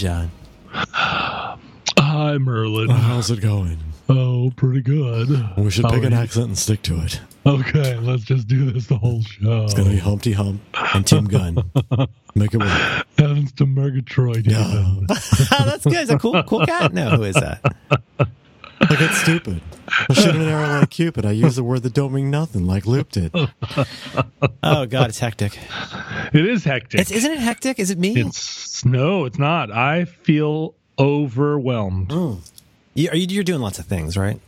John. 0.00 0.30
Hi, 0.72 2.38
Merlin. 2.38 2.88
How's 2.88 3.30
it 3.30 3.42
going? 3.42 3.76
Oh, 4.08 4.50
pretty 4.56 4.80
good. 4.80 5.28
We 5.58 5.70
should 5.70 5.84
How 5.84 5.90
pick 5.90 6.04
an 6.04 6.12
you? 6.12 6.18
accent 6.18 6.46
and 6.46 6.56
stick 6.58 6.80
to 6.84 7.02
it. 7.02 7.20
Okay, 7.44 7.96
let's 7.98 8.22
just 8.24 8.48
do 8.48 8.70
this 8.70 8.86
the 8.86 8.96
whole 8.96 9.20
show. 9.22 9.64
It's 9.64 9.74
gonna 9.74 9.90
be 9.90 9.98
Humpty 9.98 10.32
Hump 10.32 10.62
and 10.94 11.06
Tim 11.06 11.26
Gunn. 11.26 11.56
Make 12.34 12.54
it 12.54 12.60
work. 12.60 13.06
Heavens 13.18 13.52
to 13.52 13.66
Murgatroyd. 13.66 14.46
even. 14.48 15.04
That's 15.08 15.84
good. 15.84 15.96
Is 15.96 16.08
that 16.08 16.18
cool? 16.18 16.42
Cool 16.44 16.64
cat? 16.64 16.94
No, 16.94 17.10
who 17.10 17.24
is 17.24 17.34
that? 17.34 17.62
Like 18.80 19.00
it's 19.00 19.18
stupid. 19.18 19.60
I 20.08 20.12
should 20.14 20.34
have 20.34 20.36
an 20.36 20.48
arrow 20.48 20.80
like 20.80 20.90
Cupid. 20.90 21.26
I 21.26 21.32
use 21.32 21.56
the 21.56 21.64
word 21.64 21.82
that 21.82 21.92
don't 21.92 22.12
mean 22.12 22.30
nothing, 22.30 22.66
like 22.66 22.86
Luke 22.86 23.10
did. 23.10 23.32
Oh 24.62 24.86
God, 24.86 25.10
it's 25.10 25.18
hectic. 25.18 25.58
It 26.32 26.46
is 26.46 26.64
hectic. 26.64 27.00
It's, 27.00 27.10
isn't 27.10 27.30
it 27.30 27.38
hectic? 27.40 27.78
Is 27.78 27.90
it 27.90 27.98
me? 27.98 28.18
It's 28.18 28.84
no, 28.84 29.26
it's 29.26 29.38
not. 29.38 29.70
I 29.70 30.04
feel 30.06 30.74
overwhelmed. 30.98 32.12
Hmm. 32.12 32.34
You, 32.94 33.10
are 33.10 33.16
you, 33.16 33.26
you're 33.28 33.44
doing 33.44 33.60
lots 33.60 33.78
of 33.78 33.86
things, 33.86 34.16
right? 34.16 34.40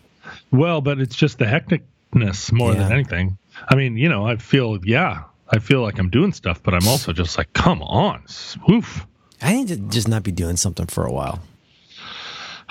Well, 0.51 0.81
but 0.81 1.01
it's 1.01 1.17
just 1.17 1.39
the 1.39 1.45
hecticness 1.45 2.53
more 2.53 2.75
than 2.75 2.91
anything. 2.91 3.39
I 3.69 3.75
mean, 3.75 3.97
you 3.97 4.09
know, 4.09 4.27
I 4.27 4.37
feel 4.37 4.79
yeah, 4.85 5.25
I 5.51 5.59
feel 5.59 5.83
like 5.83 5.99
I'm 5.99 6.11
doing 6.11 6.33
stuff, 6.33 6.63
but 6.63 6.75
I'm 6.75 6.89
also 6.89 7.13
just 7.13 7.37
like, 7.37 7.53
come 7.53 7.83
on, 7.83 8.25
oof. 8.71 9.07
I 9.41 9.55
need 9.55 9.69
to 9.69 9.77
just 9.77 10.09
not 10.09 10.23
be 10.23 10.33
doing 10.33 10.57
something 10.57 10.87
for 10.87 11.05
a 11.05 11.13
while. 11.13 11.43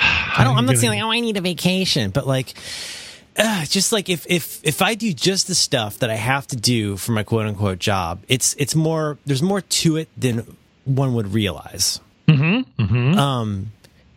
I 0.37 0.43
don't. 0.43 0.57
I'm 0.57 0.65
not 0.65 0.77
saying 0.77 0.93
like, 0.93 1.03
oh, 1.03 1.11
I 1.11 1.19
need 1.19 1.37
a 1.37 1.41
vacation, 1.41 2.11
but 2.11 2.25
like, 2.25 2.53
uh, 3.37 3.65
just 3.65 3.91
like 3.91 4.09
if 4.09 4.25
if 4.27 4.59
if 4.63 4.81
I 4.81 4.95
do 4.95 5.13
just 5.13 5.47
the 5.47 5.55
stuff 5.55 5.99
that 5.99 6.09
I 6.09 6.15
have 6.15 6.47
to 6.47 6.55
do 6.55 6.97
for 6.97 7.11
my 7.11 7.23
quote 7.23 7.45
unquote 7.45 7.79
job, 7.79 8.23
it's 8.27 8.55
it's 8.55 8.75
more. 8.75 9.17
There's 9.25 9.43
more 9.43 9.61
to 9.61 9.97
it 9.97 10.09
than 10.17 10.57
one 10.85 11.13
would 11.13 11.33
realize. 11.33 11.99
Mm-hmm. 12.27 13.19
Um, 13.19 13.71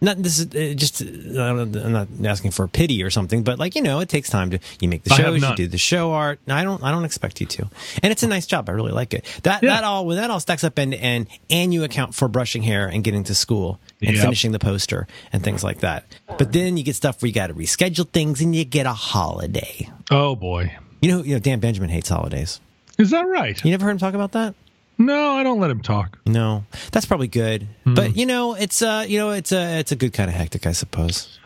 not 0.05 0.23
this 0.23 0.39
is 0.39 0.47
uh, 0.55 0.75
just. 0.75 1.03
uh, 1.03 1.41
I'm 1.43 1.93
not- 1.93 2.09
asking 2.25 2.51
for 2.53 2.69
pity 2.69 3.03
or 3.03 3.11
something, 3.11 3.43
but 3.43 3.59
like 3.59 3.75
you 3.75 3.83
know, 3.83 4.01
it 4.01 4.09
takes 4.09 4.31
time 4.31 4.51
to 4.51 4.59
you 4.81 4.89
make 4.89 5.03
the 5.05 5.11
shows, 5.15 5.43
you 5.43 5.57
do 5.57 5.67
the 5.67 5.79
show 5.79 6.13
art. 6.13 6.39
No, 6.47 6.55
I 6.55 6.63
don't. 6.65 6.83
I 6.83 6.91
don't 6.91 7.05
expect 7.05 7.41
you 7.41 7.47
to, 7.47 7.69
and 8.03 8.13
it's 8.13 8.23
a 8.23 8.29
nice 8.29 8.47
job. 8.47 8.69
I 8.69 8.73
really 8.73 8.93
like 8.93 9.15
it. 9.15 9.25
That 9.43 9.63
Yeah. 9.63 9.71
that 9.75 9.85
all 9.85 10.07
when 10.07 10.17
that 10.17 10.31
all 10.31 10.41
stacks 10.41 10.65
up 10.65 10.79
end 10.79 10.93
to 10.93 10.99
end, 10.99 11.27
and 11.51 11.73
you 11.75 11.83
account 11.85 12.15
for 12.15 12.29
brushing 12.29 12.63
hair 12.63 12.87
and 12.87 13.03
getting 13.03 13.25
to 13.25 13.35
school 13.35 13.81
and 14.01 14.15
Yep. 14.15 14.23
finishing 14.23 14.53
the 14.53 14.59
poster 14.59 15.07
and 15.33 15.43
things 15.43 15.65
like 15.65 15.81
that. 15.81 16.05
But 16.39 16.53
then 16.53 16.77
you 16.77 16.85
get 16.85 16.97
stuff 16.97 17.21
where 17.23 17.27
you 17.29 17.35
got 17.35 17.49
to 17.49 17.55
reschedule 17.55 18.09
things, 18.09 18.41
and 18.41 18.55
you 18.55 18.65
get 18.65 18.87
a 18.87 18.93
holiday. 18.93 19.89
Oh 20.11 20.37
boy, 20.37 20.73
You 21.01 21.11
know, 21.11 21.23
you 21.23 21.35
know, 21.35 21.39
Dan 21.41 21.61
Benjamin 21.61 21.91
hates 21.91 22.09
holidays. 22.09 22.61
is 22.99 23.11
that 23.11 23.23
right? 23.27 23.63
You 23.65 23.71
never 23.71 23.85
heard 23.85 23.93
him 23.93 23.99
talk 23.99 24.15
about 24.15 24.33
that? 24.33 24.55
No, 24.97 25.33
I 25.33 25.43
don't 25.43 25.61
let 25.61 25.71
him 25.71 25.83
talk. 25.83 26.19
No, 26.27 26.65
that's 26.93 27.07
probably 27.07 27.29
good. 27.29 27.67
Hmm. 27.85 27.95
But 27.95 28.17
you 28.17 28.27
know, 28.27 28.55
it's 28.55 28.83
uh, 28.83 29.05
you 29.09 29.19
know, 29.19 29.31
it's 29.31 29.53
a 29.53 29.79
it's 29.81 29.93
a 29.93 29.97
good 29.97 30.13
kind 30.13 30.31
of 30.31 30.37
hectic, 30.37 30.67
I 30.67 30.73
suppose. 30.73 31.39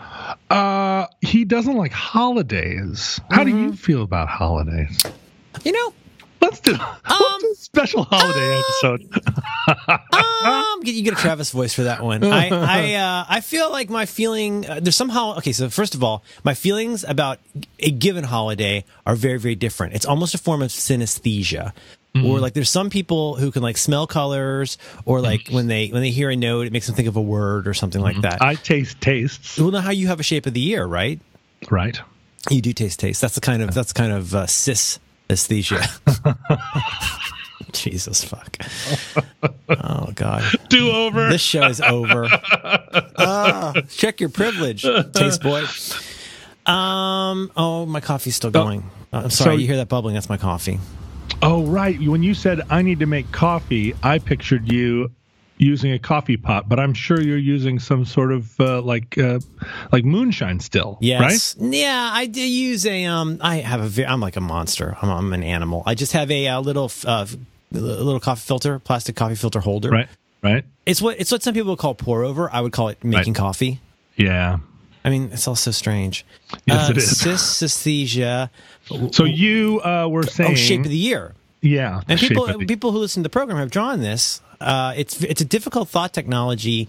Uh, 0.51 1.07
he 1.21 1.45
doesn't 1.45 1.77
like 1.77 1.93
holidays. 1.93 3.21
How 3.31 3.45
do 3.45 3.51
you 3.51 3.73
feel 3.73 4.03
about 4.03 4.29
holidays? 4.29 5.03
You 5.65 5.73
know, 5.73 5.93
Let's 6.41 6.61
do, 6.61 6.73
let's 7.09 7.43
do 7.43 7.51
a 7.51 7.55
special 7.57 8.05
holiday 8.05 8.61
episode. 8.61 9.11
um, 10.45 10.81
you 10.85 11.03
get 11.03 11.12
a 11.12 11.17
Travis 11.17 11.51
voice 11.51 11.75
for 11.75 11.83
that 11.85 12.03
one. 12.03 12.23
I 12.25 12.49
I 12.49 12.95
uh, 12.95 13.25
I 13.29 13.41
feel 13.41 13.71
like 13.71 13.91
my 13.91 14.07
feeling 14.07 14.69
uh, 14.69 14.81
there's 14.81 14.97
somehow 14.97 15.37
okay. 15.39 15.53
So 15.53 15.69
first 15.69 15.95
of 15.95 16.05
all, 16.05 16.23
my 16.45 16.55
feelings 16.55 17.05
about 17.05 17.39
a 17.81 17.91
given 17.91 18.25
holiday 18.25 18.85
are 19.05 19.17
very 19.17 19.39
very 19.39 19.57
different. 19.57 19.95
It's 19.95 20.07
almost 20.07 20.35
a 20.35 20.39
form 20.39 20.62
of 20.62 20.71
synesthesia. 20.71 21.73
Or 22.14 22.41
like 22.41 22.53
there's 22.53 22.69
some 22.70 22.91
people 22.91 23.37
who 23.37 23.53
can 23.53 23.62
like 23.62 23.77
smell 23.77 24.09
colors, 24.09 24.77
or 25.05 25.20
like 25.20 25.51
when 25.51 25.69
they 25.69 25.87
when 25.89 26.03
they 26.03 26.11
hear 26.11 26.31
a 26.31 26.37
note, 26.37 26.67
it 26.67 26.73
makes 26.73 26.87
them 26.87 26.97
think 26.97 27.06
of 27.06 27.15
a 27.15 27.23
word 27.23 27.69
or 27.69 27.75
something 27.75 28.00
like 28.00 28.21
that. 28.22 28.43
I 28.43 28.56
taste 28.56 29.00
tastes, 29.00 29.56
well, 29.56 29.71
know 29.71 29.78
how 29.81 29.93
you 29.93 30.09
have 30.09 30.19
a 30.19 30.25
shape 30.25 30.47
of 30.47 30.53
the 30.53 30.59
year, 30.60 30.84
right? 30.84 31.21
right? 31.71 32.00
You 32.50 32.60
do 32.60 32.72
taste 32.72 32.99
taste. 32.99 33.21
That's 33.21 33.37
the 33.37 33.41
kind 33.41 33.62
of 33.62 33.72
that's 33.72 33.93
kind 33.93 34.10
of 34.12 34.34
uh, 34.34 34.47
cis 34.49 34.99
aesthesia. 35.31 35.81
Jesus 37.72 38.25
fuck. 38.25 38.56
Oh 39.69 40.10
god. 40.15 40.43
Do 40.69 40.91
over. 40.91 41.28
This 41.28 41.41
show 41.43 41.65
is 41.66 41.81
over. 41.81 42.27
Ah, 43.16 43.75
check 43.91 44.19
your 44.21 44.31
privilege, 44.31 44.83
taste 45.12 45.43
boy. 45.43 45.65
Um. 46.66 47.53
Oh, 47.56 47.87
my 47.87 48.00
coffee's 48.00 48.34
still 48.34 48.50
going. 48.50 48.91
Uh, 49.12 49.22
I'm 49.25 49.31
sorry. 49.31 49.54
so- 49.56 49.60
you 49.60 49.66
hear 49.66 49.77
that 49.77 49.88
bubbling? 49.88 50.15
That's 50.15 50.28
my 50.28 50.37
coffee. 50.37 50.81
Oh, 51.43 51.65
right. 51.65 51.99
When 52.00 52.22
you 52.22 52.34
said 52.34 52.60
I 52.71 52.82
need 52.82 52.99
to 53.00 53.06
make 53.06 53.31
coffee, 53.32 53.94
I 54.03 54.19
pictured 54.19 54.71
you 54.72 55.10
using 55.56 55.93
a 55.93 55.99
coffee 55.99 56.37
pot, 56.37 56.69
but 56.69 56.78
I'm 56.81 56.94
sure 56.94 57.21
you're 57.21 57.37
using 57.37 57.78
some 57.78 58.04
sort 58.04 58.32
of 58.32 58.60
uh, 58.60 58.81
like 58.82 59.16
uh, 59.19 59.41
like 59.93 60.04
moonshine 60.04 60.60
still, 60.60 60.98
Yes. 61.00 61.56
Yeah, 61.59 62.10
I 62.12 62.27
do 62.27 62.41
use 62.41 62.87
a. 62.87 63.04
Um. 63.06 63.38
I 63.41 63.56
have 63.56 63.98
a. 63.98 64.04
I'm 64.10 64.21
like 64.21 64.37
a 64.37 64.41
monster. 64.41 64.97
I'm, 65.00 65.10
I'm 65.10 65.32
an 65.32 65.43
animal. 65.43 65.82
I 65.87 65.94
just 65.94 66.12
have 66.12 66.31
a, 66.31 66.48
uh 66.48 66.60
little 66.60 66.91
uh, 67.04 67.27
a 67.72 67.77
little 67.78 68.21
coffee 68.21 68.41
filter, 68.47 68.78
plastic 68.78 69.15
coffee 69.16 69.34
filter 69.37 69.60
holder. 69.60 69.91
right? 69.91 70.09
Right? 70.43 70.54
Right? 70.54 70.65
It's 70.87 71.03
what 71.03 71.21
it's 71.21 71.31
what 71.32 71.43
some 71.43 71.54
people 71.54 71.77
call 71.77 71.94
pour 71.94 72.25
over. 72.25 72.53
I 72.53 72.60
would 72.60 72.72
call 72.72 72.88
it 72.88 73.03
making 73.04 73.32
Right. 73.34 73.38
coffee. 73.41 73.81
Yeah. 74.16 74.59
I 75.09 75.11
mean, 75.11 75.31
it's 75.33 75.49
all 75.49 75.57
so 75.57 75.71
strange. 75.71 76.27
Yes, 76.67 76.89
uh, 76.89 76.93
it 76.93 76.99
is. 76.99 77.05
Synesthesia. 77.15 78.51
So 79.13 79.25
you 79.25 79.81
uh, 79.83 80.07
were 80.09 80.25
saying, 80.25 80.53
Oh, 80.53 80.55
shape 80.55 80.81
of 80.81 80.91
the 80.91 80.97
year. 80.97 81.35
yeah, 81.63 82.03
And 82.09 82.21
people 82.21 82.47
the- 82.47 82.67
people 82.67 82.93
who 82.93 82.99
listen 82.99 83.23
to 83.23 83.25
the 83.25 83.33
program 83.33 83.57
have 83.59 83.71
drawn 83.71 84.01
this. 84.01 84.43
Uh, 84.61 84.93
it's 84.97 85.23
it's 85.23 85.41
a 85.41 85.45
difficult 85.47 85.89
thought 85.89 86.13
technology 86.13 86.89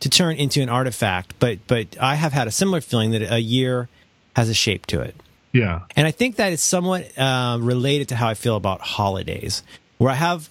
to 0.00 0.08
turn 0.08 0.34
into 0.36 0.60
an 0.62 0.68
artifact, 0.68 1.34
but 1.38 1.58
but 1.68 1.96
I 2.00 2.16
have 2.16 2.32
had 2.32 2.48
a 2.48 2.50
similar 2.50 2.80
feeling 2.80 3.12
that 3.12 3.22
a 3.30 3.38
year 3.40 3.88
has 4.34 4.48
a 4.48 4.54
shape 4.54 4.86
to 4.86 5.00
it, 5.00 5.14
yeah, 5.52 5.82
and 5.96 6.06
I 6.06 6.10
think 6.12 6.36
that 6.36 6.52
is 6.52 6.62
somewhat 6.62 7.16
uh, 7.18 7.58
related 7.60 8.08
to 8.08 8.16
how 8.16 8.26
I 8.28 8.34
feel 8.34 8.56
about 8.56 8.80
holidays, 8.80 9.62
where 9.98 10.10
I 10.10 10.14
have 10.14 10.48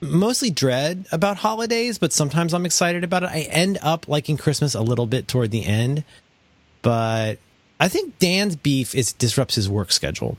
mostly 0.00 0.50
dread 0.50 1.06
about 1.12 1.36
holidays, 1.38 1.98
but 1.98 2.12
sometimes 2.12 2.52
I'm 2.52 2.66
excited 2.66 3.04
about 3.04 3.22
it. 3.22 3.30
I 3.30 3.40
end 3.42 3.78
up 3.80 4.08
liking 4.08 4.36
Christmas 4.36 4.74
a 4.74 4.82
little 4.82 5.06
bit 5.06 5.28
toward 5.28 5.50
the 5.52 5.64
end, 5.64 6.04
but 6.84 7.38
I 7.80 7.88
think 7.88 8.18
Dan's 8.20 8.54
beef 8.54 8.94
is 8.94 9.12
disrupts 9.12 9.56
his 9.56 9.68
work 9.68 9.90
schedule. 9.90 10.38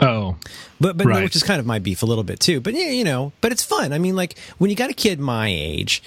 oh, 0.00 0.36
But 0.78 0.98
but 0.98 1.06
Right. 1.06 1.24
which 1.24 1.34
is 1.34 1.42
kind 1.42 1.58
of 1.60 1.66
my 1.66 1.78
beef 1.78 2.02
a 2.02 2.06
little 2.06 2.24
bit 2.24 2.40
too. 2.40 2.60
But 2.60 2.74
yeah, 2.74 2.90
you 2.90 3.04
know, 3.04 3.32
but 3.40 3.52
it's 3.52 3.64
fun. 3.64 3.92
I 3.94 3.98
mean, 3.98 4.14
like 4.14 4.38
when 4.58 4.68
you 4.68 4.76
got 4.76 4.90
a 4.90 4.94
kid 4.94 5.18
my 5.18 5.48
age, 5.48 6.02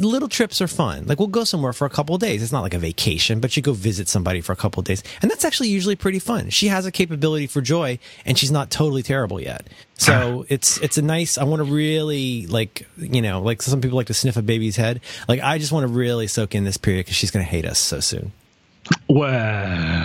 little 0.00 0.28
trips 0.28 0.60
are 0.60 0.68
fun. 0.68 1.06
Like 1.06 1.18
we'll 1.18 1.28
go 1.28 1.44
somewhere 1.44 1.72
for 1.72 1.86
a 1.86 1.90
couple 1.90 2.14
of 2.14 2.20
days. 2.20 2.42
It's 2.42 2.52
not 2.52 2.62
like 2.62 2.74
a 2.74 2.78
vacation, 2.78 3.40
but 3.40 3.56
you 3.56 3.62
go 3.62 3.72
visit 3.72 4.08
somebody 4.08 4.40
for 4.40 4.52
a 4.52 4.56
couple 4.56 4.80
of 4.80 4.86
days, 4.86 5.02
and 5.20 5.30
that's 5.30 5.44
actually 5.44 5.68
usually 5.68 5.96
pretty 5.96 6.18
fun. 6.18 6.50
She 6.50 6.68
has 6.68 6.86
a 6.86 6.92
capability 6.92 7.46
for 7.46 7.60
joy, 7.60 7.98
and 8.24 8.38
she's 8.38 8.50
not 8.50 8.70
totally 8.70 9.02
terrible 9.02 9.40
yet. 9.40 9.66
So 9.94 10.40
ah. 10.42 10.46
it's 10.48 10.78
it's 10.78 10.98
a 10.98 11.02
nice. 11.02 11.38
I 11.38 11.44
want 11.44 11.60
to 11.60 11.70
really 11.72 12.46
like 12.46 12.86
you 12.96 13.22
know 13.22 13.40
like 13.42 13.62
some 13.62 13.80
people 13.80 13.96
like 13.96 14.06
to 14.08 14.14
sniff 14.14 14.36
a 14.36 14.42
baby's 14.42 14.76
head. 14.76 15.00
Like 15.28 15.40
I 15.40 15.58
just 15.58 15.72
want 15.72 15.86
to 15.86 15.92
really 15.92 16.26
soak 16.26 16.54
in 16.54 16.64
this 16.64 16.76
period 16.76 17.06
because 17.06 17.16
she's 17.16 17.30
going 17.30 17.44
to 17.44 17.50
hate 17.50 17.64
us 17.64 17.78
so 17.78 18.00
soon. 18.00 18.32
Well, 19.08 20.04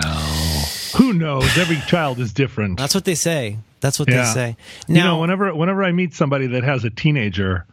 who 0.96 1.12
knows? 1.12 1.56
Every 1.58 1.80
child 1.86 2.18
is 2.20 2.32
different. 2.32 2.78
That's 2.78 2.94
what 2.94 3.04
they 3.04 3.14
say. 3.14 3.58
That's 3.80 3.98
what 3.98 4.10
Yeah. 4.10 4.24
they 4.26 4.32
say. 4.32 4.56
you 4.88 5.02
know, 5.02 5.18
whenever 5.20 5.54
whenever 5.54 5.82
I 5.84 5.92
meet 5.92 6.14
somebody 6.14 6.48
that 6.48 6.64
has 6.64 6.84
a 6.84 6.90
teenager, 6.90 7.64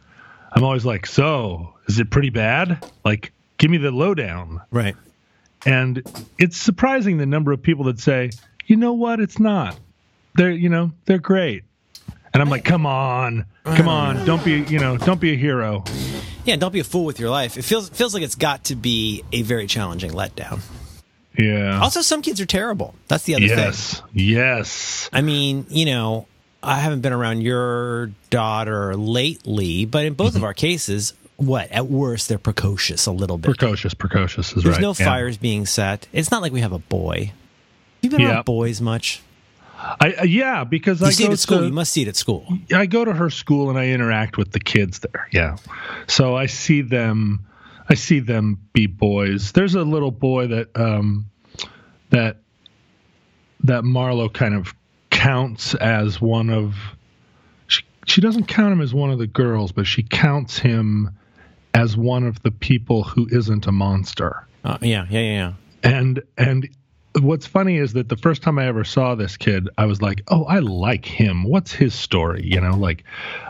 I'm 0.52 0.64
always 0.64 0.84
like, 0.84 1.06
"So, 1.06 1.74
is 1.86 1.98
it 1.98 2.10
pretty 2.10 2.30
bad? 2.30 2.84
Like, 3.04 3.32
give 3.58 3.70
me 3.70 3.76
the 3.78 3.90
lowdown." 3.90 4.60
right. 4.70 4.96
And 5.66 6.02
it's 6.38 6.56
surprising 6.56 7.18
the 7.18 7.26
number 7.26 7.52
of 7.52 7.62
people 7.62 7.84
that 7.86 7.98
say, 8.00 8.30
"You 8.66 8.76
know 8.76 8.92
what? 8.94 9.20
It's 9.20 9.38
not. 9.38 9.78
They're, 10.36 10.52
you 10.52 10.68
know, 10.68 10.92
they're 11.04 11.18
great." 11.18 11.64
And 12.32 12.42
I'm 12.42 12.48
like, 12.48 12.64
"Come 12.64 12.86
on, 12.86 13.44
come 13.64 13.88
on! 13.88 14.24
Don't 14.24 14.44
be, 14.44 14.60
you 14.68 14.78
know, 14.78 14.96
don't 14.96 15.20
be 15.20 15.32
a 15.32 15.36
hero." 15.36 15.82
Yeah, 16.44 16.56
don't 16.56 16.72
be 16.72 16.80
a 16.80 16.84
fool 16.84 17.04
with 17.04 17.18
your 17.20 17.28
life. 17.30 17.58
It 17.58 17.62
feels 17.62 17.88
feels 17.90 18.14
like 18.14 18.22
it's 18.22 18.36
got 18.36 18.64
to 18.64 18.76
be 18.76 19.24
a 19.32 19.42
very 19.42 19.66
challenging 19.66 20.12
letdown. 20.12 20.60
Yeah. 21.38 21.80
Also, 21.80 22.02
some 22.02 22.20
kids 22.22 22.40
are 22.40 22.46
terrible. 22.46 22.94
That's 23.08 23.24
the 23.24 23.34
other 23.36 23.46
thing. 23.48 23.58
yes. 23.58 24.02
Yes. 24.12 25.10
I 25.12 25.22
mean, 25.22 25.66
you 25.68 25.84
know, 25.86 26.26
I 26.62 26.80
haven't 26.80 27.00
been 27.00 27.12
around 27.12 27.42
your 27.42 28.08
daughter 28.30 28.96
lately, 28.96 29.84
but 29.84 30.04
in 30.04 30.12
Mm-hmm. 30.14 30.16
both 30.16 30.34
of 30.36 30.42
our 30.44 30.54
cases, 30.54 31.14
what 31.36 31.70
at 31.70 31.86
worst 31.86 32.28
they're 32.28 32.38
precocious 32.38 33.06
a 33.06 33.12
little 33.12 33.38
bit. 33.38 33.56
Precocious. 33.56 33.94
Precocious 33.94 34.48
is 34.48 34.54
There's 34.54 34.64
right. 34.64 34.72
There's 34.82 34.98
no 34.98 35.04
yeah. 35.04 35.10
fires 35.10 35.36
being 35.36 35.66
set. 35.66 36.08
It's 36.12 36.30
not 36.32 36.42
like 36.42 36.52
we 36.52 36.60
have 36.60 36.72
a 36.72 36.80
boy. 36.80 37.32
You've 38.02 38.10
been 38.10 38.20
Yeah. 38.22 38.30
around 38.32 38.44
boys 38.44 38.80
much? 38.80 39.22
I, 39.80 40.12
uh, 40.14 40.24
yeah, 40.24 40.64
because 40.64 41.00
You 41.00 41.06
I 41.06 41.10
see 41.10 41.22
it 41.24 41.26
go 41.28 41.32
at 41.34 41.38
school. 41.38 41.58
to 41.60 41.66
you 41.66 41.72
must 41.72 41.92
see 41.92 42.02
it 42.02 42.08
at 42.08 42.16
school. 42.16 42.48
I 42.74 42.86
go 42.86 43.04
to 43.04 43.12
her 43.12 43.30
school 43.30 43.70
and 43.70 43.78
I 43.78 43.86
interact 43.90 44.36
with 44.36 44.50
the 44.50 44.58
kids 44.58 44.98
there. 44.98 45.28
Yeah. 45.30 45.56
So 46.08 46.36
I 46.36 46.46
see 46.46 46.80
them 46.82 47.46
I 47.88 47.94
see 47.94 48.20
them 48.20 48.58
be 48.72 48.86
boys. 48.86 49.52
There's 49.52 49.74
a 49.74 49.82
little 49.82 50.10
boy 50.10 50.48
that 50.48 50.68
um 50.76 51.26
that 52.10 52.38
that 53.64 53.84
Marlo 53.84 54.32
kind 54.32 54.54
of 54.54 54.74
counts 55.10 55.74
as 55.74 56.20
one 56.20 56.50
of 56.50 56.76
she, 57.66 57.82
she 58.06 58.20
doesn't 58.20 58.46
count 58.46 58.72
him 58.72 58.80
as 58.80 58.94
one 58.94 59.10
of 59.10 59.18
the 59.18 59.26
girls, 59.26 59.72
but 59.72 59.86
she 59.86 60.02
counts 60.02 60.58
him 60.58 61.10
as 61.74 61.96
one 61.96 62.24
of 62.24 62.42
the 62.42 62.50
people 62.50 63.04
who 63.04 63.26
isn't 63.30 63.66
a 63.66 63.72
monster. 63.72 64.46
Uh, 64.64 64.78
yeah, 64.80 65.06
yeah, 65.10 65.20
yeah, 65.20 65.32
yeah. 65.32 65.52
And 65.82 66.22
and 66.36 66.68
what's 67.20 67.46
funny 67.46 67.76
is 67.76 67.92
that 67.94 68.08
the 68.08 68.16
first 68.16 68.42
time 68.42 68.58
I 68.58 68.66
ever 68.66 68.84
saw 68.84 69.14
this 69.14 69.36
kid, 69.36 69.68
I 69.78 69.86
was 69.86 70.02
like, 70.02 70.22
"Oh, 70.28 70.44
I 70.44 70.58
like 70.58 71.04
him. 71.04 71.44
What's 71.44 71.72
his 71.72 71.94
story?" 71.94 72.42
You 72.44 72.60
know, 72.60 72.76
like 72.76 73.04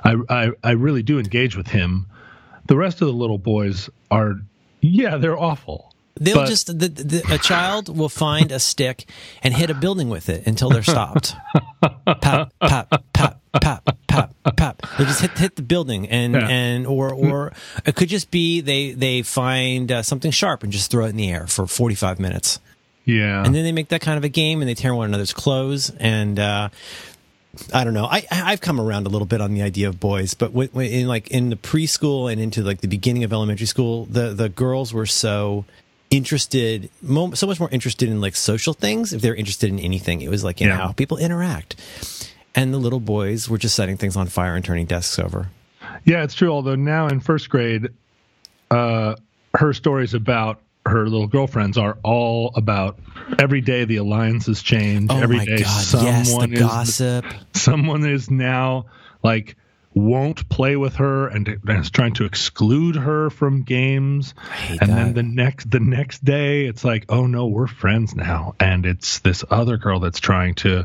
I 0.05 0.17
I, 0.29 0.51
I 0.63 0.71
really 0.73 1.03
do 1.03 1.19
engage 1.19 1.57
with 1.57 1.69
him. 1.69 2.07
The 2.69 2.77
rest 2.77 3.01
of 3.03 3.09
the 3.09 3.15
little 3.15 3.39
boys 3.39 3.91
are, 4.11 4.37
yeah, 4.81 5.17
they're 5.17 5.39
awful. 5.39 5.93
They'll 6.21 6.37
but, 6.37 6.49
just 6.49 6.67
the, 6.67 6.89
the, 6.89 7.23
a 7.33 7.39
child 7.39 7.97
will 7.97 8.09
find 8.09 8.51
a 8.51 8.59
stick 8.59 9.09
and 9.43 9.55
hit 9.55 9.71
a 9.71 9.75
building 9.75 10.09
with 10.09 10.29
it 10.29 10.47
until 10.47 10.69
they're 10.69 10.83
stopped. 10.83 11.35
pop, 11.81 12.53
pop, 12.61 13.03
pop, 13.13 13.41
pop, 13.61 13.97
pop, 14.09 14.35
pop. 14.57 14.83
They 14.99 15.05
just 15.05 15.21
hit 15.21 15.39
hit 15.39 15.57
the 15.57 15.63
building 15.63 16.09
and 16.09 16.35
yeah. 16.35 16.49
and 16.49 16.87
or 16.87 17.13
or 17.13 17.53
it 17.87 17.95
could 17.95 18.09
just 18.09 18.31
be 18.31 18.61
they 18.61 18.93
they 18.93 19.23
find 19.23 19.93
uh, 19.93 20.03
something 20.03 20.31
sharp 20.31 20.63
and 20.65 20.73
just 20.73 20.91
throw 20.91 21.05
it 21.05 21.11
in 21.11 21.17
the 21.17 21.31
air 21.31 21.47
for 21.47 21.67
forty 21.67 21.95
five 21.95 22.19
minutes. 22.19 22.59
Yeah, 23.05 23.45
and 23.45 23.55
then 23.55 23.65
they 23.65 23.73
make 23.73 23.89
that 23.89 24.01
kind 24.01 24.19
of 24.19 24.25
a 24.25 24.29
game 24.29 24.61
and 24.61 24.69
they 24.69 24.75
tear 24.75 24.95
one 24.95 25.09
another's 25.09 25.33
clothes 25.33 25.91
and. 25.99 26.39
Uh, 26.39 26.69
I 27.73 27.85
don't 27.85 27.95
know. 27.95 28.07
I 28.07 28.27
I've 28.31 28.61
come 28.61 28.81
around 28.81 29.07
a 29.07 29.11
little 29.11 29.27
bit 29.27 29.41
on 29.41 29.55
the 29.55 29.63
idea 29.63 29.89
of 29.89 30.01
boys, 30.01 30.35
but 30.35 30.53
in 30.53 31.09
like 31.09 31.29
in 31.29 31.51
the 31.51 31.57
preschool 31.57 32.31
and 32.31 32.41
into 32.41 32.63
like 32.63 32.81
the 32.81 32.89
beginning 32.89 33.25
of 33.25 33.33
elementary 33.33 33.67
school, 33.67 34.07
the 34.07 34.35
the 34.35 34.49
girls 34.49 34.93
were 34.93 35.07
so 35.07 35.65
interested 36.11 36.89
so 37.35 37.47
much 37.47 37.61
more 37.61 37.69
interested 37.71 38.09
in 38.09 38.21
like 38.21 38.35
social 38.35 38.73
things 38.73 39.13
if 39.13 39.21
they're 39.21 39.35
interested 39.35 39.69
in 39.69 39.79
anything 39.79 40.23
it 40.23 40.31
was 40.31 40.43
like 40.43 40.61
in 40.63 40.69
yeah. 40.69 40.77
how 40.77 40.93
people 40.93 41.19
interact 41.19 41.77
and 42.55 42.73
the 42.73 42.79
little 42.79 43.01
boys 43.01 43.47
were 43.49 43.59
just 43.59 43.75
setting 43.75 43.97
things 43.97 44.17
on 44.17 44.27
fire 44.27 44.57
and 44.57 44.65
turning 44.65 44.87
desks 44.87 45.19
over 45.19 45.51
yeah 46.07 46.23
it's 46.23 46.35
true 46.35 46.51
although 46.51 46.75
now 46.75 47.09
in 47.09 47.21
first 47.21 47.51
grade 47.51 47.89
uh 48.71 49.15
her 49.55 49.75
stories 49.75 50.15
about 50.15 50.63
her 50.89 51.09
little 51.09 51.27
girlfriends 51.27 51.79
are 51.79 51.99
all 52.03 52.53
about 52.55 52.99
every 53.39 53.61
day 53.61 53.85
the 53.85 53.97
alliances 53.97 54.63
change 54.63 55.11
oh 55.11 55.21
every 55.21 55.45
day 55.45 55.63
God, 55.63 55.83
someone 55.83 56.51
yes, 56.51 56.61
is 56.61 56.61
gossip 56.61 57.25
someone 57.55 58.07
is 58.07 58.31
now 58.31 58.87
like 59.23 59.57
won't 59.95 60.49
play 60.49 60.77
with 60.77 60.97
her 60.97 61.29
and, 61.29 61.49
and 61.49 61.81
is 61.81 61.91
trying 61.91 62.15
to 62.15 62.25
exclude 62.25 62.97
her 62.97 63.31
from 63.31 63.63
games. 63.63 64.35
and 64.69 64.81
that. 64.81 64.87
then 64.87 65.15
the 65.15 65.23
next 65.23 65.71
the 65.71 65.81
next 65.81 66.25
day 66.25 66.67
it's 66.67 66.85
like, 66.85 67.07
oh 67.09 67.27
no, 67.27 67.47
we're 67.47 67.67
friends 67.67 68.15
now. 68.15 68.55
And 68.61 68.87
it's 68.87 69.19
this 69.21 69.45
other 69.51 69.77
girl 69.77 70.01
that's 70.01 70.21
trying 70.21 70.55
to 70.57 70.85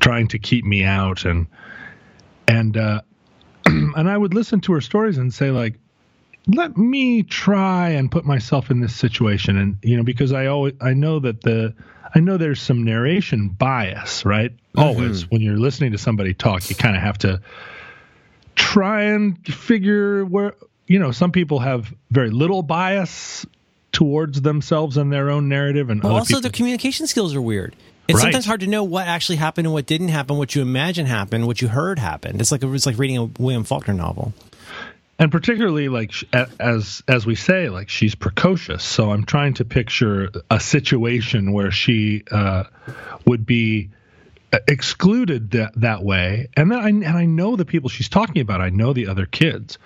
trying 0.00 0.28
to 0.28 0.38
keep 0.38 0.64
me 0.64 0.84
out 0.84 1.24
and 1.24 1.46
and 2.46 2.76
uh 2.76 3.00
and 3.66 4.08
I 4.08 4.16
would 4.16 4.34
listen 4.34 4.60
to 4.62 4.72
her 4.74 4.80
stories 4.80 5.18
and 5.18 5.32
say 5.32 5.50
like 5.50 5.78
let 6.46 6.76
me 6.76 7.22
try 7.22 7.90
and 7.90 8.10
put 8.10 8.24
myself 8.24 8.70
in 8.70 8.80
this 8.80 8.94
situation 8.94 9.56
and 9.56 9.78
you 9.82 9.96
know 9.96 10.02
because 10.02 10.32
I 10.32 10.46
always 10.46 10.74
I 10.80 10.94
know 10.94 11.18
that 11.20 11.42
the 11.42 11.74
I 12.14 12.20
know 12.20 12.36
there's 12.36 12.62
some 12.62 12.84
narration 12.84 13.48
bias, 13.48 14.24
right? 14.24 14.52
Mm-hmm. 14.52 14.80
Always 14.80 15.30
when 15.30 15.40
you're 15.40 15.58
listening 15.58 15.92
to 15.92 15.98
somebody 15.98 16.34
talk, 16.34 16.70
you 16.70 16.76
kind 16.76 16.96
of 16.96 17.02
have 17.02 17.18
to 17.18 17.40
try 18.54 19.02
and 19.02 19.44
figure 19.46 20.24
where 20.24 20.54
you 20.86 20.98
know 20.98 21.12
some 21.12 21.32
people 21.32 21.58
have 21.60 21.92
very 22.10 22.30
little 22.30 22.62
bias 22.62 23.46
towards 23.92 24.40
themselves 24.42 24.96
and 24.96 25.12
their 25.12 25.30
own 25.30 25.48
narrative 25.48 25.90
and 25.90 26.02
well, 26.02 26.16
also 26.16 26.28
people... 26.28 26.40
their 26.42 26.50
communication 26.50 27.06
skills 27.06 27.34
are 27.34 27.40
weird 27.40 27.74
it's 28.08 28.16
right. 28.16 28.22
sometimes 28.22 28.44
hard 28.44 28.60
to 28.60 28.66
know 28.66 28.84
what 28.84 29.06
actually 29.06 29.36
happened 29.36 29.66
and 29.66 29.72
what 29.72 29.86
didn't 29.86 30.08
happen 30.08 30.36
what 30.36 30.54
you 30.54 30.62
imagine 30.62 31.06
happened 31.06 31.46
what 31.46 31.62
you 31.62 31.68
heard 31.68 31.98
happened 31.98 32.40
it's 32.40 32.52
like 32.52 32.62
it's 32.62 32.86
like 32.86 32.98
reading 32.98 33.16
a 33.16 33.24
william 33.38 33.64
faulkner 33.64 33.94
novel 33.94 34.32
and 35.18 35.32
particularly 35.32 35.88
like 35.88 36.12
as 36.60 37.02
as 37.08 37.26
we 37.26 37.34
say 37.34 37.68
like 37.68 37.88
she's 37.88 38.14
precocious. 38.14 38.84
So 38.84 39.10
i'm 39.10 39.24
trying 39.24 39.54
to 39.54 39.64
picture 39.64 40.30
a 40.50 40.60
situation 40.60 41.52
where 41.52 41.70
she 41.70 42.24
uh, 42.30 42.64
would 43.26 43.46
be 43.46 43.90
excluded 44.68 45.50
that 45.50 45.72
that 45.76 46.02
way. 46.02 46.48
And 46.56 46.70
then 46.70 46.78
I 46.78 46.88
and 46.88 47.04
I 47.04 47.26
know 47.26 47.56
the 47.56 47.64
people 47.64 47.88
she's 47.88 48.08
talking 48.08 48.40
about. 48.40 48.60
I 48.60 48.70
know 48.70 48.92
the 48.92 49.08
other 49.08 49.26
kids. 49.26 49.78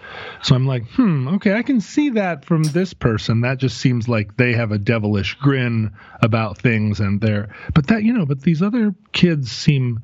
So 0.42 0.54
I'm 0.54 0.66
like 0.66 0.84
hmm 0.90 1.28
okay 1.28 1.54
I 1.54 1.62
can 1.62 1.80
see 1.80 2.10
that 2.10 2.44
from 2.44 2.70
this 2.70 2.92
person. 2.92 3.40
That 3.42 3.58
just 3.58 3.78
seems 3.78 4.08
like 4.08 4.36
they 4.36 4.52
have 4.52 4.72
a 4.72 4.78
devilish 4.78 5.34
grin 5.36 5.92
about 6.22 6.58
things 6.58 7.00
and 7.00 7.20
they're 7.20 7.54
but 7.74 7.86
that 7.88 8.02
you 8.02 8.12
know 8.12 8.26
but 8.26 8.42
these 8.42 8.62
other 8.62 8.94
kids 9.12 9.50
seem 9.50 10.00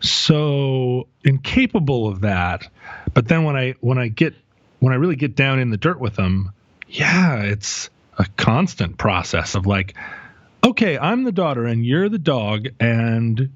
so 0.00 1.08
incapable 1.24 2.08
of 2.08 2.22
that. 2.22 2.68
But 3.14 3.28
then 3.28 3.44
when 3.44 3.56
I 3.56 3.74
when 3.80 3.98
I 3.98 4.08
get 4.08 4.34
when 4.82 4.92
I 4.92 4.96
really 4.96 5.16
get 5.16 5.34
down 5.36 5.58
in 5.58 5.70
the 5.70 5.76
dirt 5.76 6.00
with 6.00 6.16
them 6.16 6.52
yeah 6.88 7.42
it's 7.42 7.90
a 8.18 8.26
constant 8.36 8.98
process 8.98 9.54
of 9.54 9.66
like 9.66 9.96
okay 10.62 10.98
I'm 10.98 11.24
the 11.24 11.32
daughter 11.32 11.64
and 11.64 11.84
you're 11.84 12.08
the 12.08 12.18
dog 12.18 12.68
and 12.78 13.50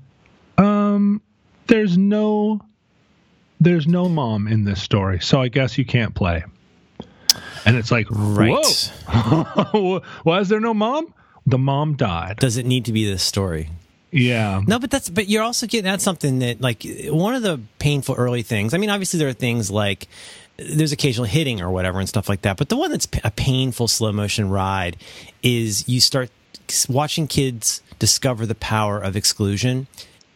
um, 0.58 1.20
there's 1.66 1.98
no, 1.98 2.60
there's 3.60 3.86
no 3.86 4.08
mom 4.08 4.48
in 4.48 4.64
this 4.64 4.82
story, 4.82 5.20
so 5.20 5.40
I 5.40 5.48
guess 5.48 5.78
you 5.78 5.84
can't 5.84 6.14
play. 6.14 6.44
And 7.64 7.76
it's 7.76 7.90
like, 7.90 8.06
right? 8.10 8.64
Whoa, 9.06 10.02
why 10.22 10.40
is 10.40 10.48
there 10.48 10.60
no 10.60 10.72
mom? 10.72 11.12
The 11.46 11.58
mom 11.58 11.96
died. 11.96 12.36
Does 12.36 12.56
it 12.56 12.66
need 12.66 12.84
to 12.86 12.92
be 12.92 13.08
this 13.08 13.22
story? 13.22 13.70
Yeah. 14.12 14.62
No, 14.66 14.78
but 14.78 14.90
that's 14.90 15.10
but 15.10 15.28
you're 15.28 15.42
also 15.42 15.66
getting 15.66 15.90
at 15.90 16.00
something 16.00 16.38
that 16.38 16.60
like 16.60 16.84
one 17.08 17.34
of 17.34 17.42
the 17.42 17.60
painful 17.78 18.14
early 18.14 18.42
things. 18.42 18.72
I 18.72 18.78
mean, 18.78 18.88
obviously 18.88 19.18
there 19.18 19.28
are 19.28 19.34
things 19.34 19.70
like 19.70 20.06
there's 20.58 20.92
occasional 20.92 21.26
hitting 21.26 21.60
or 21.60 21.70
whatever 21.70 21.98
and 21.98 22.08
stuff 22.08 22.28
like 22.28 22.42
that. 22.42 22.56
But 22.56 22.68
the 22.68 22.76
one 22.76 22.90
that's 22.90 23.08
a 23.24 23.30
painful 23.30 23.88
slow 23.88 24.12
motion 24.12 24.48
ride 24.48 24.96
is 25.42 25.88
you 25.88 26.00
start 26.00 26.30
watching 26.88 27.26
kids 27.26 27.82
discover 27.98 28.46
the 28.46 28.54
power 28.54 28.98
of 28.98 29.16
exclusion 29.16 29.86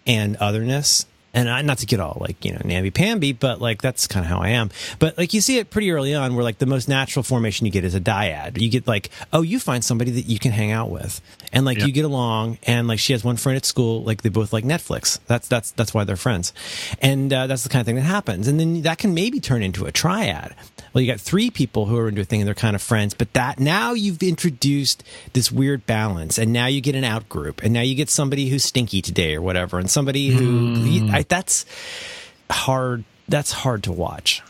and 0.07 0.37
otherness. 0.37 1.07
And 1.33 1.49
I, 1.49 1.63
not 1.63 1.79
to 1.79 1.87
get 1.87 2.01
all 2.01 2.19
like, 2.21 2.45
you 2.45 2.53
know, 2.53 2.61
namby 2.65 2.91
pamby, 2.91 3.33
but 3.33 3.61
like 3.61 3.83
that's 3.83 4.07
kind 4.07 4.25
of 4.25 4.31
how 4.31 4.41
I 4.41 4.51
am. 4.51 4.71
But 4.99 5.17
like 5.17 5.33
you 5.33 5.41
see 5.41 5.59
it 5.59 5.71
pretty 5.71 5.93
early 5.93 6.15
on 6.15 6.35
where 6.35 6.43
like 6.43 6.59
the 6.59 6.67
most 6.67 6.89
natural 6.89 7.23
formation 7.23 7.67
you 7.67 7.73
get 7.73 7.85
is 7.85 7.95
a 7.95 8.01
dyad. 8.01 8.61
You 8.61 8.69
get 8.69 8.87
like, 8.87 9.11
oh, 9.33 9.43
you 9.43 9.61
find 9.61 9.85
somebody 9.85 10.11
that 10.13 10.27
you 10.27 10.39
can 10.39 10.51
hang 10.53 10.73
out 10.73 10.91
with. 10.91 11.21
And 11.53 11.65
like 11.65 11.79
you 11.79 11.93
get 11.93 12.05
along 12.05 12.59
and 12.65 12.87
like 12.87 13.01
she 13.01 13.13
has 13.13 13.25
one 13.25 13.37
friend 13.37 13.57
at 13.57 13.65
school, 13.65 14.03
like 14.03 14.23
they 14.23 14.29
both 14.29 14.53
like 14.53 14.65
Netflix. 14.65 15.19
That's, 15.27 15.49
that's, 15.49 15.73
that's 15.73 15.93
why 15.93 16.05
they're 16.05 16.17
friends. 16.17 16.53
And 17.01 17.33
uh, 17.33 17.47
that's 17.47 17.63
the 17.65 17.69
kind 17.69 17.81
of 17.81 17.87
thing 17.87 17.97
that 17.97 18.03
happens. 18.03 18.47
And 18.47 18.59
then 18.59 18.83
that 18.83 18.99
can 18.99 19.15
maybe 19.15 19.41
turn 19.41 19.63
into 19.63 19.87
a 19.87 19.93
triad 19.93 20.55
well, 20.93 21.03
you 21.03 21.11
got 21.11 21.21
three 21.21 21.51
people 21.51 21.87
who 21.87 21.97
are 21.97 22.09
into 22.09 22.21
a 22.21 22.25
thing 22.25 22.41
and 22.41 22.49
they're 22.49 22.55
kind 22.55 22.75
of 22.75 22.83
friends, 22.83 23.15
but 23.15 23.33
that 23.35 23.61
now 23.61 23.93
you've 23.93 24.23
introduced 24.23 25.05
this 25.33 25.53
weird 25.53 25.87
balance, 25.87 26.39
and 26.39 26.53
now 26.53 26.67
you 26.67 26.81
get 26.81 26.95
an 26.95 27.05
out 27.05 27.29
group, 27.29 27.63
and 27.63 27.73
now 27.73 27.81
you 27.81 27.95
get 27.95 28.11
somebody 28.11 28.49
who's 28.49 28.65
stinky 28.65 29.01
today 29.01 29.37
or 29.37 29.43
whatever, 29.43 29.79
and 29.79 29.91
somebody 29.91 30.29
who 30.29 30.77
mm. 30.77 31.11
I, 31.11 31.20
that's 31.29 31.67
hard. 32.51 33.05
That's 33.29 33.53
hard 33.53 33.85
to 33.85 33.93
watch. 33.93 34.43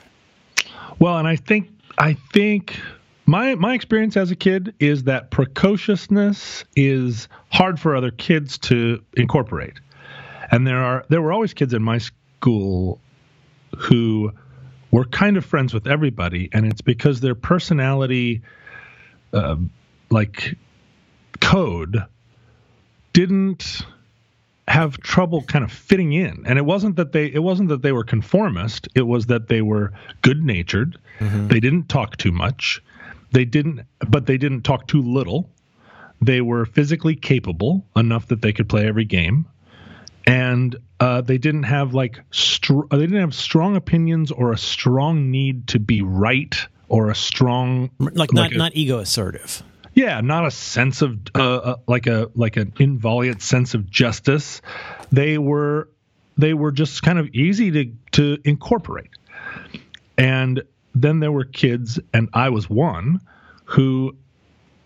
Well, 0.99 1.19
and 1.19 1.27
I 1.27 1.37
think 1.37 1.69
I 1.99 2.15
think 2.33 2.79
my 3.27 3.55
my 3.55 3.75
experience 3.75 4.17
as 4.17 4.31
a 4.31 4.37
kid 4.37 4.75
is 4.81 5.05
that 5.05 5.31
precociousness 5.31 6.65
is 6.77 7.29
hard 7.51 7.79
for 7.79 7.95
other 7.95 8.11
kids 8.11 8.59
to 8.59 9.03
incorporate, 9.17 9.81
and 10.51 10.67
there 10.67 10.83
are 10.83 11.05
there 11.09 11.23
were 11.23 11.33
always 11.33 11.55
kids 11.55 11.75
in 11.75 11.83
my 11.83 11.99
school 11.99 13.01
who 13.77 14.33
were 14.91 15.05
kind 15.05 15.37
of 15.37 15.45
friends 15.45 15.73
with 15.73 15.87
everybody, 15.87 16.49
and 16.53 16.67
it's 16.67 16.81
because 16.81 17.21
their 17.21 17.35
personality, 17.35 18.43
uh, 19.33 19.57
like 20.11 20.57
code, 21.41 22.05
didn't 23.13 23.83
have 24.71 24.99
trouble 24.99 25.43
kind 25.43 25.65
of 25.65 25.73
fitting 25.73 26.13
in. 26.13 26.45
And 26.47 26.57
it 26.57 26.65
wasn't 26.65 26.95
that 26.95 27.11
they 27.11 27.27
it 27.27 27.43
wasn't 27.43 27.69
that 27.71 27.83
they 27.83 27.91
were 27.91 28.05
conformist. 28.05 28.89
It 28.95 29.03
was 29.03 29.27
that 29.27 29.49
they 29.49 29.63
were 29.63 29.93
good 30.23 30.45
natured 30.45 30.97
mm-hmm. 31.19 31.49
they 31.49 31.59
didn't 31.59 31.89
talk 31.89 32.17
too 32.17 32.31
much. 32.31 32.81
They 33.33 33.45
didn't 33.45 33.81
but 34.09 34.27
they 34.27 34.39
didn't 34.39 34.63
talk 34.63 34.87
too 34.87 35.03
little. 35.03 35.51
They 36.23 36.41
were 36.41 36.67
physically 36.67 37.17
capable 37.17 37.85
enough 37.97 38.29
that 38.29 38.43
they 38.43 38.53
could 38.53 38.69
play 38.69 38.87
every 38.87 39.05
game. 39.05 39.47
And 40.27 40.77
uh, 41.01 41.23
they 41.23 41.39
didn't 41.39 41.65
have 41.65 41.93
like 41.93 42.21
str- 42.31 42.87
they 42.93 42.99
didn't 42.99 43.21
have 43.21 43.35
strong 43.35 43.75
opinions 43.75 44.31
or 44.31 44.53
a 44.53 44.59
strong 44.59 45.33
need 45.33 45.67
to 45.69 45.81
be 45.81 46.01
right 46.01 46.55
or 46.89 47.11
a 47.11 47.15
strong 47.15 47.91
like, 47.99 48.15
like 48.15 48.33
not 48.33 48.53
a, 48.53 48.57
not 48.57 48.77
ego 48.77 48.99
assertive. 48.99 49.65
Yeah, 49.95 50.21
not 50.21 50.47
a 50.47 50.51
sense 50.51 51.03
of 51.03 51.19
uh, 51.35 51.57
uh, 51.57 51.77
like 51.87 52.07
a 52.07 52.31
like 52.35 52.57
an 52.57 52.73
inviolate 52.79 53.43
sense 53.43 53.75
of 53.75 53.91
justice. 53.91 54.63
They 55.11 55.37
were 55.39 55.89
they 56.39 56.55
were 56.55 56.73
just 56.73 57.03
kind 57.03 57.19
of 57.19 57.29
easy 57.35 57.71
to 57.73 57.93
to 58.13 58.39
incorporate. 58.45 59.11
And 60.17 60.63
then 60.95 61.21
there 61.21 61.33
were 61.33 61.45
kids, 61.45 61.99
and 62.13 62.29
I 62.33 62.51
was 62.51 62.69
one 62.69 63.21
who 63.65 64.17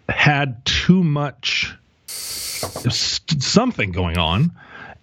had 0.09 0.65
too 0.65 1.03
much 1.03 1.75
something 2.07 3.93
going 3.93 4.19
on 4.19 4.53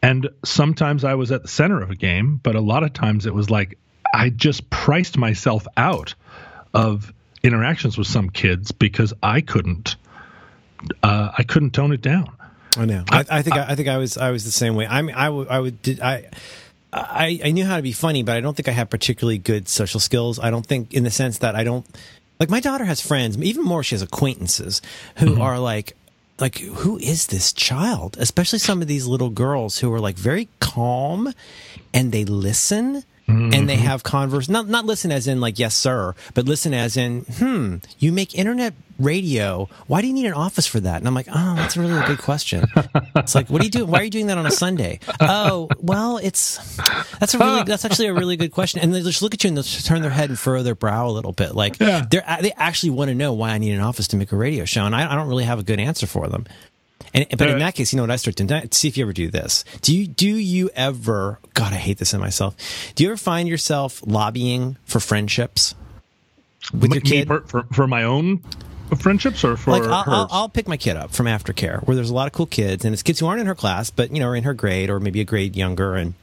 and 0.01 0.29
sometimes 0.43 1.03
I 1.03 1.15
was 1.15 1.31
at 1.31 1.43
the 1.43 1.47
center 1.47 1.81
of 1.81 1.91
a 1.91 1.95
game, 1.95 2.39
but 2.41 2.55
a 2.55 2.61
lot 2.61 2.83
of 2.83 2.93
times 2.93 3.25
it 3.25 3.33
was 3.33 3.49
like 3.49 3.77
I 4.13 4.29
just 4.29 4.69
priced 4.69 5.17
myself 5.17 5.67
out 5.77 6.15
of 6.73 7.13
interactions 7.43 7.97
with 7.97 8.07
some 8.07 8.29
kids 8.29 8.71
because 8.71 9.13
I 9.21 9.41
couldn't 9.41 9.95
uh, 11.03 11.31
I 11.37 11.43
couldn't 11.43 11.71
tone 11.71 11.91
it 11.91 12.01
down. 12.01 12.31
I 12.77 12.85
know. 12.85 13.03
I, 13.09 13.25
I 13.29 13.41
think 13.41 13.55
I, 13.55 13.69
I, 13.69 13.75
think 13.75 13.87
I 13.87 13.97
was 13.97 14.17
I 14.17 14.31
was 14.31 14.45
the 14.45 14.51
same 14.51 14.75
way. 14.75 14.87
I 14.87 15.01
mean, 15.01 15.15
I 15.15 15.29
would 15.29 15.47
I 15.47 15.59
would 15.59 15.81
did 15.81 16.01
I. 16.01 16.29
I, 16.93 17.39
I 17.45 17.51
knew 17.51 17.63
how 17.63 17.77
to 17.77 17.81
be 17.81 17.93
funny, 17.93 18.21
but 18.21 18.35
I 18.35 18.41
don't 18.41 18.53
think 18.53 18.67
I 18.67 18.71
have 18.71 18.89
particularly 18.89 19.37
good 19.37 19.69
social 19.69 20.01
skills. 20.01 20.39
I 20.39 20.49
don't 20.49 20.65
think, 20.65 20.93
in 20.93 21.05
the 21.05 21.09
sense 21.09 21.37
that 21.37 21.55
I 21.55 21.63
don't 21.63 21.85
like 22.37 22.49
my 22.49 22.59
daughter 22.59 22.83
has 22.83 22.99
friends, 22.99 23.37
even 23.37 23.63
more, 23.63 23.81
she 23.81 23.95
has 23.95 24.01
acquaintances 24.01 24.81
who 25.15 25.27
mm-hmm. 25.27 25.41
are 25.41 25.57
like, 25.57 25.95
like 26.37 26.57
who 26.57 26.97
is 26.97 27.27
this 27.27 27.53
child? 27.53 28.17
Especially 28.19 28.59
some 28.59 28.81
of 28.81 28.89
these 28.89 29.07
little 29.07 29.29
girls 29.29 29.77
who 29.77 29.93
are 29.93 30.01
like 30.01 30.17
very 30.17 30.49
calm 30.59 31.33
and 31.93 32.11
they 32.11 32.25
listen 32.25 33.05
Mm-hmm. 33.31 33.53
and 33.53 33.69
they 33.69 33.75
mm-hmm. 33.75 33.85
have 33.85 34.03
converse 34.03 34.49
not 34.49 34.67
not 34.67 34.85
listen 34.85 35.11
as 35.11 35.27
in 35.27 35.39
like 35.41 35.59
yes 35.59 35.75
sir 35.75 36.13
but 36.33 36.45
listen 36.45 36.73
as 36.73 36.97
in 36.97 37.21
hmm 37.21 37.77
you 37.99 38.11
make 38.11 38.35
internet 38.35 38.73
radio. 38.99 39.67
Why 39.87 40.01
do 40.01 40.07
you 40.07 40.13
need 40.13 40.27
an 40.27 40.33
office 40.33 40.67
for 40.67 40.79
that? 40.79 40.97
And 40.97 41.07
i'm 41.07 41.15
like 41.15 41.27
oh 41.27 41.55
that's 41.55 41.75
a 41.75 41.81
really 41.81 42.05
good 42.05 42.19
question. 42.19 42.65
It's 43.15 43.35
like 43.35 43.49
what 43.49 43.61
are 43.61 43.65
you 43.65 43.71
doing? 43.71 43.89
Why 43.89 43.99
are 43.99 44.03
you 44.03 44.09
doing 44.09 44.27
that 44.27 44.37
on 44.37 44.45
a 44.45 44.51
sunday? 44.51 44.99
Oh 45.19 45.69
well 45.79 46.17
it's 46.17 46.77
that's 47.17 47.33
a 47.33 47.39
really 47.39 47.63
that's 47.63 47.85
actually 47.85 48.07
a 48.07 48.13
really 48.13 48.35
good 48.35 48.51
question. 48.51 48.79
And 48.81 48.93
they 48.93 49.01
just 49.01 49.21
look 49.21 49.33
at 49.33 49.43
you 49.43 49.47
and 49.47 49.57
they'll 49.57 49.63
turn 49.63 50.01
their 50.01 50.11
head 50.11 50.29
and 50.29 50.37
furrow 50.37 50.61
their 50.63 50.75
brow 50.75 51.07
a 51.07 51.11
little 51.11 51.33
bit. 51.33 51.55
Like 51.55 51.79
yeah. 51.79 52.05
they're 52.09 52.23
they 52.41 52.51
actually 52.53 52.91
want 52.91 53.09
to 53.09 53.15
know 53.15 53.33
why 53.33 53.51
i 53.51 53.57
need 53.57 53.73
an 53.73 53.81
office 53.81 54.07
to 54.09 54.17
make 54.17 54.31
a 54.31 54.35
radio 54.35 54.65
show 54.65 54.85
and 54.85 54.95
i, 54.95 55.11
I 55.11 55.15
don't 55.15 55.27
really 55.27 55.43
have 55.43 55.59
a 55.59 55.63
good 55.63 55.79
answer 55.79 56.07
for 56.07 56.27
them 56.27 56.45
and, 57.13 57.25
but 57.37 57.49
in 57.49 57.59
that 57.59 57.75
case, 57.75 57.91
you 57.91 57.97
know 57.97 58.03
what 58.03 58.11
I 58.11 58.15
start 58.15 58.35
to 58.37 58.67
See 58.71 58.87
if 58.87 58.97
you 58.97 59.03
ever 59.03 59.13
do 59.13 59.29
this. 59.29 59.63
Do 59.81 59.95
you 59.95 60.07
do 60.07 60.27
you 60.27 60.69
ever? 60.75 61.39
God, 61.53 61.73
I 61.73 61.77
hate 61.77 61.97
this 61.97 62.13
in 62.13 62.19
myself. 62.19 62.55
Do 62.95 63.03
you 63.03 63.09
ever 63.09 63.17
find 63.17 63.47
yourself 63.47 64.01
lobbying 64.05 64.77
for 64.85 64.99
friendships 64.99 65.75
with 66.73 66.93
your 66.93 67.01
kid 67.01 67.27
for, 67.27 67.41
for, 67.41 67.63
for 67.71 67.87
my 67.87 68.03
own 68.03 68.41
friendships 68.99 69.43
or 69.43 69.55
for 69.55 69.71
like 69.71 69.83
I'll, 69.83 70.03
I'll, 70.05 70.27
I'll, 70.31 70.49
pick 70.49 70.67
my 70.67 70.77
kid 70.77 70.97
up 70.97 71.11
from 71.11 71.25
aftercare 71.25 71.81
where 71.87 71.95
there's 71.95 72.09
a 72.09 72.13
lot 72.13 72.27
of 72.27 72.33
cool 72.33 72.45
kids 72.45 72.83
and 72.83 72.93
it's 72.93 73.01
kids 73.01 73.19
who 73.19 73.25
aren't 73.25 73.39
in 73.39 73.47
her 73.47 73.55
class 73.55 73.89
but 73.89 74.11
you 74.11 74.19
know 74.19 74.27
are 74.27 74.35
in 74.35 74.43
her 74.43 74.53
grade 74.53 74.89
or 74.89 74.99
maybe 74.99 75.21
a 75.21 75.25
grade 75.25 75.55
younger 75.55 75.95
and 75.95 76.13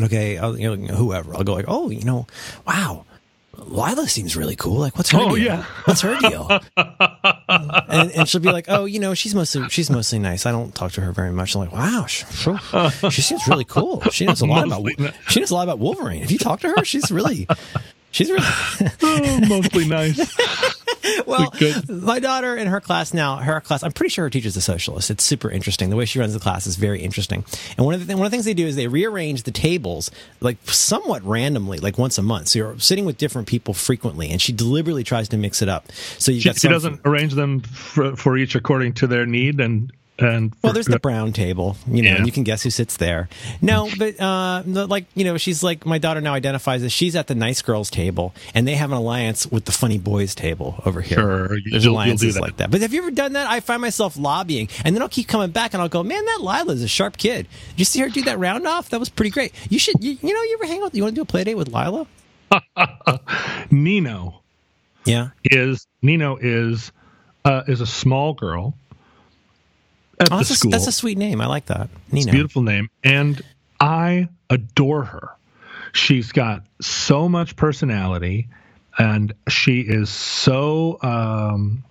okay 0.00 0.38
I'll, 0.38 0.58
you 0.58 0.74
know 0.76 0.94
whoever 0.94 1.36
I'll 1.36 1.44
go 1.44 1.52
like 1.52 1.66
oh 1.68 1.90
you 1.90 2.04
know 2.04 2.26
wow 2.66 3.04
Lila 3.60 4.08
seems 4.08 4.36
really 4.36 4.56
cool. 4.56 4.78
Like, 4.78 4.96
what's 4.96 5.10
her 5.10 5.18
oh, 5.20 5.36
deal? 5.36 5.38
Yeah. 5.38 5.64
What's 5.84 6.00
her 6.00 6.16
deal? 6.18 6.48
and, 6.76 8.10
and, 8.12 8.28
she'll 8.28 8.40
be 8.40 8.50
like, 8.50 8.66
oh, 8.68 8.84
you 8.84 8.98
know, 8.98 9.14
she's 9.14 9.34
mostly 9.34 9.68
she's 9.68 9.90
mostly 9.90 10.18
nice. 10.18 10.46
I 10.46 10.52
don't 10.52 10.74
talk 10.74 10.92
to 10.92 11.00
her 11.00 11.12
very 11.12 11.32
much. 11.32 11.54
I'm 11.54 11.62
like, 11.62 11.72
wow, 11.72 12.06
she, 12.06 12.24
she 13.10 13.22
seems 13.22 13.46
really 13.46 13.64
cool. 13.64 14.02
She 14.10 14.24
knows 14.24 14.40
a 14.40 14.46
lot 14.46 14.66
about 14.66 14.88
she 15.28 15.40
knows 15.40 15.50
a 15.50 15.54
lot 15.54 15.64
about 15.64 15.78
Wolverine. 15.78 16.22
If 16.22 16.30
you 16.30 16.38
talk 16.38 16.60
to 16.60 16.68
her, 16.68 16.84
she's 16.84 17.10
really 17.10 17.46
she's 18.10 18.30
really 18.30 18.46
oh, 19.02 19.40
mostly 19.48 19.86
nice. 19.86 20.18
well, 21.26 21.52
my 21.88 22.20
daughter 22.20 22.56
in 22.56 22.66
her 22.66 22.80
class 22.80 23.14
now, 23.14 23.36
her 23.36 23.60
class, 23.60 23.82
I'm 23.82 23.92
pretty 23.92 24.10
sure 24.10 24.24
her 24.24 24.30
teacher's 24.30 24.56
a 24.56 24.60
socialist. 24.60 25.10
It's 25.10 25.24
super 25.24 25.50
interesting. 25.50 25.90
The 25.90 25.96
way 25.96 26.04
she 26.04 26.18
runs 26.18 26.34
the 26.34 26.40
class 26.40 26.66
is 26.66 26.76
very 26.76 27.00
interesting. 27.00 27.44
And 27.76 27.86
one 27.86 27.94
of 27.94 28.00
the 28.00 28.06
th- 28.06 28.16
one 28.16 28.26
of 28.26 28.30
the 28.30 28.34
things 28.34 28.44
they 28.44 28.54
do 28.54 28.66
is 28.66 28.76
they 28.76 28.88
rearrange 28.88 29.44
the 29.44 29.50
tables 29.50 30.10
like 30.40 30.58
somewhat 30.68 31.22
randomly, 31.24 31.78
like 31.78 31.98
once 31.98 32.18
a 32.18 32.22
month. 32.22 32.48
So 32.48 32.58
you're 32.58 32.78
sitting 32.78 33.04
with 33.04 33.18
different 33.18 33.48
people 33.48 33.74
frequently, 33.74 34.30
and 34.30 34.40
she 34.40 34.52
deliberately 34.52 35.04
tries 35.04 35.28
to 35.30 35.36
mix 35.36 35.62
it 35.62 35.68
up. 35.68 35.90
So 36.18 36.32
you 36.32 36.40
she, 36.40 36.52
she 36.52 36.68
doesn't 36.68 37.00
arrange 37.04 37.34
them 37.34 37.60
for, 37.60 38.16
for 38.16 38.36
each 38.36 38.54
according 38.54 38.94
to 38.94 39.06
their 39.06 39.26
need 39.26 39.60
and 39.60 39.92
and 40.20 40.54
well, 40.62 40.72
there's 40.72 40.86
the 40.86 40.98
brown 40.98 41.32
table, 41.32 41.76
you 41.86 42.02
know, 42.02 42.10
yeah. 42.10 42.16
and 42.16 42.26
you 42.26 42.32
can 42.32 42.44
guess 42.44 42.62
who 42.62 42.70
sits 42.70 42.96
there. 42.96 43.28
No, 43.62 43.88
but 43.98 44.20
uh, 44.20 44.62
like 44.66 45.06
you 45.14 45.24
know, 45.24 45.36
she's 45.36 45.62
like 45.62 45.86
my 45.86 45.98
daughter 45.98 46.20
now 46.20 46.34
identifies 46.34 46.82
as 46.82 46.92
she's 46.92 47.16
at 47.16 47.26
the 47.26 47.34
nice 47.34 47.62
girls 47.62 47.90
table, 47.90 48.34
and 48.54 48.66
they 48.66 48.74
have 48.74 48.90
an 48.90 48.98
alliance 48.98 49.46
with 49.46 49.64
the 49.64 49.72
funny 49.72 49.98
boys 49.98 50.34
table 50.34 50.82
over 50.84 51.00
here. 51.00 51.18
Sure, 51.18 51.48
there's 51.48 51.84
you'll, 51.84 51.94
alliances 51.94 52.22
you'll 52.22 52.34
that. 52.34 52.40
like 52.40 52.56
that. 52.58 52.70
But 52.70 52.82
have 52.82 52.92
you 52.92 53.02
ever 53.02 53.10
done 53.10 53.32
that? 53.34 53.48
I 53.48 53.60
find 53.60 53.80
myself 53.80 54.16
lobbying, 54.16 54.68
and 54.84 54.94
then 54.94 55.02
I'll 55.02 55.08
keep 55.08 55.28
coming 55.28 55.50
back, 55.50 55.74
and 55.74 55.82
I'll 55.82 55.88
go, 55.88 56.02
man, 56.02 56.24
that 56.24 56.38
Lila's 56.40 56.82
a 56.82 56.88
sharp 56.88 57.16
kid. 57.16 57.46
Did 57.70 57.78
you 57.78 57.84
see 57.84 58.00
her 58.00 58.08
do 58.08 58.22
that 58.22 58.38
round 58.38 58.66
off? 58.66 58.90
That 58.90 59.00
was 59.00 59.08
pretty 59.08 59.30
great. 59.30 59.52
You 59.68 59.78
should, 59.78 60.02
you, 60.02 60.18
you 60.20 60.34
know, 60.34 60.42
you 60.42 60.58
ever 60.60 60.66
hang 60.66 60.82
out? 60.82 60.94
You 60.94 61.02
want 61.02 61.14
to 61.14 61.18
do 61.18 61.22
a 61.22 61.26
play 61.26 61.44
date 61.44 61.54
with 61.54 61.68
Lila? 61.68 62.06
Nino, 63.70 64.42
yeah, 65.04 65.28
is 65.44 65.86
Nino 66.02 66.36
is 66.36 66.92
uh, 67.44 67.62
is 67.68 67.80
a 67.80 67.86
small 67.86 68.34
girl 68.34 68.74
at 70.20 70.32
oh, 70.32 70.38
the 70.38 70.44
school. 70.44 70.70
A, 70.70 70.72
that's 70.72 70.86
a 70.86 70.92
sweet 70.92 71.18
name. 71.18 71.40
I 71.40 71.46
like 71.46 71.66
that. 71.66 71.88
Nina. 72.12 72.18
It's 72.18 72.26
a 72.26 72.32
beautiful 72.32 72.62
name. 72.62 72.88
And 73.02 73.40
I 73.80 74.28
adore 74.48 75.04
her. 75.04 75.30
She's 75.92 76.30
got 76.30 76.64
so 76.80 77.28
much 77.28 77.56
personality 77.56 78.48
and 78.98 79.32
she 79.48 79.80
is 79.80 80.10
so 80.10 80.98
um, 81.02 81.84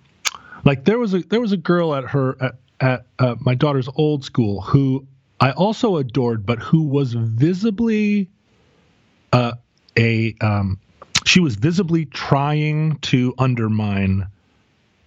like 0.64 0.84
there 0.84 0.98
was 0.98 1.14
a 1.14 1.18
there 1.20 1.40
was 1.40 1.52
a 1.52 1.56
girl 1.56 1.94
at 1.94 2.04
her 2.04 2.36
at, 2.40 2.54
at 2.80 3.06
uh, 3.18 3.34
my 3.40 3.54
daughter's 3.54 3.88
old 3.96 4.24
school 4.24 4.60
who 4.60 5.06
I 5.40 5.52
also 5.52 5.96
adored, 5.96 6.44
but 6.44 6.58
who 6.58 6.82
was 6.82 7.14
visibly 7.14 8.28
uh, 9.32 9.52
a 9.98 10.34
um, 10.40 10.78
she 11.24 11.40
was 11.40 11.56
visibly 11.56 12.04
trying 12.04 12.98
to 12.98 13.34
undermine 13.38 14.26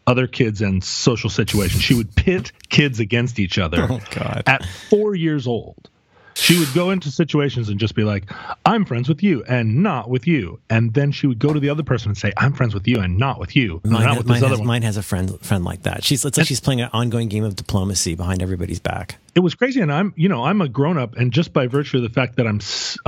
other 0.06 0.28
kids 0.28 0.62
and 0.62 0.84
social 0.84 1.30
situations. 1.30 1.82
She 1.82 1.94
would 1.94 2.16
pit 2.16 2.52
kids 2.70 3.00
against 3.00 3.40
each 3.40 3.58
other 3.58 3.88
oh, 3.90 4.02
at 4.46 4.66
four 4.90 5.16
years 5.16 5.48
old. 5.48 5.90
She 6.36 6.58
would 6.60 6.74
go 6.74 6.90
into 6.90 7.12
situations 7.12 7.70
and 7.70 7.80
just 7.80 7.96
be 7.96 8.04
like, 8.04 8.32
I'm 8.66 8.86
friends 8.86 9.08
with 9.08 9.22
you 9.22 9.44
and 9.48 9.84
not 9.84 10.10
with 10.10 10.26
you. 10.28 10.60
And 10.70 10.94
then 10.94 11.12
she 11.12 11.28
would 11.28 11.40
go 11.40 11.54
to 11.54 11.60
the 11.60 11.70
other 11.70 11.84
person 11.84 12.10
and 12.10 12.18
say, 12.18 12.34
I'm 12.36 12.54
friends 12.54 12.74
with 12.74 12.88
you 12.88 13.00
and 13.00 13.18
not 13.18 13.40
with 13.40 13.56
you. 13.56 13.82
Mine, 13.84 14.04
not 14.04 14.18
with 14.18 14.28
mine, 14.28 14.42
has, 14.42 14.62
mine 14.62 14.82
has, 14.82 14.98
a 14.98 15.04
friend 15.04 15.40
friend 15.42 15.64
like 15.64 15.84
that. 15.84 16.04
She's 16.04 16.26
it's 16.26 16.38
like 16.38 16.42
and, 16.42 16.48
she's 16.48 16.60
playing 16.60 16.82
an 16.82 16.90
ongoing 16.92 17.30
game 17.30 17.44
of 17.44 17.56
diplomacy 17.56 18.16
behind 18.16 18.42
everybody's 18.42 18.80
back. 18.80 19.18
It 19.36 19.42
was 19.42 19.56
crazy. 19.56 19.82
And 19.82 19.94
I'm, 19.94 20.14
you 20.16 20.28
know, 20.28 20.44
I'm 20.44 20.62
a 20.62 20.68
grown 20.68 20.98
up 20.98 21.16
and 21.16 21.32
just 21.32 21.54
by 21.54 21.68
virtue 21.68 21.98
of 21.98 22.04
the 22.04 22.10
fact 22.10 22.38
that 22.38 22.48
I'm, 22.48 22.60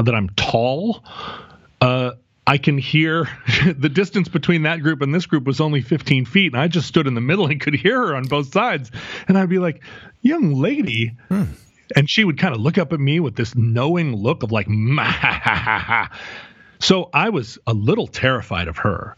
that 0.04 0.14
I'm 0.14 0.30
tall, 0.30 1.04
uh, 1.82 2.12
I 2.48 2.58
can 2.58 2.78
hear 2.78 3.28
the 3.78 3.90
distance 3.90 4.28
between 4.28 4.64
that 4.64 4.82
group 4.82 5.02
and 5.02 5.14
this 5.14 5.26
group 5.26 5.46
was 5.46 5.60
only 5.60 5.82
15 5.82 6.26
feet. 6.26 6.54
And 6.54 6.62
I 6.62 6.68
just 6.68 6.88
stood 6.88 7.08
in 7.08 7.16
the 7.16 7.22
middle 7.22 7.48
and 7.48 7.60
could 7.60 7.74
hear 7.74 8.08
her 8.08 8.16
on 8.16 8.26
both 8.26 8.52
sides. 8.52 8.92
And 9.28 9.38
I'd 9.38 9.50
be 9.50 9.60
like, 9.60 9.84
young 10.22 10.54
lady. 10.56 11.16
Hmm. 11.30 11.44
And 11.96 12.10
she 12.10 12.24
would 12.24 12.40
kind 12.40 12.56
of 12.56 12.62
look 12.62 12.78
up 12.78 12.94
at 12.94 13.00
me 13.00 13.20
with 13.20 13.36
this 13.36 13.56
knowing 13.56 14.16
look 14.16 14.44
of 14.44 14.52
like, 14.52 14.68
so 16.80 17.10
I 17.14 17.30
was 17.30 17.60
a 17.68 17.74
little 17.74 18.08
terrified 18.08 18.68
of 18.68 18.78
her. 18.78 19.16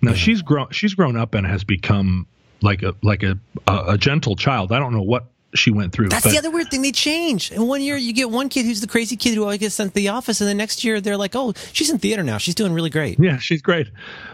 Now 0.00 0.12
yeah. 0.12 0.16
she's 0.16 0.42
grown, 0.42 0.70
she's 0.70 0.94
grown 0.94 1.16
up 1.16 1.34
and 1.34 1.46
has 1.46 1.64
become 1.64 2.26
like 2.62 2.82
a, 2.82 2.94
like 3.02 3.24
a, 3.24 3.38
a, 3.66 3.84
a 3.88 3.98
gentle 3.98 4.36
child. 4.36 4.70
I 4.70 4.78
don't 4.78 4.92
know 4.92 5.02
what 5.02 5.26
she 5.54 5.70
went 5.70 5.92
through. 5.92 6.08
That's 6.08 6.24
but, 6.24 6.32
the 6.32 6.38
other 6.38 6.50
weird 6.50 6.70
thing. 6.70 6.82
They 6.82 6.92
change. 6.92 7.52
In 7.52 7.66
one 7.66 7.80
year, 7.80 7.96
you 7.96 8.12
get 8.12 8.30
one 8.30 8.48
kid 8.48 8.66
who's 8.66 8.80
the 8.80 8.86
crazy 8.86 9.16
kid 9.16 9.34
who 9.34 9.42
always 9.42 9.58
gets 9.58 9.74
sent 9.74 9.90
to 9.90 9.94
the 9.94 10.08
office, 10.08 10.40
and 10.40 10.48
the 10.48 10.54
next 10.54 10.84
year, 10.84 11.00
they're 11.00 11.16
like, 11.16 11.34
"Oh, 11.34 11.54
she's 11.72 11.90
in 11.90 11.98
theater 11.98 12.22
now. 12.22 12.38
She's 12.38 12.54
doing 12.54 12.72
really 12.72 12.90
great." 12.90 13.18
Yeah, 13.18 13.38
she's 13.38 13.62
great. 13.62 13.88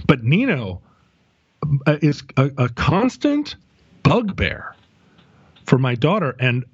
But 0.07 0.25
Nino 0.25 0.81
uh, 1.87 1.99
is 2.01 2.23
a, 2.37 2.51
a 2.57 2.69
constant 2.71 3.57
bugbear 4.03 4.75
for 5.67 5.79
my 5.79 5.95
daughter, 5.95 6.35
and 6.39 6.65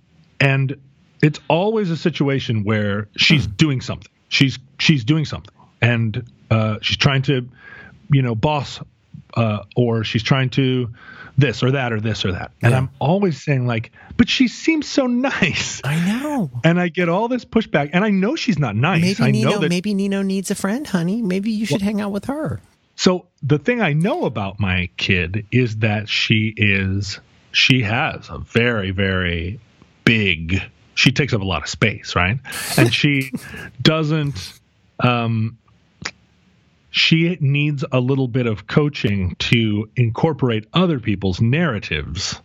and 0.41 0.77
it's 1.23 1.41
always 1.49 1.91
a 1.91 1.97
situation 1.97 2.65
where 2.65 3.09
she's 3.17 3.47
hmm. 3.47 3.53
doing 3.53 3.81
something. 3.81 4.11
She's 4.29 4.59
she's 4.79 5.05
doing 5.05 5.25
something, 5.25 5.55
and 5.81 6.25
uh, 6.51 6.79
she's 6.83 6.97
trying 6.97 7.23
to, 7.23 7.49
you 8.11 8.23
know, 8.23 8.35
boss, 8.35 8.81
uh, 9.35 9.65
or 9.75 10.05
she's 10.05 10.23
trying 10.23 10.51
to 10.51 10.89
this 11.37 11.63
or 11.63 11.73
that 11.73 11.93
or 11.93 12.01
this 12.01 12.25
or 12.25 12.33
that. 12.33 12.53
And 12.63 12.73
yeah. 12.73 12.79
I'm 12.79 12.91
always 12.99 13.43
saying 13.43 13.67
like, 13.67 13.93
but 14.17 14.29
she 14.29 14.49
seems 14.49 14.87
so 14.87 15.07
nice. 15.07 15.81
I 15.85 16.05
know. 16.07 16.51
And 16.65 16.81
I 16.81 16.89
get 16.89 17.09
all 17.09 17.29
this 17.29 17.45
pushback, 17.45 17.91
and 17.93 18.05
I 18.05 18.11
know 18.11 18.37
she's 18.37 18.59
not 18.59 18.77
nice. 18.77 19.19
Maybe 19.19 19.23
I 19.23 19.31
Nino, 19.31 19.59
that, 19.59 19.69
maybe 19.69 19.95
Nino 19.95 20.23
needs 20.23 20.51
a 20.51 20.55
friend, 20.55 20.87
honey. 20.87 21.23
Maybe 21.23 21.51
you 21.51 21.67
should 21.67 21.81
well, 21.81 21.87
hang 21.87 22.01
out 22.01 22.13
with 22.13 22.27
her. 22.27 22.61
So 22.97 23.27
the 23.43 23.59
thing 23.59 23.81
I 23.81 23.93
know 23.93 24.25
about 24.25 24.59
my 24.59 24.89
kid 24.97 25.47
is 25.53 25.79
that 25.79 26.09
she 26.09 26.55
is 26.57 27.21
she 27.53 27.83
has 27.83 28.29
a 28.31 28.39
very 28.39 28.91
very 28.91 29.61
big. 30.05 30.63
She 30.95 31.13
takes 31.13 31.35
up 31.35 31.43
a 31.43 31.45
lot 31.45 31.63
of 31.63 31.69
space, 31.69 32.17
right? 32.17 32.39
And 32.79 32.93
she 32.93 33.31
doesn't 33.83 34.59
um, 35.01 35.59
she 36.97 37.37
needs 37.41 37.85
a 37.93 38.01
little 38.01 38.27
bit 38.27 38.47
of 38.47 38.67
coaching 38.67 39.37
to 39.39 39.91
incorporate 39.97 40.67
other 40.73 40.99
people's 40.99 41.43
narratives 41.43 42.41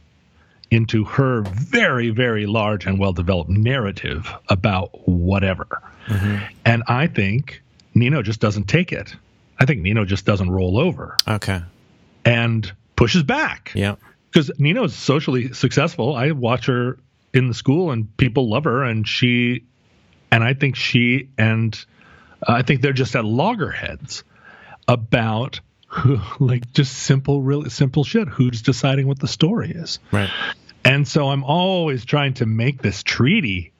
into 0.70 1.06
her 1.06 1.42
very, 1.44 2.10
very 2.10 2.46
large 2.46 2.86
and 2.86 3.00
well 3.00 3.14
developed 3.14 3.50
narrative 3.50 4.30
about 4.50 5.08
whatever. 5.08 5.82
Mm-hmm. 6.08 6.44
And 6.66 6.84
I 6.88 7.08
think 7.08 7.64
Nino 7.96 8.22
just 8.22 8.42
doesn't 8.42 8.66
take 8.66 8.92
it. 8.92 9.16
I 9.58 9.66
think 9.66 9.84
Nino 9.84 10.04
just 10.04 10.26
doesn't 10.26 10.50
roll 10.52 10.78
over. 10.78 11.16
Okay. 11.26 11.62
And 12.26 12.70
pushes 12.98 13.24
back. 13.24 13.72
Yeah. 13.74 13.96
Because 14.30 14.52
Nino's 14.60 14.94
socially 14.94 15.54
successful. 15.54 16.14
I 16.14 16.32
watch 16.32 16.66
her 16.66 16.98
in 17.34 17.48
the 17.48 17.54
school 17.54 17.92
and 17.92 18.18
people 18.18 18.50
love 18.50 18.66
her 18.66 18.84
and 18.84 19.08
she 19.08 19.64
and 20.30 20.44
I 20.44 20.56
think 20.56 20.76
she 20.76 21.30
and 21.38 21.74
uh, 22.46 22.52
I 22.52 22.64
think 22.64 22.82
they're 22.82 22.92
just 22.92 23.16
at 23.16 23.24
loggerheads 23.24 24.26
about 24.88 25.60
who, 25.88 26.20
like 26.40 26.72
just 26.74 26.94
simple, 26.94 27.42
really 27.42 27.70
simple 27.70 28.04
shit. 28.04 28.28
Who's 28.28 28.62
deciding 28.62 29.08
what 29.08 29.20
the 29.20 29.28
story 29.28 29.72
is? 29.72 30.00
Right. 30.12 30.30
And 30.84 31.08
so 31.08 31.30
I'm 31.30 31.44
always 31.44 32.06
trying 32.06 32.36
to 32.36 32.46
make 32.46 32.82
this 32.82 33.04
treaty. 33.04 33.72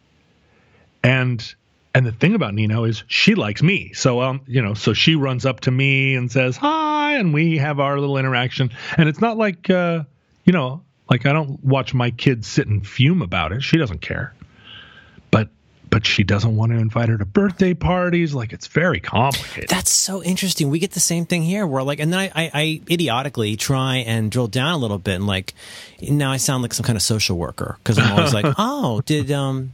And 1.04 1.56
and 1.94 2.06
the 2.06 2.12
thing 2.12 2.36
about 2.36 2.54
Nino 2.54 2.86
is 2.86 3.04
she 3.08 3.36
likes 3.36 3.62
me. 3.62 3.94
So 3.94 4.22
um, 4.22 4.42
you 4.46 4.62
know, 4.62 4.74
so 4.74 4.94
she 4.94 5.16
runs 5.16 5.46
up 5.46 5.62
to 5.62 5.72
me 5.72 6.16
and 6.16 6.32
says 6.32 6.58
hi, 6.58 7.16
and 7.16 7.34
we 7.34 7.58
have 7.58 7.80
our 7.80 8.00
little 8.00 8.18
interaction. 8.18 8.72
And 8.98 9.10
it's 9.10 9.22
not 9.22 9.38
like 9.38 9.70
uh, 9.70 10.04
you 10.46 10.54
know, 10.54 10.84
like 11.10 11.26
I 11.26 11.34
don't 11.34 11.64
watch 11.64 11.94
my 11.94 12.12
kids 12.12 12.48
sit 12.48 12.68
and 12.68 12.86
fume 12.86 13.22
about 13.22 13.52
it. 13.52 13.64
She 13.64 13.78
doesn't 13.78 14.02
care. 14.02 14.34
But 15.92 16.06
she 16.08 16.24
doesn't 16.24 16.56
want 16.56 16.72
to 16.72 16.80
invite 16.80 17.10
her 17.10 17.18
to 17.18 17.26
birthday 17.26 17.76
parties. 17.76 18.34
Like 18.34 18.54
it's 18.54 18.66
very 18.66 19.00
complicated. 19.00 19.70
That's 19.70 19.92
so 19.92 20.24
interesting. 20.24 20.72
We 20.72 20.80
get 20.80 20.92
the 20.92 21.00
same 21.00 21.26
thing 21.28 21.44
here. 21.44 21.68
Where 21.68 21.84
like, 21.84 22.00
and 22.00 22.12
then 22.12 22.20
I, 22.20 22.32
I, 22.34 22.52
I 22.54 22.82
idiotically 22.90 23.58
try 23.58 23.98
and 23.98 24.32
drill 24.32 24.48
down 24.48 24.74
a 24.74 24.78
little 24.78 24.98
bit, 24.98 25.16
and 25.16 25.28
like, 25.28 25.54
now 26.02 26.32
I 26.32 26.38
sound 26.38 26.64
like 26.64 26.74
some 26.74 26.86
kind 26.86 26.96
of 26.96 27.04
social 27.04 27.38
worker 27.38 27.78
because 27.84 28.00
I'm 28.00 28.12
always 28.18 28.34
like, 28.34 28.46
oh, 28.58 29.02
did 29.02 29.32
um, 29.32 29.74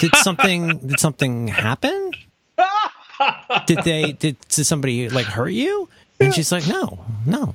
did 0.00 0.14
something 0.16 0.78
did 0.78 1.00
something 1.00 1.48
happen? 1.48 2.10
Did 3.66 3.78
they 3.84 4.12
did, 4.12 4.36
did 4.48 4.64
somebody 4.66 5.08
like 5.08 5.26
hurt 5.26 5.50
you? 5.50 5.88
And 6.20 6.34
she's 6.34 6.52
like, 6.52 6.66
no, 6.66 7.04
no. 7.26 7.54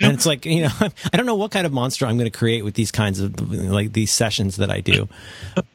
And 0.00 0.12
it's 0.12 0.26
like, 0.26 0.44
you 0.44 0.62
know, 0.62 0.70
I 0.80 1.16
don't 1.16 1.26
know 1.26 1.36
what 1.36 1.50
kind 1.50 1.66
of 1.66 1.72
monster 1.72 2.06
I'm 2.06 2.16
going 2.16 2.30
to 2.30 2.36
create 2.36 2.64
with 2.64 2.74
these 2.74 2.92
kinds 2.92 3.20
of 3.20 3.52
like 3.52 3.92
these 3.92 4.12
sessions 4.12 4.56
that 4.56 4.70
I 4.70 4.80
do. 4.80 5.08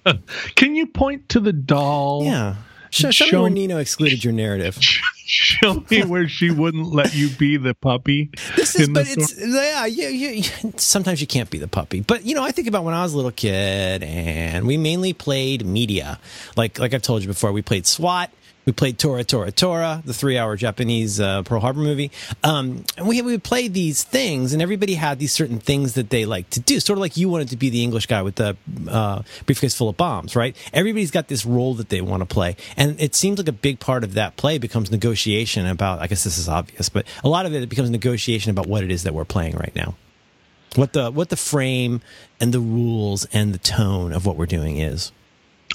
Can 0.56 0.76
you 0.76 0.88
point 0.88 1.30
to 1.30 1.40
the 1.40 1.54
doll? 1.54 2.24
Yeah. 2.24 2.56
Show, 2.92 3.10
show, 3.10 3.26
me 3.26 3.42
where 3.42 3.50
Nino 3.50 3.78
excluded 3.78 4.22
your 4.22 4.34
narrative. 4.34 4.78
Show 5.26 5.86
me 5.90 6.04
where 6.04 6.28
she 6.28 6.52
wouldn't 6.52 6.88
let 6.88 7.16
you 7.16 7.30
be 7.30 7.56
the 7.56 7.74
puppy. 7.74 8.30
This 8.58 8.76
is, 8.76 8.90
but 8.90 9.08
story. 9.08 9.24
it's 9.24 9.40
yeah, 9.40 9.86
yeah, 9.86 10.10
yeah. 10.10 10.72
Sometimes 10.76 11.22
you 11.22 11.28
can't 11.28 11.50
be 11.50 11.58
the 11.58 11.70
puppy, 11.70 12.02
but 12.02 12.26
you 12.26 12.36
know, 12.36 12.44
I 12.44 12.52
think 12.52 12.68
about 12.68 12.84
when 12.84 12.94
I 12.94 13.02
was 13.02 13.14
a 13.14 13.16
little 13.16 13.32
kid, 13.32 14.04
and 14.04 14.68
we 14.68 14.76
mainly 14.76 15.14
played 15.14 15.66
media. 15.66 16.20
Like, 16.58 16.80
like 16.80 16.94
I've 16.94 17.02
told 17.02 17.22
you 17.22 17.30
before, 17.30 17.54
we 17.54 17.62
played 17.62 17.88
SWAT. 17.88 18.30
We 18.66 18.74
played 18.74 19.00
Tora 19.00 19.24
Tora 19.24 19.52
Tora, 19.52 20.04
the 20.06 20.14
three-hour 20.14 20.56
Japanese 20.56 21.20
uh, 21.20 21.42
Pearl 21.44 21.62
Harbor 21.62 21.80
movie. 21.80 22.12
Um, 22.44 22.86
and 22.96 23.08
we 23.08 23.22
we 23.22 23.32
would 23.32 23.44
play 23.44 23.68
these 23.68 24.04
things, 24.04 24.54
and 24.54 24.62
everybody 24.62 24.94
had 24.94 25.18
these 25.18 25.34
certain 25.34 25.60
things 25.60 25.94
that 25.94 26.12
they 26.12 26.26
like 26.26 26.50
to 26.52 26.60
do. 26.60 26.80
Sort 26.80 26.98
of 26.98 27.02
like 27.02 27.18
you 27.18 27.28
wanted 27.28 27.50
to 27.50 27.58
be 27.58 27.70
the 27.70 27.84
English 27.84 28.06
guy 28.06 28.22
with 28.22 28.36
the 28.36 28.56
uh, 28.88 29.24
briefcase 29.46 29.76
full 29.76 29.90
of 29.90 29.98
bombs, 29.98 30.36
right? 30.36 30.56
Everybody's 30.74 31.12
got 31.12 31.28
this 31.28 31.46
role 31.46 31.74
that 31.76 31.90
they 31.90 32.02
want 32.02 32.22
to 32.22 32.26
play, 32.26 32.56
and 32.78 33.02
it 33.02 33.16
seems 33.16 33.40
like 33.40 33.48
a 33.48 33.54
big 33.54 33.80
part 33.80 34.04
of 34.04 34.14
that 34.14 34.38
play 34.38 34.60
becomes 34.60 34.92
negotiation 34.92 35.66
about. 35.66 36.00
I 36.00 36.08
guess 36.08 36.24
this 36.24 36.38
is 36.38 36.48
obvious, 36.48 36.90
but 36.90 37.06
a 37.24 37.30
lot 37.30 37.46
of 37.46 37.56
it 37.56 37.68
becomes 37.68 37.90
negotiation 37.90 38.52
about 38.52 38.68
what 38.68 38.84
it 38.84 38.92
is 38.92 39.04
that 39.04 39.14
we're 39.14 39.26
playing 39.26 39.56
right 39.56 39.76
now, 39.76 39.96
what 40.76 40.94
the 40.94 41.10
what 41.10 41.30
the 41.30 41.38
frame 41.38 42.02
and 42.40 42.54
the 42.54 42.60
rules 42.60 43.26
and 43.34 43.54
the 43.54 43.60
tone 43.60 44.14
of 44.14 44.26
what 44.26 44.36
we're 44.36 44.46
doing 44.46 44.78
is. 44.78 45.12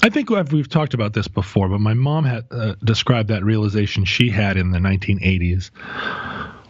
I 0.03 0.09
think 0.09 0.29
we've 0.29 0.69
talked 0.69 0.93
about 0.93 1.13
this 1.13 1.27
before, 1.27 1.69
but 1.69 1.79
my 1.79 1.93
mom 1.93 2.23
had 2.25 2.45
uh, 2.51 2.75
described 2.83 3.29
that 3.29 3.43
realization 3.43 4.05
she 4.05 4.29
had 4.29 4.57
in 4.57 4.71
the 4.71 4.79
1980s 4.79 5.71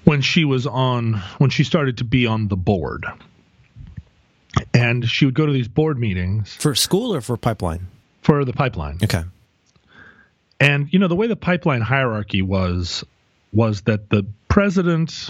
when 0.06 0.22
she 0.22 0.46
was 0.46 0.66
on 0.66 1.14
when 1.38 1.50
she 1.50 1.64
started 1.64 1.98
to 1.98 2.04
be 2.04 2.26
on 2.26 2.48
the 2.48 2.56
board, 2.56 3.06
and 4.74 5.08
she 5.08 5.26
would 5.26 5.34
go 5.34 5.46
to 5.46 5.52
these 5.52 5.68
board 5.68 6.00
meetings 6.00 6.56
For 6.56 6.74
school 6.76 7.14
or 7.14 7.22
for 7.22 7.38
pipeline? 7.38 7.88
for 8.22 8.44
the 8.44 8.54
pipeline. 8.54 8.98
Okay. 9.04 9.24
And 10.60 10.92
you 10.92 11.00
know 11.00 11.08
the 11.08 11.16
way 11.16 11.28
the 11.28 11.36
pipeline 11.36 11.82
hierarchy 11.82 12.42
was 12.42 13.06
was 13.54 13.82
that 13.82 14.10
the 14.10 14.26
president 14.50 15.30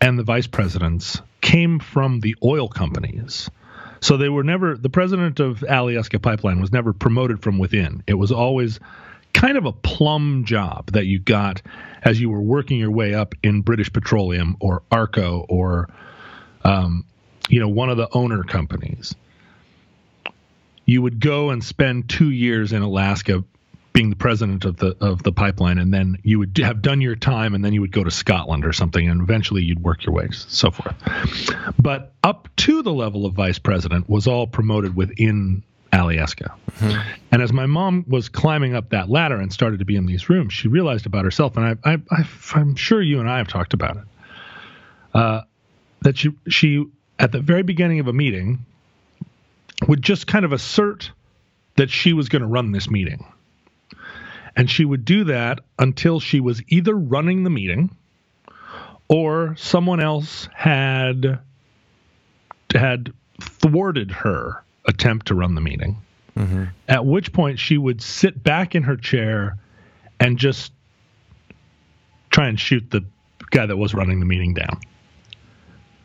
and 0.00 0.18
the 0.18 0.24
vice 0.24 0.46
presidents 0.46 1.20
came 1.40 1.78
from 1.78 2.20
the 2.20 2.34
oil 2.42 2.68
companies. 2.68 3.50
So 4.00 4.16
they 4.16 4.28
were 4.28 4.42
never 4.44 4.76
the 4.76 4.88
president 4.88 5.40
of 5.40 5.60
Alyeska 5.60 6.20
Pipeline 6.20 6.60
was 6.60 6.72
never 6.72 6.92
promoted 6.92 7.42
from 7.42 7.58
within. 7.58 8.02
It 8.06 8.14
was 8.14 8.32
always 8.32 8.80
kind 9.32 9.56
of 9.56 9.66
a 9.66 9.72
plum 9.72 10.44
job 10.44 10.92
that 10.92 11.06
you 11.06 11.18
got 11.18 11.62
as 12.02 12.20
you 12.20 12.30
were 12.30 12.40
working 12.40 12.78
your 12.78 12.90
way 12.90 13.14
up 13.14 13.34
in 13.42 13.60
British 13.60 13.92
Petroleum 13.92 14.56
or 14.60 14.82
Arco 14.90 15.44
or 15.48 15.88
um, 16.64 17.04
you 17.48 17.60
know 17.60 17.68
one 17.68 17.90
of 17.90 17.96
the 17.96 18.08
owner 18.12 18.42
companies. 18.42 19.14
You 20.86 21.02
would 21.02 21.20
go 21.20 21.50
and 21.50 21.62
spend 21.62 22.08
two 22.08 22.30
years 22.30 22.72
in 22.72 22.82
Alaska 22.82 23.44
being 23.92 24.10
the 24.10 24.16
president 24.16 24.64
of 24.64 24.76
the 24.76 24.96
of 25.00 25.22
the 25.22 25.32
pipeline, 25.32 25.78
and 25.78 25.92
then 25.92 26.18
you 26.22 26.38
would 26.38 26.56
have 26.58 26.80
done 26.80 27.00
your 27.00 27.16
time, 27.16 27.54
and 27.54 27.64
then 27.64 27.72
you 27.72 27.80
would 27.80 27.92
go 27.92 28.04
to 28.04 28.10
Scotland 28.10 28.64
or 28.64 28.72
something, 28.72 29.08
and 29.08 29.20
eventually 29.20 29.62
you'd 29.62 29.82
work 29.82 30.04
your 30.04 30.14
way, 30.14 30.28
so 30.30 30.70
forth. 30.70 30.94
But 31.78 32.12
up 32.22 32.48
to 32.58 32.82
the 32.82 32.92
level 32.92 33.26
of 33.26 33.34
vice 33.34 33.58
president 33.58 34.08
was 34.08 34.26
all 34.26 34.46
promoted 34.46 34.94
within 34.94 35.62
Alyeska. 35.92 36.54
And 37.32 37.42
as 37.42 37.52
my 37.52 37.66
mom 37.66 38.04
was 38.08 38.28
climbing 38.28 38.74
up 38.74 38.90
that 38.90 39.10
ladder 39.10 39.36
and 39.40 39.52
started 39.52 39.80
to 39.80 39.84
be 39.84 39.96
in 39.96 40.06
these 40.06 40.28
rooms, 40.28 40.52
she 40.52 40.68
realized 40.68 41.06
about 41.06 41.24
herself, 41.24 41.56
and 41.56 41.66
I, 41.66 41.92
I, 41.92 41.98
I 42.10 42.24
I'm 42.54 42.76
sure 42.76 43.02
you 43.02 43.18
and 43.20 43.28
I 43.28 43.38
have 43.38 43.48
talked 43.48 43.74
about 43.74 43.96
it, 43.96 44.04
uh, 45.14 45.40
that 46.02 46.16
she 46.16 46.30
she 46.48 46.86
at 47.18 47.32
the 47.32 47.40
very 47.40 47.62
beginning 47.62 48.00
of 48.00 48.06
a 48.06 48.12
meeting 48.12 48.64
would 49.88 50.02
just 50.02 50.26
kind 50.26 50.44
of 50.44 50.52
assert 50.52 51.10
that 51.76 51.90
she 51.90 52.12
was 52.12 52.28
going 52.28 52.42
to 52.42 52.48
run 52.48 52.72
this 52.72 52.90
meeting. 52.90 53.24
And 54.60 54.70
she 54.70 54.84
would 54.84 55.06
do 55.06 55.24
that 55.24 55.60
until 55.78 56.20
she 56.20 56.38
was 56.38 56.62
either 56.68 56.94
running 56.94 57.44
the 57.44 57.50
meeting 57.50 57.96
or 59.08 59.56
someone 59.56 60.00
else 60.00 60.50
had 60.54 61.38
had 62.74 63.14
thwarted 63.40 64.10
her 64.10 64.62
attempt 64.84 65.28
to 65.28 65.34
run 65.34 65.54
the 65.54 65.62
meeting. 65.62 66.02
Mm-hmm. 66.36 66.64
At 66.90 67.06
which 67.06 67.32
point 67.32 67.58
she 67.58 67.78
would 67.78 68.02
sit 68.02 68.42
back 68.42 68.74
in 68.74 68.82
her 68.82 68.98
chair 68.98 69.56
and 70.20 70.36
just 70.38 70.74
try 72.28 72.46
and 72.46 72.60
shoot 72.60 72.90
the 72.90 73.02
guy 73.48 73.64
that 73.64 73.78
was 73.78 73.94
running 73.94 74.20
the 74.20 74.26
meeting 74.26 74.52
down. 74.52 74.78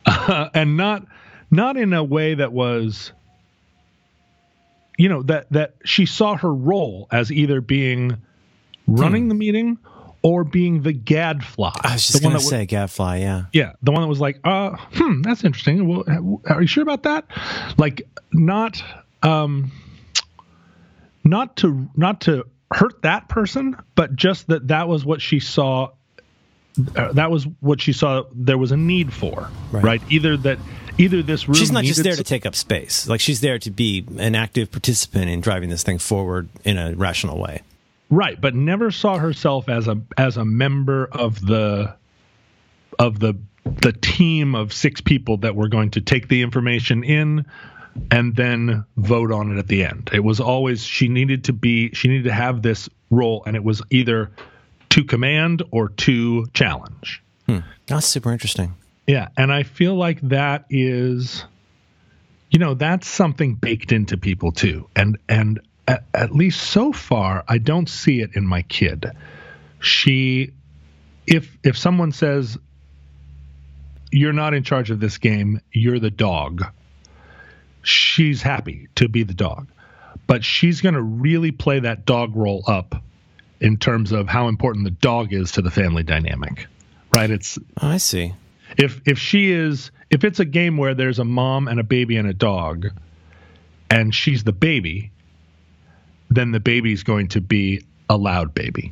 and 0.54 0.78
not 0.78 1.06
not 1.52 1.76
in 1.76 1.92
a 1.92 2.06
way 2.06 2.36
that 2.36 2.54
was 2.54 3.12
you 4.98 5.10
know 5.10 5.24
that 5.24 5.52
that 5.52 5.76
she 5.84 6.06
saw 6.06 6.38
her 6.38 6.54
role 6.54 7.10
as 7.12 7.34
either 7.34 7.60
being 7.60 8.22
running 8.88 9.28
the 9.28 9.36
meeting 9.36 9.78
or 10.22 10.44
being 10.44 10.82
the 10.82 10.92
gadfly. 10.94 11.72
I 11.84 11.94
was 11.94 12.08
just 12.08 12.24
going 12.24 12.34
to 12.36 12.42
say 12.42 12.66
Gadfly, 12.66 13.18
yeah. 13.20 13.44
yeah, 13.54 13.74
the 13.84 13.92
one 13.92 14.02
that 14.02 14.08
was 14.08 14.20
like, 14.20 14.40
uh, 14.44 14.76
hmm, 14.94 15.22
that's 15.22 15.44
interesting. 15.44 15.88
Well, 15.88 16.42
are 16.48 16.62
you 16.62 16.68
sure 16.68 16.82
about 16.82 17.04
that? 17.04 17.26
Like, 17.78 18.08
not, 18.34 18.84
um, 19.22 19.72
not 21.24 21.56
to 21.58 21.88
not 21.96 22.22
to 22.22 22.46
hurt 22.74 23.02
that 23.04 23.30
person, 23.30 23.76
but 23.96 24.16
just 24.16 24.48
that 24.48 24.68
that 24.70 24.88
was 24.88 25.06
what 25.06 25.22
she 25.22 25.40
saw. 25.40 25.90
Uh, 26.96 27.14
that 27.14 27.32
was 27.32 27.46
what 27.62 27.80
she 27.82 27.94
saw. 27.94 28.24
There 28.34 28.58
was 28.58 28.72
a 28.72 28.78
need 28.78 29.14
for, 29.14 29.50
Right. 29.72 29.84
right? 29.84 30.02
Either 30.10 30.36
that, 30.38 30.60
either 30.98 31.22
this 31.24 31.48
room. 31.48 31.56
She's 31.56 31.72
not 31.72 31.84
just 31.86 32.04
there 32.04 32.16
to 32.16 32.24
take 32.24 32.46
up 32.46 32.54
space. 32.56 33.08
Like 33.08 33.22
she's 33.22 33.42
there 33.42 33.58
to 33.60 33.72
be 33.72 34.06
an 34.18 34.36
active 34.36 34.72
participant 34.72 35.30
in 35.30 35.40
driving 35.40 35.70
this 35.70 35.84
thing 35.84 36.00
forward 36.00 36.50
in 36.66 36.78
a 36.78 36.94
rational 36.96 37.40
way. 37.40 37.62
Right 38.10 38.40
but 38.40 38.56
never 38.56 38.92
saw 38.92 39.18
herself 39.18 39.70
as 39.70 39.88
a 39.88 40.02
as 40.18 40.38
a 40.38 40.46
member 40.46 41.06
of 41.12 41.40
the 41.46 41.96
of 43.00 43.20
the 43.20 43.36
the 43.64 43.92
team 43.94 44.54
of 44.56 44.72
six 44.72 45.02
people 45.02 45.38
that 45.38 45.56
were 45.56 45.68
going 45.68 45.92
to 45.92 46.02
take 46.02 46.28
the 46.28 46.42
information 46.42 47.04
in 47.04 47.46
and 48.12 48.36
then 48.36 48.86
vote 48.98 49.32
on 49.32 49.52
it 49.52 49.58
at 49.58 49.68
the 49.68 49.84
end 49.84 50.10
it 50.14 50.24
was 50.24 50.40
always 50.40 50.84
she 50.84 51.08
needed 51.08 51.46
to 51.46 51.54
be 51.54 51.92
she 51.94 52.08
needed 52.08 52.26
to 52.26 52.34
have 52.34 52.62
this 52.62 52.90
role 53.10 53.44
and 53.46 53.56
it 53.56 53.64
was 53.64 53.82
either 53.90 54.32
to 54.90 55.04
command 55.04 55.64
or 55.72 55.90
to 55.90 56.46
challenge 56.54 57.24
hmm. 57.48 57.60
That's 57.88 58.08
super 58.08 58.32
interesting. 58.32 58.74
yeah, 59.08 59.28
and 59.38 59.54
I 59.54 59.64
feel 59.64 59.96
like 59.96 60.20
that 60.22 60.66
is, 60.70 61.46
you 62.50 62.58
know, 62.60 62.74
that's 62.74 63.08
something 63.08 63.56
baked 63.56 63.92
into 63.92 64.18
people 64.18 64.52
too. 64.52 64.90
And 64.96 65.18
and 65.30 65.60
at, 65.88 66.04
at 66.14 66.32
least 66.36 66.62
so 66.62 66.92
far, 66.92 67.44
I 67.48 67.58
don't 67.58 67.88
see 67.90 68.22
it 68.22 68.32
in 68.36 68.46
my 68.46 68.62
kid. 68.64 69.06
She, 69.80 70.52
if 71.28 71.58
if 71.64 71.78
someone 71.78 72.12
says, 72.12 72.58
"You're 74.12 74.34
not 74.34 74.54
in 74.54 74.64
charge 74.64 74.92
of 74.92 75.00
this 75.00 75.18
game. 75.18 75.62
You're 75.72 76.00
the 76.00 76.10
dog," 76.10 76.66
she's 77.84 78.42
happy 78.42 78.88
to 78.96 79.08
be 79.08 79.24
the 79.24 79.34
dog, 79.34 79.68
but 80.28 80.44
she's 80.44 80.82
going 80.82 80.96
to 80.96 81.02
really 81.02 81.52
play 81.52 81.80
that 81.80 82.06
dog 82.06 82.36
role 82.36 82.64
up 82.68 83.02
in 83.62 83.78
terms 83.78 84.12
of 84.12 84.28
how 84.28 84.48
important 84.48 84.86
the 84.86 84.92
dog 84.92 85.34
is 85.34 85.52
to 85.54 85.62
the 85.62 85.72
family 85.72 86.04
dynamic. 86.04 86.68
Right? 87.16 87.30
It's 87.30 87.58
Oh, 87.82 87.90
I 87.90 87.98
see. 87.98 88.34
if 88.78 89.02
if 89.06 89.20
she 89.20 89.52
is 89.52 89.92
if 90.10 90.24
it's 90.24 90.40
a 90.40 90.46
game 90.46 90.78
where 90.78 90.94
there's 90.96 91.20
a 91.20 91.26
mom 91.26 91.68
and 91.68 91.80
a 91.80 91.84
baby 91.84 92.18
and 92.18 92.28
a 92.28 92.34
dog 92.34 92.88
and 93.90 94.14
she's 94.14 94.44
the 94.44 94.52
baby 94.52 95.12
then 96.30 96.52
the 96.52 96.60
baby's 96.60 97.04
going 97.04 97.28
to 97.30 97.42
be 97.42 97.84
a 98.10 98.18
loud 98.18 98.54
baby 98.54 98.92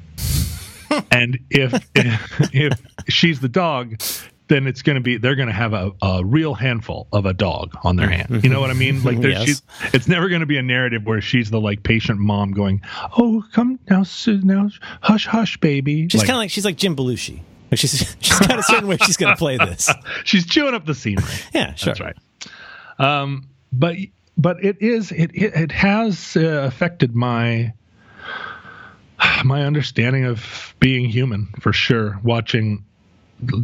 and 1.12 1.40
if 1.50 1.74
if 1.96 2.80
she's 3.10 3.40
the 3.40 3.50
dog, 3.50 4.00
then 4.48 4.68
it's 4.68 4.82
going 4.84 4.96
to 4.96 5.02
be 5.02 5.18
they're 5.18 5.36
going 5.36 5.48
to 5.48 5.54
have 5.54 5.74
a, 5.74 5.92
a 6.04 6.24
real 6.24 6.54
handful 6.54 7.08
of 7.12 7.26
a 7.26 7.34
dog 7.34 7.76
on 7.84 7.96
their 7.96 8.10
hand. 8.10 8.44
You 8.44 8.50
know 8.52 8.60
what 8.62 8.70
I 8.70 8.74
mean? 8.74 9.04
Like 9.04 9.18
Yes. 9.20 9.44
she's, 9.46 9.62
it's 9.94 10.08
never 10.08 10.30
going 10.30 10.42
to 10.42 10.46
be 10.46 10.58
a 10.58 10.62
narrative 10.62 11.04
where 11.06 11.20
she's 11.22 11.50
the 11.50 11.60
like 11.60 11.82
patient 11.82 12.20
mom 12.20 12.52
going, 12.52 12.82
"Oh, 13.18 13.44
come 13.54 13.80
now, 13.90 14.04
now, 14.44 14.70
hush, 15.02 15.26
hush, 15.26 15.58
baby." 15.58 16.08
She's 16.10 16.22
Like, 16.22 16.28
kind 16.28 16.36
of 16.36 16.42
like 16.42 16.52
she's 16.52 16.66
like 16.66 16.78
Jim 16.78 16.96
Belushi. 16.96 17.40
Like 17.72 17.80
she's 17.80 18.16
she's 18.20 18.40
got 18.40 18.60
a 18.60 18.64
certain 18.64 18.88
way 18.88 18.98
she's 18.98 19.18
going 19.18 19.34
to 19.34 19.38
play 19.38 19.58
this. 19.58 19.90
she's 20.26 20.46
chewing 20.46 20.76
up 20.76 20.86
the 20.86 20.94
scenery. 20.94 21.26
Yeah, 21.56 21.74
sure. 21.74 21.94
That's 21.96 22.02
right. 22.02 22.16
Um, 23.00 23.48
but 23.72 23.96
but 24.38 24.64
it 24.64 24.82
is 24.82 25.12
it 25.12 25.32
it, 25.34 25.54
it 25.56 25.72
has 25.72 26.36
uh, 26.38 26.64
affected 26.68 27.16
my 27.16 27.74
my 29.44 29.64
understanding 29.64 30.26
of 30.26 30.76
being 30.80 31.06
human 31.06 31.48
for 31.60 31.74
sure. 31.74 32.20
Watching 32.24 32.84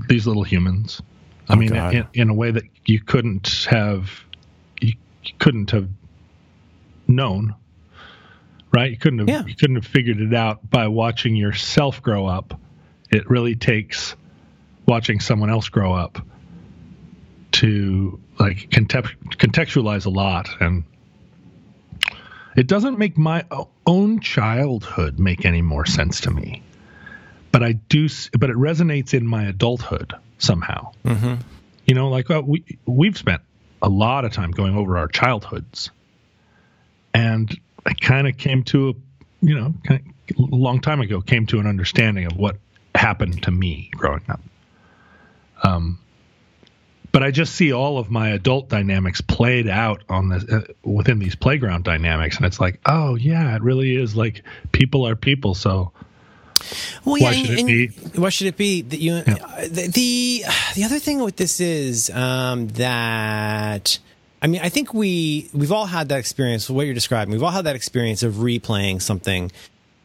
these 0.07 0.27
little 0.27 0.43
humans, 0.43 1.01
I 1.47 1.55
mean, 1.55 1.71
Oh, 1.71 1.75
God. 1.75 1.93
in, 1.95 2.07
in 2.13 2.29
a 2.29 2.33
way 2.33 2.51
that 2.51 2.63
you 2.85 2.99
couldn't 3.01 3.65
have 3.69 4.09
you, 4.81 4.93
you 5.23 5.33
couldn't 5.39 5.71
have 5.71 5.89
known. 7.07 7.55
Right, 8.71 8.91
you 8.91 8.97
couldn't 8.97 9.19
have 9.19 9.29
Yeah. 9.29 9.45
you 9.45 9.55
couldn't 9.55 9.77
have 9.77 9.85
figured 9.87 10.19
it 10.21 10.33
out 10.33 10.69
by 10.69 10.87
watching 10.87 11.35
yourself 11.35 12.01
grow 12.03 12.27
up. 12.27 12.59
It 13.09 13.27
really 13.29 13.55
takes 13.55 14.15
watching 14.85 15.19
someone 15.19 15.49
else 15.49 15.69
grow 15.69 15.93
up 15.93 16.19
to 17.53 18.19
like 18.39 18.71
context, 18.71 19.13
contextualize 19.31 20.05
a 20.05 20.09
lot 20.09 20.49
and 20.61 20.83
it 22.55 22.67
doesn't 22.67 22.97
make 22.97 23.17
my 23.17 23.45
own 23.85 24.19
childhood 24.19 25.19
make 25.19 25.45
any 25.45 25.61
more 25.61 25.85
sense 25.85 26.21
to 26.21 26.31
me. 26.31 26.63
But 27.51 27.63
i 27.63 27.73
do 27.73 28.07
but 28.37 28.49
it 28.49 28.55
resonates 28.55 29.13
in 29.13 29.25
my 29.25 29.45
adulthood 29.45 30.13
somehow. 30.37 30.91
Mm-hmm. 31.03 31.35
you 31.85 31.95
know 31.95 32.09
like 32.09 32.29
uh, 32.29 32.41
we 32.45 32.63
we've 32.85 33.17
spent 33.17 33.41
a 33.81 33.89
lot 33.89 34.25
of 34.25 34.33
time 34.33 34.51
going 34.51 34.75
over 34.75 34.97
our 34.97 35.07
childhoods. 35.07 35.91
And 37.13 37.57
i 37.85 37.93
kind 37.93 38.27
of 38.27 38.37
came 38.37 38.63
to 38.63 38.89
a 38.89 38.93
you 39.41 39.59
know 39.59 39.73
a 39.89 39.99
long 40.37 40.79
time 40.79 41.01
ago 41.01 41.21
came 41.21 41.45
to 41.47 41.59
an 41.59 41.67
understanding 41.67 42.25
of 42.25 42.37
what 42.37 42.57
happened 42.95 43.43
to 43.43 43.51
me 43.51 43.89
growing 43.95 44.23
up. 44.29 44.41
Um 45.63 45.99
but 47.11 47.23
I 47.23 47.31
just 47.31 47.55
see 47.55 47.73
all 47.73 47.97
of 47.97 48.09
my 48.11 48.29
adult 48.29 48.69
dynamics 48.69 49.21
played 49.21 49.67
out 49.67 50.03
on 50.09 50.29
this 50.29 50.43
uh, 50.45 50.61
within 50.83 51.19
these 51.19 51.35
playground 51.35 51.83
dynamics, 51.83 52.37
and 52.37 52.45
it's 52.45 52.59
like, 52.59 52.79
oh 52.85 53.15
yeah, 53.15 53.55
it 53.55 53.61
really 53.61 53.95
is 53.95 54.15
like 54.15 54.43
people 54.71 55.07
are 55.07 55.15
people. 55.15 55.55
So 55.55 55.91
Well, 57.05 57.21
Why 57.21 57.31
yeah, 57.31 57.31
should 57.31 57.59
and, 57.59 57.69
it 57.69 57.97
and 58.13 58.23
Why 58.23 58.29
should 58.29 58.47
it 58.47 58.57
be 58.57 58.81
that 58.83 58.99
you? 58.99 59.13
uh, 59.13 59.23
The, 59.67 59.87
the 59.93 60.43
the 60.75 60.83
other 60.83 60.99
thing 60.99 61.19
with 61.21 61.37
this 61.37 61.59
is 61.59 62.09
um, 62.11 62.67
that 62.69 63.97
I 64.41 64.47
mean 64.47 64.61
I 64.61 64.69
think 64.69 64.93
we 64.93 65.49
we've 65.53 65.71
all 65.71 65.87
had 65.87 66.09
that 66.09 66.19
experience. 66.19 66.69
What 66.69 66.85
you're 66.85 66.93
describing, 66.93 67.31
we've 67.31 67.43
all 67.43 67.51
had 67.51 67.65
that 67.65 67.75
experience 67.75 68.23
of 68.23 68.35
replaying 68.35 69.01
something 69.01 69.51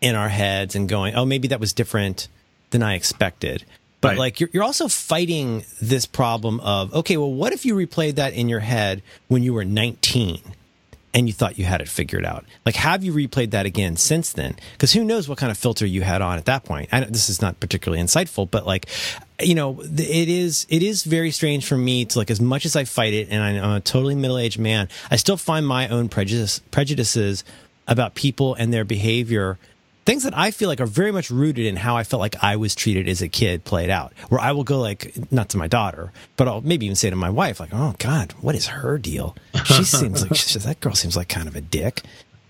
in 0.01 0.15
our 0.15 0.29
heads 0.29 0.75
and 0.77 0.89
going, 0.89 1.15
oh, 1.15 1.25
maybe 1.25 1.49
that 1.49 1.61
was 1.61 1.73
different 1.73 2.29
than 2.71 2.83
I 2.83 2.95
expected. 2.95 3.65
But 4.05 4.11
Right. 4.11 4.19
like 4.19 4.41
you're, 4.41 4.51
you're 4.53 4.63
also 4.63 4.87
fighting 4.87 5.65
this 5.81 6.05
problem 6.05 6.61
of 6.61 6.93
okay, 6.95 7.17
well, 7.17 7.33
what 7.33 7.55
if 7.55 7.65
you 7.65 7.75
replayed 7.75 8.17
that 8.17 8.35
in 8.35 8.51
your 8.51 8.61
head 8.61 9.03
when 9.29 9.43
you 9.43 9.55
were 9.55 9.65
19? 9.65 10.41
and 11.17 11.29
you 11.29 11.33
thought 11.33 11.57
you 11.61 11.65
had 11.65 11.81
it 11.81 11.89
figured 11.89 12.25
out. 12.25 12.45
Like, 12.67 12.75
have 12.75 13.05
you 13.05 13.13
replayed 13.13 13.53
that 13.53 13.67
again 13.67 13.97
since 13.97 14.33
then? 14.33 14.57
Because 14.73 14.93
who 14.93 15.05
knows 15.05 15.29
what 15.29 15.39
kind 15.39 15.53
of 15.53 15.57
filter 15.57 15.87
you 15.87 16.03
had 16.03 16.21
on 16.21 16.39
at 16.39 16.47
that 16.47 16.65
point. 16.65 16.89
I 16.91 16.99
know 16.99 17.07
this 17.07 17.29
is 17.29 17.41
not 17.41 17.61
particularly 17.61 18.03
insightful, 18.03 18.51
but 18.51 18.67
like, 18.67 18.87
you 19.41 19.55
know, 19.55 19.81
it 19.81 20.29
is 20.29 20.67
it 20.69 20.83
is 20.83 21.05
very 21.05 21.31
strange 21.31 21.67
for 21.67 21.79
me 21.79 22.05
to 22.05 22.19
like 22.19 22.33
as 22.33 22.41
much 22.41 22.67
as 22.67 22.75
I 22.75 22.83
fight 22.83 23.15
it, 23.15 23.29
and 23.31 23.41
I'm 23.45 23.75
a 23.77 23.81
totally 23.81 24.17
middle 24.17 24.39
aged 24.39 24.59
man, 24.59 24.89
I 25.09 25.15
still 25.15 25.37
find 25.37 25.65
my 25.65 25.87
own 25.87 26.09
prejudice 26.09 26.59
prejudices 26.73 27.45
about 27.87 28.17
people 28.17 28.55
and 28.55 28.75
their 28.75 28.85
behavior. 28.85 29.57
Things 30.05 30.25
that 30.25 30.37
I 30.37 30.51
feel 30.51 30.69
like 30.69 30.81
are 30.81 30.87
very 30.87 31.13
much 31.13 31.31
rooted 31.31 31.65
in 31.65 31.77
how 31.77 31.97
I 31.97 32.05
felt 32.05 32.21
like 32.21 32.37
I 32.43 32.57
was 32.57 32.75
treated 32.75 33.09
as 33.09 33.23
a 33.23 33.29
kid 33.29 33.65
played 33.65 33.89
out. 33.89 34.13
Where 34.29 34.41
I 34.41 34.53
will 34.53 34.65
go 34.65 34.79
like 34.79 35.15
not 35.33 35.49
to 35.51 35.57
my 35.57 35.67
daughter, 35.67 36.13
but 36.37 36.47
I'll 36.47 36.61
maybe 36.61 36.85
even 36.87 36.97
say 36.97 37.09
to 37.09 37.17
my 37.17 37.31
wife 37.31 37.59
like, 37.59 37.71
"Oh 37.73 37.95
God, 37.99 38.33
what 38.41 38.55
is 38.55 38.67
her 38.67 38.99
deal? 38.99 39.35
She 39.65 39.85
seems 39.85 40.23
like 40.23 40.35
she, 40.37 40.59
that 40.59 40.81
girl 40.81 40.95
seems 40.95 41.17
like 41.17 41.29
kind 41.29 41.49
of 41.49 41.57
a 41.57 41.63
dick. 41.63 42.03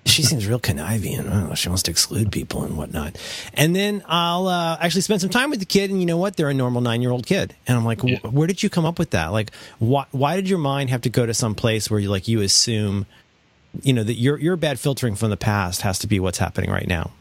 She 0.07 0.23
seems 0.23 0.47
real 0.47 0.59
conniving. 0.59 1.21
Oh, 1.21 1.55
she 1.55 1.69
wants 1.69 1.85
to 1.85 1.91
exclude 1.93 2.33
people 2.33 2.65
and 2.65 2.77
whatnot." 2.77 3.17
And 3.55 3.75
then 3.75 4.03
I'll 4.07 4.49
uh, 4.49 4.77
actually 4.81 5.03
spend 5.03 5.21
some 5.21 5.31
time 5.31 5.51
with 5.51 5.61
the 5.61 5.65
kid, 5.67 5.91
and 5.91 6.01
you 6.01 6.07
know 6.07 6.17
what? 6.19 6.37
They're 6.37 6.51
a 6.51 6.55
normal 6.55 6.81
nine 6.81 7.03
year 7.03 7.13
old 7.13 7.25
kid, 7.25 7.55
and 7.69 7.77
I'm 7.79 7.85
like, 7.85 8.01
"Wh- 8.01 8.35
"Where 8.35 8.49
did 8.49 8.65
you 8.65 8.69
come 8.69 8.85
up 8.85 8.99
with 8.99 9.11
that? 9.11 9.29
Like, 9.29 9.53
why 9.79 10.07
why 10.11 10.35
did 10.35 10.49
your 10.49 10.59
mind 10.59 10.91
have 10.91 11.03
to 11.03 11.09
go 11.09 11.25
to 11.25 11.33
some 11.33 11.55
place 11.55 11.89
where 11.89 12.01
you 12.01 12.11
like 12.11 12.27
you 12.27 12.41
assume?" 12.41 13.07
You 13.83 13.93
know 13.93 14.03
that 14.03 14.15
your 14.15 14.39
your 14.39 14.57
bad 14.57 14.81
filtering 14.81 15.15
from 15.15 15.31
the 15.31 15.37
past 15.37 15.83
has 15.83 16.01
to 16.01 16.09
be 16.09 16.19
what's 16.19 16.39
happening 16.39 16.71
right 16.71 16.89
now. 16.89 17.13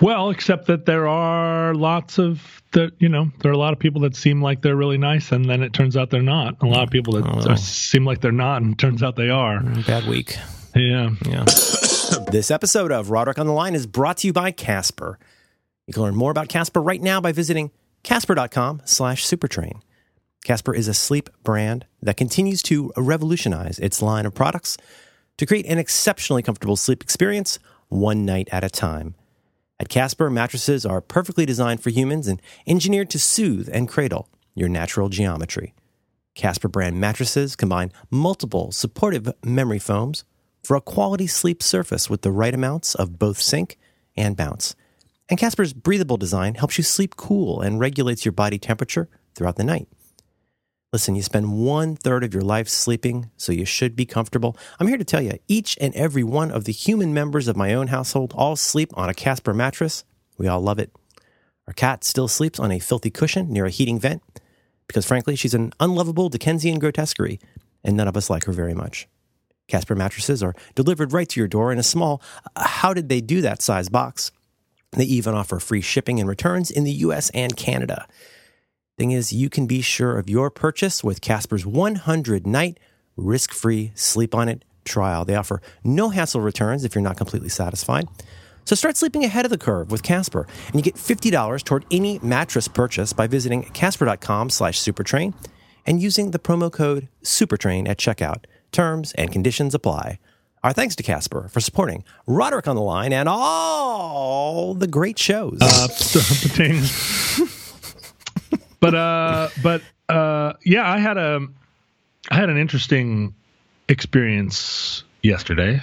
Well, 0.00 0.30
except 0.30 0.66
that 0.66 0.86
there 0.86 1.08
are 1.08 1.74
lots 1.74 2.18
of 2.18 2.62
that 2.72 2.92
you 2.98 3.08
know 3.08 3.30
there 3.40 3.50
are 3.50 3.54
a 3.54 3.58
lot 3.58 3.72
of 3.72 3.78
people 3.78 4.02
that 4.02 4.14
seem 4.14 4.42
like 4.42 4.62
they're 4.62 4.76
really 4.76 4.98
nice, 4.98 5.32
and 5.32 5.48
then 5.48 5.62
it 5.62 5.72
turns 5.72 5.96
out 5.96 6.10
they're 6.10 6.22
not. 6.22 6.56
A 6.62 6.66
lot 6.66 6.82
of 6.84 6.90
people 6.90 7.14
that 7.14 7.24
Oh. 7.26 7.50
are, 7.52 7.56
seem 7.56 8.04
like 8.04 8.20
they're 8.20 8.32
not, 8.32 8.62
and 8.62 8.72
it 8.72 8.78
turns 8.78 9.02
out 9.02 9.16
they 9.16 9.30
are. 9.30 9.60
Bad 9.86 10.06
week. 10.06 10.36
Yeah. 10.74 11.10
Yeah. 11.26 11.44
this 12.30 12.50
episode 12.50 12.92
of 12.92 13.10
Roderick 13.10 13.38
on 13.38 13.46
the 13.46 13.52
Line 13.52 13.74
is 13.74 13.86
brought 13.86 14.18
to 14.18 14.26
you 14.26 14.32
by 14.32 14.50
Casper. 14.50 15.18
You 15.86 15.94
can 15.94 16.02
learn 16.02 16.14
more 16.14 16.30
about 16.30 16.48
Casper 16.48 16.82
right 16.82 17.00
now 17.00 17.20
by 17.20 17.32
visiting 17.32 17.70
casper.com 18.02 18.82
slash 18.84 19.26
supertrain. 19.26 19.80
Casper 20.44 20.74
is 20.74 20.86
a 20.88 20.94
sleep 20.94 21.30
brand 21.42 21.86
that 22.02 22.16
continues 22.16 22.62
to 22.64 22.92
revolutionize 22.96 23.78
its 23.78 24.00
line 24.02 24.24
of 24.26 24.34
products 24.34 24.76
to 25.38 25.46
create 25.46 25.66
an 25.66 25.78
exceptionally 25.78 26.42
comfortable 26.42 26.76
sleep 26.76 27.02
experience 27.02 27.58
one 27.88 28.24
night 28.24 28.48
at 28.52 28.62
a 28.62 28.68
time. 28.70 29.14
At 29.80 29.88
Casper, 29.88 30.28
mattresses 30.28 30.84
are 30.84 31.00
perfectly 31.00 31.46
designed 31.46 31.82
for 31.82 31.90
humans 31.90 32.26
and 32.26 32.42
engineered 32.66 33.10
to 33.10 33.18
soothe 33.18 33.68
and 33.72 33.88
cradle 33.88 34.28
your 34.54 34.68
natural 34.68 35.08
geometry. 35.08 35.72
Casper 36.34 36.68
brand 36.68 37.00
mattresses 37.00 37.54
combine 37.54 37.92
multiple 38.10 38.72
supportive 38.72 39.32
memory 39.44 39.78
foams 39.78 40.24
for 40.64 40.76
a 40.76 40.80
quality 40.80 41.28
sleep 41.28 41.62
surface 41.62 42.10
with 42.10 42.22
the 42.22 42.32
right 42.32 42.54
amounts 42.54 42.96
of 42.96 43.18
both 43.18 43.40
sink 43.40 43.78
and 44.16 44.36
bounce. 44.36 44.74
And 45.28 45.38
Casper's 45.38 45.72
breathable 45.72 46.16
design 46.16 46.54
helps 46.56 46.76
you 46.76 46.84
sleep 46.84 47.14
cool 47.16 47.60
and 47.60 47.78
regulates 47.78 48.24
your 48.24 48.32
body 48.32 48.58
temperature 48.58 49.08
throughout 49.34 49.56
the 49.56 49.64
night. 49.64 49.88
Listen, 50.90 51.14
you 51.14 51.22
spend 51.22 51.52
one 51.52 51.96
third 51.96 52.24
of 52.24 52.32
your 52.32 52.42
life 52.42 52.66
sleeping, 52.66 53.30
so 53.36 53.52
you 53.52 53.66
should 53.66 53.94
be 53.94 54.06
comfortable. 54.06 54.56
I'm 54.80 54.86
here 54.86 54.96
to 54.96 55.04
tell 55.04 55.20
you, 55.20 55.38
each 55.46 55.76
and 55.82 55.94
every 55.94 56.24
one 56.24 56.50
of 56.50 56.64
the 56.64 56.72
human 56.72 57.12
members 57.12 57.46
of 57.46 57.58
my 57.58 57.74
own 57.74 57.88
household 57.88 58.32
all 58.34 58.56
sleep 58.56 58.90
on 58.94 59.10
a 59.10 59.14
Casper 59.14 59.52
mattress. 59.52 60.04
We 60.38 60.48
all 60.48 60.62
love 60.62 60.78
it. 60.78 60.90
Our 61.66 61.74
cat 61.74 62.04
still 62.04 62.26
sleeps 62.26 62.58
on 62.58 62.72
a 62.72 62.78
filthy 62.78 63.10
cushion 63.10 63.52
near 63.52 63.66
a 63.66 63.70
heating 63.70 64.00
vent 64.00 64.22
because, 64.86 65.04
frankly, 65.04 65.36
she's 65.36 65.52
an 65.52 65.74
unlovable 65.78 66.30
Dickensian 66.30 66.78
grotesquerie, 66.78 67.38
and 67.84 67.94
none 67.94 68.08
of 68.08 68.16
us 68.16 68.30
like 68.30 68.44
her 68.44 68.52
very 68.52 68.72
much. 68.72 69.06
Casper 69.66 69.94
mattresses 69.94 70.42
are 70.42 70.54
delivered 70.74 71.12
right 71.12 71.28
to 71.28 71.38
your 71.38 71.48
door 71.48 71.70
in 71.70 71.78
a 71.78 71.82
small, 71.82 72.22
uh, 72.56 72.66
how 72.66 72.94
did 72.94 73.10
they 73.10 73.20
do 73.20 73.42
that 73.42 73.60
size 73.60 73.90
box? 73.90 74.32
They 74.92 75.04
even 75.04 75.34
offer 75.34 75.60
free 75.60 75.82
shipping 75.82 76.18
and 76.18 76.26
returns 76.26 76.70
in 76.70 76.84
the 76.84 76.92
US 76.92 77.28
and 77.34 77.54
Canada. 77.54 78.08
Thing 78.98 79.12
is, 79.12 79.32
you 79.32 79.48
can 79.48 79.68
be 79.68 79.80
sure 79.80 80.18
of 80.18 80.28
your 80.28 80.50
purchase 80.50 81.04
with 81.04 81.20
Casper's 81.20 81.64
100 81.64 82.48
night 82.48 82.80
risk 83.16 83.54
free 83.54 83.92
sleep 83.94 84.34
on 84.34 84.48
it 84.48 84.64
trial. 84.84 85.24
They 85.24 85.36
offer 85.36 85.62
no 85.84 86.08
hassle 86.08 86.40
returns 86.40 86.84
if 86.84 86.96
you're 86.96 87.02
not 87.02 87.16
completely 87.16 87.48
satisfied. 87.48 88.08
So 88.64 88.74
start 88.74 88.96
sleeping 88.96 89.24
ahead 89.24 89.44
of 89.44 89.52
the 89.52 89.56
curve 89.56 89.92
with 89.92 90.02
Casper, 90.02 90.48
and 90.66 90.74
you 90.74 90.82
get 90.82 90.96
$50 90.96 91.62
toward 91.62 91.86
any 91.92 92.18
mattress 92.24 92.66
purchase 92.66 93.12
by 93.12 93.28
visiting 93.28 93.62
casper.com 93.62 94.50
slash 94.50 94.80
supertrain 94.80 95.32
and 95.86 96.02
using 96.02 96.32
the 96.32 96.40
promo 96.40 96.70
code 96.70 97.06
supertrain 97.22 97.88
at 97.88 97.98
checkout. 97.98 98.46
Terms 98.72 99.12
and 99.12 99.30
conditions 99.30 99.76
apply. 99.76 100.18
Our 100.64 100.72
thanks 100.72 100.96
to 100.96 101.04
Casper 101.04 101.46
for 101.52 101.60
supporting 101.60 102.02
Roderick 102.26 102.66
on 102.66 102.74
the 102.74 102.82
Line 102.82 103.12
and 103.12 103.28
all 103.28 104.74
the 104.74 104.88
great 104.88 105.20
shows. 105.20 105.60
Uh. 105.62 107.46
but 108.80 108.94
uh, 108.94 109.48
but 109.62 109.82
uh, 110.08 110.54
yeah, 110.64 110.90
I 110.90 110.98
had 110.98 111.16
a 111.18 111.46
I 112.30 112.34
had 112.36 112.48
an 112.50 112.56
interesting 112.58 113.34
experience 113.88 115.02
yesterday 115.22 115.80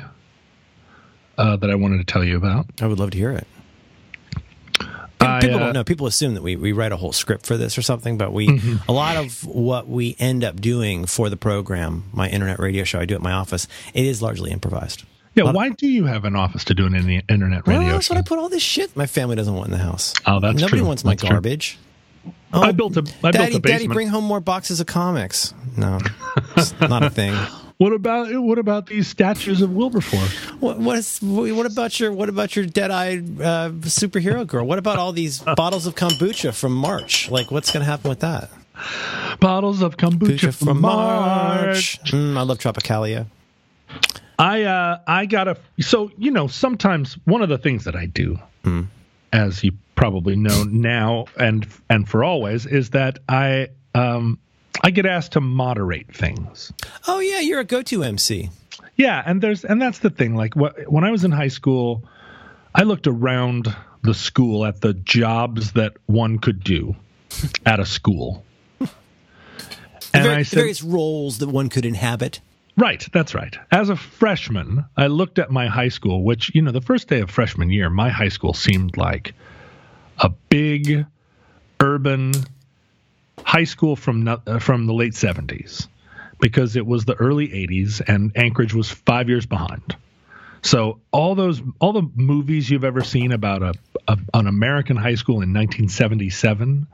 uh, 1.38 1.56
that 1.58 1.70
I 1.70 1.76
wanted 1.76 1.98
to 1.98 2.04
tell 2.06 2.24
you 2.24 2.38
about. 2.38 2.66
I 2.82 2.88
would 2.88 3.00
love 3.00 3.12
to 3.12 3.18
hear 3.18 3.32
it. 3.32 3.48
I, 5.22 5.40
people 5.40 5.56
uh, 5.58 5.60
don't 5.60 5.74
know. 5.74 5.84
People 5.84 6.08
assume 6.08 6.34
that 6.36 6.44
we, 6.44 6.56
we 6.56 6.72
write 6.72 6.92
a 6.92 6.98
whole 6.98 7.14
script 7.14 7.46
for 7.46 7.58
this 7.58 7.78
or 7.78 7.82
something, 7.82 8.18
but 8.18 8.32
we 8.32 8.46
Mm-hmm. 8.48 8.90
a 8.90 8.92
lot 8.94 9.18
of 9.18 9.44
what 9.46 9.88
we 9.88 10.16
end 10.20 10.44
up 10.44 10.62
doing 10.62 11.06
for 11.06 11.30
the 11.30 11.38
program, 11.38 12.04
my 12.14 12.30
internet 12.30 12.60
radio 12.60 12.84
show 12.84 13.00
I 13.00 13.06
do 13.06 13.16
at 13.16 13.22
my 13.22 13.32
office, 13.32 13.68
it 13.94 14.06
is 14.06 14.22
largely 14.22 14.52
improvised. 14.52 15.04
Yeah, 15.34 15.52
why 15.52 15.70
do 15.70 15.88
you 15.88 16.06
have 16.06 16.24
an 16.26 16.36
office 16.36 16.64
to 16.66 16.74
do 16.76 16.86
an 16.86 16.96
in- 16.96 17.24
internet 17.28 17.66
Well, 17.66 17.80
radio 17.80 17.94
that's 17.94 18.06
show? 18.08 18.14
what 18.14 18.20
I 18.20 18.22
put 18.22 18.40
all 18.40 18.50
this 18.50 18.62
shit 18.64 18.96
my 18.96 19.08
family 19.08 19.36
doesn't 19.36 19.54
want 19.54 19.66
in 19.68 19.72
the 19.72 19.78
house. 19.80 20.14
Oh, 20.26 20.40
that's 20.40 20.60
Nobody 20.62 20.78
true. 20.80 20.88
wants 20.88 21.04
my 21.04 21.12
That's 21.16 21.24
true. 21.24 21.30
Oh, 22.56 22.62
I 22.62 22.72
built 22.72 22.96
a 22.96 23.06
I 23.24 23.32
Daddy, 23.32 23.52
built 23.52 23.66
a 23.66 23.68
Daddy, 23.68 23.88
bring 23.88 24.08
home 24.08 24.24
more 24.24 24.40
boxes 24.40 24.80
of 24.80 24.88
comics. 24.88 25.54
No, 25.78 26.00
it's 26.56 26.80
not 26.80 27.04
a 27.04 27.10
thing. 27.10 27.34
what 27.78 27.92
about 27.92 28.34
what 28.42 28.58
about 28.58 28.88
these 28.88 29.08
statues 29.08 29.62
of 29.62 29.72
Wilberforce? 29.72 30.34
What, 30.62 30.80
what 30.80 30.98
is? 30.98 31.22
What 31.22 31.66
about 31.66 32.00
your? 32.00 32.14
What 32.14 32.30
about 32.30 32.56
your 32.56 32.66
dead-eyed 32.66 33.42
uh, 33.42 33.70
superhero 33.82 34.48
girl? 34.48 34.66
What 34.66 34.80
about 34.80 35.00
all 35.00 35.12
these 35.12 35.40
bottles 35.56 35.86
of 35.86 35.96
kombucha 35.96 36.54
from 36.54 36.74
March? 36.74 37.30
Like, 37.30 37.52
what's 37.52 37.72
going 37.72 37.84
to 37.86 37.92
happen 37.92 38.10
with 38.10 38.22
that? 38.22 38.50
Bottles 39.40 39.82
of 39.82 39.98
kombucha 39.98 40.50
Kombucha 40.50 40.54
from 40.54 40.82
March. 40.82 42.00
Mm, 42.12 42.38
I 42.38 42.42
love 42.42 42.58
Tropicalia. 42.60 43.26
I 44.38 44.64
uh 44.64 45.00
I 45.08 45.26
gotta 45.26 45.58
so 45.80 46.12
you 46.18 46.32
know 46.32 46.48
sometimes 46.48 47.18
one 47.26 47.42
of 47.42 47.50
the 47.50 47.58
things 47.58 47.86
that 47.86 47.96
I 47.96 48.06
do, 48.06 48.38
as 49.32 49.64
you 49.64 49.72
probably 49.96 50.36
know 50.36 50.64
now 50.64 51.26
and 51.38 51.68
and 51.90 52.08
for 52.08 52.24
always, 52.24 52.66
is 52.66 52.92
that 52.92 53.20
I 53.28 53.70
um 53.94 54.40
I 54.82 54.92
get 54.92 55.06
asked 55.06 55.34
to 55.34 55.42
moderate 55.42 56.14
things. 56.14 56.72
Oh 57.08 57.20
yeah, 57.20 57.40
you're 57.40 57.62
a 57.62 57.66
go-to 57.66 58.04
MC. 58.04 58.50
Yeah, 58.96 59.22
and 59.26 59.42
there's 59.42 59.66
and 59.66 59.82
that's 59.82 60.00
the 60.00 60.10
thing. 60.10 60.36
Like 60.36 60.56
what, 60.56 60.92
when 60.92 61.04
I 61.04 61.12
was 61.12 61.24
in 61.24 61.32
high 61.32 61.50
school, 61.50 62.04
I 62.74 62.84
looked 62.84 63.08
around 63.08 63.74
the 64.04 64.14
school 64.14 64.66
at 64.66 64.82
the 64.82 64.94
jobs 64.94 65.74
that 65.74 65.94
one 66.06 66.40
could 66.40 66.64
do 66.64 66.96
at 67.66 67.80
a 67.80 67.86
school, 67.86 68.46
and 68.80 70.28
I 70.28 70.44
said, 70.44 70.58
various 70.58 70.84
roles 70.84 71.40
that 71.40 71.50
one 71.50 71.70
could 71.70 71.86
inhabit. 71.86 72.40
Right, 72.78 73.08
that's 73.14 73.34
right. 73.34 73.58
As 73.72 73.90
a 73.90 73.96
freshman, 73.96 74.86
I 74.98 75.08
looked 75.08 75.40
at 75.40 75.50
my 75.50 75.68
high 75.68 75.88
school, 75.88 76.24
which, 76.24 76.54
you 76.54 76.62
know, 76.62 76.72
the 76.72 76.82
first 76.82 77.08
day 77.08 77.22
of 77.22 77.32
freshman 77.32 77.70
year, 77.70 77.90
my 77.90 78.10
high 78.10 78.28
school 78.28 78.54
seemed 78.54 78.98
like 78.98 79.34
a 80.20 80.30
big 80.50 81.06
urban 81.80 82.34
high 83.44 83.64
school 83.64 83.96
from 83.96 84.28
uh, 84.28 84.60
from 84.60 84.86
the 84.86 84.94
late 84.94 85.14
70s 85.14 85.88
because 86.40 86.76
it 86.76 86.86
was 86.86 87.06
the 87.06 87.16
early 87.16 87.48
80s 87.48 88.02
and 88.08 88.32
Anchorage 88.36 88.74
was 88.74 88.90
5 88.90 89.30
years 89.30 89.46
behind. 89.46 89.96
So 90.62 91.00
all 91.12 91.36
those 91.36 91.62
all 91.80 91.94
the 91.94 92.10
movies 92.16 92.70
you've 92.70 92.84
ever 92.84 93.04
seen 93.04 93.32
about 93.32 93.62
a, 93.62 93.74
a 94.08 94.18
an 94.34 94.48
American 94.48 94.98
high 94.98 95.16
school 95.16 95.36
in 95.36 95.54
1977, 95.54 96.88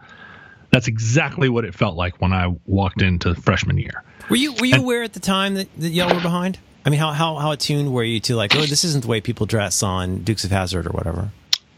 that's 0.72 0.88
exactly 0.88 1.48
what 1.48 1.64
it 1.64 1.74
felt 1.74 1.96
like 1.96 2.20
when 2.22 2.34
I 2.34 2.54
walked 2.66 3.02
into 3.02 3.34
freshman 3.34 3.78
year. 3.78 4.04
Were 4.30 4.36
you 4.36 4.54
were 4.54 4.66
you 4.66 4.76
aware 4.76 5.04
at 5.04 5.14
the 5.14 5.22
time 5.22 5.56
that, 5.56 5.68
that 5.78 5.90
y'all 5.90 6.14
were 6.14 6.22
behind? 6.22 6.60
I 6.86 6.90
mean, 6.90 7.00
how, 7.00 7.12
how 7.12 7.36
how 7.36 7.52
attuned 7.52 7.94
were 7.94 8.04
you 8.04 8.20
to 8.22 8.36
like, 8.36 8.56
oh, 8.56 8.62
this 8.62 8.84
isn't 8.84 9.04
the 9.04 9.08
way 9.08 9.22
people 9.22 9.46
dress 9.46 9.84
on 9.84 10.24
Dukes 10.24 10.44
of 10.44 10.52
Hazzard 10.52 10.86
or 10.86 10.92
whatever? 10.92 11.30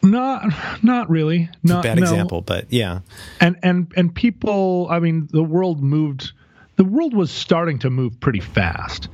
Not, 0.03 0.83
not 0.83 1.09
really. 1.09 1.49
Not 1.63 1.83
Bad 1.83 1.97
no. 1.97 2.03
example, 2.03 2.41
but 2.41 2.71
yeah. 2.71 2.99
And 3.39 3.57
and 3.63 3.91
and 3.95 4.13
people. 4.13 4.87
I 4.89 4.99
mean, 4.99 5.29
the 5.31 5.43
world 5.43 5.81
moved. 5.81 6.33
The 6.75 6.83
world 6.83 7.13
was 7.13 7.31
starting 7.31 7.79
to 7.79 7.89
move 7.89 8.19
pretty 8.19 8.41
fast. 8.41 9.07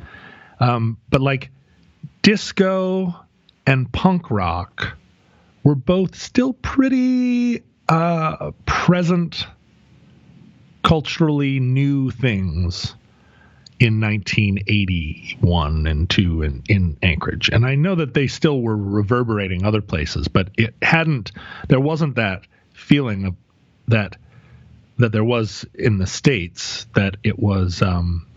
Um, 0.60 0.98
but 1.10 1.22
like, 1.22 1.52
disco 2.22 3.16
and 3.68 3.92
punk 3.92 4.32
rock 4.32 4.98
were 5.64 5.76
both 5.76 6.16
still 6.16 6.54
pretty 6.54 7.64
uh, 7.88 8.52
present, 8.66 9.46
culturally 10.84 11.60
new 11.60 12.10
things 12.12 12.96
in 13.80 14.02
1981 14.02 15.88
and 15.88 16.10
2 16.10 16.42
in, 16.44 16.64
in 16.68 16.98
Anchorage. 17.02 17.50
And 17.50 17.66
I 17.66 17.76
know 17.76 17.96
that 17.96 18.14
they 18.14 18.28
still 18.28 18.62
were 18.62 18.76
reverberating 18.76 19.64
other 19.64 19.82
places, 19.82 20.28
but 20.28 20.50
it 20.58 20.76
hadn't, 20.82 21.32
there 21.70 21.80
wasn't 21.80 22.16
that 22.16 22.46
feeling 22.74 23.26
of 23.26 23.36
that, 23.88 24.18
that 24.98 25.12
there 25.12 25.24
was 25.24 25.66
in 25.74 25.98
the 25.98 26.08
States 26.08 26.88
that 26.94 27.16
it 27.24 27.40
was, 27.40 27.82
um, 27.82 28.28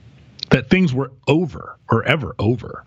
that 0.51 0.71
things 0.71 0.95
were 0.95 1.11
over 1.27 1.77
or 1.91 2.05
ever 2.05 2.35
over. 2.39 2.85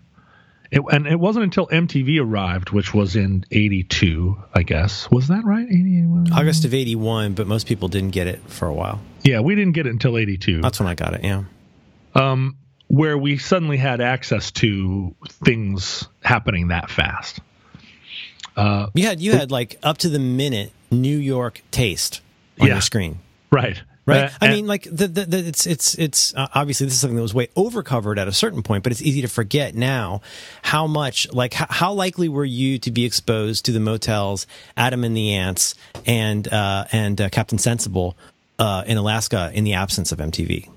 It, 0.70 0.82
and 0.90 1.06
it 1.06 1.20
wasn't 1.20 1.44
until 1.44 1.66
MTV 1.68 2.20
arrived, 2.20 2.70
which 2.70 2.92
was 2.92 3.16
in 3.16 3.44
82, 3.50 4.36
I 4.54 4.62
guess. 4.62 5.08
Was 5.10 5.28
that 5.28 5.44
right? 5.44 5.66
81? 5.66 6.32
August 6.32 6.64
of 6.64 6.74
'81, 6.74 7.34
but 7.34 7.46
most 7.46 7.68
people 7.68 7.88
didn't 7.88 8.10
get 8.10 8.26
it 8.26 8.40
for 8.48 8.66
a 8.66 8.74
while. 8.74 9.00
Yeah, 9.22 9.40
we 9.40 9.54
didn't 9.54 9.72
get 9.74 9.86
it 9.86 9.90
until 9.90 10.18
82. 10.18 10.62
That's 10.62 10.80
when 10.80 10.88
I 10.88 10.94
got 10.94 11.14
it. 11.14 11.22
Yeah. 11.22 11.44
Um, 12.16 12.56
where 12.88 13.18
we 13.18 13.36
suddenly 13.38 13.76
had 13.76 14.00
access 14.00 14.50
to 14.52 15.14
things 15.44 16.06
happening 16.22 16.68
that 16.68 16.90
fast. 16.90 17.40
You 18.56 19.02
had 19.06 19.20
you 19.20 19.32
had 19.32 19.50
like 19.50 19.78
up 19.82 19.98
to 19.98 20.08
the 20.08 20.18
minute 20.18 20.72
New 20.90 21.16
York 21.18 21.62
taste 21.70 22.20
on 22.60 22.68
Yeah. 22.68 22.74
your 22.74 22.80
screen, 22.80 23.18
Right. 23.50 23.82
right? 24.06 24.24
Uh, 24.24 24.30
I 24.40 24.46
and- 24.46 24.54
mean, 24.54 24.66
like 24.66 24.84
the, 24.84 25.08
the, 25.08 25.24
the 25.26 25.38
it's 25.48 25.66
it's 25.66 25.94
it's 25.96 26.32
uh, 26.34 26.46
obviously 26.54 26.86
this 26.86 26.94
is 26.94 27.00
something 27.00 27.16
that 27.16 27.22
was 27.22 27.34
way 27.34 27.48
overcovered 27.56 28.18
at 28.18 28.28
a 28.28 28.32
certain 28.32 28.62
point, 28.62 28.82
but 28.82 28.92
it's 28.92 29.02
easy 29.02 29.20
to 29.20 29.28
forget 29.28 29.74
now 29.74 30.22
how 30.62 30.86
much 30.86 31.30
like 31.34 31.52
how, 31.52 31.66
how 31.68 31.92
likely 31.92 32.28
were 32.30 32.44
you 32.46 32.78
to 32.78 32.90
be 32.90 33.04
exposed 33.04 33.66
to 33.66 33.72
the 33.72 33.80
motels, 33.80 34.46
Adam 34.76 35.04
and 35.04 35.14
the 35.14 35.34
Ants, 35.34 35.74
and 36.06 36.48
uh, 36.50 36.86
and 36.92 37.20
uh, 37.20 37.28
Captain 37.28 37.58
Sensible 37.58 38.16
uh, 38.58 38.84
in 38.86 38.96
Alaska 38.96 39.50
in 39.52 39.64
the 39.64 39.74
absence 39.74 40.12
of 40.12 40.18
MTV. 40.18 40.70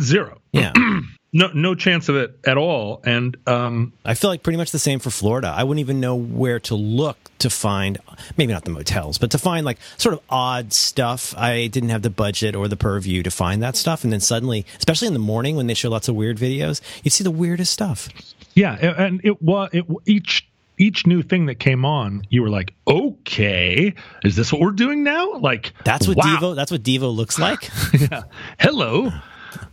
Zero. 0.00 0.40
Yeah. 0.52 0.72
No, 1.32 1.48
no 1.54 1.76
chance 1.76 2.08
of 2.08 2.16
it 2.16 2.40
at 2.44 2.56
all. 2.58 3.00
And 3.04 3.36
um, 3.46 3.92
I 4.04 4.14
feel 4.14 4.30
like 4.30 4.42
pretty 4.42 4.56
much 4.56 4.72
the 4.72 4.80
same 4.80 4.98
for 4.98 5.10
Florida. 5.10 5.46
I 5.56 5.62
wouldn't 5.62 5.78
even 5.78 6.00
know 6.00 6.16
where 6.16 6.58
to 6.58 6.74
look 6.74 7.30
to 7.38 7.48
find, 7.48 7.98
maybe 8.36 8.52
not 8.52 8.64
the 8.64 8.72
motels, 8.72 9.16
but 9.16 9.30
to 9.30 9.38
find 9.38 9.64
like 9.64 9.78
sort 9.96 10.14
of 10.14 10.22
odd 10.28 10.72
stuff. 10.72 11.32
I 11.38 11.68
didn't 11.68 11.90
have 11.90 12.02
the 12.02 12.10
budget 12.10 12.56
or 12.56 12.66
the 12.66 12.76
purview 12.76 13.22
to 13.22 13.30
find 13.30 13.62
that 13.62 13.76
stuff. 13.76 14.02
And 14.02 14.12
then 14.12 14.18
suddenly, 14.18 14.66
especially 14.78 15.06
in 15.06 15.12
the 15.12 15.20
morning 15.20 15.54
when 15.54 15.68
they 15.68 15.74
show 15.74 15.88
lots 15.88 16.08
of 16.08 16.16
weird 16.16 16.36
videos, 16.36 16.80
you 17.04 17.12
see 17.12 17.22
the 17.22 17.30
weirdest 17.30 17.72
stuff. 17.72 18.08
yeah, 18.56 18.74
and 18.74 19.20
it 19.22 19.40
was 19.40 19.70
it 19.72 19.84
each 20.06 20.48
each 20.78 21.06
new 21.06 21.22
thing 21.22 21.46
that 21.46 21.56
came 21.56 21.84
on, 21.84 22.24
you 22.30 22.42
were 22.42 22.48
like, 22.48 22.74
okay, 22.88 23.94
is 24.24 24.34
this 24.34 24.50
what 24.50 24.60
we're 24.62 24.70
doing 24.72 25.04
now? 25.04 25.34
Like 25.34 25.74
That's 25.84 26.08
what 26.08 26.16
wow. 26.16 26.24
Devo, 26.24 26.56
that's 26.56 26.72
what 26.72 26.82
Devo 26.82 27.14
looks 27.14 27.38
like. 27.38 27.70
yeah. 27.92 28.22
Hello. 28.58 29.12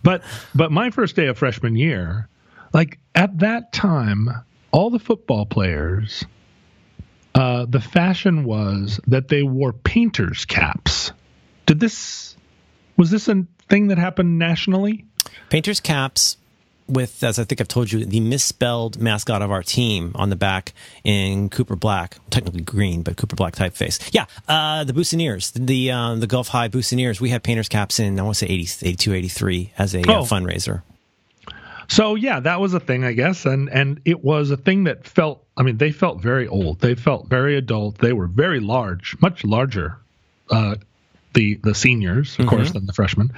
But 0.04 0.24
but 0.56 0.72
my 0.72 0.90
first 0.90 1.16
day 1.16 1.28
of 1.28 1.38
freshman 1.38 1.76
year, 1.76 2.30
like 2.74 3.00
at 3.16 3.40
that 3.40 3.72
time, 3.72 4.30
all 4.72 4.90
the 4.90 5.00
football 5.00 5.46
players, 5.46 6.26
uh, 7.36 7.66
the 7.66 7.80
fashion 7.80 8.44
was 8.44 9.00
that 9.08 9.28
they 9.28 9.44
wore 9.44 9.74
painters 9.74 10.46
caps. 10.46 11.12
Did 11.66 11.80
this 11.80 12.36
was 12.98 13.12
this 13.12 13.28
a 13.28 13.46
thing 13.70 13.88
that 13.88 13.98
happened 13.98 14.40
nationally? 14.40 15.06
Painter's 15.50 15.80
caps 15.80 16.38
with, 16.88 17.24
as 17.24 17.38
I 17.40 17.44
think 17.44 17.60
I've 17.62 17.68
told 17.68 17.92
you, 17.92 18.06
the 18.06 18.20
misspelled 18.20 19.00
mascot 19.00 19.42
of 19.42 19.52
our 19.52 19.64
team 19.64 20.12
on 20.16 20.30
the 20.30 20.36
back 20.36 20.74
in 21.04 21.50
Cooper 21.50 21.76
Black, 21.76 22.18
technically 22.30 22.62
green, 22.62 23.04
but 23.04 23.18
Cooper 23.18 23.36
Black 23.36 23.56
typeface. 23.56 24.10
Yeah, 24.14 24.26
uh, 24.48 24.84
the 24.84 24.94
Buccaneers, 24.94 25.52
the 25.52 25.92
uh, 25.92 26.16
the 26.16 26.28
Gulf 26.28 26.48
High 26.50 26.68
Buccaneers. 26.68 27.20
We 27.22 27.30
had 27.30 27.44
painter's 27.44 27.70
caps 27.70 28.00
in, 28.00 28.20
I 28.20 28.24
want 28.24 28.38
to 28.38 28.46
say 28.46 28.52
80, 28.52 28.88
82, 28.88 29.14
83 29.14 29.74
as 29.78 29.96
a 29.96 30.00
uh, 30.02 30.04
Oh. 30.20 30.24
fundraiser. 30.24 30.82
So 31.90 32.16
yeah, 32.16 32.42
that 32.42 32.60
was 32.60 32.74
a 32.74 32.80
thing, 32.82 33.06
I 33.06 33.14
guess, 33.14 33.46
and 33.46 33.70
and 33.70 34.02
it 34.04 34.24
was 34.24 34.52
a 34.52 34.58
thing 34.58 34.86
that 34.86 35.06
felt. 35.08 35.44
I 35.56 35.64
mean, 35.64 35.78
they 35.78 35.92
felt 35.92 36.22
very 36.22 36.48
old. 36.48 36.80
They 36.82 36.96
felt 36.96 37.28
very 37.28 37.58
adult. 37.58 37.98
They 37.98 38.12
were 38.14 38.28
very 38.28 38.60
large, 38.60 39.16
much 39.22 39.44
larger. 39.46 39.98
Uh, 40.52 40.76
the 41.34 41.56
the 41.64 41.74
seniors, 41.74 42.38
of 42.40 42.48
course, 42.48 42.72
than 42.72 42.86
the 42.88 42.94
freshmen. 42.94 43.32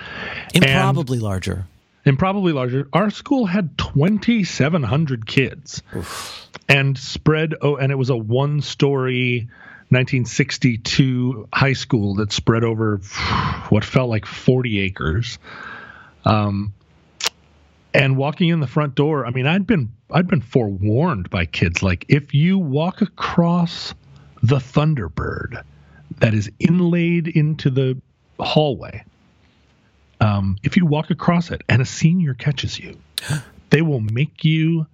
Improbably 0.53 1.19
larger. 1.19 1.65
And 2.05 2.17
probably 2.17 2.53
larger. 2.53 2.87
Our 2.93 3.09
school 3.09 3.45
had 3.45 3.77
2,700 3.77 5.25
kids 5.25 5.81
and 6.67 6.97
spread. 6.97 7.55
Oh, 7.61 7.75
and 7.75 7.91
it 7.91 7.95
was 7.95 8.09
a 8.09 8.17
one 8.17 8.61
story 8.61 9.49
1962 9.89 11.49
high 11.51 11.73
school 11.73 12.15
that 12.15 12.31
spread 12.31 12.63
over 12.63 12.97
what 13.69 13.83
felt 13.83 14.09
like 14.09 14.25
40 14.25 14.79
acres. 14.79 15.39
Um, 16.25 16.73
and 17.93 18.17
walking 18.17 18.49
in 18.49 18.59
the 18.59 18.67
front 18.67 18.93
door, 18.93 19.25
I 19.25 19.31
mean, 19.31 19.47
I'd 19.47 19.65
been 19.65 19.91
I'd 20.11 20.27
been 20.27 20.41
forewarned 20.41 21.29
by 21.29 21.45
kids 21.45 21.81
like 21.81 22.05
if 22.07 22.33
you 22.33 22.57
walk 22.57 23.01
across 23.01 23.93
the 24.41 24.57
Thunderbird 24.57 25.63
that 26.17 26.33
is 26.33 26.51
inlaid 26.59 27.27
into 27.27 27.69
the 27.69 27.99
hallway, 28.39 29.03
um, 30.19 30.57
if 30.63 30.77
you 30.77 30.85
walk 30.85 31.09
across 31.09 31.51
it 31.51 31.61
and 31.69 31.81
a 31.81 31.85
senior 31.85 32.33
catches 32.33 32.77
you, 32.79 32.97
they 33.69 33.81
will 33.81 33.99
make 33.99 34.43
you 34.43 34.87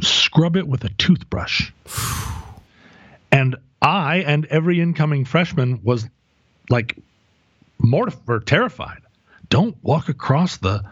scrub 0.00 0.56
it 0.56 0.66
with 0.66 0.84
a 0.84 0.90
toothbrush. 0.90 1.70
And 3.30 3.56
I 3.82 4.16
and 4.26 4.46
every 4.46 4.80
incoming 4.80 5.26
freshman 5.26 5.80
was 5.82 6.08
like 6.70 6.96
mortified 7.78 8.22
or 8.26 8.40
terrified. 8.40 9.02
Don't 9.50 9.76
walk 9.82 10.08
across 10.08 10.56
the 10.56 10.82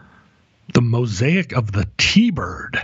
the 0.73 0.81
mosaic 0.81 1.51
of 1.53 1.71
the 1.71 1.87
T-bird, 1.97 2.79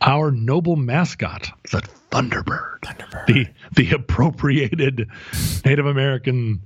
our 0.00 0.30
noble 0.30 0.76
mascot, 0.76 1.50
the 1.70 1.82
Thunderbird, 2.10 2.80
Thunderbird. 2.80 3.26
the 3.26 3.46
the 3.74 3.94
appropriated 3.94 5.08
Native 5.64 5.86
American 5.86 6.62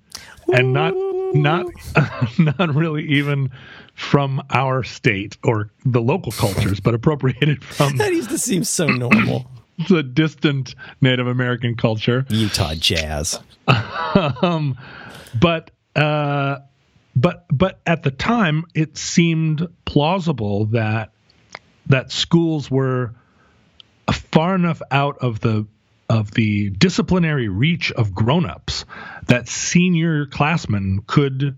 and 0.52 0.72
not 0.72 0.94
not 1.34 1.66
not 2.38 2.74
really 2.74 3.04
even 3.04 3.50
from 3.94 4.42
our 4.50 4.82
state 4.82 5.36
or 5.44 5.70
the 5.84 6.00
local 6.00 6.32
cultures, 6.32 6.80
but 6.80 6.94
appropriated 6.94 7.62
from 7.76 7.96
That 7.96 8.12
used 8.12 8.30
to 8.30 8.38
seem 8.38 8.64
so 8.64 8.86
normal. 8.86 9.46
the 9.88 10.02
distant 10.02 10.74
Native 11.00 11.26
American 11.26 11.74
culture. 11.74 12.26
Utah 12.28 12.74
jazz. 12.74 13.38
um, 14.42 14.76
but 15.38 15.70
uh, 15.96 16.58
but 17.16 17.46
but 17.52 17.80
at 17.86 18.02
the 18.02 18.10
time, 18.10 18.64
it 18.74 18.96
seemed 18.96 19.68
plausible 19.84 20.66
that 20.66 21.12
that 21.86 22.10
schools 22.10 22.70
were 22.70 23.14
far 24.12 24.54
enough 24.54 24.80
out 24.90 25.18
of 25.18 25.40
the 25.40 25.66
of 26.10 26.32
the 26.32 26.70
disciplinary 26.70 27.48
reach 27.48 27.92
of 27.92 28.12
grown-ups 28.12 28.84
that 29.28 29.48
senior 29.48 30.26
classmen 30.26 31.02
could 31.06 31.56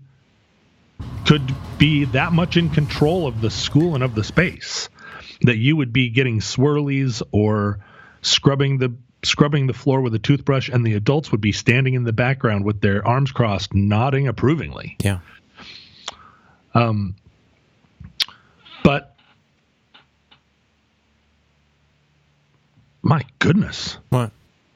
could 1.25 1.41
be 1.79 2.05
that 2.05 2.31
much 2.31 2.55
in 2.55 2.69
control 2.69 3.25
of 3.25 3.41
the 3.41 3.49
school 3.49 3.95
and 3.95 4.03
of 4.03 4.13
the 4.13 4.23
space 4.23 4.89
that 5.41 5.57
you 5.57 5.75
would 5.75 5.91
be 5.91 6.09
getting 6.09 6.39
swirlies 6.39 7.23
or 7.31 7.79
scrubbing 8.21 8.77
the 8.77 8.93
scrubbing 9.23 9.65
the 9.65 9.73
floor 9.73 10.01
with 10.01 10.13
a 10.13 10.19
toothbrush 10.19 10.69
and 10.69 10.85
the 10.85 10.93
adults 10.93 11.31
would 11.31 11.41
be 11.41 11.51
standing 11.51 11.95
in 11.95 12.03
the 12.03 12.13
background 12.13 12.63
with 12.63 12.79
their 12.79 13.05
arms 13.07 13.31
crossed 13.31 13.73
nodding 13.73 14.27
approvingly 14.27 14.95
Yeah. 15.03 15.19
um 16.75 17.15
but 18.83 19.15
my 23.01 23.23
goodness 23.39 23.97
What? 24.09 24.31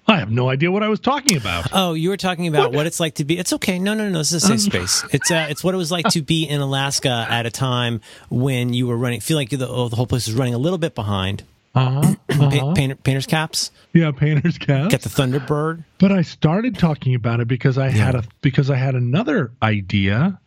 i 0.13 0.17
have 0.17 0.32
no 0.32 0.50
idea 0.50 0.72
what 0.72 0.84
i 0.84 0.88
was 0.88 1.00
talking 1.00 1.38
about 1.38 1.67
Oh, 1.74 1.93
you 1.93 2.10
were 2.10 2.17
talking 2.17 2.48
about 2.48 2.72
what 2.74 2.86
it's 2.88 3.00
like 3.00 3.15
to 3.15 3.26
be. 3.26 3.38
It's 3.38 3.54
okay. 3.54 3.78
No, 3.80 3.93
no, 3.93 4.10
no. 4.10 4.17
This 4.20 4.32
is 4.32 4.43
a 4.43 4.48
safe 4.48 4.62
space. 4.62 5.06
It's 5.12 5.30
uh, 5.32 5.48
it's 5.50 5.63
what 5.63 5.74
it 5.74 5.78
was 5.78 5.91
like 5.91 6.08
to 6.10 6.22
be 6.22 6.43
in 6.46 6.62
Alaska 6.62 7.28
at 7.30 7.46
a 7.46 7.52
time 7.52 8.02
when 8.30 8.74
you 8.74 8.88
were 8.88 8.98
running. 8.98 9.20
Feel 9.20 9.38
like 9.38 9.50
the, 9.50 9.67
oh, 9.67 9.89
the 9.89 9.96
whole 9.96 10.08
place 10.08 10.28
was 10.28 10.36
running 10.36 10.54
a 10.54 10.58
little 10.58 10.78
bit 10.78 10.96
behind. 10.96 11.43
uh-huh, 11.76 12.15
uh-huh. 12.30 12.74
painter, 12.74 12.96
painters 12.96 13.28
caps. 13.28 13.72
yeah 13.93 14.12
painter's 14.12 14.58
cap 14.58 14.89
Get 14.89 15.02
the 15.02 15.10
Thunderbird. 15.10 15.84
But 16.00 16.12
I 16.12 16.22
started 16.24 16.78
talking 16.80 17.13
about 17.13 17.39
it 17.39 17.48
because 17.48 17.78
I 17.78 17.89
had 17.89 18.15
a 18.15 18.24
because 18.41 18.70
I 18.70 18.76
had 18.76 18.96
another 18.96 19.52
idea. 19.62 20.39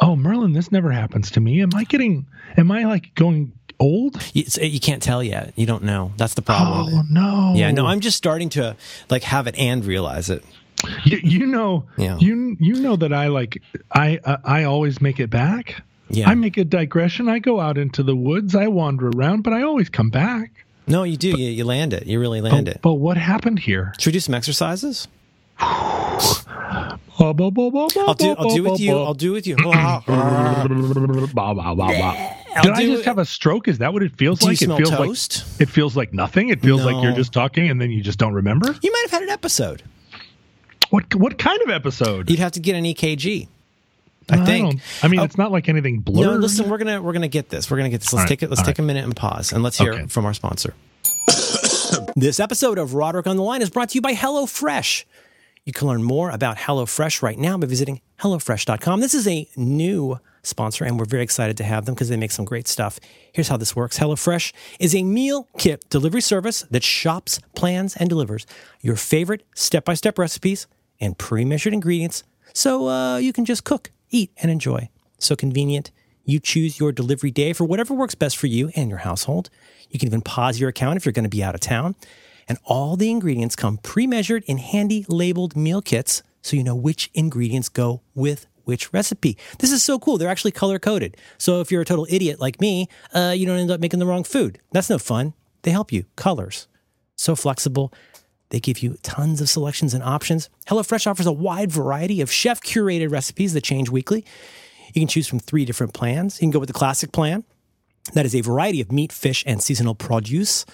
Oh, 0.00 0.16
Merlin, 0.16 0.52
this 0.52 0.72
never 0.72 0.90
happens 0.90 1.30
to 1.32 1.40
me. 1.40 1.62
Am 1.62 1.70
I 1.74 1.84
getting? 1.84 2.26
Am 2.56 2.70
I 2.70 2.84
like 2.84 3.14
going 3.14 3.52
old? 3.78 4.16
You, 4.34 4.42
it's- 4.42 4.58
you 4.58 4.80
can't 4.80 5.02
tell 5.02 5.22
yet. 5.22 5.52
You 5.56 5.66
don't 5.66 5.82
know. 5.84 6.12
That's 6.16 6.34
the 6.34 6.42
problem. 6.42 6.94
Oh 6.94 7.02
no. 7.10 7.52
Yeah, 7.56 7.70
no, 7.70 7.86
I'm 7.86 8.00
just 8.00 8.16
starting 8.16 8.48
to 8.50 8.76
like 9.10 9.22
have 9.24 9.46
it 9.46 9.56
and 9.58 9.84
realize 9.84 10.30
it. 10.30 10.44
You, 11.04 11.18
you 11.22 11.46
know. 11.46 11.84
Yeah. 11.96 12.18
You 12.18 12.56
you 12.58 12.74
know 12.74 12.96
that 12.96 13.12
I 13.12 13.28
like 13.28 13.62
I 13.92 14.18
uh, 14.24 14.38
I 14.44 14.64
always 14.64 15.00
make 15.00 15.20
it 15.20 15.30
back. 15.30 15.82
Yeah. 16.10 16.28
I 16.28 16.34
make 16.34 16.56
a 16.58 16.64
digression. 16.64 17.28
I 17.28 17.38
go 17.38 17.60
out 17.60 17.78
into 17.78 18.02
the 18.02 18.14
woods. 18.16 18.54
I 18.54 18.66
wander 18.68 19.08
around, 19.08 19.42
but 19.42 19.52
I 19.52 19.62
always 19.62 19.88
come 19.88 20.10
back. 20.10 20.64
No, 20.86 21.04
you 21.04 21.16
do. 21.16 21.28
You, 21.28 21.48
you 21.48 21.64
land 21.64 21.92
it. 21.92 22.06
You 22.06 22.18
really 22.20 22.40
land 22.40 22.66
but, 22.66 22.74
it. 22.74 22.82
but 22.82 22.94
what 22.94 23.16
happened 23.16 23.60
here? 23.60 23.94
Should 23.98 24.08
we 24.10 24.12
do 24.12 24.20
some 24.20 24.34
exercises? 24.34 25.08
I'll 28.06 28.14
do. 28.14 28.34
I'll 28.36 28.54
do 28.54 28.62
with 28.64 28.80
you. 28.80 28.98
I'll 28.98 29.14
do 29.14 29.32
with 29.32 29.46
you. 29.46 29.56
Did 32.62 32.72
I'll 32.72 32.76
I 32.78 32.82
do 32.82 32.90
just 32.92 33.02
it- 33.02 33.06
have 33.06 33.18
a 33.18 33.24
stroke? 33.24 33.68
Is 33.68 33.78
that 33.78 33.92
what 33.92 34.02
it 34.02 34.16
feels 34.16 34.40
Do 34.40 34.46
like? 34.46 34.60
it 34.60 34.66
feels 34.66 34.90
toast? 34.90 35.44
like 35.52 35.60
it 35.60 35.68
feels 35.70 35.96
like 35.96 36.12
nothing. 36.12 36.48
It 36.50 36.60
feels 36.60 36.84
like 36.84 37.02
you're 37.02 37.12
just 37.14 37.32
talking 37.32 37.70
and 37.70 37.80
then 37.80 37.90
you 37.90 38.02
just 38.02 38.18
don't 38.18 38.34
remember. 38.34 38.74
You 38.82 38.92
might 38.92 39.02
have 39.02 39.10
had 39.12 39.22
an 39.22 39.30
episode. 39.30 39.82
What 40.90 41.14
what 41.14 41.38
kind 41.38 41.60
of 41.62 41.70
episode? 41.70 42.28
You'd 42.28 42.38
have 42.40 42.52
to 42.52 42.60
get 42.60 42.76
an 42.76 42.84
EKG. 42.84 43.48
I 44.30 44.44
think. 44.44 44.70
don't- 44.70 44.80
I 45.02 45.08
mean, 45.08 45.20
Oh, 45.20 45.24
it's 45.24 45.36
not 45.38 45.50
like 45.50 45.68
anything 45.68 46.00
blurred. 46.00 46.26
No, 46.26 46.36
listen. 46.36 46.68
We're 46.68 46.78
gonna 46.78 47.00
we're 47.02 47.12
gonna 47.14 47.28
get 47.28 47.48
this. 47.48 47.70
We're 47.70 47.78
gonna 47.78 47.88
get 47.90 48.00
this. 48.02 48.12
Let's 48.12 48.22
right, 48.24 48.28
take 48.28 48.42
it. 48.42 48.50
Let's 48.50 48.60
all 48.60 48.66
take 48.66 48.78
right. 48.78 48.84
a 48.84 48.86
minute 48.86 49.04
and 49.04 49.16
pause, 49.16 49.52
and 49.52 49.62
let's 49.62 49.78
hear 49.78 49.92
Okay. 49.94 50.06
from 50.06 50.26
our 50.26 50.34
sponsor. 50.34 50.74
this 52.16 52.38
episode 52.40 52.78
of 52.78 52.94
Roderick 52.94 53.26
on 53.26 53.36
the 53.36 53.42
Line 53.42 53.62
is 53.62 53.70
brought 53.70 53.90
to 53.90 53.94
you 53.96 54.00
by 54.02 54.14
HelloFresh. 54.14 55.04
You 55.64 55.72
can 55.72 55.88
learn 55.88 56.02
more 56.02 56.30
about 56.30 56.56
HelloFresh 56.58 57.22
right 57.22 57.38
now 57.38 57.56
by 57.56 57.66
visiting 57.66 58.00
HelloFresh.com. 58.20 59.00
This 59.00 59.14
is 59.14 59.26
a 59.28 59.48
new 59.56 60.18
sponsor, 60.42 60.84
and 60.84 60.98
we're 60.98 61.04
very 61.04 61.22
excited 61.22 61.56
to 61.58 61.64
have 61.64 61.84
them 61.84 61.94
because 61.94 62.08
they 62.08 62.16
make 62.16 62.32
some 62.32 62.44
great 62.44 62.68
stuff. 62.68 62.98
Here's 63.32 63.48
how 63.48 63.56
this 63.56 63.76
works 63.76 63.98
HelloFresh 63.98 64.52
is 64.78 64.94
a 64.94 65.02
meal 65.02 65.48
kit 65.58 65.88
delivery 65.88 66.20
service 66.20 66.62
that 66.70 66.82
shops, 66.82 67.40
plans, 67.54 67.96
and 67.96 68.08
delivers 68.08 68.46
your 68.80 68.96
favorite 68.96 69.44
step 69.54 69.84
by 69.84 69.94
step 69.94 70.18
recipes 70.18 70.66
and 71.00 71.16
pre 71.18 71.44
measured 71.44 71.72
ingredients 71.72 72.24
so 72.52 72.88
uh, 72.88 73.16
you 73.16 73.32
can 73.32 73.44
just 73.44 73.64
cook, 73.64 73.90
eat, 74.10 74.30
and 74.42 74.50
enjoy. 74.50 74.88
So 75.18 75.36
convenient. 75.36 75.90
You 76.24 76.38
choose 76.38 76.78
your 76.78 76.92
delivery 76.92 77.30
day 77.30 77.52
for 77.52 77.64
whatever 77.64 77.94
works 77.94 78.14
best 78.14 78.36
for 78.36 78.46
you 78.46 78.70
and 78.76 78.88
your 78.88 79.00
household. 79.00 79.50
You 79.90 79.98
can 79.98 80.08
even 80.08 80.20
pause 80.20 80.60
your 80.60 80.68
account 80.68 80.96
if 80.96 81.04
you're 81.04 81.12
going 81.12 81.24
to 81.24 81.28
be 81.28 81.42
out 81.42 81.54
of 81.54 81.60
town. 81.60 81.96
And 82.48 82.58
all 82.64 82.96
the 82.96 83.10
ingredients 83.10 83.56
come 83.56 83.78
pre 83.78 84.06
measured 84.06 84.44
in 84.46 84.58
handy 84.58 85.04
labeled 85.08 85.56
meal 85.56 85.82
kits 85.82 86.22
so 86.42 86.56
you 86.56 86.64
know 86.64 86.74
which 86.74 87.10
ingredients 87.14 87.68
go 87.68 88.02
with 88.14 88.46
which 88.64 88.92
recipe. 88.92 89.36
This 89.58 89.72
is 89.72 89.82
so 89.82 89.98
cool. 89.98 90.18
They're 90.18 90.28
actually 90.28 90.52
color 90.52 90.78
coded. 90.78 91.16
So 91.38 91.60
if 91.60 91.70
you're 91.70 91.82
a 91.82 91.86
total 91.86 92.06
idiot 92.08 92.40
like 92.40 92.60
me, 92.60 92.88
uh, 93.14 93.34
you 93.36 93.46
don't 93.46 93.58
end 93.58 93.70
up 93.70 93.80
making 93.80 94.00
the 94.00 94.06
wrong 94.06 94.24
food. 94.24 94.58
That's 94.72 94.90
no 94.90 94.98
fun. 94.98 95.34
They 95.62 95.70
help 95.70 95.92
you. 95.92 96.04
Colors. 96.16 96.68
So 97.16 97.36
flexible. 97.36 97.92
They 98.50 98.60
give 98.60 98.80
you 98.80 98.96
tons 99.02 99.40
of 99.40 99.48
selections 99.48 99.94
and 99.94 100.02
options. 100.02 100.50
HelloFresh 100.66 101.06
offers 101.06 101.26
a 101.26 101.32
wide 101.32 101.72
variety 101.72 102.20
of 102.20 102.30
chef 102.30 102.60
curated 102.60 103.10
recipes 103.10 103.54
that 103.54 103.64
change 103.64 103.88
weekly. 103.88 104.26
You 104.92 105.00
can 105.00 105.08
choose 105.08 105.26
from 105.26 105.38
three 105.38 105.64
different 105.64 105.94
plans. 105.94 106.36
You 106.36 106.46
can 106.46 106.50
go 106.50 106.58
with 106.58 106.66
the 106.66 106.74
classic 106.74 107.12
plan. 107.12 107.44
That 108.12 108.26
is 108.26 108.34
a 108.34 108.40
variety 108.42 108.80
of 108.80 108.92
meat, 108.92 109.10
fish, 109.10 109.42
and 109.46 109.62
seasonal 109.62 109.94
produce. 109.94 110.66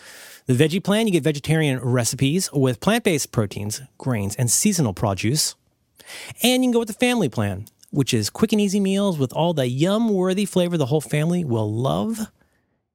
The 0.46 0.54
veggie 0.54 0.82
plan, 0.82 1.06
you 1.06 1.12
get 1.12 1.22
vegetarian 1.22 1.78
recipes 1.78 2.50
with 2.52 2.80
plant 2.80 3.04
based 3.04 3.32
proteins, 3.32 3.82
grains, 3.98 4.34
and 4.34 4.50
seasonal 4.50 4.94
produce. 4.94 5.54
And 6.42 6.64
you 6.64 6.68
can 6.68 6.72
go 6.72 6.78
with 6.80 6.88
the 6.88 6.94
family 6.94 7.28
plan, 7.28 7.66
which 7.90 8.12
is 8.12 8.30
quick 8.30 8.52
and 8.52 8.60
easy 8.60 8.80
meals 8.80 9.18
with 9.18 9.32
all 9.32 9.54
the 9.54 9.68
yum 9.68 10.08
worthy 10.08 10.44
flavor 10.44 10.76
the 10.76 10.86
whole 10.86 11.00
family 11.00 11.44
will 11.44 11.72
love. 11.72 12.30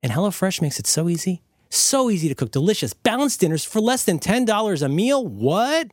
And 0.01 0.11
HelloFresh 0.11 0.61
makes 0.61 0.79
it 0.79 0.87
so 0.87 1.09
easy, 1.09 1.41
so 1.69 2.09
easy 2.09 2.27
to 2.29 2.35
cook 2.35 2.51
delicious, 2.51 2.93
balanced 2.93 3.39
dinners 3.39 3.63
for 3.63 3.79
less 3.79 4.03
than 4.03 4.19
$10 4.19 4.81
a 4.81 4.89
meal. 4.89 5.25
What? 5.25 5.91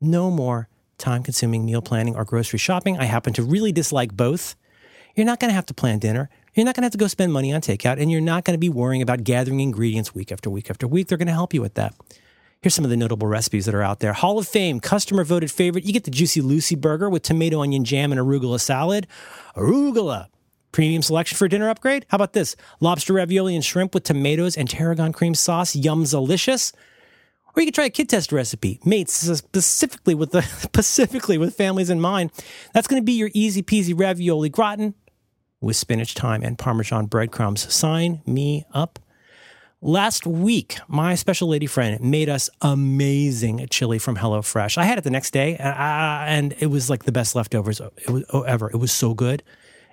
No 0.00 0.30
more 0.30 0.68
time 0.98 1.22
consuming 1.22 1.64
meal 1.64 1.82
planning 1.82 2.14
or 2.14 2.24
grocery 2.24 2.58
shopping. 2.58 2.98
I 2.98 3.04
happen 3.04 3.32
to 3.34 3.42
really 3.42 3.72
dislike 3.72 4.16
both. 4.16 4.54
You're 5.16 5.26
not 5.26 5.40
going 5.40 5.48
to 5.48 5.54
have 5.54 5.66
to 5.66 5.74
plan 5.74 5.98
dinner. 5.98 6.30
You're 6.54 6.66
not 6.66 6.74
going 6.74 6.82
to 6.82 6.86
have 6.86 6.92
to 6.92 6.98
go 6.98 7.06
spend 7.06 7.32
money 7.32 7.52
on 7.52 7.60
takeout, 7.60 8.00
and 8.00 8.10
you're 8.10 8.20
not 8.20 8.44
going 8.44 8.54
to 8.54 8.58
be 8.58 8.68
worrying 8.68 9.02
about 9.02 9.24
gathering 9.24 9.60
ingredients 9.60 10.14
week 10.14 10.30
after 10.30 10.50
week 10.50 10.70
after 10.70 10.86
week. 10.86 11.08
They're 11.08 11.18
going 11.18 11.26
to 11.28 11.32
help 11.32 11.54
you 11.54 11.60
with 11.60 11.74
that. 11.74 11.94
Here's 12.62 12.74
some 12.74 12.84
of 12.84 12.90
the 12.90 12.96
notable 12.98 13.26
recipes 13.26 13.64
that 13.64 13.74
are 13.74 13.82
out 13.82 14.00
there. 14.00 14.12
Hall 14.12 14.38
of 14.38 14.46
Fame, 14.46 14.80
customer 14.80 15.24
voted 15.24 15.50
favorite. 15.50 15.84
You 15.84 15.94
get 15.94 16.04
the 16.04 16.10
Juicy 16.10 16.42
Lucy 16.42 16.74
burger 16.74 17.08
with 17.08 17.22
tomato, 17.22 17.62
onion 17.62 17.84
jam, 17.84 18.12
and 18.12 18.20
arugula 18.20 18.60
salad. 18.60 19.06
Arugula. 19.56 20.26
Premium 20.70 21.00
selection 21.00 21.38
for 21.38 21.48
dinner 21.48 21.70
upgrade? 21.70 22.04
How 22.10 22.16
about 22.16 22.34
this? 22.34 22.56
Lobster 22.78 23.14
ravioli 23.14 23.54
and 23.54 23.64
shrimp 23.64 23.94
with 23.94 24.04
tomatoes 24.04 24.58
and 24.58 24.68
tarragon 24.68 25.14
cream 25.14 25.34
sauce. 25.34 25.74
Yum's 25.74 26.10
delicious. 26.10 26.74
Or 27.56 27.62
you 27.62 27.66
could 27.66 27.74
try 27.74 27.86
a 27.86 27.90
kid 27.90 28.10
test 28.10 28.30
recipe 28.30 28.78
made 28.84 29.08
specifically 29.08 30.14
with 30.14 30.32
the 30.32 30.42
specifically 30.58 31.38
with 31.38 31.56
families 31.56 31.88
in 31.88 31.98
mind. 31.98 32.30
That's 32.74 32.86
going 32.86 33.00
to 33.00 33.06
be 33.06 33.14
your 33.14 33.30
easy 33.32 33.62
peasy 33.62 33.98
ravioli 33.98 34.50
gratin 34.50 34.94
with 35.62 35.76
spinach, 35.76 36.12
thyme, 36.12 36.42
and 36.42 36.58
Parmesan 36.58 37.06
breadcrumbs. 37.06 37.72
Sign 37.72 38.20
me 38.26 38.66
up. 38.74 38.98
Last 39.82 40.26
week, 40.26 40.78
my 40.88 41.14
special 41.14 41.48
lady 41.48 41.64
friend 41.64 41.98
made 42.02 42.28
us 42.28 42.50
amazing 42.60 43.66
chili 43.70 43.98
from 43.98 44.14
HelloFresh. 44.14 44.76
I 44.76 44.84
had 44.84 44.98
it 44.98 45.04
the 45.04 45.10
next 45.10 45.30
day, 45.30 45.56
uh, 45.56 45.64
and 45.64 46.54
it 46.58 46.66
was 46.66 46.90
like 46.90 47.04
the 47.04 47.12
best 47.12 47.34
leftovers 47.34 47.80
it 47.80 48.10
was, 48.10 48.24
oh, 48.30 48.42
ever. 48.42 48.68
It 48.68 48.76
was 48.76 48.92
so 48.92 49.14
good. 49.14 49.42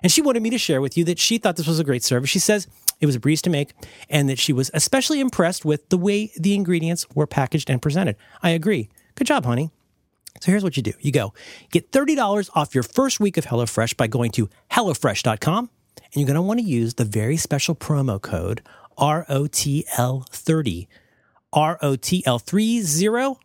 And 0.02 0.12
she 0.12 0.20
wanted 0.20 0.42
me 0.42 0.50
to 0.50 0.58
share 0.58 0.82
with 0.82 0.98
you 0.98 1.04
that 1.04 1.18
she 1.18 1.38
thought 1.38 1.56
this 1.56 1.66
was 1.66 1.80
a 1.80 1.84
great 1.84 2.04
service. 2.04 2.28
She 2.28 2.38
says 2.38 2.66
it 3.00 3.06
was 3.06 3.14
a 3.14 3.18
breeze 3.18 3.40
to 3.40 3.48
make, 3.48 3.72
and 4.10 4.28
that 4.28 4.38
she 4.38 4.52
was 4.52 4.70
especially 4.74 5.20
impressed 5.20 5.64
with 5.64 5.88
the 5.88 5.96
way 5.96 6.32
the 6.38 6.54
ingredients 6.54 7.06
were 7.14 7.26
packaged 7.26 7.70
and 7.70 7.80
presented. 7.80 8.16
I 8.42 8.50
agree. 8.50 8.90
Good 9.14 9.26
job, 9.26 9.46
honey. 9.46 9.70
So 10.42 10.52
here's 10.52 10.62
what 10.62 10.76
you 10.76 10.82
do. 10.82 10.92
You 11.00 11.12
go 11.12 11.32
get 11.70 11.92
$30 11.92 12.50
off 12.54 12.74
your 12.74 12.84
first 12.84 13.20
week 13.20 13.38
of 13.38 13.46
HelloFresh 13.46 13.96
by 13.96 14.06
going 14.06 14.32
to 14.32 14.50
HelloFresh.com. 14.70 15.70
And 16.12 16.14
you're 16.14 16.26
going 16.26 16.36
to 16.36 16.42
want 16.42 16.60
to 16.60 16.66
use 16.66 16.94
the 16.94 17.04
very 17.04 17.36
special 17.36 17.74
promo 17.74 18.20
code 18.20 18.62
ROTL30. 18.98 20.86
ROTL30, 21.54 23.36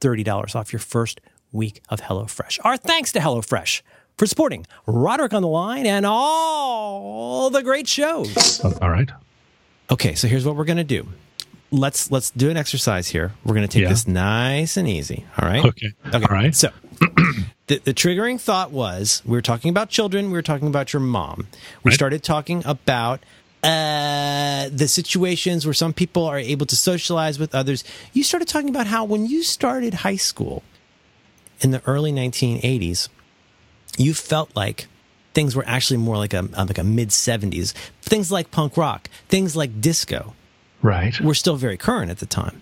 $30 0.00 0.56
off 0.56 0.72
your 0.72 0.80
first 0.80 1.20
week 1.52 1.82
of 1.88 2.00
HelloFresh. 2.02 2.58
Our 2.64 2.76
thanks 2.76 3.12
to 3.12 3.20
HelloFresh 3.20 3.82
for 4.16 4.26
supporting 4.26 4.66
Roderick 4.86 5.32
on 5.32 5.42
the 5.42 5.48
Line 5.48 5.86
and 5.86 6.04
all 6.06 7.50
the 7.50 7.62
great 7.62 7.86
shows. 7.88 8.60
All 8.80 8.90
right. 8.90 9.08
Okay, 9.90 10.14
so 10.14 10.26
here's 10.28 10.44
what 10.44 10.56
we're 10.56 10.64
going 10.64 10.78
to 10.78 10.84
do. 10.84 11.06
Let's 11.70 12.10
let's 12.10 12.30
do 12.30 12.50
an 12.50 12.56
exercise 12.58 13.08
here. 13.08 13.32
We're 13.44 13.54
going 13.54 13.66
to 13.66 13.72
take 13.72 13.82
Yeah. 13.84 13.88
this 13.88 14.06
nice 14.06 14.76
and 14.76 14.86
easy, 14.86 15.24
all 15.40 15.48
right? 15.48 15.64
Okay. 15.64 15.92
Okay. 16.06 16.16
All 16.16 16.34
right. 16.36 16.54
So 16.54 16.68
the, 17.68 17.78
the 17.78 17.94
triggering 17.94 18.38
thought 18.40 18.72
was 18.72 19.22
we 19.24 19.32
were 19.32 19.40
talking 19.42 19.70
about 19.70 19.88
children, 19.88 20.26
we 20.26 20.32
were 20.32 20.42
talking 20.42 20.68
about 20.68 20.92
your 20.92 21.00
mom. 21.00 21.46
We 21.82 21.88
Right. 21.90 21.94
started 21.94 22.22
talking 22.22 22.62
about 22.66 23.20
uh, 23.62 24.68
the 24.72 24.88
situations 24.88 25.64
where 25.66 25.74
some 25.74 25.92
people 25.92 26.24
are 26.24 26.38
able 26.38 26.66
to 26.66 26.76
socialize 26.76 27.38
with 27.38 27.54
others. 27.54 27.84
You 28.12 28.24
started 28.24 28.48
talking 28.48 28.68
about 28.68 28.86
how 28.88 29.04
when 29.04 29.26
you 29.26 29.42
started 29.42 29.94
high 29.94 30.16
school 30.16 30.62
in 31.60 31.70
the 31.70 31.82
early 31.86 32.12
1980s, 32.12 33.08
you 33.98 34.14
felt 34.14 34.54
like 34.56 34.86
things 35.34 35.54
were 35.54 35.64
actually 35.66 35.98
more 35.98 36.16
like 36.16 36.34
a 36.34 36.42
like 36.42 36.78
a 36.78 36.84
mid 36.84 37.10
70s. 37.10 37.72
Things 38.02 38.32
like 38.32 38.50
punk 38.50 38.76
rock, 38.76 39.08
things 39.28 39.54
like 39.56 39.80
disco 39.80 40.34
Right. 40.82 41.18
were 41.20 41.34
still 41.34 41.54
very 41.56 41.76
current 41.76 42.10
at 42.10 42.18
the 42.18 42.26
time. 42.26 42.60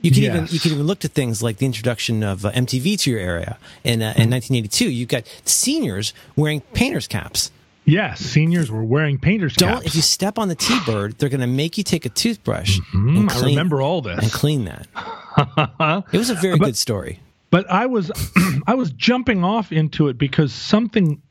You 0.00 0.12
can 0.12 0.22
even 0.22 0.46
you 0.48 0.60
can 0.60 0.70
even 0.70 0.86
look 0.86 1.00
to 1.00 1.08
things 1.08 1.42
like 1.42 1.56
the 1.56 1.66
introduction 1.66 2.22
of 2.22 2.46
uh, 2.46 2.52
MTV 2.52 3.00
to 3.00 3.10
your 3.10 3.18
area 3.18 3.58
in 3.82 4.00
uh, 4.00 4.10
Mm-hmm. 4.12 4.22
in 4.22 4.30
1982. 4.30 4.90
You've 4.90 5.08
got 5.08 5.24
seniors 5.44 6.14
wearing 6.36 6.60
painters 6.72 7.08
caps. 7.08 7.50
Yes, 7.88 8.20
seniors 8.20 8.70
were 8.70 8.84
wearing 8.84 9.18
painters 9.18 9.54
Don't 9.54 9.74
caps. 9.76 9.86
if 9.86 9.94
you 9.94 10.02
step 10.02 10.38
on 10.38 10.48
the 10.48 10.54
T-bird, 10.54 11.16
they're 11.18 11.28
going 11.30 11.40
to 11.40 11.46
make 11.46 11.78
you 11.78 11.84
take 11.84 12.04
a 12.04 12.10
toothbrush 12.10 12.78
Mm, 12.94 13.16
and 13.20 13.30
I 13.30 13.32
clean 13.34 13.54
remember 13.56 13.80
all 13.80 14.02
this 14.02 14.18
and 14.22 14.30
clean 14.32 14.64
that. 14.66 14.86
It 16.12 16.18
was 16.18 16.30
a 16.30 16.34
very 16.34 16.58
But- 16.58 16.66
good 16.66 16.76
story. 16.76 17.20
But 17.50 17.70
I 17.70 17.86
was 17.86 18.10
I 18.66 18.74
was 18.74 18.90
jumping 18.92 19.42
off 19.42 19.72
into 19.72 20.08
it 20.08 20.18
because 20.18 20.52
something 20.52 21.22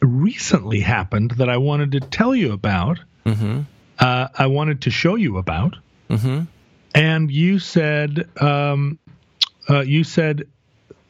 recently 0.00 0.80
happened 0.80 1.32
that 1.32 1.48
I 1.50 1.58
wanted 1.58 1.92
to 1.92 2.00
tell 2.00 2.34
you 2.34 2.52
about. 2.52 3.00
Mm-hmm. 3.26 3.60
Uh, 3.98 4.28
I 4.34 4.46
wanted 4.46 4.80
to 4.82 4.90
show 4.90 5.16
you 5.16 5.36
about. 5.36 5.76
Mm-hmm. 6.08 6.44
And 6.94 7.30
you 7.30 7.58
said 7.58 8.28
um, 8.40 8.98
uh, 9.68 9.80
you 9.80 10.04
said 10.04 10.46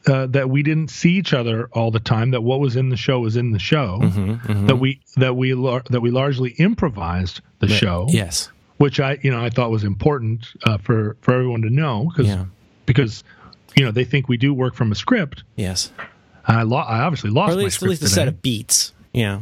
uh, 0.09 0.25
that 0.27 0.49
we 0.49 0.63
didn't 0.63 0.89
see 0.89 1.11
each 1.13 1.33
other 1.33 1.69
all 1.73 1.91
the 1.91 1.99
time. 1.99 2.31
That 2.31 2.41
what 2.41 2.59
was 2.59 2.75
in 2.75 2.89
the 2.89 2.97
show 2.97 3.19
was 3.19 3.35
in 3.37 3.51
the 3.51 3.59
show. 3.59 3.99
Mm-hmm. 4.01 4.65
That 4.67 4.75
we 4.77 4.99
that 5.17 5.35
we 5.35 5.53
lar- 5.53 5.83
that 5.89 6.01
we 6.01 6.09
largely 6.11 6.51
improvised 6.57 7.41
the 7.59 7.67
show. 7.67 8.07
Yes. 8.09 8.49
which 8.77 8.99
I 8.99 9.19
you 9.21 9.29
know 9.31 9.43
I 9.43 9.49
thought 9.49 9.71
was 9.71 9.83
important 9.83 10.47
uh, 10.63 10.77
for 10.77 11.15
for 11.21 11.33
everyone 11.33 11.61
to 11.63 11.69
know 11.69 12.09
because 12.09 12.27
Yeah. 12.27 12.45
because 12.85 13.23
you 13.77 13.85
know 13.85 13.91
they 13.91 14.03
think 14.05 14.27
we 14.27 14.37
do 14.37 14.53
work 14.53 14.73
from 14.75 14.91
a 14.91 14.95
script. 14.95 15.43
Yes. 15.55 15.91
I 16.47 16.63
lo- 16.63 16.77
I 16.77 17.01
obviously 17.01 17.29
lost 17.29 17.49
Or 17.49 17.51
at 17.53 17.57
my 17.57 17.63
least 17.65 17.83
at 17.83 17.89
least 17.89 18.01
a 18.03 18.07
set 18.09 18.27
of 18.27 18.41
beats. 18.41 18.93
Yeah. 19.13 19.41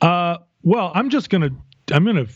Uh, 0.00 0.38
well, 0.62 0.92
I'm 0.94 1.10
just 1.10 1.30
gonna 1.30 1.50
I'm 1.90 2.04
gonna 2.04 2.26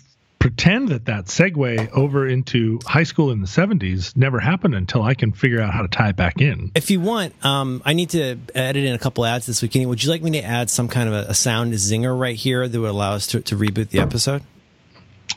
pretend 0.46 0.90
that 0.90 1.06
that 1.06 1.24
segue 1.24 1.90
over 1.90 2.28
into 2.28 2.78
high 2.86 3.02
school 3.02 3.32
in 3.32 3.40
the 3.40 3.48
70s 3.48 4.16
never 4.16 4.38
happened 4.38 4.76
until 4.76 5.02
I 5.02 5.14
can 5.14 5.32
figure 5.32 5.60
out 5.60 5.74
how 5.74 5.82
to 5.82 5.88
tie 5.88 6.10
it 6.10 6.16
back 6.16 6.40
in. 6.40 6.70
If 6.76 6.88
you 6.88 7.00
want, 7.00 7.34
um, 7.44 7.82
I 7.84 7.94
need 7.94 8.10
to 8.10 8.38
edit 8.54 8.84
in 8.84 8.94
a 8.94 8.98
couple 8.98 9.24
ads 9.26 9.46
this 9.46 9.60
weekend. 9.60 9.88
Would 9.88 10.04
you 10.04 10.08
like 10.08 10.22
me 10.22 10.30
to 10.30 10.44
add 10.44 10.70
some 10.70 10.86
kind 10.86 11.08
of 11.08 11.16
a, 11.16 11.30
a 11.30 11.34
sound 11.34 11.72
zinger 11.72 12.16
right 12.16 12.36
here 12.36 12.68
that 12.68 12.80
would 12.80 12.88
allow 12.88 13.14
us 13.14 13.26
to, 13.28 13.40
to 13.40 13.56
reboot 13.56 13.88
the 13.88 13.98
episode? 13.98 14.40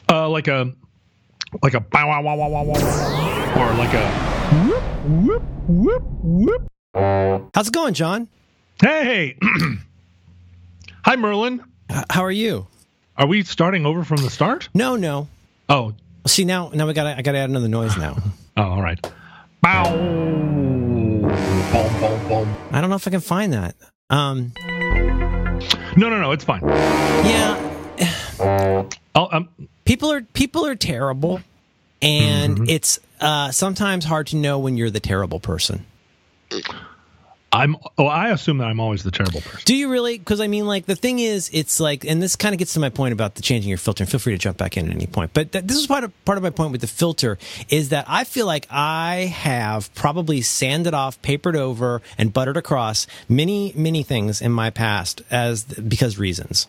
Uh, 0.07 0.29
like 0.29 0.47
a 0.47 0.71
like 1.63 1.73
a 1.73 1.79
bow 1.79 2.07
wow 2.07 2.21
wow 2.21 2.35
wow 2.35 2.47
wow 2.47 2.63
wow, 2.63 3.53
or 3.57 3.73
like 3.79 3.93
a 3.95 4.11
whoop 4.67 4.83
whoop 5.07 6.03
whoop 6.21 6.69
whoop. 6.93 7.49
How's 7.55 7.69
it 7.69 7.73
going, 7.73 7.95
John? 7.95 8.27
Hey, 8.79 9.39
hi 11.03 11.15
Merlin. 11.15 11.63
H- 11.91 12.05
how 12.11 12.23
are 12.23 12.31
you? 12.31 12.67
Are 13.19 13.27
we 13.27 13.43
starting 13.43 13.85
over 13.85 14.03
from 14.03 14.17
the 14.17 14.29
start? 14.29 14.69
No, 14.73 14.95
no. 14.95 15.27
Oh, 15.67 15.93
See 16.25 16.45
now, 16.45 16.69
now 16.73 16.85
we 16.87 16.93
got 16.93 17.05
I 17.07 17.21
got 17.21 17.31
to 17.33 17.37
add 17.37 17.49
another 17.49 17.67
noise 17.67 17.97
now. 17.97 18.17
oh, 18.57 18.61
all 18.63 18.81
right. 18.81 18.99
Bow. 19.61 19.91
Boom, 19.91 21.21
boom, 21.21 22.27
boom. 22.29 22.55
I 22.71 22.81
don't 22.81 22.89
know 22.89 22.95
if 22.95 23.07
I 23.07 23.11
can 23.11 23.19
find 23.21 23.53
that. 23.53 23.75
Um, 24.09 24.53
No, 25.97 26.09
no, 26.09 26.19
no. 26.21 26.31
It's 26.31 26.43
fine. 26.43 26.61
yeah, 26.65 27.57
I'll, 29.15 29.29
um, 29.31 29.49
people 29.85 30.11
are 30.11 30.21
people 30.21 30.65
are 30.65 30.75
terrible, 30.75 31.41
and 32.01 32.55
Mm-hmm. 32.55 32.69
it's 32.69 32.99
uh, 33.19 33.51
sometimes 33.51 34.05
hard 34.05 34.27
to 34.27 34.35
know 34.37 34.59
when 34.59 34.77
you're 34.77 34.89
the 34.89 34.99
terrible 35.01 35.39
person. 35.39 35.85
I'm. 37.51 37.77
Oh, 37.97 38.05
I 38.05 38.29
assume 38.29 38.59
that 38.59 38.65
I'm 38.65 38.79
always 38.79 39.03
the 39.03 39.11
terrible 39.11 39.41
person. 39.41 39.61
Do 39.65 39.75
you 39.75 39.89
really? 39.89 40.17
Because 40.17 40.39
I 40.39 40.47
mean, 40.47 40.67
like 40.67 40.85
the 40.85 40.95
thing 40.95 41.19
is, 41.19 41.49
it's 41.51 41.79
like, 41.79 42.05
and 42.05 42.21
this 42.21 42.35
kind 42.35 42.53
of 42.53 42.59
gets 42.59 42.73
to 42.73 42.79
my 42.79 42.89
point 42.89 43.13
about 43.13 43.35
the 43.35 43.41
changing 43.41 43.69
your 43.69 43.77
filter. 43.77 44.03
And 44.03 44.11
feel 44.11 44.19
free 44.19 44.33
to 44.33 44.37
jump 44.37 44.57
back 44.57 44.77
in 44.77 44.87
at 44.87 44.93
any 44.93 45.07
point. 45.07 45.33
But 45.33 45.51
th- 45.51 45.65
this 45.65 45.77
is 45.77 45.87
part 45.87 46.03
of 46.03 46.25
part 46.25 46.37
of 46.37 46.43
my 46.43 46.51
point 46.51 46.71
with 46.71 46.81
the 46.81 46.87
filter 46.87 47.37
is 47.69 47.89
that 47.89 48.05
I 48.07 48.23
feel 48.23 48.45
like 48.45 48.67
I 48.69 49.33
have 49.33 49.93
probably 49.95 50.41
sanded 50.41 50.93
off, 50.93 51.21
papered 51.21 51.55
over, 51.55 52.01
and 52.17 52.31
buttered 52.31 52.57
across 52.57 53.07
many 53.27 53.73
many 53.75 54.03
things 54.03 54.41
in 54.41 54.51
my 54.51 54.69
past 54.69 55.21
as 55.31 55.63
because 55.63 56.17
reasons. 56.17 56.67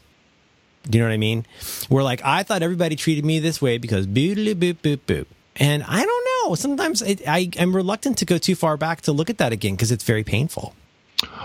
Do 0.88 0.96
you 0.96 1.04
know 1.04 1.10
what 1.10 1.14
I 1.14 1.18
mean? 1.18 1.44
Where 1.88 2.02
like 2.02 2.24
I 2.24 2.42
thought 2.42 2.62
everybody 2.62 2.96
treated 2.96 3.24
me 3.24 3.38
this 3.38 3.60
way 3.60 3.76
because 3.76 4.06
boodly 4.06 4.54
boop 4.54 4.76
boop 4.76 5.00
boop. 5.06 5.26
And 5.57 5.82
I 5.82 6.05
don't 6.05 6.26
know. 6.48 6.55
Sometimes 6.55 7.03
it, 7.03 7.26
I 7.28 7.51
am 7.57 7.74
reluctant 7.74 8.18
to 8.18 8.24
go 8.24 8.38
too 8.38 8.55
far 8.55 8.76
back 8.76 9.03
to 9.03 9.12
look 9.12 9.30
at 9.30 9.38
that 9.38 9.53
again 9.53 9.74
because 9.74 9.90
it's 9.90 10.05
very 10.05 10.24
painful. 10.24 10.74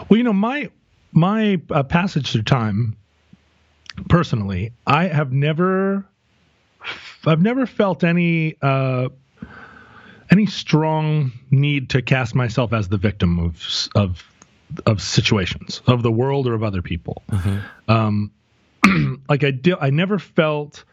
Well, 0.09 0.17
you 0.17 0.23
know, 0.23 0.33
my 0.33 0.69
my 1.11 1.61
uh, 1.71 1.83
passage 1.83 2.31
through 2.31 2.43
time, 2.43 2.95
personally, 4.09 4.73
I 4.85 5.07
have 5.07 5.31
never, 5.31 6.05
I've 7.25 7.41
never 7.41 7.65
felt 7.65 8.03
any 8.03 8.55
uh, 8.61 9.09
any 10.29 10.45
strong 10.45 11.31
need 11.51 11.89
to 11.91 12.01
cast 12.01 12.35
myself 12.35 12.73
as 12.73 12.87
the 12.87 12.97
victim 12.97 13.39
of 13.39 13.89
of 13.95 14.23
of 14.85 15.01
situations 15.01 15.81
of 15.87 16.03
the 16.03 16.11
world 16.11 16.47
or 16.47 16.53
of 16.53 16.63
other 16.63 16.81
people. 16.81 17.23
Um, 17.87 18.31
like 19.29 19.43
I 19.43 19.51
did, 19.51 19.75
I 19.79 19.89
never 19.89 20.19
felt 20.19 20.83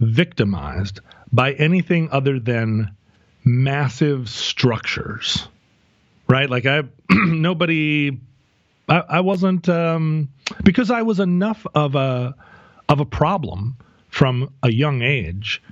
victimized 0.00 1.00
by 1.32 1.52
anything 1.52 2.10
other 2.10 2.38
than 2.38 2.94
massive 3.44 4.28
structures 4.28 5.48
right 6.28 6.48
like 6.48 6.66
i 6.66 6.82
nobody 7.10 8.18
i, 8.88 9.02
I 9.08 9.20
wasn't 9.20 9.68
um 9.68 10.28
because 10.62 10.90
i 10.90 11.02
was 11.02 11.18
enough 11.18 11.66
of 11.74 11.94
a 11.94 12.34
of 12.88 13.00
a 13.00 13.04
problem 13.04 13.76
from 14.08 14.52
a 14.62 14.70
young 14.70 15.02
age 15.02 15.62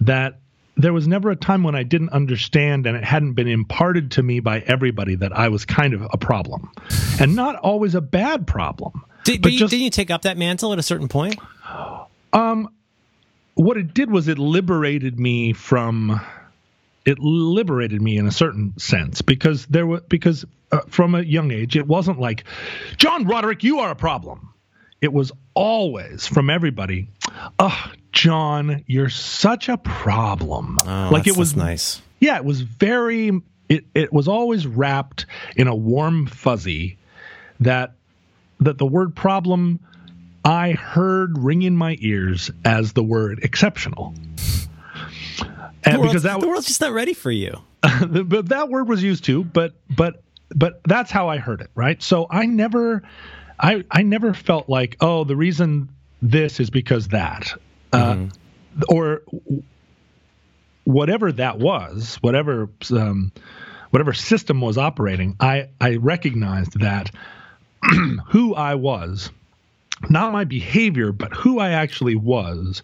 that 0.00 0.38
there 0.76 0.92
was 0.92 1.08
never 1.08 1.30
a 1.30 1.36
time 1.36 1.62
when 1.62 1.74
i 1.74 1.82
didn't 1.82 2.10
understand 2.10 2.86
and 2.86 2.96
it 2.96 3.04
hadn't 3.04 3.32
been 3.32 3.48
imparted 3.48 4.10
to 4.12 4.22
me 4.22 4.40
by 4.40 4.60
everybody 4.60 5.14
that 5.14 5.32
i 5.32 5.48
was 5.48 5.64
kind 5.64 5.94
of 5.94 6.06
a 6.12 6.18
problem 6.18 6.70
and 7.18 7.34
not 7.34 7.56
always 7.56 7.94
a 7.94 8.02
bad 8.02 8.46
problem 8.46 9.04
Did, 9.24 9.40
but 9.40 9.46
but 9.46 9.52
you, 9.54 9.58
didn't 9.68 9.84
you 9.84 9.90
take 9.90 10.10
up 10.10 10.22
that 10.22 10.36
mantle 10.36 10.74
at 10.74 10.78
a 10.78 10.82
certain 10.82 11.08
point? 11.08 11.38
What 13.56 13.76
it 13.76 13.92
did 13.92 14.10
was 14.10 14.28
it 14.28 14.38
liberated 14.38 15.18
me 15.18 15.52
from 15.52 16.20
it 17.04 17.18
liberated 17.18 18.00
me 18.00 18.16
in 18.18 18.26
a 18.26 18.32
certain 18.32 18.72
sense 18.78 19.22
because 19.22 19.66
there 19.66 19.86
was 19.86 20.02
because 20.08 20.44
uh, 20.72 20.80
from 20.88 21.14
a 21.14 21.22
young 21.22 21.50
age 21.50 21.76
it 21.76 21.86
wasn't 21.86 22.18
like 22.20 22.44
John 22.96 23.26
Roderick 23.26 23.64
you 23.64 23.80
are 23.80 23.90
a 23.90 23.96
problem 23.96 24.52
it 25.00 25.12
was 25.12 25.30
always 25.54 26.26
from 26.26 26.48
everybody 26.50 27.08
oh 27.58 27.92
John 28.12 28.82
you're 28.86 29.08
such 29.10 29.68
a 29.68 29.76
problem 29.76 30.78
Oh, 30.86 31.08
like 31.12 31.26
it 31.26 31.36
was 31.36 31.54
nice. 31.56 32.00
yeah, 32.20 32.36
it 32.36 32.44
was 32.44 32.60
very. 32.62 33.30
It 33.68 33.84
it 33.94 34.12
was 34.12 34.28
always 34.28 34.64
wrapped 34.66 35.26
in 35.56 35.66
a 35.66 35.74
warm 35.74 36.26
fuzzy 36.26 36.96
that 37.60 37.94
that 38.60 38.78
the 38.78 38.86
word 38.86 39.14
problem 39.16 39.80
I 40.46 40.72
heard 40.72 41.36
ring 41.38 41.62
in 41.62 41.76
my 41.76 41.96
ears 42.00 42.52
as 42.64 42.92
the 42.92 43.02
word 43.02 43.40
exceptional. 43.42 44.14
And 45.84 46.02
because 46.02 46.22
that 46.22 46.40
the 46.40 46.46
world's 46.46 46.68
just 46.68 46.80
not 46.80 46.92
ready 46.92 47.14
for 47.14 47.32
you. 47.32 47.60
but 48.08 48.48
that 48.48 48.68
word 48.68 48.88
was 48.88 49.02
used 49.02 49.24
too, 49.24 49.42
but 49.42 49.74
but 49.90 50.22
but 50.54 50.80
that's 50.84 51.10
how 51.10 51.28
I 51.28 51.38
heard 51.38 51.60
it, 51.60 51.70
right? 51.74 52.00
So 52.00 52.28
I 52.30 52.46
never 52.46 53.02
I 53.58 53.84
I 53.90 54.02
never 54.02 54.34
felt 54.34 54.68
like, 54.68 54.96
oh, 55.00 55.24
the 55.24 55.34
reason 55.34 55.88
this 56.22 56.60
is 56.60 56.70
because 56.70 57.08
that. 57.08 57.52
Uh, 57.92 58.26
or 58.88 59.22
whatever 60.84 61.32
that 61.32 61.58
was, 61.58 62.18
whatever 62.20 62.68
um, 62.92 63.32
whatever 63.90 64.12
system 64.12 64.60
was 64.60 64.78
operating, 64.78 65.36
I 65.40 65.70
I 65.80 65.96
recognized 65.96 66.78
that 66.80 67.10
who 68.28 68.54
I 68.54 68.76
was, 68.76 69.30
not 70.08 70.32
my 70.32 70.44
behavior, 70.44 71.12
but 71.12 71.32
who 71.32 71.58
I 71.58 71.70
actually 71.70 72.16
was, 72.16 72.82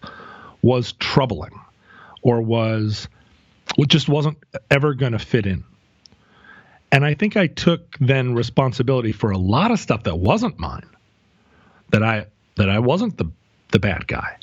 was 0.61 0.93
troubling, 0.93 1.59
or 2.21 2.41
was 2.41 3.07
it 3.77 3.87
just 3.87 4.07
wasn't 4.07 4.37
ever 4.69 4.93
going 4.93 5.13
to 5.13 5.19
fit 5.19 5.45
in. 5.45 5.63
And 6.91 7.03
I 7.03 7.15
think 7.15 7.37
I 7.37 7.47
took 7.47 7.97
then 7.99 8.35
responsibility 8.35 9.11
for 9.11 9.31
a 9.31 9.37
lot 9.37 9.71
of 9.71 9.79
stuff 9.79 10.03
that 10.03 10.17
wasn't 10.17 10.59
mine. 10.59 10.87
That 11.89 12.03
I 12.03 12.27
that 12.55 12.69
I 12.69 12.79
wasn't 12.79 13.17
the 13.17 13.31
the 13.71 13.79
bad 13.79 14.07
guy, 14.07 14.37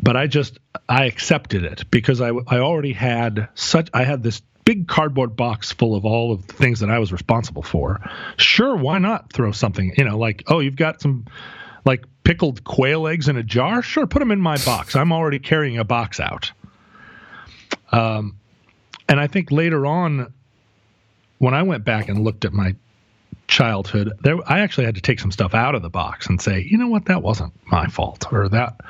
but 0.00 0.16
I 0.16 0.26
just 0.26 0.58
I 0.88 1.04
accepted 1.06 1.64
it 1.64 1.84
because 1.90 2.20
I 2.20 2.30
I 2.30 2.58
already 2.58 2.92
had 2.92 3.48
such 3.54 3.88
I 3.92 4.04
had 4.04 4.22
this 4.22 4.40
big 4.64 4.88
cardboard 4.88 5.36
box 5.36 5.72
full 5.72 5.94
of 5.94 6.04
all 6.04 6.32
of 6.32 6.46
the 6.46 6.52
things 6.52 6.80
that 6.80 6.90
I 6.90 6.98
was 6.98 7.12
responsible 7.12 7.62
for. 7.62 8.00
Sure, 8.36 8.76
why 8.76 8.98
not 8.98 9.32
throw 9.32 9.52
something? 9.52 9.94
You 9.96 10.04
know, 10.04 10.18
like 10.18 10.44
oh, 10.48 10.60
you've 10.60 10.76
got 10.76 11.00
some 11.00 11.26
like 11.86 12.04
pickled 12.24 12.64
quail 12.64 13.06
eggs 13.06 13.28
in 13.28 13.36
a 13.36 13.42
jar. 13.42 13.80
Sure, 13.80 14.06
put 14.06 14.18
them 14.18 14.32
in 14.32 14.40
my 14.40 14.58
box. 14.58 14.96
I'm 14.96 15.12
already 15.12 15.38
carrying 15.38 15.78
a 15.78 15.84
box 15.84 16.20
out. 16.20 16.50
Um, 17.92 18.36
and 19.08 19.20
I 19.20 19.28
think 19.28 19.52
later 19.52 19.86
on, 19.86 20.32
when 21.38 21.54
I 21.54 21.62
went 21.62 21.84
back 21.84 22.08
and 22.08 22.24
looked 22.24 22.44
at 22.44 22.52
my 22.52 22.74
childhood, 23.46 24.12
there 24.22 24.36
I 24.46 24.60
actually 24.60 24.86
had 24.86 24.96
to 24.96 25.00
take 25.00 25.20
some 25.20 25.30
stuff 25.30 25.54
out 25.54 25.76
of 25.76 25.82
the 25.82 25.88
box 25.88 26.26
and 26.26 26.42
say, 26.42 26.66
you 26.68 26.76
know 26.76 26.88
what, 26.88 27.06
that 27.06 27.22
wasn't 27.22 27.52
my 27.70 27.86
fault, 27.86 28.32
or 28.32 28.48
that 28.48 28.80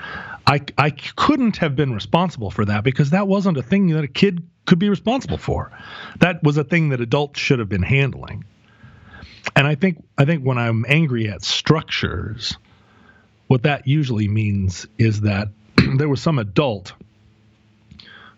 I 0.47 0.63
I 0.79 0.91
couldn't 0.91 1.59
have 1.59 1.77
been 1.77 1.93
responsible 1.93 2.51
for 2.51 2.65
that 2.65 2.83
because 2.83 3.11
that 3.11 3.29
wasn't 3.29 3.59
a 3.59 3.63
thing 3.63 3.89
that 3.89 4.05
a 4.05 4.09
kid 4.09 4.43
could 4.65 4.79
be 4.79 4.89
responsible 4.89 5.39
for. 5.39 5.71
That 6.21 6.43
was 6.43 6.57
a 6.57 6.65
thing 6.65 6.89
that 6.89 7.01
adults 7.03 7.39
should 7.39 7.59
have 7.59 7.69
been 7.69 7.83
handling. 7.83 8.45
And 9.55 9.67
I 9.67 9.75
think 9.75 10.03
I 10.17 10.25
think 10.25 10.43
when 10.43 10.57
I'm 10.57 10.87
angry 10.89 11.29
at 11.29 11.45
structures, 11.45 12.57
what 13.47 13.63
that 13.63 13.87
usually 13.87 14.29
means 14.29 14.87
is 14.99 15.23
that 15.23 15.49
there 15.97 16.09
was 16.09 16.21
some 16.21 16.39
adult 16.39 16.93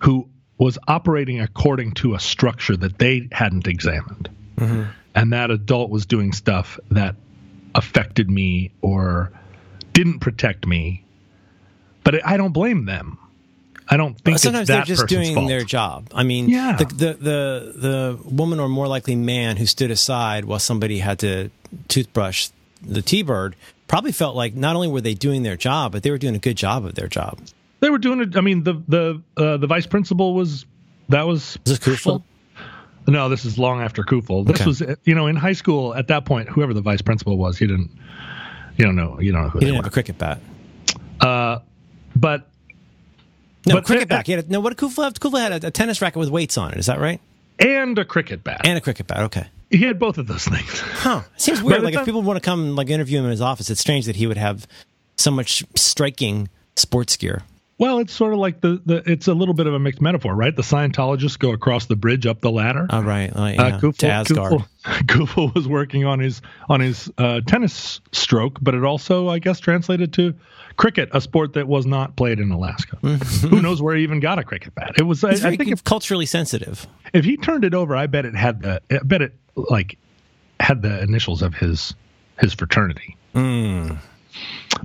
who 0.01 0.29
was 0.59 0.79
operating 0.89 1.41
according 1.41 1.93
to 1.93 2.15
a 2.15 2.21
structure 2.21 2.77
that 2.77 2.99
they 2.99 3.29
hadn't 3.33 3.67
examined. 3.67 4.29
Mm-hmm. 4.57 4.91
And 5.15 5.33
that 5.33 5.51
adult 5.51 5.91
was 5.91 6.07
doing 6.07 6.33
stuff 6.33 6.79
that 6.91 7.15
affected 7.75 8.29
me 8.29 8.73
or 8.83 9.33
didn't 9.93 10.19
protect 10.21 10.67
me. 10.67 11.05
But 12.05 12.27
I 12.27 12.37
don't 12.37 12.53
blame 12.53 12.85
them. 12.85 13.19
I 13.91 13.97
don't 13.97 14.21
think 14.21 14.39
sometimes 14.39 14.69
they're 14.69 14.83
just 14.83 15.07
doing 15.07 15.35
fault. 15.35 15.49
their 15.49 15.65
job. 15.65 16.09
I 16.15 16.23
mean, 16.23 16.49
yeah. 16.49 16.77
the, 16.77 16.85
the, 16.85 17.15
the 17.15 17.73
the 17.75 18.19
woman 18.25 18.61
or 18.61 18.69
more 18.69 18.87
likely 18.87 19.17
man 19.17 19.57
who 19.57 19.65
stood 19.65 19.91
aside 19.91 20.45
while 20.45 20.59
somebody 20.59 20.99
had 20.99 21.21
to 21.21 21.51
toothbrush 21.89 22.51
the 22.83 23.01
T-bird 23.01 23.57
probably 23.89 24.13
felt 24.13 24.37
like 24.37 24.55
not 24.55 24.77
only 24.77 24.89
were 24.89 25.01
they 25.01 25.15
doing 25.15 25.43
their 25.43 25.57
job, 25.57 25.93
but 25.93 26.03
they 26.03 26.11
were 26.11 26.19
doing 26.19 26.37
a 26.37 26.39
good 26.39 26.57
job 26.57 26.85
of 26.85 26.95
their 26.95 27.09
job. 27.09 27.41
They 27.81 27.91
were 27.91 27.99
doing 27.99 28.21
it. 28.21 28.37
I 28.37 28.41
mean, 28.41 28.65
the 28.65 28.83
the 28.87 29.23
uh, 29.37 29.57
the 29.57 29.67
vice 29.67 29.87
principal 29.87 30.35
was 30.35 30.67
that 31.09 31.27
was. 31.27 31.59
Was 31.65 31.79
this 31.79 32.01
Kufel? 32.01 32.23
No, 33.07 33.31
this 33.31 33.45
is 33.45 33.59
long 33.59 33.81
after 33.81 34.03
Kufel. 34.03 34.47
This 34.47 34.61
okay. 34.61 34.67
was 34.67 34.83
you 35.05 35.15
know 35.15 35.27
in 35.27 35.37
high 35.37 35.55
school 35.55 35.95
at 35.95 36.09
that 36.09 36.25
point. 36.25 36.49
Whoever 36.49 36.75
the 36.75 36.83
vice 36.83 37.03
principal 37.03 37.39
was, 37.39 37.59
he 37.59 37.67
didn't 37.67 37.91
you 38.77 38.85
don't 38.85 38.97
know 38.97 39.21
you 39.21 39.33
don't 39.33 39.43
know 39.43 39.49
who 39.49 39.59
he 39.59 39.65
didn't 39.67 39.79
were. 39.79 39.83
have 39.85 39.93
a 39.93 39.95
cricket 39.95 40.19
bat. 40.19 40.41
Uh, 41.21 41.59
but 42.15 42.49
no 43.67 43.75
but 43.75 43.85
cricket 43.85 44.09
bat. 44.09 44.29
Yeah, 44.29 44.43
no, 44.49 44.61
what 44.61 44.77
did 44.77 44.79
Kufel 44.79 45.05
have? 45.05 45.15
Kufel 45.15 45.41
had 45.41 45.65
a, 45.65 45.69
a 45.69 45.71
tennis 45.71 46.01
racket 46.01 46.19
with 46.19 46.31
weights 46.31 46.57
on 46.57 46.73
it. 46.73 46.79
Is 46.79 46.87
that 46.87 47.01
right? 47.01 47.21
And 47.59 47.99
a 47.99 48.05
cricket 48.05 48.45
bat. 48.45 48.63
And 48.65 48.79
a 48.79 48.81
cricket 48.81 49.07
bat. 49.07 49.19
Okay. 49.25 49.47
He 49.71 49.79
had 49.79 49.99
both 49.99 50.19
of 50.19 50.27
those 50.27 50.45
things. 50.45 50.81
Huh. 50.81 51.23
Seems 51.37 51.63
weird. 51.63 51.83
like 51.83 51.95
if 51.95 52.05
people 52.05 52.23
want 52.23 52.37
to 52.37 52.41
come 52.41 52.75
like 52.75 52.89
interview 52.89 53.19
him 53.19 53.25
in 53.25 53.31
his 53.31 53.41
office, 53.41 53.69
it's 53.71 53.81
strange 53.81 54.07
that 54.07 54.17
he 54.17 54.27
would 54.27 54.39
have 54.39 54.67
so 55.17 55.31
much 55.31 55.65
striking 55.77 56.49
sports 56.77 57.17
gear. 57.17 57.43
Well, 57.79 58.01
it's 58.01 58.13
sort 58.13 58.33
of 58.33 58.41
like 58.41 58.61
the, 58.61 58.83
the 58.85 59.03
it's 59.11 59.29
a 59.29 59.35
little 59.35 59.55
bit 59.55 59.69
of 59.69 59.75
a 59.75 59.79
mixed 59.79 60.01
metaphor, 60.01 60.35
right? 60.35 60.55
The 60.55 60.63
Scientologists 60.63 61.39
go 61.39 61.53
across 61.53 61.87
the 61.87 61.95
bridge 61.95 62.27
up 62.27 62.41
the 62.41 62.51
ladder. 62.51 62.89
Oh, 62.91 63.03
right. 63.03 63.29
Uh, 63.29 63.45
yeah. 63.45 63.63
uh, 63.63 63.81
Kufel, 63.81 63.97
to 63.99 64.09
Asgard. 64.09 64.53
Kufel, 64.53 64.67
Kufel, 65.07 65.55
was 65.55 65.69
working 65.69 66.05
on 66.05 66.19
his 66.19 66.43
on 66.69 66.81
his 66.81 67.11
uh, 67.19 67.41
tennis 67.47 68.01
stroke, 68.11 68.59
but 68.61 68.75
it 68.75 68.85
also, 68.85 69.29
I 69.29 69.39
guess, 69.39 69.61
translated 69.61 70.13
to 70.15 70.35
cricket, 70.77 71.09
a 71.13 71.21
sport 71.21 71.53
that 71.53 71.69
was 71.69 71.87
not 71.87 72.17
played 72.17 72.41
in 72.41 72.51
Alaska. 72.51 72.97
Who 73.03 73.63
knows 73.63 73.81
where 73.81 73.95
he 73.95 74.03
even 74.03 74.21
got 74.21 74.39
a 74.39 74.45
cricket 74.45 74.75
bat? 74.75 74.95
It 74.99 75.03
was. 75.03 75.23
I, 75.23 75.31
I, 75.31 75.57
think 75.57 75.69
if 75.69 75.85
culturally 75.85 76.27
sensitive. 76.27 76.87
If 77.13 77.25
he 77.25 77.37
turned 77.37 77.65
it 77.65 77.75
over, 77.75 77.95
I 77.95 78.09
bet 78.09 78.25
it 78.25 78.35
had 78.35 78.63
the. 78.63 78.83
I 78.91 78.99
bet 79.05 79.23
it 79.23 79.35
like 79.55 79.99
had 80.59 80.83
the 80.83 81.01
initials 81.03 81.43
of 81.43 81.55
his 81.55 81.95
his 82.41 82.55
fraternity. 82.55 83.17
Mm. 83.35 83.99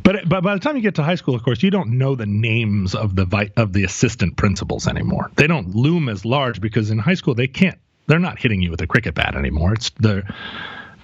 But 0.01 0.27
but 0.27 0.43
by 0.43 0.53
the 0.53 0.59
time 0.59 0.75
you 0.75 0.81
get 0.81 0.95
to 0.95 1.03
high 1.03 1.15
school, 1.15 1.35
of 1.35 1.43
course, 1.43 1.61
you 1.61 1.69
don't 1.69 1.97
know 1.97 2.15
the 2.15 2.25
names 2.25 2.95
of 2.95 3.15
the 3.15 3.25
vi- 3.25 3.51
of 3.55 3.73
the 3.73 3.83
assistant 3.83 4.37
principals 4.37 4.87
anymore. 4.87 5.31
They 5.35 5.47
don't 5.47 5.75
loom 5.75 6.09
as 6.09 6.25
large 6.25 6.61
because 6.61 6.89
in 6.89 6.97
high 6.97 7.13
school 7.13 7.35
they 7.35 7.47
can't. 7.47 7.77
They're 8.07 8.19
not 8.19 8.39
hitting 8.39 8.61
you 8.61 8.71
with 8.71 8.81
a 8.81 8.87
cricket 8.87 9.15
bat 9.15 9.35
anymore. 9.35 9.73
It's 9.73 9.91
the 9.91 10.23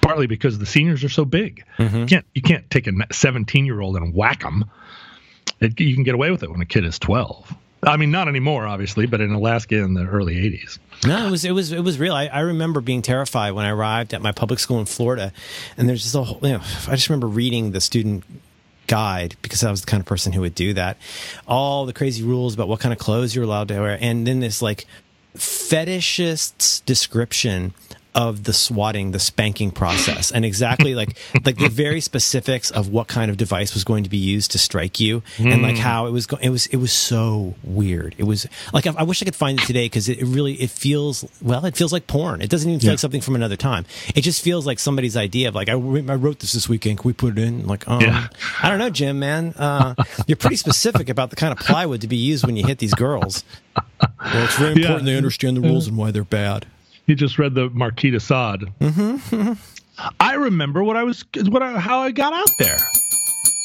partly 0.02 0.28
because 0.28 0.58
the 0.58 0.66
seniors 0.66 1.04
are 1.04 1.10
so 1.10 1.26
big. 1.26 1.64
Mm-hmm. 1.78 1.98
You 1.98 2.06
can't 2.06 2.26
you 2.34 2.42
can't 2.42 2.70
take 2.70 2.88
a 2.88 2.94
17 3.12 3.66
year 3.66 3.80
old 3.80 3.96
and 3.96 4.14
whack 4.14 4.42
them. 4.42 4.66
It, 5.60 5.80
you 5.80 5.94
can 5.94 6.04
get 6.04 6.16
away 6.16 6.32
with 6.32 6.44
it 6.44 6.50
when 6.50 6.62
a 6.62 6.66
kid 6.66 6.86
is 6.86 7.00
12. 7.00 7.54
I 7.82 7.98
mean, 7.98 8.12
not 8.12 8.28
anymore, 8.28 8.66
obviously, 8.66 9.06
but 9.06 9.22
in 9.22 9.32
Alaska 9.32 9.76
in 9.76 9.94
the 9.94 10.06
early 10.06 10.36
'80s. 10.36 10.80
No, 11.06 11.28
it 11.28 11.32
was 11.32 11.46
it 11.46 11.52
was 11.52 11.72
it 11.72 11.84
was 11.84 11.98
real. 11.98 12.14
I, 12.14 12.26
I 12.28 12.42
remember 12.42 12.82
being 12.82 13.02
terrified 13.02 13.52
when 13.52 13.66
I 13.66 13.70
arrived 13.70 14.14
at 14.14 14.22
my 14.22 14.32
public 14.32 14.60
school 14.60 14.80
in 14.80 14.86
Florida, 14.86 15.32
and 15.78 15.88
there's 15.88 16.04
just 16.04 16.16
a 16.16 16.24
whole. 16.24 16.40
You 16.42 16.58
know, 16.58 16.64
I 16.88 16.96
just 16.96 17.10
remember 17.10 17.28
reading 17.28 17.72
the 17.72 17.82
student 17.82 18.26
guide 18.88 19.36
because 19.42 19.64
I 19.64 19.72
was 19.72 19.82
the 19.82 19.88
kind 19.88 20.02
of 20.02 20.08
person 20.08 20.34
who 20.34 20.42
would 20.42 20.56
do 20.56 20.74
that. 20.74 20.98
All 21.48 21.86
the 21.86 21.94
crazy 21.94 22.24
rules 22.24 22.54
about 22.54 22.68
what 22.68 22.80
kind 22.82 22.92
of 22.92 23.00
clothes 23.00 23.34
you're 23.34 23.46
allowed 23.46 23.70
to 23.70 23.80
wear, 23.80 23.98
and 24.02 24.28
then 24.28 24.42
this 24.42 24.62
like 24.62 24.86
fetishist's 25.38 26.82
description 26.82 27.74
of 28.20 28.44
the 28.44 28.52
swatting, 28.52 29.12
the 29.12 29.20
spanking 29.20 29.72
process, 29.72 30.30
and 30.30 30.44
exactly 30.44 30.94
like 30.94 31.18
like 31.46 31.58
the 31.58 31.70
very 31.70 32.02
specifics 32.02 32.70
of 32.70 32.90
what 32.90 33.08
kind 33.08 33.32
of 33.32 33.38
device 33.38 33.74
was 33.74 33.86
going 33.86 34.04
to 34.04 34.10
be 34.10 34.18
used 34.18 34.52
to 34.52 34.60
strike 34.60 35.00
you, 35.00 35.22
mm. 35.38 35.50
and 35.50 35.62
like 35.62 35.78
hmm. 35.78 35.82
how 35.82 36.06
it 36.06 36.12
was 36.12 36.28
going. 36.28 36.44
It 36.44 36.50
was 36.50 36.66
it 36.68 36.76
was 36.76 36.92
so 36.92 37.56
weird. 37.64 38.16
It 38.18 38.26
was 38.26 38.46
like 38.74 38.86
I, 38.86 38.94
I 38.98 39.04
wish 39.04 39.22
I 39.22 39.26
could 39.26 39.38
find 39.38 39.58
it 39.58 39.66
today 39.66 39.86
because 39.86 40.10
it, 40.10 40.20
it, 40.20 40.26
really 40.26 40.56
it 40.56 40.70
feels 40.70 41.24
well. 41.42 41.64
It 41.64 41.78
feels 41.78 41.94
like 41.94 42.08
porn. 42.08 42.42
It 42.42 42.50
doesn't 42.50 42.70
even 42.70 42.82
feel 42.82 42.88
yeah. 42.88 42.92
like 42.94 43.00
something 43.00 43.22
from 43.22 43.36
another 43.36 43.56
time. 43.56 43.86
It 44.14 44.22
just 44.22 44.44
feels 44.44 44.68
like 44.68 44.80
somebody's 44.80 45.16
idea 45.16 45.48
of 45.48 45.56
like 45.56 45.70
I, 45.70 45.74
I 45.74 45.76
wrote 45.76 46.40
this 46.40 46.52
this 46.52 46.68
weekend. 46.68 46.98
Can 46.98 47.08
we 47.08 47.14
put 47.14 47.38
it 47.38 47.42
in? 47.42 47.68
Like 47.68 47.88
um, 47.88 48.02
yeah. 48.02 48.28
I 48.62 48.68
don't 48.68 48.80
know, 48.80 48.90
Jim. 48.90 49.18
Man, 49.20 49.54
uh, 49.58 49.96
you're 50.28 50.36
pretty 50.36 50.58
specific 50.58 51.08
about 51.08 51.30
the 51.30 51.38
kind 51.38 51.54
of 51.54 51.60
plywood 51.60 52.02
to 52.02 52.08
be 52.10 52.18
used 52.18 52.46
when 52.46 52.58
you 52.58 52.66
hit 52.66 52.80
these 52.80 52.94
girls. 52.94 53.46
Well, 53.76 54.44
it's 54.44 54.58
very 54.58 54.74
important 54.74 55.08
yeah. 55.08 55.14
they 55.14 55.18
understand 55.18 55.56
the 55.56 55.62
rules 55.62 55.88
and 55.88 55.96
why 55.96 56.12
they're 56.12 56.26
bad. 56.26 56.66
He 57.10 57.16
just 57.16 57.40
read 57.40 57.56
the 57.56 57.72
Marquis 57.72 58.12
de 58.12 58.20
Sade. 58.20 58.72
Mm-hmm. 58.80 59.54
I 60.20 60.34
remember 60.36 60.84
what 60.84 60.96
I 60.96 61.04
was, 61.04 61.26
what 61.48 61.64
I, 61.64 61.80
how 61.80 62.02
I 62.02 62.12
got 62.12 62.34
out 62.34 62.52
there. 62.60 62.78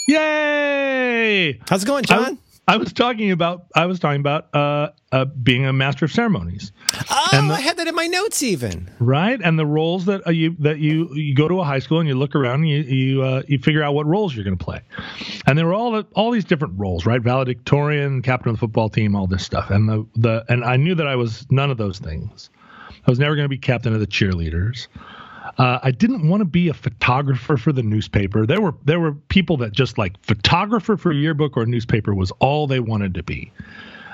Yay! 0.09 1.61
How's 1.69 1.83
it 1.83 1.87
going, 1.87 2.05
John? 2.05 2.39
I, 2.67 2.73
I 2.73 2.77
was 2.79 2.95
talking 2.95 3.33
about, 3.33 3.67
I 3.77 3.85
was 3.85 3.99
talking 3.99 4.21
about 4.21 4.49
uh, 4.55 4.93
uh, 5.13 5.27
being 5.27 5.67
a 5.67 5.75
master 5.75 6.07
of 6.07 6.13
ceremonies. 6.13 6.73
Oh, 7.11 7.29
the, 7.33 7.39
I 7.53 7.61
had 7.61 7.77
that 7.77 7.87
in 7.87 7.95
my 7.95 8.07
notes, 8.07 8.43
even. 8.43 8.91
Right, 8.99 9.39
and 9.45 9.59
the 9.59 9.67
roles 9.67 10.07
that 10.07 10.27
uh, 10.27 10.31
you 10.31 10.57
that 10.61 10.79
you 10.79 11.15
you 11.15 11.35
go 11.35 11.47
to 11.47 11.61
a 11.61 11.65
high 11.65 11.81
school 11.81 12.01
and 12.01 12.09
you 12.09 12.15
look 12.15 12.35
around 12.35 12.61
and 12.61 12.69
you 12.71 12.79
you 12.79 13.23
uh, 13.23 13.43
you 13.47 13.59
figure 13.59 13.83
out 13.83 13.93
what 13.93 14.07
roles 14.07 14.35
you're 14.35 14.45
going 14.45 14.57
to 14.57 14.65
play, 14.65 14.81
and 15.47 15.59
there 15.59 15.67
were 15.67 15.75
all 15.75 15.93
the, 15.93 16.07
all 16.15 16.31
these 16.31 16.47
different 16.47 16.73
roles, 16.79 17.05
right? 17.05 17.21
Valedictorian, 17.21 18.23
captain 18.23 18.49
of 18.49 18.57
the 18.57 18.61
football 18.61 18.89
team, 18.89 19.15
all 19.15 19.27
this 19.27 19.45
stuff, 19.45 19.69
and 19.69 19.87
the 19.87 20.07
the 20.17 20.47
and 20.49 20.65
I 20.65 20.79
knew 20.79 20.95
that 20.95 21.07
I 21.07 21.17
was 21.17 21.47
none 21.51 21.71
of 21.71 21.77
those 21.77 21.99
things. 21.99 22.49
I 23.07 23.11
was 23.11 23.19
never 23.19 23.35
going 23.35 23.45
to 23.45 23.51
be 23.51 23.59
captain 23.59 23.93
of 23.93 24.01
the 24.01 24.07
cheerleaders. 24.07 24.89
Uh, 25.59 25.79
I 25.83 25.91
didn't 25.91 26.29
want 26.29 26.41
to 26.41 26.47
be 26.47 26.69
a 26.69 26.75
photographer 26.75 27.57
for 27.57 27.73
the 27.73 27.83
newspaper. 27.83 28.47
There 28.47 28.61
were 28.61 28.75
there 28.85 28.99
were 28.99 29.13
people 29.13 29.57
that 29.59 29.73
just 29.73 29.99
like 29.99 30.21
photographer 30.23 30.97
for 30.97 31.13
a 31.13 31.15
yearbook 31.15 31.57
or 31.57 31.67
newspaper 31.67 32.15
was 32.15 32.33
all 32.41 32.67
they 32.67 32.81
wanted 32.81 33.15
to 33.15 33.23
be, 33.23 33.53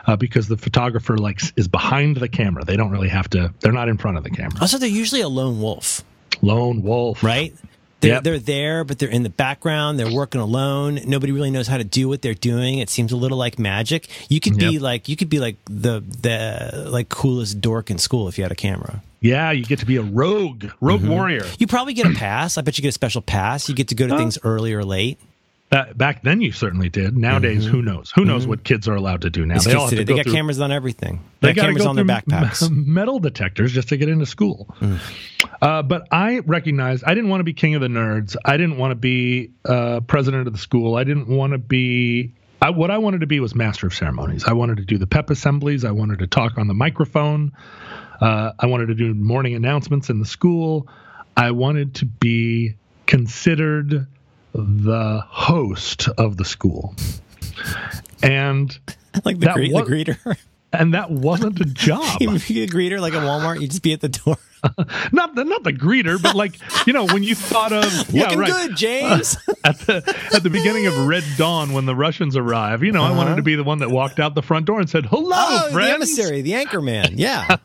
uh, 0.07 0.16
because 0.16 0.49
the 0.49 0.57
photographer 0.57 1.16
like 1.16 1.41
is 1.57 1.68
behind 1.68 2.16
the 2.16 2.28
camera. 2.28 2.64
They 2.64 2.76
don't 2.76 2.91
really 2.91 3.09
have 3.09 3.30
to. 3.30 3.55
They're 3.61 3.72
not 3.72 3.88
in 3.88 3.97
front 3.97 4.18
of 4.18 4.24
the 4.24 4.30
camera. 4.30 4.59
Also, 4.61 4.76
they're 4.76 4.88
usually 4.88 5.20
a 5.22 5.28
lone 5.28 5.61
wolf. 5.61 6.05
Lone 6.43 6.82
wolf, 6.82 7.22
right? 7.22 7.55
They're, 8.01 8.15
yep. 8.15 8.25
they're 8.25 8.39
there, 8.39 8.85
but 8.85 8.99
they're 8.99 9.11
in 9.11 9.23
the 9.23 9.31
background. 9.31 9.99
They're 9.99 10.13
working 10.13 10.41
alone. 10.41 11.01
Nobody 11.05 11.33
really 11.33 11.51
knows 11.51 11.67
how 11.67 11.77
to 11.77 11.85
do 11.85 12.09
what 12.09 12.23
they're 12.23 12.35
doing. 12.35 12.79
It 12.79 12.89
seems 12.89 13.13
a 13.13 13.17
little 13.17 13.37
like 13.37 13.59
magic. 13.59 14.09
You 14.29 14.41
could 14.41 14.57
be 14.57 14.79
like 14.79 15.09
you 15.09 15.17
could 15.17 15.29
be 15.29 15.39
like 15.39 15.57
the 15.67 16.01
the 16.01 16.89
like 16.91 17.09
coolest 17.09 17.61
dork 17.61 17.91
in 17.91 17.99
school 17.99 18.29
if 18.29 18.39
you 18.39 18.45
had 18.45 18.53
a 18.53 18.57
camera. 18.57 19.03
Yeah, 19.21 19.51
you 19.51 19.65
get 19.65 19.81
to 19.81 19.87
be 19.87 19.97
a 19.97 20.03
rogue, 20.03 20.71
rogue 20.81 21.03
mm-hmm. 21.03 21.11
warrior. 21.11 21.45
You 21.59 21.67
probably 21.67 21.93
get 21.93 22.07
a 22.07 22.15
pass. 22.15 22.57
I 22.57 22.63
bet 22.63 22.79
you 22.79 22.83
get 22.83 22.89
a 22.89 22.93
special 22.93 23.21
pass. 23.21 23.69
You 23.69 23.75
get 23.75 23.89
to 23.89 23.95
go 23.95 24.07
to 24.07 24.17
things 24.17 24.39
early 24.43 24.73
or 24.73 24.83
late. 24.83 25.21
That, 25.71 25.97
back 25.97 26.25
then 26.25 26.41
you 26.41 26.51
certainly 26.51 26.89
did. 26.89 27.16
Nowadays, 27.16 27.62
mm-hmm. 27.62 27.71
who 27.71 27.83
knows? 27.83 28.11
Who 28.11 28.25
knows 28.25 28.43
mm-hmm. 28.43 28.51
what 28.51 28.64
kids 28.64 28.89
are 28.89 28.97
allowed 28.97 29.23
to 29.23 29.31
do 29.31 29.47
now? 29.47 29.61
they 29.61 29.73
all 29.73 29.83
have 29.83 29.91
to 29.91 30.05
they 30.05 30.16
got 30.16 30.25
through, 30.25 30.33
cameras 30.33 30.61
on 30.61 30.73
everything. 30.73 31.23
They, 31.41 31.53
got 31.53 31.66
cameras 31.66 31.87
on 31.87 31.95
their 31.95 32.05
backpacks, 32.05 32.68
metal 32.71 33.21
detectors 33.21 33.73
just 33.73 33.91
to 33.91 33.97
get 33.97 34.09
into 34.09 34.27
school. 34.27 34.75
Mm. 34.81 34.99
Uh, 35.62 35.83
but 35.83 36.09
I 36.11 36.41
recognized 36.41 37.05
I 37.07 37.14
didn't 37.14 37.31
want 37.31 37.41
to 37.41 37.45
be 37.45 37.53
king 37.53 37.77
of 37.77 37.83
the 37.83 37.87
nerds. 37.87 38.35
I 38.45 38.57
didn't 38.57 38.79
want 38.79 38.91
to 38.91 38.97
be 38.97 39.53
uh, 39.64 40.01
president 40.01 40.49
of 40.49 40.53
the 40.53 40.59
school. 40.59 40.97
I 40.97 41.05
didn't 41.05 41.29
want 41.29 41.53
to 41.53 41.59
be. 41.59 42.35
I, 42.61 42.71
what 42.71 42.91
I 42.91 42.99
wanted 42.99 43.21
to 43.21 43.29
be 43.29 43.39
was 43.39 43.55
master 43.55 43.87
of 43.87 43.95
ceremonies. 43.95 44.45
I 44.45 44.55
wanted 44.55 44.79
to 44.79 44.85
do 44.85 44.99
the 44.99 45.07
pep 45.07 45.31
assemblies. 45.31 45.85
I 45.85 45.93
wanted 45.93 46.18
to 46.18 46.27
talk 46.27 46.59
on 46.59 46.66
the 46.66 46.75
microphone. 46.75 47.53
Uh, 48.21 48.53
I 48.59 48.66
wanted 48.66 48.87
to 48.87 48.95
do 48.95 49.14
morning 49.14 49.55
announcements 49.55 50.11
in 50.11 50.18
the 50.18 50.27
school. 50.27 50.89
I 51.37 51.53
wanted 51.53 51.95
to 51.97 52.07
be 52.07 52.75
considered 53.07 54.09
the 54.53 55.23
host 55.27 56.09
of 56.19 56.37
the 56.37 56.45
school. 56.45 56.95
And 58.23 58.79
like 59.25 59.39
the, 59.39 59.53
gre- 59.53 59.73
was, 59.73 59.89
the 59.89 59.95
greeter. 59.95 60.37
and 60.73 60.95
that 60.95 61.11
wasn't 61.11 61.61
a 61.61 61.64
job. 61.64 62.01
You 62.21 62.39
be 62.39 62.62
a 62.62 62.66
greeter 62.66 63.01
like 63.01 63.14
at 63.14 63.23
Walmart. 63.23 63.61
you'd 63.61 63.71
just 63.71 63.83
be 63.83 63.93
at 63.93 64.01
the 64.01 64.09
door. 64.09 64.37
not 65.12 65.35
the 65.35 65.45
not 65.45 65.62
the 65.64 65.73
greeter, 65.73 66.21
but 66.21 66.35
like 66.35 66.59
you 66.87 66.93
know 66.93 67.07
when 67.07 67.23
you 67.23 67.35
thought 67.35 67.73
of 67.73 68.11
yeah 68.11 68.25
Looking 68.25 68.39
right 68.41 68.51
good, 68.51 68.77
James. 68.77 69.37
at 69.64 69.79
the 69.81 70.16
at 70.35 70.43
the 70.43 70.51
beginning 70.51 70.87
of 70.87 71.07
Red 71.07 71.25
Dawn 71.39 71.73
when 71.73 71.87
the 71.87 71.95
Russians 71.95 72.37
arrive. 72.37 72.83
You 72.83 72.93
know 72.93 73.03
I 73.03 73.11
wanted 73.11 73.37
to 73.37 73.43
be 73.43 73.55
the 73.55 73.64
one 73.64 73.79
that 73.79 73.91
walked 73.91 74.21
out 74.21 74.35
the 74.35 74.43
front 74.43 74.66
door 74.66 74.79
and 74.79 74.91
said 74.91 75.07
hello, 75.07 75.35
oh, 75.35 75.71
the 75.73 75.91
emissary, 75.91 76.43
the 76.43 76.55
anchor 76.55 76.83
man. 76.83 77.14
Yeah. 77.16 77.57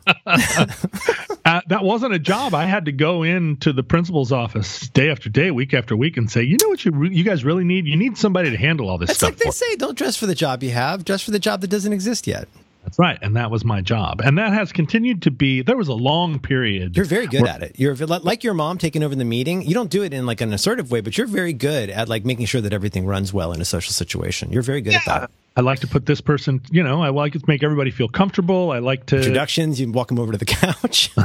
Uh, 1.46 1.62
that 1.68 1.84
wasn't 1.84 2.12
a 2.12 2.18
job. 2.18 2.56
I 2.56 2.66
had 2.66 2.86
to 2.86 2.92
go 2.92 3.22
into 3.22 3.72
the 3.72 3.84
principal's 3.84 4.32
office 4.32 4.90
day 4.90 5.12
after 5.12 5.30
day, 5.30 5.52
week 5.52 5.76
after 5.76 5.96
week, 5.96 6.18
and 6.18 6.30
say, 6.30 6.42
you 6.42 6.58
know 6.60 6.70
what 6.70 6.84
you 6.84 6.92
re- 6.92 7.14
you 7.14 7.24
guys 7.24 7.46
really 7.46 7.64
need? 7.64 7.86
You 7.86 7.96
need 7.96 8.18
somebody 8.18 8.50
to 8.50 8.58
handle 8.58 8.90
all 8.90 8.98
this 8.98 9.12
stuff. 9.12 9.12
It's 9.12 9.18
stuff. 9.20 9.30
like 9.30 9.38
they 9.38 9.50
for 9.50 9.52
say, 9.52 9.76
don't 9.76 9.96
dress 9.96 10.18
for 10.18 10.26
the 10.26 10.34
job 10.34 10.64
you 10.64 10.72
have, 10.72 11.06
dress 11.06 11.22
for 11.22 11.30
the 11.30 11.38
job 11.38 11.62
that 11.62 11.68
doesn't 11.68 11.94
exist 11.94 12.26
yet. 12.26 12.48
That's 12.86 13.00
right, 13.00 13.18
and 13.24 13.36
that 13.36 13.50
was 13.50 13.66
my 13.66 13.82
job, 13.82 14.22
and 14.22 14.38
that 14.38 14.54
has 14.54 14.72
continued 14.72 15.24
to 15.24 15.32
be. 15.32 15.64
There 15.64 15.76
was 15.76 15.88
a 15.88 15.94
long 15.94 16.38
period. 16.38 16.96
You're 16.96 17.06
very 17.06 17.26
good 17.26 17.48
at 17.48 17.64
it. 17.64 17.80
You're 17.80 17.96
like 17.96 18.44
your 18.44 18.54
mom 18.54 18.78
taking 18.78 19.02
over 19.04 19.16
the 19.16 19.26
meeting. 19.26 19.64
You 19.64 19.74
don't 19.74 19.90
do 19.90 20.04
it 20.04 20.14
in 20.14 20.28
like 20.28 20.40
an 20.40 20.54
assertive 20.54 20.92
way, 20.92 21.02
but 21.02 21.18
you're 21.18 21.26
very 21.26 21.54
good 21.54 21.90
at 21.90 22.08
like 22.08 22.26
making 22.26 22.46
sure 22.46 22.62
that 22.62 22.74
everything 22.74 23.08
runs 23.08 23.34
well 23.34 23.54
in 23.54 23.60
a 23.60 23.66
social 23.66 23.92
situation. 23.92 24.52
You're 24.52 24.62
very 24.62 24.82
good 24.82 24.94
at 24.94 25.06
that. 25.08 25.32
I 25.58 25.62
like 25.62 25.80
to 25.80 25.88
put 25.88 26.06
this 26.06 26.22
person, 26.22 26.62
you 26.70 26.84
know, 26.84 27.02
I 27.02 27.10
like 27.10 27.34
to 27.34 27.42
make 27.48 27.64
everybody 27.64 27.90
feel 27.90 28.10
comfortable. 28.10 28.72
I 28.72 28.80
like 28.80 29.08
to 29.08 29.16
Introductions, 29.16 29.80
you 29.80 29.92
walk 29.92 30.10
them 30.10 30.20
over 30.20 30.32
to 30.32 30.38
the 30.38 30.46
couch. 30.46 31.12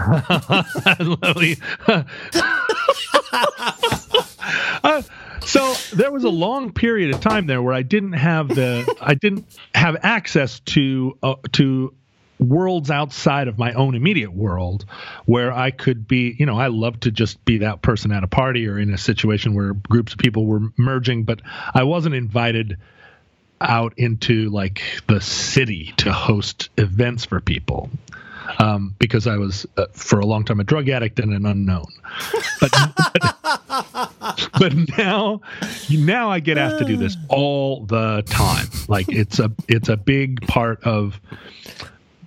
Uh, 4.82 5.02
so 5.44 5.74
there 5.94 6.10
was 6.10 6.24
a 6.24 6.30
long 6.30 6.72
period 6.72 7.14
of 7.14 7.20
time 7.20 7.46
there 7.46 7.62
where 7.62 7.74
I 7.74 7.82
didn't 7.82 8.12
have 8.12 8.48
the 8.48 8.96
I 9.00 9.14
didn't 9.14 9.46
have 9.74 9.96
access 10.02 10.60
to 10.60 11.18
uh, 11.22 11.34
to 11.52 11.94
worlds 12.40 12.90
outside 12.90 13.48
of 13.48 13.58
my 13.58 13.72
own 13.74 13.94
immediate 13.94 14.32
world 14.32 14.86
where 15.26 15.52
I 15.52 15.70
could 15.70 16.08
be, 16.08 16.34
you 16.38 16.46
know, 16.46 16.58
I 16.58 16.68
love 16.68 16.98
to 17.00 17.10
just 17.10 17.44
be 17.44 17.58
that 17.58 17.82
person 17.82 18.12
at 18.12 18.24
a 18.24 18.28
party 18.28 18.66
or 18.66 18.78
in 18.78 18.92
a 18.92 18.98
situation 18.98 19.54
where 19.54 19.74
groups 19.74 20.14
of 20.14 20.18
people 20.18 20.46
were 20.46 20.60
merging, 20.76 21.24
but 21.24 21.42
I 21.74 21.82
wasn't 21.82 22.14
invited 22.14 22.78
out 23.60 23.94
into 23.98 24.48
like 24.48 24.82
the 25.06 25.20
city 25.20 25.92
to 25.98 26.10
host 26.10 26.70
events 26.78 27.26
for 27.26 27.40
people 27.40 27.90
um, 28.58 28.94
because 28.98 29.26
I 29.26 29.36
was 29.36 29.66
uh, 29.76 29.86
for 29.92 30.20
a 30.20 30.26
long 30.26 30.44
time 30.44 30.60
a 30.60 30.64
drug 30.64 30.88
addict 30.88 31.18
and 31.18 31.32
an 31.32 31.46
unknown. 31.46 31.86
But, 32.60 32.72
but, 32.96 34.50
but 34.58 34.98
now, 34.98 35.40
now 35.90 36.30
I 36.30 36.40
get 36.40 36.58
asked 36.58 36.78
to 36.78 36.84
do 36.84 36.96
this 36.96 37.16
all 37.28 37.84
the 37.84 38.22
time. 38.26 38.68
Like 38.88 39.08
it's 39.08 39.38
a 39.38 39.52
it's 39.68 39.88
a 39.88 39.96
big 39.96 40.46
part 40.46 40.82
of. 40.84 41.20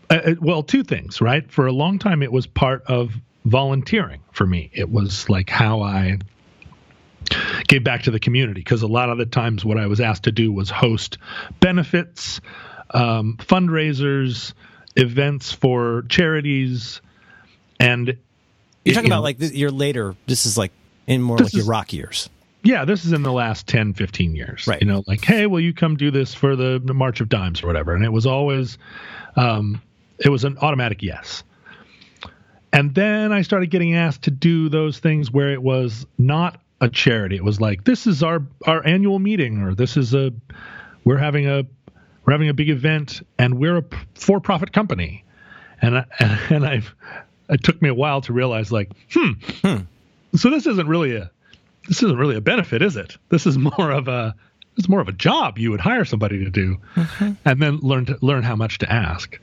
Uh, 0.10 0.36
well, 0.42 0.62
two 0.62 0.84
things, 0.84 1.22
right? 1.22 1.50
For 1.52 1.66
a 1.66 1.72
long 1.72 1.98
time, 1.98 2.22
it 2.22 2.32
was 2.32 2.46
part 2.46 2.84
of 2.88 3.14
volunteering 3.46 4.22
for 4.32 4.46
me. 4.46 4.70
It 4.74 4.90
was 4.90 5.30
like 5.30 5.50
how 5.50 5.82
I 5.82 6.20
gave 7.68 7.84
back 7.84 8.04
to 8.04 8.12
the 8.12 8.20
community 8.20 8.62
because 8.62 8.82
a 8.82 8.88
lot 8.88 9.10
of 9.10 9.18
the 9.18 9.26
times 9.26 9.64
what 9.64 9.78
I 9.78 9.88
was 9.88 10.00
asked 10.00 10.24
to 10.24 10.32
do 10.32 10.52
was 10.52 10.70
host 10.70 11.18
benefits, 11.60 12.42
um, 12.92 13.38
fundraisers, 13.40 14.54
events 14.96 15.52
for 15.52 16.04
charities, 16.10 17.02
and 17.80 18.18
You're 18.86 18.96
talking 18.96 19.10
about 19.10 19.24
like 19.24 19.38
this, 19.38 19.54
your 19.54 19.72
later. 19.72 20.16
This 20.28 20.46
is 20.46 20.58
like 20.58 20.72
in 21.08 21.22
more 21.22 21.38
like 21.38 21.54
your 21.54 21.66
rock 21.66 21.92
years. 21.94 22.30
yeah, 22.64 22.86
this 22.86 23.04
is 23.04 23.12
in 23.12 23.24
the 23.24 23.32
last 23.32 23.68
10, 23.68 23.94
15 23.94 24.36
years. 24.36 24.68
Right. 24.68 24.80
You 24.82 24.88
know, 24.88 25.04
like, 25.06 25.24
hey, 25.24 25.48
will 25.48 25.60
you 25.60 25.74
come 25.74 25.98
do 25.98 26.12
this 26.12 26.34
for 26.34 26.56
the, 26.56 26.82
the 26.84 26.94
March 26.94 27.20
of 27.20 27.28
Dimes 27.28 27.62
or 27.62 27.68
whatever? 27.68 27.94
And 27.94 28.06
it 28.06 28.12
was 28.12 28.26
always, 28.26 28.78
um, 29.36 29.82
it 30.20 30.30
was 30.30 30.46
an 30.46 30.58
automatic 30.60 31.02
yes. 31.04 31.44
And 32.72 32.96
then 32.96 33.32
I 33.34 33.42
started 33.42 33.70
getting 33.70 33.96
asked 33.96 34.24
to 34.24 34.32
do 34.32 34.70
those 34.70 34.98
things 35.00 35.30
where 35.30 35.52
it 35.52 35.62
was 35.62 36.08
not 36.18 36.60
a 36.82 36.90
charity. 36.90 37.36
It 37.36 37.44
was 37.44 37.60
like, 37.60 37.84
this 37.84 38.08
is 38.08 38.24
our, 38.24 38.42
our 38.66 38.86
annual 38.88 39.20
meeting, 39.20 39.62
or 39.62 39.76
this 39.76 39.98
is 39.98 40.14
a, 40.14 40.32
we're 41.04 41.18
having 41.18 41.48
a, 41.48 41.66
we're 42.26 42.34
having 42.34 42.50
a 42.50 42.54
big 42.54 42.70
event 42.70 43.22
and 43.38 43.60
we're 43.60 43.78
a 43.78 43.84
for 44.16 44.40
profit 44.40 44.74
company. 44.74 45.24
And 45.82 45.98
I, 46.00 46.06
and 46.50 46.66
I've, 46.66 46.94
it 47.50 47.64
took 47.64 47.82
me 47.82 47.90
a 47.90 47.94
while 47.94 48.22
to 48.22 48.34
realize 48.34 48.72
like, 48.72 48.92
hmm, 49.12 49.32
so 50.36 50.50
this 50.50 50.66
isn't 50.66 50.88
really 50.88 51.16
a, 51.16 51.30
this 51.88 52.02
isn't 52.02 52.18
really 52.18 52.36
a 52.36 52.42
benefit, 52.42 52.82
is 52.82 52.96
it? 52.96 53.18
This 53.30 53.46
is 53.46 53.58
more 53.78 53.92
of 53.92 54.08
a 54.08 54.36
it's 54.78 54.90
more 54.90 55.00
of 55.00 55.08
a 55.08 55.14
job 55.14 55.60
you 55.60 55.70
would 55.72 55.80
hire 55.80 56.04
somebody 56.06 56.44
to 56.44 56.50
do, 56.50 56.80
and 57.46 57.62
then 57.62 57.78
learn 57.78 58.06
to 58.08 58.18
learn 58.22 58.42
how 58.42 58.56
much 58.56 58.80
to 58.80 58.92
ask. 58.92 59.40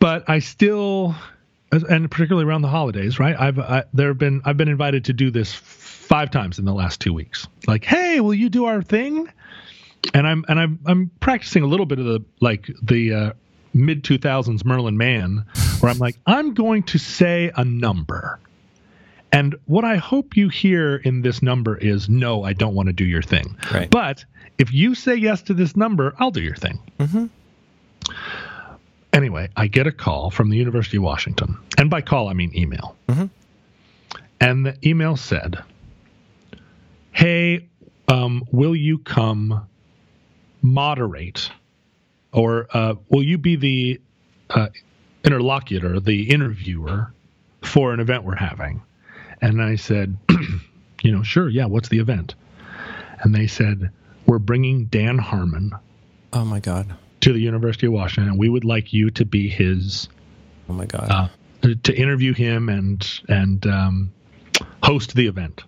But 0.00 0.28
I 0.28 0.40
still, 0.40 1.14
and 1.70 2.10
particularly 2.10 2.48
around 2.48 2.62
the 2.62 2.68
holidays, 2.68 3.20
right? 3.20 3.38
I've 3.38 3.58
I, 3.58 3.84
there 3.94 4.08
have 4.08 4.18
been 4.18 4.42
I've 4.44 4.56
been 4.56 4.68
invited 4.68 5.04
to 5.06 5.12
do 5.12 5.30
this 5.30 5.54
five 5.54 6.30
times 6.30 6.58
in 6.58 6.64
the 6.64 6.74
last 6.74 7.00
two 7.00 7.12
weeks. 7.12 7.46
Like, 7.68 7.84
hey, 7.84 8.18
will 8.20 8.34
you 8.34 8.48
do 8.48 8.64
our 8.64 8.82
thing? 8.82 9.28
And 10.14 10.26
I'm 10.26 10.44
and 10.48 10.58
I'm 10.58 10.78
I'm 10.86 11.10
practicing 11.20 11.62
a 11.62 11.66
little 11.66 11.86
bit 11.86 11.98
of 11.98 12.04
the 12.04 12.24
like 12.40 12.70
the 12.82 13.14
uh, 13.14 13.32
mid 13.74 14.04
two 14.04 14.18
thousands 14.18 14.64
Merlin 14.64 14.96
Mann, 14.96 15.44
where 15.80 15.90
I'm 15.90 15.98
like, 15.98 16.16
I'm 16.26 16.54
going 16.54 16.82
to 16.84 16.98
say 16.98 17.50
a 17.56 17.64
number. 17.64 18.38
And 19.32 19.54
what 19.66 19.84
I 19.84 19.96
hope 19.96 20.36
you 20.36 20.48
hear 20.48 20.96
in 20.96 21.22
this 21.22 21.40
number 21.40 21.76
is 21.76 22.08
no, 22.08 22.42
I 22.42 22.52
don't 22.52 22.74
want 22.74 22.88
to 22.88 22.92
do 22.92 23.04
your 23.04 23.22
thing. 23.22 23.56
Right. 23.72 23.88
But 23.88 24.24
if 24.58 24.72
you 24.72 24.94
say 24.96 25.14
yes 25.14 25.42
to 25.42 25.54
this 25.54 25.76
number, 25.76 26.14
I'll 26.18 26.32
do 26.32 26.42
your 26.42 26.56
thing. 26.56 26.80
Anyway, 29.12 29.48
I 29.56 29.66
get 29.68 29.86
a 29.86 29.92
call 29.92 30.30
from 30.30 30.50
the 30.50 30.56
University 30.56 30.96
of 30.96 31.04
Washington. 31.04 31.56
And 31.78 31.90
by 31.90 32.00
call, 32.00 32.28
I 32.28 32.32
mean 32.32 32.52
email. 32.56 32.96
And 34.40 34.66
the 34.66 34.76
email 34.86 35.16
said, 35.16 35.62
Hey, 37.12 37.68
um, 38.08 38.44
will 38.50 38.74
you 38.74 38.98
come 38.98 39.66
moderate 40.62 41.50
or 42.32 42.68
uh, 42.72 42.94
will 43.08 43.22
you 43.22 43.38
be 43.38 43.56
the 43.56 44.00
uh, 44.50 44.68
interlocutor, 45.24 46.00
the 46.00 46.30
interviewer 46.30 47.12
for 47.62 47.92
an 47.92 48.00
event 48.00 48.24
we're 48.24 48.36
having? 48.36 48.82
And 49.42 49.60
I 49.62 49.76
said, 49.76 50.16
you 51.02 51.12
know, 51.12 51.22
sure, 51.22 51.48
yeah, 51.48 51.64
what's 51.66 51.88
the 51.88 51.98
event? 51.98 52.34
And 53.20 53.34
they 53.34 53.46
said, 53.46 53.90
we're 54.26 54.38
bringing 54.38 54.84
Dan 54.86 55.18
Harmon 55.18 55.72
Oh 56.32 56.44
my 56.44 56.60
god. 56.60 56.94
to 57.22 57.32
the 57.32 57.40
University 57.40 57.86
of 57.86 57.92
Washington, 57.92 58.30
and 58.30 58.38
we 58.38 58.48
would 58.48 58.64
like 58.64 58.92
you 58.92 59.10
to 59.10 59.24
be 59.24 59.48
his, 59.48 60.08
Oh 60.68 60.72
my 60.72 60.86
god. 60.86 61.10
uh, 61.10 61.28
to 61.82 61.94
interview 61.94 62.32
him 62.32 62.68
and 62.68 63.06
and 63.28 63.66
um, 63.66 64.12
host 64.82 65.14
the 65.14 65.26
event. 65.26 65.62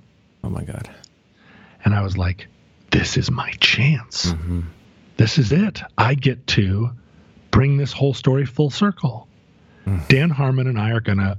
oh 0.45 0.49
my 0.51 0.63
god. 0.63 0.89
And 1.85 1.95
I 1.95 2.03
was 2.03 2.17
like, 2.17 2.47
this 2.93 3.17
is 3.17 3.31
my 3.31 3.51
chance. 3.59 4.33
This 5.17 5.39
is 5.39 5.53
it. 5.53 5.81
I 5.99 6.15
get 6.15 6.47
to 6.49 6.91
bring 7.51 7.77
this 7.77 7.93
whole 7.93 8.15
story 8.15 8.45
full 8.47 8.71
circle. 8.71 9.29
Hmm. 9.85 9.99
Dan 10.09 10.31
Harmon 10.31 10.67
and 10.67 10.79
I 10.79 10.91
are 10.91 11.01
going 11.01 11.19
to, 11.19 11.39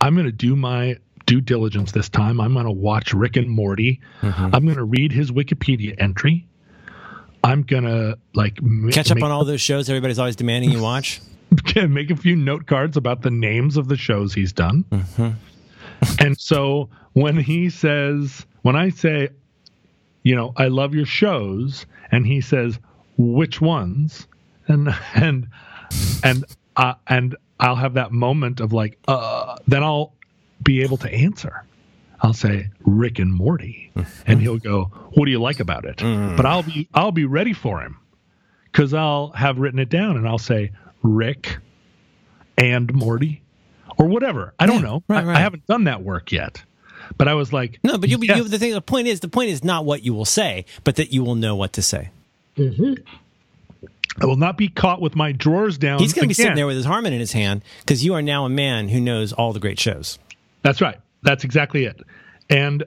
I'm 0.00 0.14
going 0.14 0.26
to 0.26 0.32
do 0.32 0.56
my 0.56 0.96
due 1.26 1.40
diligence 1.40 1.92
this 1.92 2.08
time. 2.08 2.40
I'm 2.40 2.52
going 2.52 2.66
to 2.66 2.72
watch 2.72 3.14
Rick 3.14 3.36
and 3.36 3.48
Morty. 3.48 4.00
Mm-hmm. 4.20 4.54
I'm 4.54 4.64
going 4.64 4.76
to 4.76 4.84
read 4.84 5.12
his 5.12 5.30
Wikipedia 5.30 5.94
entry. 5.98 6.46
I'm 7.42 7.62
going 7.62 7.84
to 7.84 8.18
like 8.34 8.58
Catch 8.90 9.10
up 9.10 9.22
on 9.22 9.30
all 9.30 9.44
those 9.44 9.60
shows 9.60 9.88
everybody's 9.88 10.18
always 10.18 10.36
demanding 10.36 10.70
you 10.70 10.82
watch. 10.82 11.20
make 11.88 12.10
a 12.10 12.16
few 12.16 12.36
note 12.36 12.66
cards 12.66 12.96
about 12.96 13.22
the 13.22 13.30
names 13.30 13.76
of 13.76 13.88
the 13.88 13.96
shows 13.96 14.34
he's 14.34 14.52
done. 14.52 14.84
Mm-hmm. 14.90 15.30
and 16.24 16.38
so 16.38 16.88
when 17.12 17.36
he 17.36 17.70
says, 17.70 18.46
when 18.62 18.76
I 18.76 18.88
say, 18.88 19.28
you 20.22 20.34
know, 20.34 20.52
I 20.56 20.68
love 20.68 20.94
your 20.94 21.06
shows, 21.06 21.86
and 22.10 22.26
he 22.26 22.40
says, 22.40 22.78
which 23.16 23.60
ones? 23.60 24.26
And 24.66 24.94
and 25.14 25.48
and 26.22 26.44
uh, 26.76 26.94
and 27.06 27.36
I'll 27.60 27.76
have 27.76 27.94
that 27.94 28.12
moment 28.12 28.60
of 28.60 28.72
like, 28.72 28.98
uh, 29.06 29.56
then 29.68 29.82
I'll 29.82 30.12
be 30.62 30.82
able 30.82 30.96
to 30.98 31.12
answer. 31.12 31.64
I'll 32.20 32.32
say 32.32 32.68
Rick 32.86 33.18
and 33.18 33.32
Morty, 33.32 33.92
and 34.26 34.40
he'll 34.40 34.58
go, 34.58 34.84
"What 35.12 35.26
do 35.26 35.30
you 35.30 35.40
like 35.40 35.60
about 35.60 35.84
it?" 35.84 35.98
But 35.98 36.46
I'll 36.46 36.62
be 36.62 36.88
I'll 36.94 37.12
be 37.12 37.26
ready 37.26 37.52
for 37.52 37.82
him 37.82 37.98
because 38.72 38.94
I'll 38.94 39.28
have 39.32 39.58
written 39.58 39.78
it 39.78 39.90
down, 39.90 40.16
and 40.16 40.26
I'll 40.26 40.38
say 40.38 40.72
Rick 41.02 41.58
and 42.56 42.92
Morty, 42.94 43.42
or 43.98 44.06
whatever. 44.06 44.54
I 44.58 44.64
don't 44.66 44.76
Yeah, 44.76 44.82
know. 44.88 45.02
right, 45.08 45.24
I. 45.26 45.34
I 45.34 45.40
haven't 45.40 45.66
done 45.66 45.84
that 45.84 46.02
work 46.02 46.32
yet, 46.32 46.62
but 47.18 47.28
I 47.28 47.34
was 47.34 47.52
like, 47.52 47.78
No, 47.84 47.98
but 47.98 48.08
you'll 48.08 48.20
be 48.20 48.28
yes. 48.28 48.38
you, 48.38 48.44
the 48.44 48.58
thing. 48.58 48.72
The 48.72 48.80
point 48.80 49.06
is, 49.08 49.20
the 49.20 49.28
point 49.28 49.50
is 49.50 49.62
not 49.62 49.84
what 49.84 50.02
you 50.02 50.14
will 50.14 50.24
say, 50.24 50.64
but 50.84 50.96
that 50.96 51.12
you 51.12 51.22
will 51.24 51.34
know 51.34 51.54
what 51.56 51.74
to 51.74 51.82
say. 51.82 52.08
I 54.20 54.26
will 54.26 54.36
not 54.36 54.56
be 54.56 54.68
caught 54.68 55.00
with 55.00 55.16
my 55.16 55.32
drawers 55.32 55.76
down. 55.76 55.98
He's 55.98 56.12
going 56.12 56.24
to 56.24 56.28
be 56.28 56.34
sitting 56.34 56.54
there 56.54 56.66
with 56.66 56.76
his 56.76 56.84
Harmon 56.84 57.12
in 57.12 57.20
his 57.20 57.32
hand 57.32 57.62
because 57.80 58.04
you 58.04 58.14
are 58.14 58.22
now 58.22 58.44
a 58.44 58.48
man 58.48 58.88
who 58.88 59.00
knows 59.00 59.32
all 59.32 59.52
the 59.52 59.60
great 59.60 59.80
shows. 59.80 60.18
That's 60.62 60.80
right. 60.80 60.98
That's 61.22 61.44
exactly 61.44 61.84
it. 61.84 62.00
And 62.48 62.84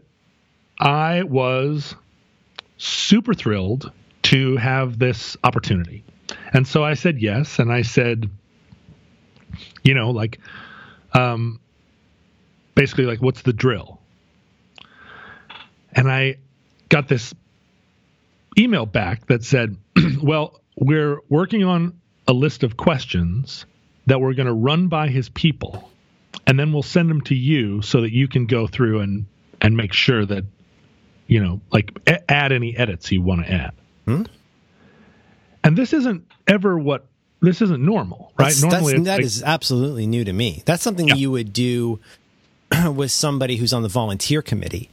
I 0.79 1.23
was 1.23 1.95
super 2.77 3.33
thrilled 3.33 3.91
to 4.23 4.55
have 4.57 4.99
this 4.99 5.35
opportunity. 5.43 6.03
And 6.53 6.67
so 6.67 6.83
I 6.83 6.93
said 6.93 7.19
yes, 7.21 7.59
and 7.59 7.71
I 7.71 7.81
said, 7.81 8.29
you 9.83 9.93
know, 9.93 10.11
like, 10.11 10.39
um, 11.13 11.59
basically, 12.75 13.05
like, 13.05 13.21
what's 13.21 13.41
the 13.41 13.53
drill? 13.53 13.99
And 15.93 16.11
I 16.11 16.37
got 16.89 17.07
this 17.07 17.33
email 18.57 18.85
back 18.85 19.27
that 19.27 19.43
said, 19.43 19.77
well, 20.21 20.61
we're 20.77 21.19
working 21.29 21.63
on 21.63 21.99
a 22.27 22.33
list 22.33 22.63
of 22.63 22.77
questions 22.77 23.65
that 24.05 24.19
we're 24.21 24.33
going 24.33 24.47
to 24.47 24.53
run 24.53 24.87
by 24.87 25.07
his 25.09 25.29
people, 25.29 25.89
and 26.45 26.59
then 26.59 26.71
we'll 26.73 26.83
send 26.83 27.09
them 27.09 27.21
to 27.21 27.35
you 27.35 27.81
so 27.81 28.01
that 28.01 28.11
you 28.13 28.27
can 28.27 28.45
go 28.45 28.67
through 28.67 29.01
and 29.01 29.25
and 29.61 29.75
make 29.75 29.91
sure 29.93 30.25
that 30.25 30.45
you 31.27 31.43
know, 31.43 31.59
like 31.71 31.91
a- 32.07 32.31
add 32.31 32.51
any 32.53 32.77
edits 32.77 33.11
you 33.11 33.21
want 33.21 33.45
to 33.45 33.51
add. 33.51 33.73
Hmm? 34.05 34.23
And 35.63 35.77
this 35.77 35.91
isn't 35.93 36.25
ever 36.47 36.77
what 36.79 37.05
this 37.41 37.61
isn't 37.61 37.83
normal, 37.83 38.31
right? 38.39 38.45
That's, 38.47 38.63
Normally, 38.63 38.93
that's, 38.93 39.03
that 39.05 39.15
like- 39.17 39.25
is 39.25 39.43
absolutely 39.43 40.07
new 40.07 40.23
to 40.23 40.31
me. 40.33 40.63
That's 40.65 40.81
something 40.81 41.07
Yeah. 41.09 41.15
you 41.15 41.31
would 41.31 41.51
do 41.53 41.99
with 42.95 43.11
somebody 43.11 43.57
who's 43.57 43.73
on 43.73 43.83
the 43.83 43.89
volunteer 43.89 44.41
committee, 44.41 44.89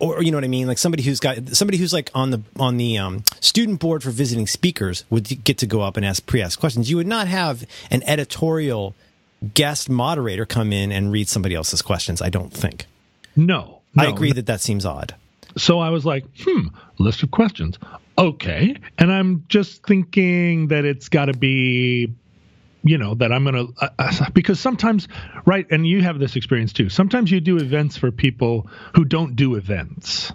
or 0.00 0.22
you 0.22 0.30
know 0.30 0.36
what 0.38 0.44
I 0.44 0.48
mean, 0.48 0.66
like 0.66 0.78
somebody 0.78 1.02
who's 1.02 1.20
got 1.20 1.50
somebody 1.50 1.78
who's 1.78 1.92
like 1.92 2.10
on 2.14 2.30
the 2.30 2.42
on 2.58 2.76
the 2.76 2.98
um, 2.98 3.22
student 3.40 3.78
board 3.78 4.02
for 4.02 4.10
visiting 4.10 4.46
speakers 4.46 5.04
would 5.10 5.44
get 5.44 5.58
to 5.58 5.66
go 5.66 5.82
up 5.82 5.96
and 5.96 6.04
ask 6.04 6.26
pre-asked 6.26 6.58
questions. 6.58 6.90
You 6.90 6.96
would 6.96 7.06
not 7.06 7.28
have 7.28 7.64
an 7.90 8.02
editorial 8.04 8.94
guest 9.54 9.88
moderator 9.88 10.46
come 10.46 10.72
in 10.72 10.90
and 10.90 11.12
read 11.12 11.28
somebody 11.28 11.54
else's 11.54 11.82
questions. 11.82 12.20
I 12.20 12.30
don't 12.30 12.52
think. 12.52 12.86
no, 13.94 14.04
I 14.04 14.08
agree 14.08 14.32
that 14.32 14.46
that 14.46 14.60
seems 14.60 14.84
odd. 14.84 15.14
So 15.56 15.80
I 15.80 15.90
was 15.90 16.06
like, 16.06 16.24
hmm, 16.40 16.68
list 16.98 17.22
of 17.22 17.30
questions. 17.30 17.78
Okay. 18.16 18.76
And 18.98 19.12
I'm 19.12 19.44
just 19.48 19.84
thinking 19.84 20.68
that 20.68 20.84
it's 20.84 21.08
got 21.08 21.26
to 21.26 21.32
be, 21.32 22.12
you 22.82 22.98
know, 22.98 23.14
that 23.14 23.32
I'm 23.32 23.44
going 23.44 23.66
to, 23.66 23.72
uh, 23.78 23.88
uh, 23.98 24.30
because 24.32 24.58
sometimes, 24.58 25.08
right, 25.44 25.66
and 25.70 25.86
you 25.86 26.02
have 26.02 26.18
this 26.18 26.36
experience 26.36 26.72
too. 26.72 26.88
Sometimes 26.88 27.30
you 27.30 27.40
do 27.40 27.58
events 27.58 27.96
for 27.96 28.10
people 28.10 28.68
who 28.94 29.04
don't 29.04 29.36
do 29.36 29.56
events. 29.56 30.32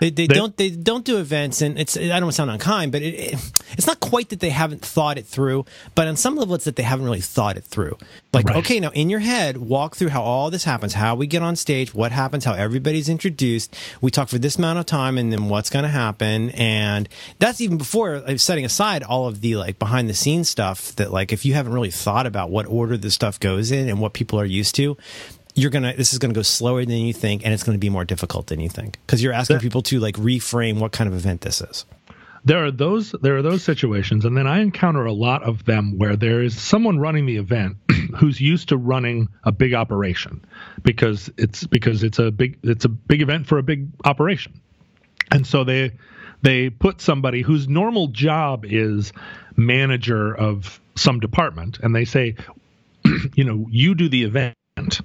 They, 0.00 0.10
they 0.10 0.26
They- 0.26 0.34
don't 0.34 0.56
they 0.56 0.70
don't 0.70 1.04
do 1.04 1.18
events, 1.18 1.62
and 1.62 1.78
it's 1.78 1.96
I 1.96 2.00
don't 2.08 2.22
want 2.22 2.32
to 2.32 2.36
sound 2.36 2.50
unkind, 2.50 2.92
but 2.92 3.02
it, 3.02 3.14
it, 3.14 3.52
it's 3.72 3.86
not 3.86 4.00
quite 4.00 4.28
that 4.30 4.40
they 4.40 4.50
haven't 4.50 4.82
thought 4.82 5.18
it 5.18 5.26
through, 5.26 5.64
but 5.94 6.06
on 6.08 6.16
some 6.16 6.36
level, 6.36 6.54
it's 6.54 6.64
that 6.64 6.76
they 6.76 6.82
haven't 6.82 7.04
really 7.04 7.20
thought 7.20 7.56
it 7.56 7.64
through. 7.64 7.96
Like, 8.32 8.46
Right. 8.48 8.56
okay, 8.58 8.80
now 8.80 8.90
in 8.90 9.08
your 9.08 9.20
head, 9.20 9.56
walk 9.56 9.96
through 9.96 10.10
how 10.10 10.22
all 10.22 10.50
this 10.50 10.64
happens, 10.64 10.92
how 10.94 11.14
we 11.14 11.26
get 11.26 11.42
on 11.42 11.56
stage, 11.56 11.94
what 11.94 12.12
happens, 12.12 12.44
how 12.44 12.52
everybody's 12.52 13.08
introduced. 13.08 13.74
We 14.02 14.10
talk 14.10 14.28
for 14.28 14.38
this 14.38 14.56
amount 14.56 14.78
of 14.78 14.84
time, 14.86 15.16
and 15.18 15.32
then 15.32 15.48
what's 15.48 15.70
going 15.70 15.84
to 15.84 15.88
happen, 15.88 16.50
and 16.50 17.08
that's 17.38 17.60
even 17.60 17.78
before 17.78 18.16
uh, 18.16 18.36
setting 18.36 18.64
aside 18.66 19.02
all 19.02 19.26
of 19.26 19.40
the 19.40 19.56
like 19.56 19.78
behind 19.78 20.08
the 20.10 20.14
scenes 20.14 20.50
stuff. 20.50 20.94
That 20.96 21.10
like 21.12 21.32
if 21.32 21.44
you 21.46 21.54
haven't 21.54 21.72
really 21.72 21.90
thought 21.90 22.26
about 22.26 22.50
what 22.50 22.66
order 22.66 22.96
the 22.96 23.10
stuff 23.10 23.40
goes 23.40 23.70
in 23.70 23.88
and 23.88 24.00
what 24.00 24.12
people 24.12 24.38
are 24.38 24.44
used 24.44 24.74
to. 24.76 24.96
You're 25.56 25.70
gonna. 25.70 25.94
This 25.96 26.12
is 26.12 26.18
gonna 26.18 26.34
go 26.34 26.42
slower 26.42 26.84
than 26.84 26.98
you 26.98 27.12
think, 27.12 27.44
and 27.44 27.52
it's 27.52 27.64
gonna 27.64 27.78
be 27.78 27.88
more 27.90 28.04
difficult 28.04 28.46
than 28.48 28.60
you 28.60 28.68
think 28.68 28.98
because 29.06 29.22
you're 29.22 29.32
asking 29.32 29.56
That- 29.56 29.62
people 29.62 29.82
to 29.82 29.98
like 29.98 30.14
reframe 30.16 30.78
what 30.78 30.92
kind 30.92 31.08
of 31.08 31.14
event 31.14 31.40
this 31.40 31.60
is. 31.60 31.84
there 32.44 32.64
are 32.64 32.70
those 32.70 33.12
there 33.22 33.36
are 33.36 33.42
those 33.42 33.64
situations 33.64 34.24
and 34.24 34.36
then 34.36 34.46
i 34.46 34.60
encounter 34.60 35.04
a 35.04 35.12
lot 35.12 35.42
of 35.42 35.64
them 35.64 35.98
where 35.98 36.14
there 36.14 36.40
is 36.44 36.56
someone 36.56 36.96
running 37.00 37.26
the 37.26 37.38
event 37.38 37.76
who's 38.18 38.40
used 38.40 38.68
to 38.68 38.76
running 38.76 39.26
a 39.42 39.50
big 39.50 39.74
operation 39.74 40.44
because 40.84 41.28
it's 41.36 41.66
because 41.66 42.04
it's 42.04 42.20
a 42.20 42.30
big 42.30 42.56
it's 42.62 42.84
a 42.84 42.88
big 42.88 43.20
event 43.20 43.48
for 43.48 43.58
a 43.58 43.64
big 43.64 43.88
operation 44.04 44.60
and 45.32 45.44
so 45.44 45.64
they 45.64 45.90
they 46.42 46.70
put 46.70 47.00
somebody 47.00 47.42
whose 47.42 47.66
normal 47.66 48.06
job 48.08 48.64
is 48.64 49.12
manager 49.56 50.32
of 50.32 50.80
some 50.94 51.18
department 51.18 51.80
and 51.82 51.96
they 51.96 52.04
say 52.04 52.36
you 53.34 53.42
know 53.42 53.66
you 53.70 53.96
do 53.96 54.08
the 54.08 54.22
event 54.22 55.00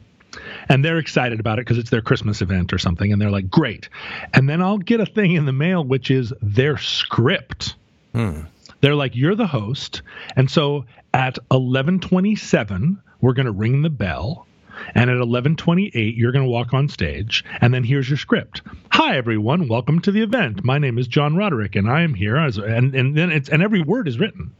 and 0.72 0.86
they're 0.86 1.00
excited 1.00 1.42
about 1.42 1.60
it 1.60 1.66
because 1.66 1.78
it's 1.78 1.90
their 1.90 2.02
Christmas 2.02 2.42
event 2.42 2.72
or 2.72 2.78
something, 2.78 3.12
and 3.12 3.22
they're 3.22 3.30
like, 3.30 3.50
"Great!" 3.50 3.90
And 4.34 4.50
then 4.50 4.62
I'll 4.62 4.78
get 4.78 5.02
a 5.02 5.06
thing 5.06 5.34
in 5.34 5.46
the 5.46 5.52
mail 5.52 5.84
which 5.84 6.10
is 6.10 6.34
their 6.42 6.78
script. 6.78 7.76
Hmm. 8.16 8.44
They're 8.80 8.96
like, 8.96 9.14
"You're 9.14 9.36
the 9.36 9.48
host," 9.48 10.02
and 10.38 10.50
so 10.50 10.86
at 11.14 11.38
11:27 11.52 12.98
we're 13.20 13.34
going 13.34 13.48
to 13.48 13.52
ring 13.52 13.82
the 13.82 13.90
bell, 13.90 14.48
and 14.96 15.10
at 15.10 15.18
11:28 15.18 16.16
you're 16.16 16.32
going 16.32 16.46
to 16.46 16.50
walk 16.50 16.74
on 16.74 16.88
stage, 16.88 17.44
and 17.60 17.74
then 17.74 17.84
here's 17.84 18.10
your 18.10 18.18
script. 18.18 18.62
Hi 18.94 19.18
everyone, 19.18 19.68
welcome 19.68 20.00
to 20.00 20.12
the 20.12 20.22
event. 20.22 20.64
My 20.64 20.78
name 20.78 20.98
is 20.98 21.08
John 21.08 21.36
Roderick, 21.36 21.76
and 21.76 21.90
I 21.92 22.02
am 22.04 22.14
here 22.14 22.38
as 22.38 22.58
and 22.58 22.96
and 22.96 23.18
then 23.18 23.30
it's 23.30 23.50
and 23.50 23.62
every 23.62 23.82
word 23.82 24.08
is 24.08 24.20
written. 24.20 24.52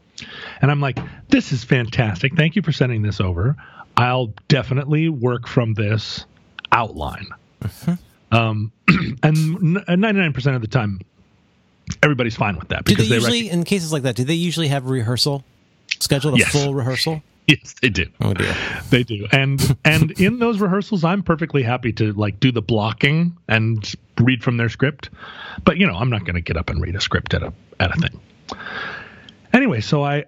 And 0.62 0.70
I'm 0.70 0.82
like, 0.82 1.00
this 1.30 1.52
is 1.52 1.64
fantastic. 1.64 2.36
Thank 2.36 2.56
you 2.56 2.62
for 2.62 2.72
sending 2.72 3.02
this 3.02 3.20
over. 3.20 3.56
I'll 3.98 4.34
definitely 4.48 5.10
work 5.10 5.48
from 5.48 5.74
this 5.74 6.26
outline. 6.72 7.28
Um, 8.32 8.72
and 8.88 9.36
99% 9.36 10.56
of 10.56 10.62
the 10.62 10.68
time, 10.68 11.00
everybody's 12.02 12.36
fine 12.36 12.56
with 12.58 12.70
that 12.70 12.86
Do 12.86 12.96
they 12.96 13.08
they, 13.08 13.16
usually, 13.16 13.44
rec- 13.44 13.52
in 13.54 13.64
cases 13.64 13.92
like 13.92 14.04
that, 14.04 14.16
do 14.16 14.24
they 14.24 14.34
usually 14.34 14.70
have 14.70 14.90
rehearsal 14.90 15.44
scheduled 16.00 16.36
a 16.36 16.38
Yes. 16.38 16.52
full 16.52 16.74
rehearsal? 16.74 17.22
yes, 17.48 17.76
they 17.82 17.90
do. 17.90 18.06
Oh 18.22 18.34
dear. 18.34 18.56
They 18.90 19.04
do. 19.04 19.28
And 19.32 19.76
and 19.84 20.12
in 20.20 20.40
those 20.40 20.60
rehearsals, 20.60 21.04
I'm 21.04 21.22
perfectly 21.24 21.64
happy 21.64 21.92
to 21.94 22.14
like 22.14 22.40
do 22.40 22.52
the 22.52 22.62
blocking 22.62 23.36
and 23.50 23.94
read 24.20 24.44
from 24.44 24.58
their 24.58 24.70
script. 24.70 25.10
But 25.66 25.78
you 25.78 25.86
know, 25.86 25.96
I'm 25.96 26.10
not 26.10 26.22
going 26.22 26.36
to 26.36 26.42
get 26.42 26.56
up 26.56 26.70
and 26.70 26.82
read 26.82 26.96
a 26.96 27.02
script 27.02 27.34
at 27.34 27.44
a 27.44 27.52
at 27.80 27.96
a 27.96 28.00
thing. 28.00 28.20
Anyway, 29.54 29.82
so 29.82 30.04
I 30.04 30.26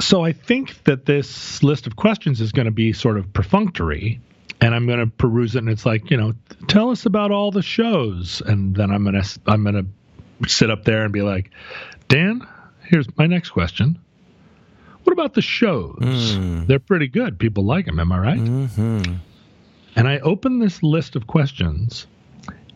so 0.00 0.24
I 0.24 0.32
think 0.32 0.84
that 0.84 1.06
this 1.06 1.62
list 1.62 1.86
of 1.86 1.96
questions 1.96 2.40
is 2.40 2.52
going 2.52 2.66
to 2.66 2.72
be 2.72 2.92
sort 2.92 3.18
of 3.18 3.32
perfunctory 3.32 4.20
and 4.60 4.74
I'm 4.74 4.86
going 4.86 5.00
to 5.00 5.06
peruse 5.06 5.54
it 5.54 5.58
and 5.58 5.68
it's 5.68 5.86
like, 5.86 6.10
you 6.10 6.16
know, 6.16 6.34
tell 6.66 6.90
us 6.90 7.06
about 7.06 7.30
all 7.30 7.50
the 7.50 7.62
shows 7.62 8.42
and 8.44 8.74
then 8.74 8.90
I'm 8.90 9.04
going 9.04 9.20
to 9.20 9.40
I'm 9.46 9.64
going 9.64 9.74
to 9.74 10.48
sit 10.48 10.70
up 10.70 10.84
there 10.84 11.04
and 11.04 11.12
be 11.12 11.22
like, 11.22 11.50
"Dan, 12.08 12.46
here's 12.84 13.06
my 13.16 13.26
next 13.26 13.50
question. 13.50 13.98
What 15.04 15.12
about 15.12 15.34
the 15.34 15.42
shows? 15.42 15.98
They're 16.66 16.78
pretty 16.78 17.08
good. 17.08 17.38
People 17.38 17.64
like 17.64 17.86
them, 17.86 17.98
am 17.98 18.12
I 18.12 18.18
right?" 18.18 18.38
Mm-hmm. 18.38 19.14
And 19.96 20.08
I 20.08 20.18
open 20.20 20.58
this 20.58 20.82
list 20.82 21.16
of 21.16 21.26
questions, 21.26 22.06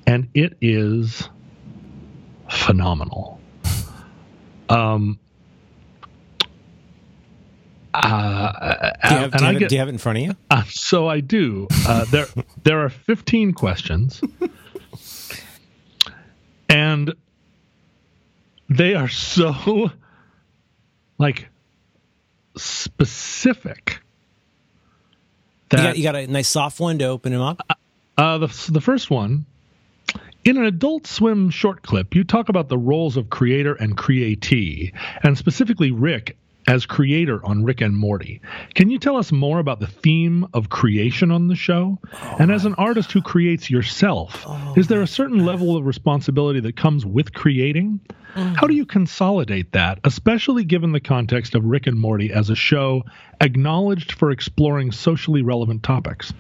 and 0.06 0.28
it 0.34 0.56
is 0.60 1.28
phenomenal. 2.48 3.40
Um, 4.68 5.18
uh, 7.94 8.92
Do 9.08 9.14
you, 9.14 9.20
have, 9.20 9.30
do, 9.32 9.38
you 9.38 9.46
have, 9.46 9.52
get, 9.54 9.62
it, 9.62 9.68
do 9.68 9.74
you 9.74 9.78
have 9.80 9.88
it 9.88 9.92
in 9.92 9.98
front 9.98 10.18
of 10.18 10.24
you? 10.24 10.36
uh, 10.50 10.62
so 10.68 11.08
I 11.08 11.20
do. 11.20 11.66
Uh, 11.86 12.04
there, 12.06 12.26
there 12.64 12.80
are 12.80 12.88
15 12.88 13.52
questions, 13.52 14.20
and 16.68 17.14
they 18.68 18.94
are 18.94 19.08
so 19.08 19.90
like 21.18 21.48
specific 22.56 24.00
You 25.72 25.78
that 25.78 25.82
got, 25.82 25.96
you 25.98 26.02
got 26.02 26.16
a 26.16 26.26
nice 26.26 26.48
soft 26.48 26.80
one 26.80 26.98
to 26.98 27.06
open 27.06 27.32
them 27.32 27.40
up. 27.42 27.60
uh, 28.16 28.38
the 28.38 28.68
the 28.70 28.80
first 28.80 29.10
one. 29.10 29.46
In 30.44 30.56
an 30.56 30.64
Adult 30.64 31.06
Swim 31.06 31.50
short 31.50 31.82
clip, 31.82 32.16
you 32.16 32.24
talk 32.24 32.48
about 32.48 32.68
the 32.68 32.76
roles 32.76 33.16
of 33.16 33.30
creator 33.30 33.74
and 33.74 33.96
createe, 33.96 34.92
and 35.22 35.38
specifically 35.38 35.92
Rick 35.92 36.36
as 36.66 36.86
creator 36.86 37.44
on 37.44 37.64
Rick 37.64 37.80
and 37.80 37.96
Morty. 37.96 38.40
Can 38.74 38.90
you 38.90 38.98
tell 38.98 39.16
us 39.16 39.32
more 39.32 39.58
about 39.58 39.80
the 39.80 39.86
theme 39.86 40.46
of 40.54 40.68
creation 40.68 41.30
on 41.30 41.48
the 41.48 41.56
show? 41.56 41.98
Oh, 42.12 42.36
and 42.38 42.52
as 42.52 42.64
an 42.64 42.74
artist 42.74 43.12
who 43.12 43.22
creates 43.22 43.70
yourself, 43.70 44.44
oh, 44.46 44.74
is 44.76 44.88
there 44.88 45.02
a 45.02 45.06
certain 45.06 45.44
level 45.44 45.76
of 45.76 45.86
responsibility 45.86 46.60
that 46.60 46.76
comes 46.76 47.04
with 47.04 47.32
creating? 47.32 48.00
How 48.34 48.66
do 48.66 48.72
mm. 48.72 48.76
you 48.76 48.86
consolidate 48.86 49.72
that, 49.72 49.98
especially 50.04 50.64
given 50.64 50.92
the 50.92 51.00
context 51.00 51.54
of 51.54 51.64
Rick 51.64 51.86
and 51.86 52.00
Morty 52.00 52.32
as 52.32 52.48
a 52.48 52.54
show 52.54 53.04
acknowledged 53.40 54.12
for 54.12 54.30
exploring 54.30 54.90
socially 54.90 55.42
relevant 55.42 55.82
topics? 55.82 56.32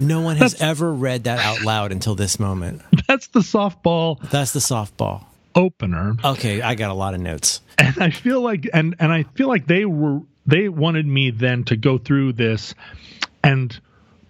No 0.00 0.20
one 0.20 0.36
has 0.36 0.54
That's- 0.54 0.70
ever 0.70 0.92
read 0.92 1.24
that 1.24 1.38
out 1.38 1.62
loud 1.62 1.92
until 1.92 2.14
this 2.14 2.40
moment. 2.40 2.82
That's 3.08 3.28
the 3.28 3.40
softball 3.40 4.20
That's 4.30 4.52
the 4.52 4.60
softball. 4.60 5.26
Opener. 5.54 6.14
Okay, 6.24 6.60
I 6.62 6.74
got 6.74 6.90
a 6.90 6.94
lot 6.94 7.14
of 7.14 7.20
notes. 7.20 7.60
and 7.78 7.96
I 8.02 8.10
feel 8.10 8.40
like 8.40 8.68
and 8.72 8.94
and 8.98 9.12
I 9.12 9.24
feel 9.34 9.48
like 9.48 9.66
they 9.66 9.84
were 9.84 10.20
they 10.46 10.68
wanted 10.68 11.06
me 11.06 11.30
then 11.30 11.64
to 11.64 11.76
go 11.76 11.98
through 11.98 12.34
this 12.34 12.74
and 13.42 13.70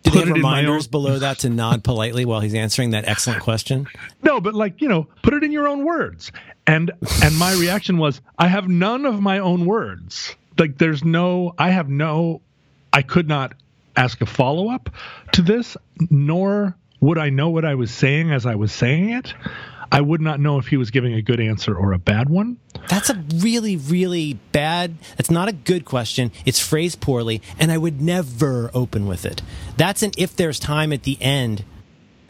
Do 0.02 0.10
put 0.10 0.20
have 0.20 0.28
it 0.30 0.36
in 0.36 0.42
my 0.42 0.58
own 0.58 0.64
reminders 0.64 0.86
below 0.86 1.18
that 1.18 1.38
to 1.40 1.50
nod 1.50 1.82
politely 1.84 2.24
while 2.24 2.40
he's 2.40 2.54
answering 2.54 2.90
that 2.90 3.06
excellent 3.08 3.42
question? 3.42 3.86
no 4.22 4.40
but 4.40 4.54
like 4.54 4.80
you 4.80 4.88
know 4.88 5.06
put 5.22 5.34
it 5.34 5.42
in 5.44 5.50
your 5.52 5.66
own 5.68 5.84
words 5.84 6.30
and 6.66 6.90
and 7.22 7.36
my 7.36 7.52
reaction 7.54 7.98
was 7.98 8.20
I 8.38 8.48
have 8.48 8.68
none 8.68 9.04
of 9.06 9.20
my 9.20 9.38
own 9.40 9.66
words 9.66 10.34
like 10.58 10.78
there's 10.78 11.02
no 11.04 11.54
I 11.58 11.70
have 11.70 11.88
no 11.88 12.40
I 12.92 13.02
could 13.02 13.28
not 13.28 13.54
ask 13.96 14.20
a 14.22 14.26
follow 14.26 14.70
up 14.70 14.88
to 15.32 15.42
this 15.42 15.76
nor 16.10 16.76
would 17.00 17.18
I 17.18 17.28
know 17.30 17.50
what 17.50 17.64
I 17.64 17.74
was 17.74 17.90
saying 17.90 18.30
as 18.32 18.46
I 18.46 18.54
was 18.54 18.72
saying 18.72 19.10
it 19.10 19.34
I 19.94 20.00
would 20.00 20.20
not 20.20 20.40
know 20.40 20.58
if 20.58 20.66
he 20.66 20.76
was 20.76 20.90
giving 20.90 21.14
a 21.14 21.22
good 21.22 21.38
answer 21.38 21.72
or 21.72 21.92
a 21.92 21.98
bad 21.98 22.28
one. 22.28 22.56
That's 22.88 23.10
a 23.10 23.24
really, 23.36 23.76
really 23.76 24.34
bad. 24.50 24.96
That's 25.16 25.30
not 25.30 25.48
a 25.48 25.52
good 25.52 25.84
question. 25.84 26.32
It's 26.44 26.58
phrased 26.58 27.00
poorly, 27.00 27.40
and 27.60 27.70
I 27.70 27.78
would 27.78 28.02
never 28.02 28.72
open 28.74 29.06
with 29.06 29.24
it. 29.24 29.40
That's 29.76 30.02
an 30.02 30.10
if 30.18 30.34
there's 30.34 30.58
time 30.58 30.92
at 30.92 31.04
the 31.04 31.16
end 31.20 31.64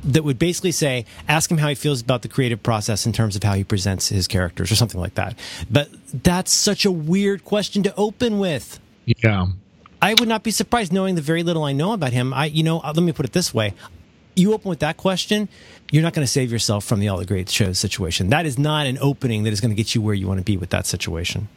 that 0.04 0.24
would 0.24 0.38
basically 0.38 0.72
say, 0.72 1.06
ask 1.26 1.50
him 1.50 1.56
how 1.56 1.68
he 1.68 1.74
feels 1.74 2.02
about 2.02 2.20
the 2.20 2.28
creative 2.28 2.62
process 2.62 3.06
in 3.06 3.14
terms 3.14 3.34
of 3.34 3.42
how 3.42 3.54
he 3.54 3.64
presents 3.64 4.10
his 4.10 4.28
characters 4.28 4.70
or 4.70 4.76
something 4.76 5.00
like 5.00 5.14
that. 5.14 5.38
But 5.70 5.88
that's 6.22 6.52
such 6.52 6.84
a 6.84 6.92
weird 6.92 7.46
question 7.46 7.82
to 7.84 7.94
open 7.96 8.38
with. 8.38 8.78
Yeah. 9.06 9.46
I 10.02 10.12
would 10.12 10.28
not 10.28 10.42
be 10.42 10.50
surprised 10.50 10.92
knowing 10.92 11.14
the 11.14 11.22
very 11.22 11.42
little 11.42 11.64
I 11.64 11.72
know 11.72 11.94
about 11.94 12.12
him. 12.12 12.34
I, 12.34 12.44
you 12.44 12.62
know, 12.62 12.80
uh, 12.80 12.92
let 12.94 13.02
me 13.02 13.12
put 13.12 13.24
it 13.24 13.32
this 13.32 13.54
way. 13.54 13.72
You 14.34 14.52
open 14.52 14.68
with 14.68 14.80
that 14.80 14.96
question, 14.96 15.48
you're 15.92 16.02
not 16.02 16.12
going 16.12 16.26
to 16.26 16.30
save 16.30 16.50
yourself 16.50 16.84
from 16.84 17.00
the 17.00 17.08
All 17.08 17.18
the 17.18 17.24
Great 17.24 17.48
shows 17.48 17.78
situation. 17.78 18.30
That 18.30 18.46
is 18.46 18.58
not 18.58 18.86
an 18.86 18.98
opening 19.00 19.44
that 19.44 19.52
is 19.52 19.60
going 19.60 19.70
to 19.70 19.76
get 19.76 19.94
you 19.94 20.02
where 20.02 20.14
you 20.14 20.26
want 20.26 20.38
to 20.38 20.44
be 20.44 20.56
with 20.56 20.70
that 20.70 20.86
situation. 20.86 21.48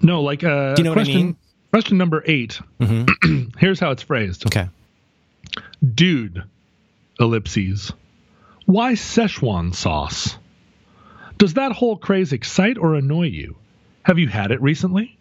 No, 0.00 0.22
like 0.22 0.44
uh, 0.44 0.74
Do 0.74 0.82
you 0.82 0.84
know 0.84 0.92
question, 0.92 1.14
what 1.14 1.20
I 1.20 1.24
mean? 1.24 1.36
Question 1.72 1.98
number 1.98 2.22
8 2.26 2.60
Here's 3.58 3.80
how 3.80 3.90
it's 3.90 4.02
phrased. 4.02 4.46
Okay. 4.46 4.68
Dude, 5.82 6.42
ellipses. 7.18 7.92
Why 8.66 8.92
Szechuan 8.92 9.74
sauce? 9.74 10.36
Does 11.38 11.54
that 11.54 11.72
whole 11.72 11.96
craze 11.96 12.32
excite 12.32 12.78
or 12.78 12.94
annoy 12.94 13.26
you? 13.26 13.56
Have 14.04 14.18
you 14.18 14.28
had 14.28 14.50
it 14.50 14.62
recently? 14.62 15.18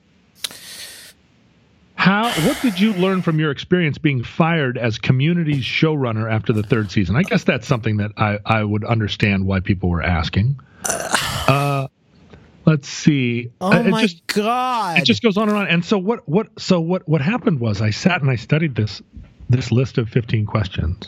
How? 2.02 2.32
What 2.48 2.60
did 2.64 2.80
you 2.80 2.94
learn 2.94 3.22
from 3.22 3.38
your 3.40 3.52
experience 3.52 4.00
being 4.00 4.24
fired 4.24 4.76
as 4.76 4.98
Community's 4.98 5.64
showrunner 5.64 6.32
after 6.32 6.52
the 6.52 6.64
third 6.64 6.90
season? 6.90 7.16
I 7.16 7.22
guess 7.22 7.44
that's 7.44 7.68
something 7.68 7.98
that 7.98 8.12
I, 8.18 8.40
I 8.44 8.64
would 8.64 8.84
understand 8.84 9.46
why 9.46 9.60
people 9.60 9.88
were 9.90 10.02
asking. 10.02 10.60
Uh, 10.84 11.88
let's 12.66 12.88
see. 12.90 13.52
Oh 13.62 13.72
Uh, 13.72 13.84
my 13.84 14.02
just- 14.02 14.26
god! 14.26 14.98
it 14.98 15.06
just 15.06 15.22
goes 15.22 15.38
on 15.38 15.48
and 15.50 15.56
on. 15.60 15.68
And 15.68 15.86
so 15.86 16.00
what 16.00 16.28
what 16.28 16.48
so 16.60 16.80
what 16.82 17.08
what 17.08 17.22
happened 17.22 17.60
was 17.60 17.84
I 17.84 17.92
sat 17.92 18.22
and 18.22 18.32
I 18.32 18.36
studied 18.36 18.74
this 18.74 19.04
this 19.52 19.72
list 19.72 20.00
of 20.00 20.10
15 20.10 20.48
questions. 20.48 21.08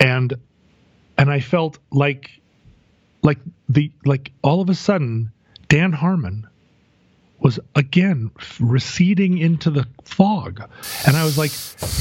And 0.00 0.34
and 1.16 1.30
I 1.30 1.38
felt 1.38 1.78
like 1.92 2.30
like 3.22 3.38
the 3.68 3.92
like 4.04 4.32
all 4.42 4.60
of 4.60 4.68
a 4.70 4.74
sudden 4.74 5.30
Dan 5.68 5.92
Harmon 5.92 6.48
was 7.42 7.58
again 7.74 8.30
receding 8.60 9.38
into 9.38 9.70
the 9.70 9.86
fog. 10.04 10.62
And 11.06 11.16
I 11.16 11.24
was 11.24 11.36
like, 11.36 11.52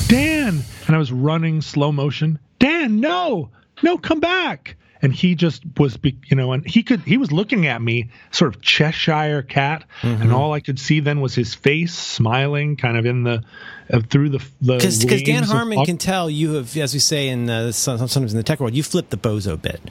"Dan!" 0.08 0.64
And 0.88 0.96
I 0.96 1.00
was 1.00 1.12
running 1.12 1.62
slow 1.62 1.92
motion. 1.92 2.40
"Dan, 2.60 3.00
no. 3.00 3.50
No, 3.84 3.98
come 3.98 4.20
back." 4.20 4.76
And 5.04 5.12
he 5.12 5.34
just 5.34 5.64
was, 5.80 5.98
you 6.04 6.36
know, 6.36 6.52
and 6.54 6.64
he 6.64 6.84
could, 6.84 7.00
he 7.00 7.18
was 7.18 7.32
looking 7.32 7.66
at 7.66 7.82
me, 7.82 8.12
sort 8.30 8.56
of 8.56 8.62
Cheshire 8.62 9.42
cat, 9.42 9.84
and 10.04 10.32
all 10.32 10.54
I 10.54 10.60
could 10.60 10.78
see 10.78 11.00
then 11.00 11.22
was 11.22 11.34
his 11.34 11.56
face 11.56 11.96
smiling, 11.96 12.76
kind 12.76 12.96
of 12.96 13.08
in 13.08 13.24
the, 13.24 13.44
uh, 13.92 14.02
through 14.02 14.30
the, 14.30 14.46
the 14.62 14.76
because 14.76 15.24
Dan 15.24 15.42
of 15.42 15.50
Harmon 15.50 15.84
can 15.86 15.98
tell 15.98 16.30
you 16.30 16.54
have, 16.54 16.78
as 16.78 16.94
we 16.94 17.00
say 17.00 17.30
in 17.30 17.50
uh, 17.50 17.72
sometimes 17.72 18.32
in 18.32 18.38
the 18.38 18.44
tech 18.44 18.60
world, 18.60 18.76
you 18.76 18.84
flip 18.84 19.10
the 19.10 19.18
bozo 19.18 19.60
bit. 19.60 19.82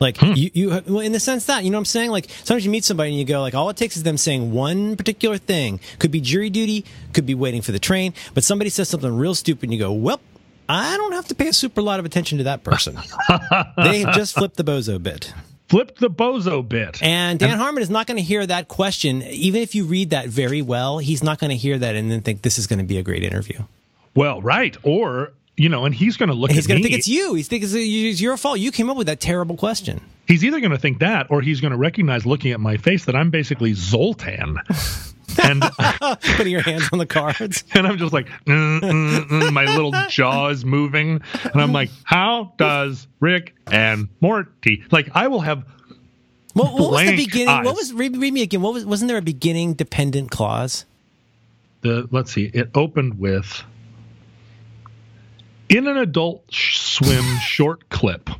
Like 0.00 0.16
Hmm. 0.18 0.32
you, 0.34 0.50
you, 0.54 0.68
well, 0.86 1.00
in 1.00 1.12
the 1.12 1.20
sense 1.20 1.46
that 1.46 1.64
you 1.64 1.70
know 1.70 1.76
what 1.78 1.82
I'm 1.82 1.84
saying. 1.86 2.10
Like 2.10 2.28
sometimes 2.44 2.64
you 2.64 2.70
meet 2.70 2.84
somebody 2.84 3.10
and 3.10 3.18
you 3.18 3.24
go, 3.24 3.40
like 3.40 3.54
all 3.54 3.70
it 3.70 3.76
takes 3.76 3.96
is 3.96 4.02
them 4.02 4.16
saying 4.16 4.52
one 4.52 4.96
particular 4.96 5.38
thing. 5.38 5.80
Could 5.98 6.10
be 6.10 6.20
jury 6.20 6.50
duty, 6.50 6.84
could 7.12 7.26
be 7.26 7.34
waiting 7.34 7.62
for 7.62 7.72
the 7.72 7.78
train, 7.78 8.12
but 8.34 8.42
somebody 8.44 8.70
says 8.70 8.88
something 8.88 9.16
real 9.16 9.34
stupid 9.34 9.64
and 9.64 9.72
you 9.72 9.78
go, 9.78 9.92
well. 9.92 10.20
I 10.66 10.96
don't 10.96 11.12
have 11.12 11.28
to 11.28 11.34
pay 11.34 11.48
a 11.48 11.52
super 11.52 11.82
lot 11.82 12.00
of 12.00 12.06
attention 12.06 12.38
to 12.38 12.44
that 12.44 12.64
person. 12.64 12.98
they 13.76 14.04
just 14.14 14.34
flipped 14.34 14.56
the 14.56 14.64
bozo 14.64 15.00
bit. 15.02 15.30
flipped 15.68 16.00
the 16.00 16.08
bozo 16.08 16.66
bit. 16.66 17.02
And 17.02 17.38
Dan 17.38 17.58
Harmon 17.58 17.82
is 17.82 17.90
not 17.90 18.06
going 18.06 18.16
to 18.16 18.22
hear 18.22 18.46
that 18.46 18.68
question. 18.68 19.20
Even 19.24 19.60
if 19.60 19.74
you 19.74 19.84
read 19.84 20.08
that 20.10 20.28
very 20.28 20.62
well, 20.62 21.00
he's 21.00 21.22
not 21.22 21.38
going 21.38 21.50
to 21.50 21.56
hear 21.56 21.76
that 21.78 21.94
and 21.96 22.10
then 22.10 22.22
think 22.22 22.40
this 22.40 22.56
is 22.58 22.66
going 22.66 22.78
to 22.78 22.84
be 22.86 22.96
a 22.96 23.02
great 23.02 23.22
interview. 23.22 23.58
well, 24.14 24.40
right. 24.40 24.74
Or, 24.84 25.34
you 25.56 25.68
know, 25.68 25.84
and 25.84 25.94
he's 25.94 26.16
going 26.16 26.28
to 26.28 26.34
look 26.34 26.50
He's 26.50 26.66
going 26.66 26.82
to 26.82 26.88
think 26.88 26.98
it's 26.98 27.08
you. 27.08 27.34
He's 27.34 27.48
thinking 27.48 27.68
it's 27.72 28.20
your 28.20 28.36
fault. 28.36 28.58
You 28.58 28.72
came 28.72 28.90
up 28.90 28.96
with 28.96 29.06
that 29.06 29.20
terrible 29.20 29.56
question. 29.56 30.00
He's 30.26 30.44
either 30.44 30.60
going 30.60 30.72
to 30.72 30.78
think 30.78 31.00
that 31.00 31.30
or 31.30 31.42
he's 31.42 31.60
going 31.60 31.72
to 31.72 31.76
recognize 31.76 32.26
looking 32.26 32.52
at 32.52 32.60
my 32.60 32.76
face 32.76 33.04
that 33.04 33.14
I'm 33.14 33.30
basically 33.30 33.74
Zoltan. 33.74 34.58
and 35.42 35.62
Putting 36.36 36.52
your 36.52 36.62
hands 36.62 36.88
on 36.92 36.98
the 36.98 37.06
cards. 37.06 37.64
and 37.74 37.86
I'm 37.86 37.98
just 37.98 38.12
like, 38.12 38.26
mm, 38.46 38.80
mm, 38.80 39.28
mm, 39.28 39.52
my 39.52 39.64
little 39.64 39.92
jaw 40.08 40.48
is 40.48 40.64
moving, 40.64 41.20
and 41.44 41.60
I'm 41.60 41.72
like, 41.72 41.90
how 42.04 42.52
does 42.56 43.06
Rick 43.20 43.54
and 43.66 44.08
Morty? 44.20 44.84
Like, 44.90 45.10
I 45.14 45.28
will 45.28 45.40
have 45.40 45.64
What, 46.52 46.74
what 46.74 46.92
was 46.92 47.06
the 47.06 47.16
beginning? 47.16 47.64
What 47.64 47.76
was 47.76 47.92
read, 47.92 48.16
read 48.16 48.32
me 48.32 48.42
again? 48.42 48.62
What 48.62 48.74
was 48.74 48.84
wasn't 48.84 49.08
there 49.08 49.18
a 49.18 49.22
beginning 49.22 49.74
dependent 49.74 50.30
clause? 50.30 50.84
the. 51.80 52.08
Let's 52.10 52.32
see. 52.32 52.50
It 52.52 52.70
opened 52.74 53.18
with 53.18 53.62
in 55.68 55.86
an 55.86 55.96
Adult 55.96 56.44
Swim 56.52 57.24
short 57.40 57.88
clip. 57.90 58.30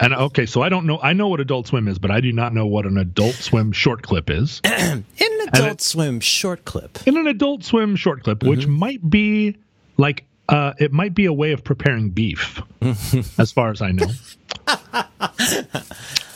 And 0.00 0.12
okay, 0.14 0.46
so 0.46 0.62
I 0.62 0.68
don't 0.68 0.86
know. 0.86 0.98
I 1.00 1.12
know 1.12 1.28
what 1.28 1.40
Adult 1.40 1.66
Swim 1.68 1.88
is, 1.88 1.98
but 1.98 2.10
I 2.10 2.20
do 2.20 2.32
not 2.32 2.52
know 2.54 2.66
what 2.66 2.86
an 2.86 2.98
Adult 2.98 3.34
Swim 3.34 3.72
short 3.72 4.02
clip 4.02 4.30
is. 4.30 4.60
In 4.64 5.04
an 5.20 5.48
Adult 5.52 5.72
it- 5.72 5.80
Swim 5.80 6.20
short 6.20 6.64
clip. 6.64 6.98
in 7.06 7.16
an 7.16 7.26
adult 7.26 7.64
swim 7.64 7.96
short 7.96 8.22
clip, 8.22 8.42
which 8.42 8.60
Mm-hmm. 8.60 8.72
might 8.78 9.10
be 9.10 9.56
like 9.96 10.24
uh, 10.48 10.72
it 10.78 10.92
might 10.92 11.14
be 11.14 11.24
a 11.26 11.32
way 11.32 11.52
of 11.52 11.64
preparing 11.64 12.10
beef, 12.10 12.60
as 13.38 13.50
far 13.52 13.70
as 13.70 13.80
I 13.82 13.92
know. 13.92 14.06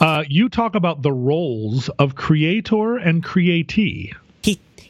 uh, 0.01 0.23
you 0.27 0.49
talk 0.49 0.75
about 0.75 1.01
the 1.01 1.11
roles 1.11 1.89
of 1.99 2.15
creator 2.15 2.97
and 2.97 3.23
createe. 3.23 4.13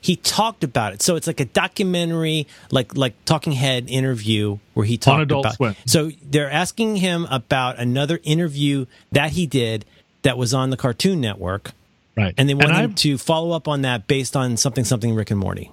He 0.03 0.17
talked 0.17 0.65
about 0.65 0.91
it. 0.91 1.01
So 1.01 1.15
it's 1.15 1.27
like 1.27 1.39
a 1.39 1.45
documentary, 1.45 2.45
like 2.71 2.97
like 2.97 3.13
talking 3.23 3.53
head 3.53 3.85
interview 3.87 4.57
where 4.73 4.85
he 4.85 4.97
talked 4.97 5.21
Adult 5.21 5.45
about. 5.45 5.55
Swim. 5.55 5.75
So 5.85 6.11
they're 6.21 6.51
asking 6.51 6.97
him 6.97 7.25
about 7.31 7.79
another 7.79 8.19
interview 8.23 8.85
that 9.13 9.31
he 9.31 9.47
did 9.47 9.85
that 10.23 10.37
was 10.37 10.53
on 10.53 10.71
the 10.71 10.77
Cartoon 10.77 11.21
Network, 11.21 11.71
Right, 12.17 12.33
and 12.37 12.49
they 12.49 12.53
want 12.53 12.71
him 12.71 12.91
I've, 12.91 12.95
to 12.95 13.17
follow 13.17 13.55
up 13.55 13.69
on 13.69 13.83
that 13.83 14.05
based 14.05 14.35
on 14.35 14.57
something 14.57 14.83
something 14.83 15.15
Rick 15.15 15.31
and 15.31 15.39
Morty. 15.39 15.71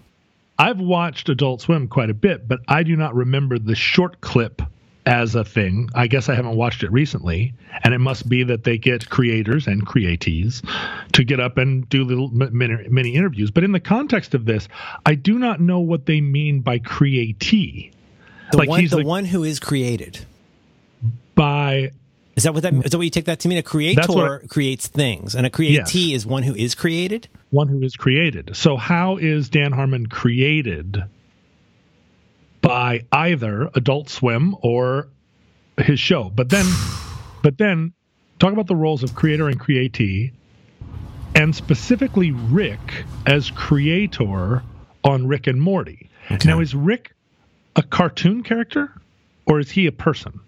I've 0.57 0.79
watched 0.79 1.29
Adult 1.29 1.63
Swim 1.63 1.89
quite 1.89 2.11
a 2.11 2.15
bit, 2.15 2.47
but 2.47 2.61
I 2.69 2.85
do 2.85 2.95
not 2.95 3.17
remember 3.17 3.59
the 3.59 3.75
short 3.75 4.21
clip 4.21 4.63
as 5.11 5.35
a 5.35 5.45
thing. 5.45 5.91
I 5.93 6.07
guess 6.07 6.29
I 6.29 6.37
haven't 6.37 6.55
watched 6.55 6.85
it 6.85 6.93
recently, 6.93 7.53
and 7.83 7.93
it 7.93 7.99
must 7.99 8.29
be 8.29 8.45
that 8.45 8.63
they 8.63 8.79
get 8.79 9.11
creators 9.11 9.67
and 9.67 9.85
createes 9.85 10.63
to 11.15 11.25
get 11.25 11.41
up 11.41 11.59
and 11.59 11.87
do 11.89 12.05
little 12.05 12.29
mini, 12.29 12.89
mini 12.89 13.15
interviews. 13.17 13.51
But 13.51 13.65
in 13.65 13.73
the 13.73 13.81
context 13.81 14.35
of 14.35 14.45
this, 14.45 14.69
I 15.05 15.17
do 15.17 15.37
not 15.39 15.61
know 15.61 15.81
what 15.81 16.07
they 16.07 16.21
mean 16.21 16.61
by 16.61 16.79
createe. 16.79 17.91
The 18.53 18.59
Like 18.59 18.69
one 18.69 18.81
he's 18.81 18.91
the 18.93 18.99
the- 18.99 19.05
one 19.05 19.25
who 19.25 19.43
is 19.43 19.59
created. 19.59 20.21
By 21.35 21.91
Is 22.37 22.45
that 22.45 22.55
what 22.55 22.63
that 22.63 22.73
is 22.75 22.91
that 22.93 22.97
what 22.99 23.05
you 23.05 23.11
take 23.11 23.25
that 23.25 23.41
to 23.41 23.49
mean? 23.49 23.59
A 23.59 23.63
creator 23.63 24.03
what 24.09 24.49
creates 24.49 24.87
things, 24.87 25.35
and 25.35 25.45
a 25.45 25.51
createe 25.51 26.15
is 26.15 26.25
one 26.25 26.45
who 26.45 26.55
is 26.55 26.75
created. 26.77 27.27
one 27.51 27.67
who 27.67 27.83
is 27.83 27.97
created. 27.97 28.55
So 28.55 28.77
how 28.77 29.17
is 29.17 29.49
Dan 29.49 29.73
Harmon 29.73 30.07
created 30.07 31.03
by 32.61 33.05
either 33.13 33.71
Adult 33.75 34.09
Swim 34.09 34.57
or 34.63 35.09
his 35.79 36.01
show? 36.01 36.31
But 36.31 36.49
then 36.49 36.67
but 37.43 37.59
then 37.59 37.93
talk 38.39 38.53
about 38.53 38.67
the 38.67 38.77
roles 38.77 39.03
of 39.03 39.15
creator 39.15 39.49
and 39.49 39.59
createe 39.59 40.33
and 41.35 41.55
specifically 41.55 42.33
Rick 42.33 43.05
as 43.27 43.51
creator 43.51 44.63
on 45.05 45.27
Rick 45.27 45.47
and 45.47 45.61
Morty. 45.61 46.11
Now 46.45 46.61
is 46.61 46.75
Rick 46.75 47.15
a 47.77 47.83
cartoon 47.83 48.43
character 48.43 48.93
or 49.47 49.61
is 49.61 49.71
he 49.71 49.87
a 49.87 49.93
person? 49.93 50.41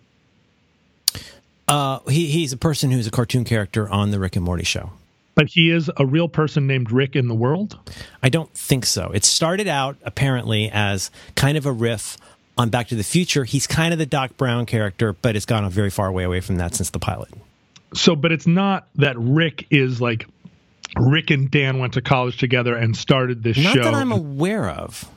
Uh, 1.68 2.00
he 2.08 2.26
he's 2.26 2.52
a 2.52 2.56
person 2.56 2.90
who's 2.90 3.06
a 3.06 3.10
cartoon 3.10 3.44
character 3.44 3.88
on 3.88 4.10
the 4.10 4.18
Rick 4.18 4.36
and 4.36 4.44
Morty 4.44 4.64
show. 4.64 4.92
But 5.34 5.48
he 5.48 5.70
is 5.70 5.90
a 5.96 6.04
real 6.04 6.28
person 6.28 6.66
named 6.66 6.90
Rick 6.92 7.16
in 7.16 7.28
the 7.28 7.34
world? 7.34 7.78
I 8.22 8.28
don't 8.28 8.52
think 8.52 8.84
so. 8.84 9.10
It 9.14 9.24
started 9.24 9.66
out 9.66 9.96
apparently 10.02 10.70
as 10.70 11.10
kind 11.36 11.56
of 11.56 11.64
a 11.64 11.72
riff 11.72 12.18
on 12.58 12.68
Back 12.68 12.88
to 12.88 12.94
the 12.94 13.02
Future. 13.02 13.44
He's 13.44 13.66
kind 13.66 13.94
of 13.94 13.98
the 13.98 14.04
Doc 14.06 14.36
Brown 14.36 14.66
character, 14.66 15.14
but 15.14 15.34
it's 15.34 15.46
gone 15.46 15.64
a 15.64 15.70
very 15.70 15.88
far 15.88 16.12
way 16.12 16.24
away 16.24 16.40
from 16.40 16.56
that 16.56 16.74
since 16.74 16.90
the 16.90 16.98
pilot. 16.98 17.30
so 17.94 18.14
but 18.14 18.30
it's 18.32 18.46
not 18.46 18.86
that 18.96 19.14
rick 19.18 19.66
is 19.70 20.00
like 20.00 20.26
rick 20.98 21.30
and 21.30 21.50
dan 21.50 21.78
went 21.78 21.94
to 21.94 22.02
college 22.02 22.36
together 22.38 22.74
and 22.76 22.94
started 22.96 23.42
this 23.42 23.56
Not 23.56 23.74
show 23.74 23.80
Not 23.80 23.92
that 23.92 23.94
I'm 23.94 24.12
aware 24.12 24.68
of. 24.68 25.08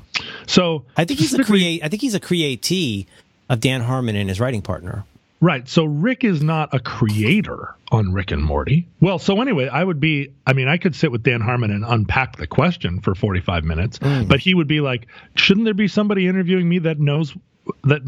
so 0.47 0.85
I 0.95 1.03
think 1.03 1.19
he's 1.19 1.33
a 1.33 1.43
create. 1.43 1.83
I 1.83 1.89
think 1.89 2.01
he's 2.01 2.15
a 2.15 2.19
createe 2.21 3.05
of 3.49 3.59
Dan 3.59 3.81
Harmon 3.81 4.15
and 4.15 4.29
his 4.29 4.39
writing 4.39 4.61
partner. 4.61 5.03
Right 5.45 5.67
so 5.69 5.85
rick 5.85 6.23
is 6.23 6.41
not 6.41 6.73
a 6.73 6.79
creator 6.79 7.75
on 7.91 8.11
rick 8.11 8.31
and 8.31 8.43
morty 8.43 8.87
well 8.99 9.19
so 9.19 9.39
anyway 9.41 9.67
i 9.67 9.83
would 9.83 9.99
be 9.99 10.31
i 10.47 10.53
mean 10.53 10.67
i 10.67 10.77
could 10.77 10.95
sit 10.95 11.11
with 11.11 11.21
dan 11.23 11.39
harmon 11.41 11.71
and 11.71 11.85
unpack 11.85 12.35
the 12.37 12.47
question 12.47 12.99
for 13.01 13.13
45 13.13 13.63
minutes 13.63 13.99
Mm. 13.99 14.27
but 14.27 14.39
he 14.39 14.53
would 14.53 14.67
be 14.67 14.81
like 14.81 15.07
shouldn't 15.35 15.65
there 15.65 15.73
be 15.73 15.87
somebody 15.87 16.27
interviewing 16.27 16.67
me 16.67 16.79
that 16.79 16.99
knows 16.99 17.35
that 17.83 18.01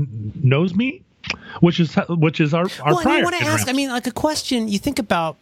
knows 0.44 0.74
me 0.74 1.02
which 1.60 1.80
is 1.80 1.96
which 2.10 2.40
is 2.40 2.54
our 2.54 2.64
our 2.82 2.94
well, 2.94 2.98
and 2.98 3.04
prior 3.04 3.18
you 3.18 3.24
want 3.24 3.36
to 3.38 3.44
ask. 3.46 3.68
I 3.68 3.74
mean, 3.74 3.90
like 3.90 4.08
a 4.08 4.12
question. 4.12 4.68
You 4.68 4.80
think 4.80 4.98
about 5.00 5.36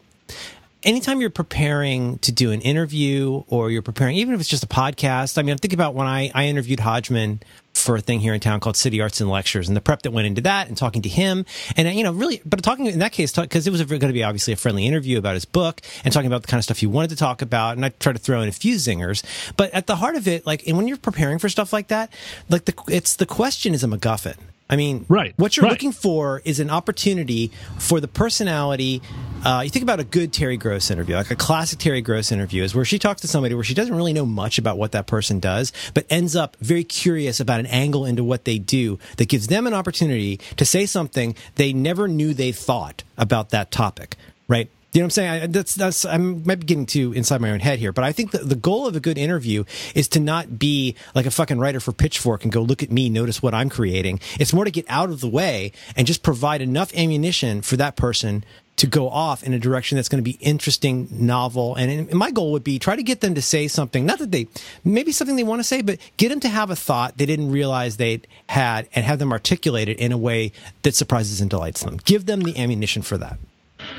anytime 0.85 1.19
you're 1.19 1.29
preparing 1.29 2.19
to 2.19 2.31
do 2.31 2.51
an 2.51 2.61
interview 2.61 3.43
or 3.47 3.71
you're 3.71 3.81
preparing, 3.81 4.15
even 4.17 4.33
if 4.33 4.39
it's 4.39 4.49
just 4.49 4.63
a 4.63 4.67
podcast, 4.67 5.37
I 5.37 5.41
mean, 5.41 5.51
I'm 5.51 5.57
thinking 5.57 5.77
about 5.77 5.95
when 5.95 6.07
I, 6.07 6.31
I 6.33 6.45
interviewed 6.45 6.79
Hodgman 6.79 7.41
for 7.73 7.97
a 7.97 8.01
thing 8.01 8.21
here 8.21 8.33
in 8.33 8.39
town 8.39 8.61
called 8.61 8.77
City 8.77 9.01
Arts 9.01 9.19
and 9.19 9.29
Lectures 9.29 9.67
and 9.67 9.75
the 9.75 9.81
prep 9.81 10.03
that 10.03 10.11
went 10.11 10.27
into 10.27 10.41
that 10.41 10.69
and 10.69 10.77
talking 10.77 11.01
to 11.01 11.09
him. 11.09 11.45
And, 11.75 11.87
uh, 11.87 11.91
you 11.91 12.03
know, 12.03 12.13
really, 12.13 12.41
but 12.45 12.63
talking 12.63 12.85
in 12.85 12.99
that 12.99 13.11
case, 13.11 13.33
because 13.33 13.67
it 13.67 13.71
was 13.71 13.83
going 13.83 13.99
to 13.99 14.13
be 14.13 14.23
obviously 14.23 14.53
a 14.53 14.55
friendly 14.55 14.85
interview 14.85 15.17
about 15.17 15.33
his 15.33 15.43
book 15.43 15.81
and 16.05 16.13
talking 16.13 16.27
about 16.27 16.43
the 16.43 16.47
kind 16.47 16.59
of 16.59 16.63
stuff 16.63 16.77
he 16.77 16.87
wanted 16.87 17.09
to 17.09 17.17
talk 17.17 17.41
about. 17.41 17.75
And 17.75 17.83
I 17.83 17.89
try 17.89 18.13
to 18.13 18.19
throw 18.19 18.41
in 18.41 18.47
a 18.47 18.53
few 18.53 18.75
zingers. 18.75 19.23
But 19.57 19.73
at 19.73 19.87
the 19.87 19.97
heart 19.97 20.15
of 20.15 20.27
it, 20.27 20.45
like, 20.45 20.65
and 20.67 20.77
when 20.77 20.87
you're 20.87 20.97
preparing 20.97 21.39
for 21.39 21.49
stuff 21.49 21.73
like 21.73 21.89
that, 21.89 22.13
like 22.49 22.65
the, 22.65 22.73
it's 22.87 23.17
the 23.17 23.25
question 23.25 23.73
is 23.73 23.83
a 23.83 23.87
MacGuffin. 23.87 24.37
I 24.69 24.77
mean, 24.77 25.05
right. 25.09 25.33
what 25.37 25.55
you're 25.55 25.65
right. 25.65 25.71
looking 25.71 25.91
for 25.91 26.41
is 26.43 26.59
an 26.59 26.71
opportunity 26.71 27.51
for 27.77 27.99
the 27.99 28.07
personality. 28.07 29.01
Uh, 29.45 29.61
you 29.63 29.69
think 29.69 29.83
about 29.83 29.99
a 29.99 30.03
good 30.03 30.33
Terry 30.33 30.57
Gross 30.57 30.89
interview, 30.89 31.15
like 31.15 31.29
a 31.29 31.35
classic 31.35 31.77
Terry 31.77 32.01
Gross 32.01 32.31
interview, 32.31 32.63
is 32.63 32.73
where 32.73 32.85
she 32.85 32.97
talks 32.97 33.21
to 33.21 33.27
somebody 33.27 33.53
where 33.53 33.63
she 33.63 33.75
doesn't 33.75 33.93
really 33.93 34.13
know 34.13 34.25
much 34.25 34.57
about 34.57 34.79
what 34.79 34.91
that 34.93 35.05
person 35.05 35.39
does, 35.39 35.71
but 35.93 36.05
ends 36.09 36.35
up 36.35 36.57
very 36.61 36.83
curious 36.83 37.39
about 37.39 37.59
an 37.59 37.67
angle 37.67 38.05
into 38.05 38.23
what 38.23 38.45
they 38.45 38.57
do 38.57 38.97
that 39.17 39.29
gives 39.29 39.47
them 39.47 39.67
an 39.67 39.73
opportunity 39.73 40.37
to 40.57 40.65
say 40.65 40.87
something 40.87 41.35
they 41.55 41.71
never 41.71 42.07
knew 42.07 42.33
they 42.33 42.51
thought 42.51 43.03
about 43.17 43.51
that 43.51 43.69
topic, 43.69 44.15
right? 44.47 44.69
You 44.95 45.01
know 45.01 45.05
what 45.05 45.07
I'm 45.07 45.11
saying? 45.11 45.43
I, 45.43 45.47
that's 45.47 45.75
that's 45.75 46.05
I 46.05 46.15
might 46.15 46.61
be 46.61 46.65
getting 46.65 46.85
too 46.85 47.11
inside 47.11 47.41
my 47.41 47.51
own 47.51 47.59
head 47.59 47.79
here, 47.79 47.91
but 47.91 48.05
I 48.05 48.13
think 48.13 48.31
the 48.31 48.55
goal 48.55 48.87
of 48.87 48.95
a 48.95 49.01
good 49.01 49.17
interview 49.17 49.65
is 49.93 50.07
to 50.09 50.21
not 50.21 50.57
be 50.57 50.95
like 51.13 51.25
a 51.25 51.31
fucking 51.31 51.59
writer 51.59 51.81
for 51.81 51.91
Pitchfork 51.91 52.43
and 52.43 52.51
go 52.51 52.61
look 52.61 52.81
at 52.81 52.91
me, 52.91 53.09
notice 53.09 53.41
what 53.41 53.53
I'm 53.53 53.69
creating. 53.69 54.21
It's 54.39 54.53
more 54.53 54.63
to 54.63 54.71
get 54.71 54.85
out 54.87 55.09
of 55.09 55.19
the 55.19 55.27
way 55.27 55.73
and 55.97 56.07
just 56.07 56.23
provide 56.23 56.61
enough 56.61 56.95
ammunition 56.95 57.61
for 57.61 57.75
that 57.75 57.97
person 57.97 58.45
to 58.77 58.87
go 58.87 59.09
off 59.09 59.43
in 59.43 59.53
a 59.53 59.59
direction 59.59 59.97
that's 59.97 60.07
going 60.07 60.23
to 60.23 60.29
be 60.29 60.37
interesting, 60.39 61.09
novel. 61.11 61.75
And, 61.75 62.13
my 62.13 62.31
goal 62.31 62.53
would 62.53 62.63
be 62.63 62.79
try 62.79 62.95
to 62.95 63.03
get 63.03 63.19
them 63.19 63.35
to 63.35 63.41
say 63.41 63.67
something, 63.67 64.05
not 64.05 64.19
that 64.19 64.31
they, 64.31 64.47
maybe 64.85 65.11
something 65.11 65.35
they 65.35 65.43
want 65.43 65.59
to 65.59 65.63
say, 65.63 65.81
but 65.81 65.99
get 66.15 66.29
them 66.29 66.39
to 66.41 66.49
have 66.49 66.69
a 66.69 66.75
thought 66.75 67.17
they 67.17 67.25
didn't 67.25 67.51
realize 67.51 67.97
they 67.97 68.21
had 68.47 68.87
and 68.95 69.05
have 69.05 69.19
them 69.19 69.33
articulate 69.33 69.89
it 69.89 69.99
in 69.99 70.13
a 70.13 70.17
way 70.17 70.53
that 70.83 70.95
surprises 70.95 71.41
and 71.41 71.49
delights 71.49 71.83
them. 71.83 71.97
Give 72.05 72.25
them 72.25 72.41
the 72.41 72.57
ammunition 72.57 73.01
for 73.01 73.17
that. 73.17 73.39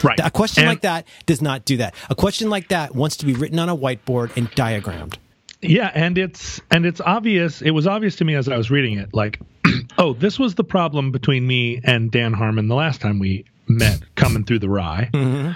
Right. 0.03 0.19
A 0.23 0.31
question 0.31 0.65
and, 0.65 0.69
like 0.69 0.83
that 0.83 1.07
does 1.27 1.43
not 1.43 1.65
do 1.65 1.79
that. 1.79 1.95
A 2.11 2.15
question 2.15 2.51
like 2.51 2.69
that 2.69 2.95
wants 2.95 3.17
to 3.19 3.27
be 3.27 3.35
written 3.35 3.59
on 3.59 3.69
a 3.69 3.77
whiteboard 3.77 4.37
and 4.37 4.51
diagrammed. 4.53 5.19
Yeah, 5.63 5.91
and 5.95 6.19
it's 6.19 6.61
and 6.71 6.85
it's 6.85 7.01
obvious. 7.01 7.63
It 7.63 7.71
was 7.71 7.87
obvious 7.87 8.17
to 8.17 8.25
me 8.25 8.35
as 8.35 8.49
I 8.49 8.57
was 8.57 8.71
reading 8.71 8.99
it, 8.99 9.15
like, 9.15 9.41
oh, 9.99 10.13
this 10.13 10.39
was 10.39 10.55
the 10.55 10.65
problem 10.65 11.13
between 11.13 11.47
me 11.47 11.81
and 11.83 12.11
Dan 12.11 12.33
Harmon 12.33 12.69
the 12.69 12.75
last 12.75 13.01
time 13.01 13.19
we 13.19 13.45
met, 13.67 14.01
coming 14.15 14.45
through 14.45 14.61
the 14.61 14.69
rye, 14.69 15.11
mm-hmm. 15.13 15.53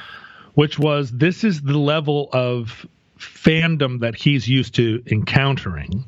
which 0.55 0.79
was 0.79 1.11
this 1.11 1.45
is 1.45 1.61
the 1.63 1.79
level 1.79 2.29
of 2.33 2.87
fandom 3.19 4.01
that 4.01 4.15
he's 4.15 4.49
used 4.49 4.75
to 4.77 5.03
encountering. 5.07 6.05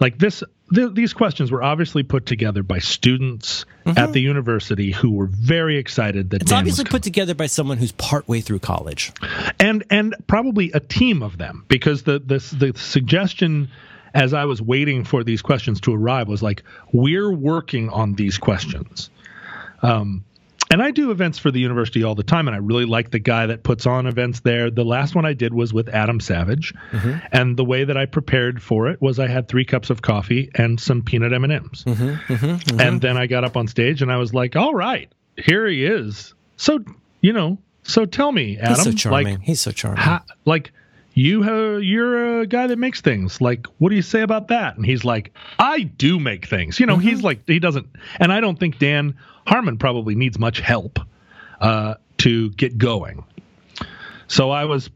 Like 0.00 0.18
this, 0.18 0.42
th- 0.74 0.94
these 0.94 1.12
questions 1.12 1.50
were 1.50 1.62
obviously 1.62 2.02
put 2.02 2.26
together 2.26 2.62
by 2.62 2.78
students 2.78 3.64
mm-hmm. 3.84 3.98
at 3.98 4.12
the 4.12 4.20
university 4.20 4.92
who 4.92 5.12
were 5.12 5.26
very 5.26 5.76
excited 5.76 6.30
that 6.30 6.42
it's 6.42 6.50
Dan 6.50 6.60
obviously 6.60 6.84
put 6.84 7.02
together 7.02 7.34
by 7.34 7.46
someone 7.46 7.78
who's 7.78 7.92
partway 7.92 8.40
through 8.40 8.60
college, 8.60 9.12
and 9.58 9.84
and 9.90 10.14
probably 10.26 10.70
a 10.72 10.80
team 10.80 11.22
of 11.22 11.38
them 11.38 11.64
because 11.68 12.02
the 12.02 12.18
the 12.18 12.38
the 12.56 12.78
suggestion 12.78 13.70
as 14.14 14.32
I 14.34 14.44
was 14.44 14.62
waiting 14.62 15.04
for 15.04 15.22
these 15.22 15.42
questions 15.42 15.80
to 15.82 15.94
arrive 15.94 16.28
was 16.28 16.42
like 16.42 16.62
we're 16.92 17.30
working 17.30 17.90
on 17.90 18.14
these 18.14 18.38
questions. 18.38 19.10
Um, 19.82 20.24
and 20.70 20.82
I 20.82 20.90
do 20.90 21.10
events 21.10 21.38
for 21.38 21.50
the 21.50 21.60
university 21.60 22.02
all 22.02 22.14
the 22.14 22.22
time, 22.22 22.48
and 22.48 22.54
I 22.54 22.58
really 22.58 22.84
like 22.84 23.10
the 23.10 23.18
guy 23.18 23.46
that 23.46 23.62
puts 23.62 23.86
on 23.86 24.06
events 24.06 24.40
there. 24.40 24.70
The 24.70 24.84
last 24.84 25.14
one 25.14 25.24
I 25.24 25.32
did 25.32 25.54
was 25.54 25.72
with 25.72 25.88
Adam 25.88 26.20
Savage, 26.20 26.74
mm-hmm. 26.92 27.18
and 27.32 27.56
the 27.56 27.64
way 27.64 27.84
that 27.84 27.96
I 27.96 28.06
prepared 28.06 28.62
for 28.62 28.88
it 28.88 29.00
was 29.00 29.18
I 29.18 29.28
had 29.28 29.48
three 29.48 29.64
cups 29.64 29.90
of 29.90 30.02
coffee 30.02 30.50
and 30.54 30.78
some 30.78 31.02
peanut 31.02 31.32
M 31.32 31.44
and 31.44 31.52
M's, 31.52 31.84
and 32.78 33.00
then 33.00 33.16
I 33.16 33.26
got 33.26 33.44
up 33.44 33.56
on 33.56 33.66
stage 33.66 34.02
and 34.02 34.12
I 34.12 34.16
was 34.16 34.34
like, 34.34 34.56
"All 34.56 34.74
right, 34.74 35.10
here 35.36 35.66
he 35.66 35.84
is." 35.84 36.34
So 36.56 36.80
you 37.20 37.32
know, 37.32 37.58
so 37.82 38.04
tell 38.04 38.32
me, 38.32 38.58
Adam, 38.58 38.74
he's 38.76 38.84
so 38.84 38.92
charming. 38.92 39.34
Like, 39.36 39.42
he's 39.42 39.60
so 39.60 39.72
charming. 39.72 40.02
How, 40.02 40.22
like 40.44 40.72
you 41.18 41.42
have, 41.42 41.82
you're 41.82 42.40
a 42.40 42.46
guy 42.46 42.68
that 42.68 42.78
makes 42.78 43.00
things. 43.00 43.40
Like, 43.40 43.66
what 43.78 43.90
do 43.90 43.96
you 43.96 44.02
say 44.02 44.20
about 44.20 44.48
that? 44.48 44.76
And 44.76 44.86
he's 44.86 45.04
like, 45.04 45.32
I 45.58 45.82
do 45.82 46.20
make 46.20 46.46
things. 46.46 46.78
You 46.78 46.86
know, 46.86 46.96
mm-hmm. 46.96 47.08
he's 47.08 47.22
like, 47.24 47.40
he 47.46 47.58
doesn't, 47.58 47.88
and 48.20 48.32
I 48.32 48.40
don't 48.40 48.58
think 48.58 48.78
Dan 48.78 49.18
Harmon 49.44 49.78
probably 49.78 50.14
needs 50.14 50.38
much 50.38 50.60
help 50.60 51.00
uh, 51.60 51.94
to 52.18 52.50
get 52.50 52.78
going. 52.78 53.24
So 54.28 54.50
I 54.50 54.66
was, 54.66 54.90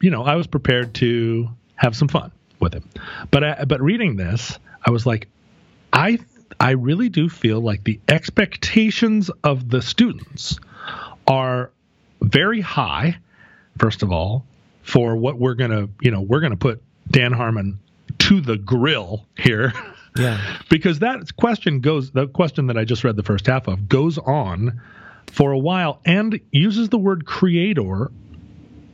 you 0.00 0.10
know, 0.10 0.22
I 0.22 0.36
was 0.36 0.46
prepared 0.46 0.94
to 0.96 1.48
have 1.74 1.96
some 1.96 2.06
fun 2.06 2.30
with 2.60 2.72
him. 2.72 2.88
But 3.32 3.42
I, 3.42 3.64
but 3.64 3.80
reading 3.80 4.14
this, 4.14 4.56
I 4.86 4.92
was 4.92 5.06
like, 5.06 5.28
I 5.92 6.18
I 6.60 6.72
really 6.72 7.08
do 7.08 7.28
feel 7.28 7.60
like 7.60 7.82
the 7.82 8.00
expectations 8.06 9.30
of 9.42 9.68
the 9.68 9.82
students 9.82 10.58
are 11.26 11.72
very 12.20 12.60
high. 12.60 13.16
First 13.78 14.02
of 14.04 14.12
all, 14.12 14.44
for 14.84 15.16
what 15.16 15.38
we're 15.38 15.54
gonna, 15.54 15.88
you 16.00 16.10
know, 16.10 16.20
we're 16.20 16.40
gonna 16.40 16.56
put 16.56 16.82
Dan 17.10 17.32
Harmon 17.32 17.80
to 18.20 18.40
the 18.40 18.56
grill 18.56 19.26
here. 19.36 19.72
Yeah. 20.16 20.58
because 20.68 21.00
that 21.00 21.36
question 21.36 21.80
goes, 21.80 22.12
the 22.12 22.28
question 22.28 22.68
that 22.68 22.78
I 22.78 22.84
just 22.84 23.02
read 23.02 23.16
the 23.16 23.22
first 23.22 23.46
half 23.46 23.66
of 23.66 23.88
goes 23.88 24.18
on 24.18 24.80
for 25.26 25.50
a 25.52 25.58
while 25.58 26.00
and 26.04 26.38
uses 26.52 26.90
the 26.90 26.98
word 26.98 27.26
creator 27.26 28.12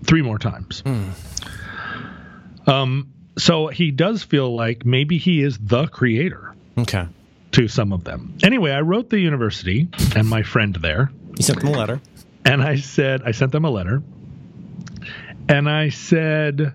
three 0.05 0.23
more 0.23 0.39
times. 0.39 0.83
Mm. 0.83 2.69
Um, 2.69 3.13
so 3.37 3.67
he 3.69 3.91
does 3.91 4.23
feel 4.23 4.55
like 4.55 4.87
maybe 4.87 5.19
he 5.19 5.43
is 5.43 5.59
the 5.59 5.87
creator. 5.89 6.55
Okay. 6.79 7.07
To 7.53 7.69
some 7.69 7.93
of 7.93 8.05
them. 8.05 8.39
Anyway, 8.45 8.71
I 8.71 8.81
wrote 8.81 9.11
the 9.11 9.19
university 9.19 9.89
and 10.15 10.29
my 10.29 10.43
friend 10.45 10.75
there. 10.77 11.11
You 11.37 11.43
sent 11.43 11.61
them 11.61 11.75
a 11.75 11.77
letter. 11.77 12.01
And 12.45 12.63
I 12.63 12.77
said, 12.77 13.23
I 13.25 13.33
sent 13.33 13.53
them 13.53 13.65
a 13.65 13.71
letter. 13.71 14.03
And 15.51 15.69
I 15.69 15.89
said, 15.89 16.75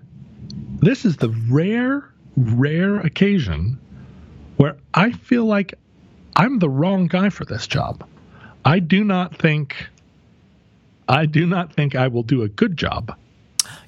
this 0.82 1.06
is 1.06 1.16
the 1.16 1.30
rare, 1.48 2.12
rare 2.36 3.00
occasion 3.00 3.80
where 4.58 4.76
I 4.92 5.12
feel 5.12 5.46
like 5.46 5.78
I'm 6.36 6.58
the 6.58 6.68
wrong 6.68 7.06
guy 7.06 7.30
for 7.30 7.46
this 7.46 7.66
job. 7.66 8.06
I 8.66 8.80
do 8.80 9.02
not 9.02 9.34
think 9.34 9.88
I 11.08 11.24
do 11.24 11.46
not 11.46 11.72
think 11.72 11.94
I 11.94 12.08
will 12.08 12.22
do 12.22 12.42
a 12.42 12.48
good 12.48 12.76
job. 12.76 13.16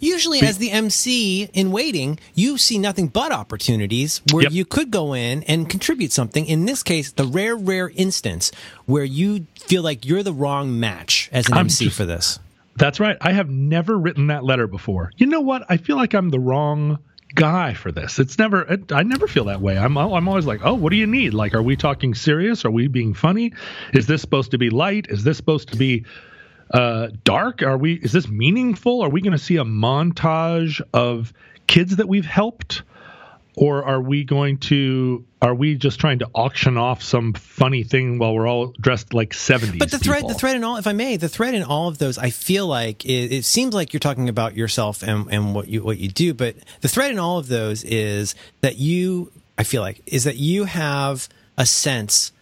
Usually, 0.01 0.41
Be- 0.41 0.47
as 0.47 0.57
the 0.57 0.71
MC 0.71 1.51
in 1.53 1.71
waiting, 1.71 2.19
you 2.35 2.57
see 2.57 2.79
nothing 2.79 3.09
but 3.09 3.31
opportunities 3.31 4.23
where 4.33 4.45
yep. 4.45 4.53
you 4.53 4.65
could 4.65 4.91
go 4.91 5.13
in 5.13 5.43
and 5.43 5.69
contribute 5.69 6.13
something. 6.13 6.47
In 6.47 6.65
this 6.65 6.83
case, 6.83 7.13
the 7.13 7.27
rare, 7.27 7.57
rare 7.57 7.91
instance 7.91 8.53
where 8.87 9.05
you 9.05 9.47
feel 9.57 9.83
like 9.83 10.07
you're 10.07 10.23
the 10.23 10.33
wrong 10.33 10.81
match 10.81 11.29
as 11.31 11.49
an 11.49 11.55
I'm 11.55 11.67
MC 11.67 11.87
just, 11.87 11.97
for 11.97 12.07
this. 12.07 12.39
That's 12.79 13.01
right. 13.01 13.17
I 13.21 13.33
have 13.33 13.51
never 13.51 13.99
written 13.99 14.29
that 14.29 14.45
letter 14.45 14.67
before. 14.67 15.11
You 15.17 15.27
know 15.27 15.41
what? 15.41 15.65
I 15.69 15.77
feel 15.77 15.97
like 15.97 16.15
I'm 16.15 16.31
the 16.31 16.39
wrong 16.39 16.99
guy 17.35 17.75
for 17.75 17.91
this. 17.91 18.19
It's 18.21 18.39
never. 18.39 18.63
It, 18.63 18.93
I 18.93 19.03
never 19.03 19.27
feel 19.27 19.45
that 19.47 19.61
way. 19.61 19.77
I'm. 19.77 19.99
I'm 19.99 20.29
always 20.29 20.47
like, 20.47 20.61
oh, 20.65 20.75
what 20.75 20.91
do 20.91 20.97
you 20.97 21.07
need? 21.07 21.35
Like, 21.35 21.55
are 21.55 21.63
we 21.63 21.77
talking 21.77 22.15
serious? 22.15 22.65
Are 22.65 22.71
we 22.71 22.87
being 22.87 23.15
funny? 23.15 23.53
Is 23.93 24.07
this 24.07 24.21
supposed 24.21 24.53
to 24.53 24.59
be 24.59 24.71
light? 24.71 25.07
Is 25.09 25.25
this 25.25 25.37
supposed 25.37 25.73
to 25.73 25.77
be 25.77 26.05
uh, 26.73 27.09
dark? 27.25 27.63
Are 27.63 27.77
we? 27.77 27.95
Is 27.95 28.13
this 28.13 28.29
meaningful? 28.29 29.03
Are 29.03 29.11
we 29.11 29.23
going 29.23 29.33
to 29.33 29.39
see 29.39 29.57
a 29.57 29.65
montage 29.65 30.81
of 30.95 31.33
kids 31.67 31.97
that 31.97 32.09
we've 32.09 32.27
helped? 32.27 32.83
or 33.61 33.85
are 33.85 34.01
we 34.01 34.23
going 34.23 34.57
to 34.57 35.25
are 35.41 35.55
we 35.55 35.77
just 35.77 36.01
trying 36.01 36.19
to 36.19 36.29
auction 36.35 36.77
off 36.77 37.03
some 37.03 37.33
funny 37.33 37.85
thing 37.85 38.19
while 38.19 38.35
we're 38.35 38.49
all 38.49 38.75
dressed 38.81 39.15
like 39.15 39.31
70s 39.31 39.79
but 39.79 39.91
the 39.91 39.99
thread 39.99 40.19
people? 40.19 40.29
the 40.31 40.35
thread 40.35 40.57
in 40.57 40.65
all 40.65 40.77
if 40.77 40.87
i 40.87 40.93
may 40.93 41.17
the 41.17 41.29
thread 41.29 41.55
in 41.55 41.63
all 41.63 41.89
of 41.89 41.99
those 41.99 42.19
i 42.19 42.31
feel 42.31 42.67
like 42.67 43.05
it, 43.05 43.33
it, 43.33 43.45
seems 43.45 43.75
like 43.75 43.93
you're 43.93 44.01
talking 44.01 44.29
about 44.29 44.57
yourself 44.57 45.03
and, 45.03 45.29
and 45.31 45.55
what 45.55 45.69
you 45.69 45.83
what 45.83 45.99
you 45.99 46.09
do 46.09 46.35
but 46.35 46.57
the 46.81 46.89
thread 46.89 47.11
in 47.11 47.19
all 47.19 47.39
of 47.39 47.49
those 47.49 47.85
is 47.85 48.35
that 48.61 48.77
you 48.77 49.31
i 49.57 49.63
feel 49.63 49.83
like 49.83 50.03
is 50.07 50.25
that 50.25 50.37
you 50.37 50.65
have 50.65 51.29
a 51.57 51.67
sense 51.67 52.33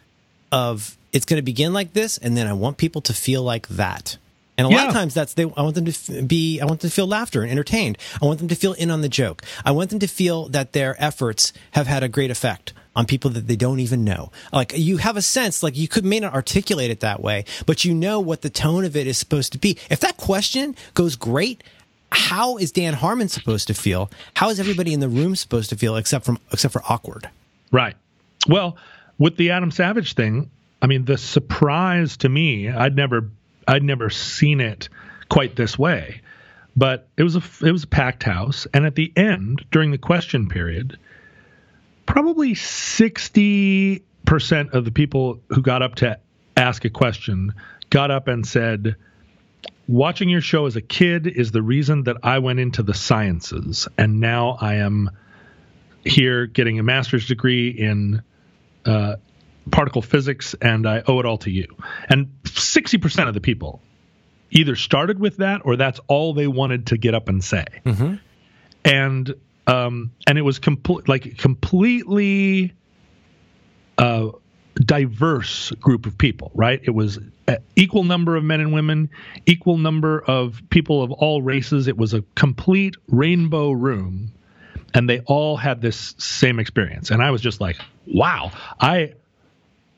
of 0.52 0.96
it's 1.12 1.24
going 1.24 1.38
to 1.38 1.44
begin 1.44 1.72
like 1.72 1.92
this 1.92 2.18
and 2.18 2.36
then 2.36 2.46
i 2.46 2.52
want 2.52 2.76
people 2.76 3.00
to 3.00 3.12
feel 3.12 3.42
like 3.42 3.68
that 3.68 4.16
and 4.58 4.66
a 4.66 4.70
yeah. 4.70 4.76
lot 4.76 4.86
of 4.88 4.94
times 4.94 5.12
that's 5.12 5.34
they 5.34 5.42
I 5.42 5.62
want 5.62 5.74
them 5.74 5.84
to 5.84 6.22
be 6.22 6.60
I 6.60 6.64
want 6.64 6.80
them 6.80 6.88
to 6.88 6.94
feel 6.94 7.06
laughter 7.06 7.42
and 7.42 7.50
entertained. 7.50 7.98
I 8.22 8.24
want 8.24 8.38
them 8.38 8.48
to 8.48 8.54
feel 8.54 8.72
in 8.72 8.90
on 8.90 9.02
the 9.02 9.08
joke. 9.10 9.42
I 9.66 9.70
want 9.70 9.90
them 9.90 9.98
to 9.98 10.06
feel 10.06 10.48
that 10.48 10.72
their 10.72 10.96
efforts 10.98 11.52
have 11.72 11.86
had 11.86 12.02
a 12.02 12.08
great 12.08 12.30
effect 12.30 12.72
on 12.96 13.06
people 13.06 13.30
that 13.30 13.46
they 13.46 13.54
don't 13.54 13.78
even 13.78 14.02
know. 14.02 14.32
Like 14.52 14.72
you 14.76 14.96
have 14.96 15.16
a 15.16 15.22
sense 15.22 15.62
like 15.62 15.76
you 15.76 15.86
could 15.86 16.04
may 16.04 16.18
not 16.18 16.34
articulate 16.34 16.90
it 16.90 17.00
that 17.00 17.22
way, 17.22 17.44
but 17.66 17.84
you 17.84 17.94
know 17.94 18.18
what 18.18 18.42
the 18.42 18.50
tone 18.50 18.84
of 18.84 18.96
it 18.96 19.06
is 19.06 19.18
supposed 19.18 19.52
to 19.52 19.58
be. 19.58 19.78
If 19.88 20.00
that 20.00 20.16
question 20.16 20.74
goes 20.94 21.14
great, 21.14 21.62
how 22.10 22.56
is 22.56 22.72
Dan 22.72 22.94
Harmon 22.94 23.28
supposed 23.28 23.68
to 23.68 23.74
feel? 23.74 24.10
How 24.34 24.48
is 24.50 24.58
everybody 24.58 24.92
in 24.92 25.00
the 25.00 25.08
room 25.08 25.36
supposed 25.36 25.70
to 25.70 25.76
feel 25.76 25.94
except 25.96 26.24
from 26.24 26.38
except 26.52 26.72
for 26.72 26.82
awkward? 26.88 27.28
Right. 27.70 27.96
Well, 28.48 28.76
with 29.18 29.36
the 29.36 29.50
Adam 29.50 29.70
Savage 29.70 30.14
thing, 30.14 30.50
I 30.80 30.86
mean, 30.86 31.04
the 31.04 31.18
surprise 31.18 32.16
to 32.18 32.28
me, 32.28 32.68
I'd 32.70 32.96
never 32.96 33.30
I'd 33.68 33.82
never 33.82 34.08
seen 34.10 34.60
it 34.60 34.88
quite 35.28 35.56
this 35.56 35.78
way. 35.78 36.22
but 36.76 37.08
it 37.16 37.22
was 37.22 37.36
a 37.36 37.42
it 37.66 37.72
was 37.72 37.84
a 37.84 37.88
packed 37.88 38.22
house, 38.22 38.66
and 38.72 38.86
at 38.86 38.94
the 38.94 39.12
end 39.16 39.64
during 39.70 39.90
the 39.90 39.98
question 39.98 40.48
period, 40.48 40.98
probably 42.06 42.54
sixty 42.54 44.04
percent 44.24 44.72
of 44.72 44.84
the 44.84 44.90
people 44.90 45.40
who 45.48 45.62
got 45.62 45.82
up 45.82 45.96
to 45.96 46.18
ask 46.56 46.84
a 46.84 46.90
question 46.90 47.54
got 47.90 48.10
up 48.10 48.28
and 48.28 48.46
said, 48.46 48.96
"Watching 49.86 50.28
your 50.28 50.40
show 50.40 50.66
as 50.66 50.76
a 50.76 50.80
kid 50.80 51.26
is 51.26 51.52
the 51.52 51.62
reason 51.62 52.04
that 52.04 52.16
I 52.22 52.38
went 52.38 52.60
into 52.60 52.82
the 52.82 52.94
sciences, 52.94 53.88
and 53.98 54.20
now 54.20 54.56
I 54.60 54.76
am 54.76 55.10
here 56.04 56.46
getting 56.46 56.78
a 56.78 56.82
master's 56.82 57.26
degree 57.26 57.68
in." 57.68 58.22
Uh, 58.84 59.16
particle 59.70 60.02
physics 60.02 60.54
and 60.60 60.86
I 60.86 61.02
owe 61.06 61.18
it 61.20 61.26
all 61.26 61.38
to 61.38 61.50
you. 61.50 61.66
And 62.08 62.28
60% 62.44 63.28
of 63.28 63.34
the 63.34 63.40
people 63.40 63.82
either 64.50 64.76
started 64.76 65.18
with 65.18 65.38
that 65.38 65.62
or 65.64 65.76
that's 65.76 66.00
all 66.06 66.34
they 66.34 66.46
wanted 66.46 66.86
to 66.88 66.96
get 66.96 67.14
up 67.14 67.28
and 67.28 67.42
say. 67.42 67.66
Mm-hmm. 67.84 68.14
And 68.84 69.34
um, 69.66 70.12
and 70.26 70.38
it 70.38 70.42
was 70.42 70.58
complete 70.58 71.08
like 71.08 71.38
completely 71.38 72.72
uh, 73.98 74.28
diverse 74.76 75.70
group 75.72 76.06
of 76.06 76.16
people, 76.18 76.50
right? 76.54 76.80
It 76.82 76.90
was 76.90 77.18
equal 77.74 78.04
number 78.04 78.36
of 78.36 78.44
men 78.44 78.60
and 78.60 78.72
women, 78.72 79.10
equal 79.46 79.78
number 79.78 80.20
of 80.20 80.60
people 80.70 81.02
of 81.02 81.10
all 81.12 81.42
races. 81.42 81.88
It 81.88 81.96
was 81.96 82.14
a 82.14 82.22
complete 82.34 82.96
rainbow 83.08 83.70
room, 83.70 84.32
and 84.94 85.08
they 85.08 85.20
all 85.20 85.56
had 85.56 85.80
this 85.80 86.14
same 86.18 86.58
experience. 86.58 87.10
And 87.10 87.22
I 87.22 87.30
was 87.30 87.40
just 87.40 87.60
like, 87.60 87.76
wow, 88.06 88.52
I 88.80 89.14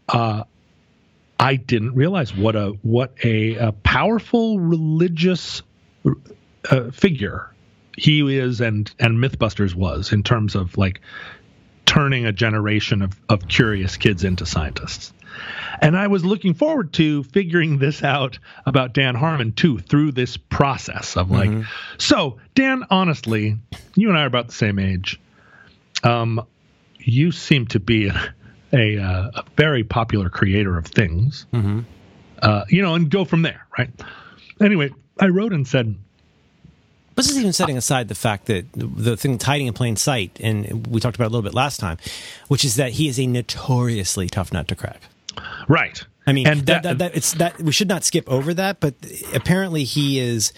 uh, 0.08 0.44
I 1.38 1.56
didn't 1.56 1.94
realize 1.94 2.34
what 2.34 2.56
a 2.56 2.70
what 2.82 3.14
a, 3.24 3.54
a 3.56 3.72
powerful 3.72 4.58
religious 4.58 5.62
uh, 6.70 6.90
figure 6.90 7.52
he 7.98 8.36
is 8.36 8.60
and 8.60 8.90
and 8.98 9.18
MythBusters 9.18 9.74
was 9.74 10.12
in 10.12 10.22
terms 10.22 10.54
of 10.54 10.78
like 10.78 11.00
turning 11.84 12.26
a 12.26 12.32
generation 12.32 13.02
of, 13.02 13.18
of 13.28 13.48
curious 13.48 13.96
kids 13.96 14.22
into 14.22 14.46
scientists. 14.46 15.12
And 15.80 15.96
I 15.96 16.08
was 16.08 16.24
looking 16.24 16.54
forward 16.54 16.92
to 16.94 17.22
figuring 17.24 17.78
this 17.78 18.02
out 18.02 18.38
about 18.66 18.92
Dan 18.92 19.14
Harmon 19.14 19.52
too 19.52 19.78
through 19.78 20.12
this 20.12 20.36
process 20.36 21.16
of 21.16 21.30
like, 21.30 21.50
mm-hmm. 21.50 21.62
so 21.96 22.38
Dan, 22.54 22.84
honestly, 22.90 23.56
you 23.94 24.08
and 24.08 24.18
I 24.18 24.22
are 24.22 24.26
about 24.26 24.48
the 24.48 24.54
same 24.54 24.78
age. 24.78 25.20
Um, 26.02 26.44
you 26.98 27.32
seem 27.32 27.66
to 27.68 27.80
be 27.80 28.10
a, 28.72 28.98
uh, 28.98 29.30
a 29.34 29.44
very 29.56 29.84
popular 29.84 30.28
creator 30.28 30.76
of 30.76 30.86
things, 30.86 31.46
mm-hmm. 31.52 31.80
uh, 32.42 32.64
you 32.68 32.82
know, 32.82 32.94
and 32.94 33.10
go 33.10 33.24
from 33.24 33.42
there, 33.42 33.66
right? 33.78 33.90
Anyway, 34.60 34.90
I 35.18 35.28
wrote 35.28 35.52
and 35.52 35.66
said, 35.66 35.96
this 37.18 37.30
is 37.30 37.38
even 37.38 37.52
setting 37.52 37.76
aside 37.76 38.08
the 38.08 38.14
fact 38.14 38.46
that 38.46 38.66
the 38.74 39.16
thing 39.16 39.32
that's 39.32 39.44
hiding 39.44 39.66
in 39.66 39.74
plain 39.74 39.96
sight, 39.96 40.38
and 40.40 40.86
we 40.86 41.00
talked 41.00 41.16
about 41.16 41.26
a 41.26 41.32
little 41.32 41.42
bit 41.42 41.54
last 41.54 41.80
time, 41.80 41.98
which 42.48 42.64
is 42.64 42.76
that 42.76 42.92
he 42.92 43.08
is 43.08 43.18
a 43.18 43.26
notoriously 43.26 44.28
tough 44.28 44.52
nut 44.52 44.68
to 44.68 44.74
crack. 44.74 45.02
Right. 45.68 46.04
I 46.26 46.32
mean, 46.32 46.46
and 46.46 46.66
that, 46.66 46.82
that, 46.82 46.98
that, 46.98 47.16
it's 47.16 47.32
that 47.34 47.60
we 47.60 47.72
should 47.72 47.88
not 47.88 48.04
skip 48.04 48.28
over 48.28 48.52
that, 48.54 48.80
but 48.80 48.94
apparently 49.34 49.84
he 49.84 50.18
is 50.18 50.52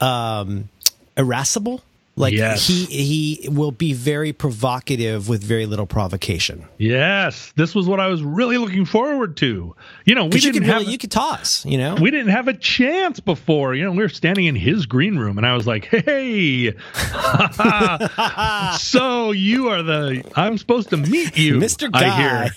um, 0.00 0.68
irascible 1.16 1.82
like 2.18 2.34
yes. 2.34 2.66
he 2.66 2.84
he 2.86 3.48
will 3.48 3.70
be 3.70 3.92
very 3.92 4.32
provocative 4.32 5.28
with 5.28 5.42
very 5.42 5.66
little 5.66 5.86
provocation. 5.86 6.66
Yes, 6.78 7.52
this 7.56 7.74
was 7.74 7.86
what 7.86 8.00
I 8.00 8.08
was 8.08 8.22
really 8.22 8.58
looking 8.58 8.84
forward 8.84 9.36
to. 9.38 9.74
You 10.04 10.14
know, 10.14 10.26
we 10.26 10.40
didn't 10.40 10.62
you 10.62 10.70
have 10.70 10.80
really, 10.80 10.92
you 10.92 10.98
could 10.98 11.10
toss. 11.10 11.64
You 11.64 11.78
know, 11.78 11.94
we 11.94 12.10
didn't 12.10 12.28
have 12.28 12.48
a 12.48 12.54
chance 12.54 13.20
before. 13.20 13.74
You 13.74 13.84
know, 13.84 13.92
we 13.92 13.98
were 13.98 14.08
standing 14.08 14.46
in 14.46 14.56
his 14.56 14.86
green 14.86 15.18
room, 15.18 15.38
and 15.38 15.46
I 15.46 15.54
was 15.54 15.66
like, 15.66 15.86
"Hey, 15.86 16.72
so 18.78 19.32
you 19.32 19.68
are 19.68 19.82
the 19.82 20.24
I'm 20.34 20.58
supposed 20.58 20.90
to 20.90 20.96
meet 20.96 21.38
you, 21.38 21.58
Mister 21.58 21.88
Guy." 21.88 22.04
I 22.04 22.16
hear 22.16 22.50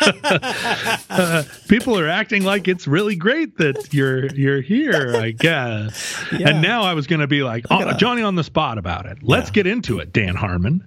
uh, 1.10 1.42
people 1.68 1.98
are 1.98 2.08
acting 2.08 2.44
like 2.44 2.68
it's 2.68 2.86
really 2.86 3.16
great 3.16 3.56
that 3.58 3.92
you're 3.92 4.26
you're 4.34 4.60
here. 4.60 5.16
I 5.16 5.30
guess, 5.30 6.24
yeah. 6.32 6.50
and 6.50 6.62
now 6.62 6.82
I 6.82 6.94
was 6.94 7.06
going 7.06 7.20
to 7.20 7.26
be 7.26 7.42
like 7.42 7.66
oh, 7.70 7.92
Johnny 7.94 8.22
on 8.22 8.34
the 8.34 8.44
spot 8.44 8.78
about 8.78 9.05
it. 9.05 9.05
Let's 9.22 9.48
yeah. 9.48 9.54
get 9.54 9.66
into 9.66 9.98
it, 9.98 10.12
Dan 10.12 10.34
Harmon. 10.34 10.86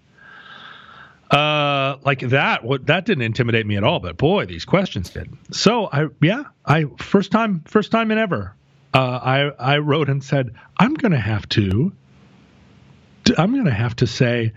Uh, 1.32 1.97
like 2.03 2.22
that, 2.22 2.63
what 2.63 2.88
that 2.88 3.05
didn't 3.05 3.22
intimidate 3.22 3.65
me 3.65 3.78
at 3.78 3.84
all, 3.84 3.99
but 3.99 4.17
boy, 4.17 4.47
these 4.47 4.65
questions 4.65 5.11
did. 5.11 5.32
So 5.51 5.88
I, 5.91 6.07
yeah, 6.22 6.45
I 6.65 6.86
first 6.97 7.32
time, 7.32 7.61
first 7.67 7.91
time 7.91 8.09
in 8.09 8.17
ever, 8.17 8.55
uh, 8.95 9.20
I 9.22 9.41
I 9.59 9.78
wrote 9.78 10.09
and 10.09 10.24
said 10.24 10.55
I'm 10.78 10.95
gonna 10.95 11.20
have 11.20 11.47
to, 11.49 11.91
I'm 13.38 13.55
gonna 13.55 13.70
have 13.70 13.95
to 13.97 14.07
say, 14.07 14.53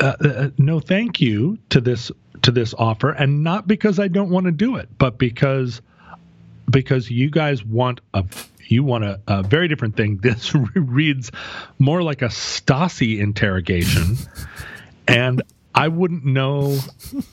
uh, 0.00 0.14
uh, 0.24 0.50
no, 0.56 0.80
thank 0.80 1.20
you 1.20 1.58
to 1.68 1.82
this 1.82 2.10
to 2.42 2.50
this 2.50 2.72
offer, 2.72 3.10
and 3.10 3.44
not 3.44 3.66
because 3.66 3.98
I 3.98 4.08
don't 4.08 4.30
want 4.30 4.46
to 4.46 4.52
do 4.52 4.76
it, 4.76 4.88
but 4.96 5.18
because 5.18 5.82
because 6.70 7.10
you 7.10 7.30
guys 7.30 7.64
want 7.64 8.00
a 8.14 8.24
you 8.68 8.84
want 8.84 9.04
a, 9.04 9.20
a 9.26 9.42
very 9.42 9.68
different 9.68 9.96
thing. 9.96 10.16
This 10.22 10.54
reads 10.54 11.30
more 11.78 12.02
like 12.02 12.22
a 12.22 12.28
Stasi 12.28 13.18
interrogation, 13.18 14.16
and 15.08 15.42
I 15.74 15.88
wouldn't 15.88 16.24
know. 16.24 16.78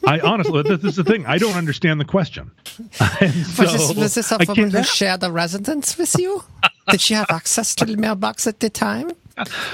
I 0.06 0.20
honestly, 0.20 0.64
this 0.64 0.84
is 0.84 0.96
the 0.96 1.04
thing. 1.04 1.26
I 1.26 1.38
don't 1.38 1.56
understand 1.56 2.00
the 2.00 2.06
question. 2.06 2.52
so, 2.92 3.06
was, 3.20 3.56
this, 3.58 3.96
was 3.96 4.16
this 4.16 4.32
a 4.32 4.38
woman 4.48 4.72
who 4.72 4.84
shared 4.84 5.24
a 5.24 5.32
residence 5.32 5.98
with 5.98 6.18
you? 6.18 6.44
Did 6.90 7.02
she 7.02 7.14
have 7.14 7.30
access 7.30 7.76
to 7.76 7.86
the 7.86 7.98
mailbox 7.98 8.48
at 8.48 8.60
the 8.60 8.70
time? 8.70 9.12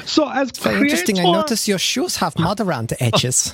So, 0.06 0.30
as 0.30 0.52
very 0.52 0.82
interesting. 0.82 1.20
I 1.20 1.24
notice 1.24 1.68
your 1.68 1.80
shoes 1.80 2.18
have 2.18 2.38
mud 2.38 2.60
around 2.60 2.90
the 2.90 3.02
edges. 3.02 3.54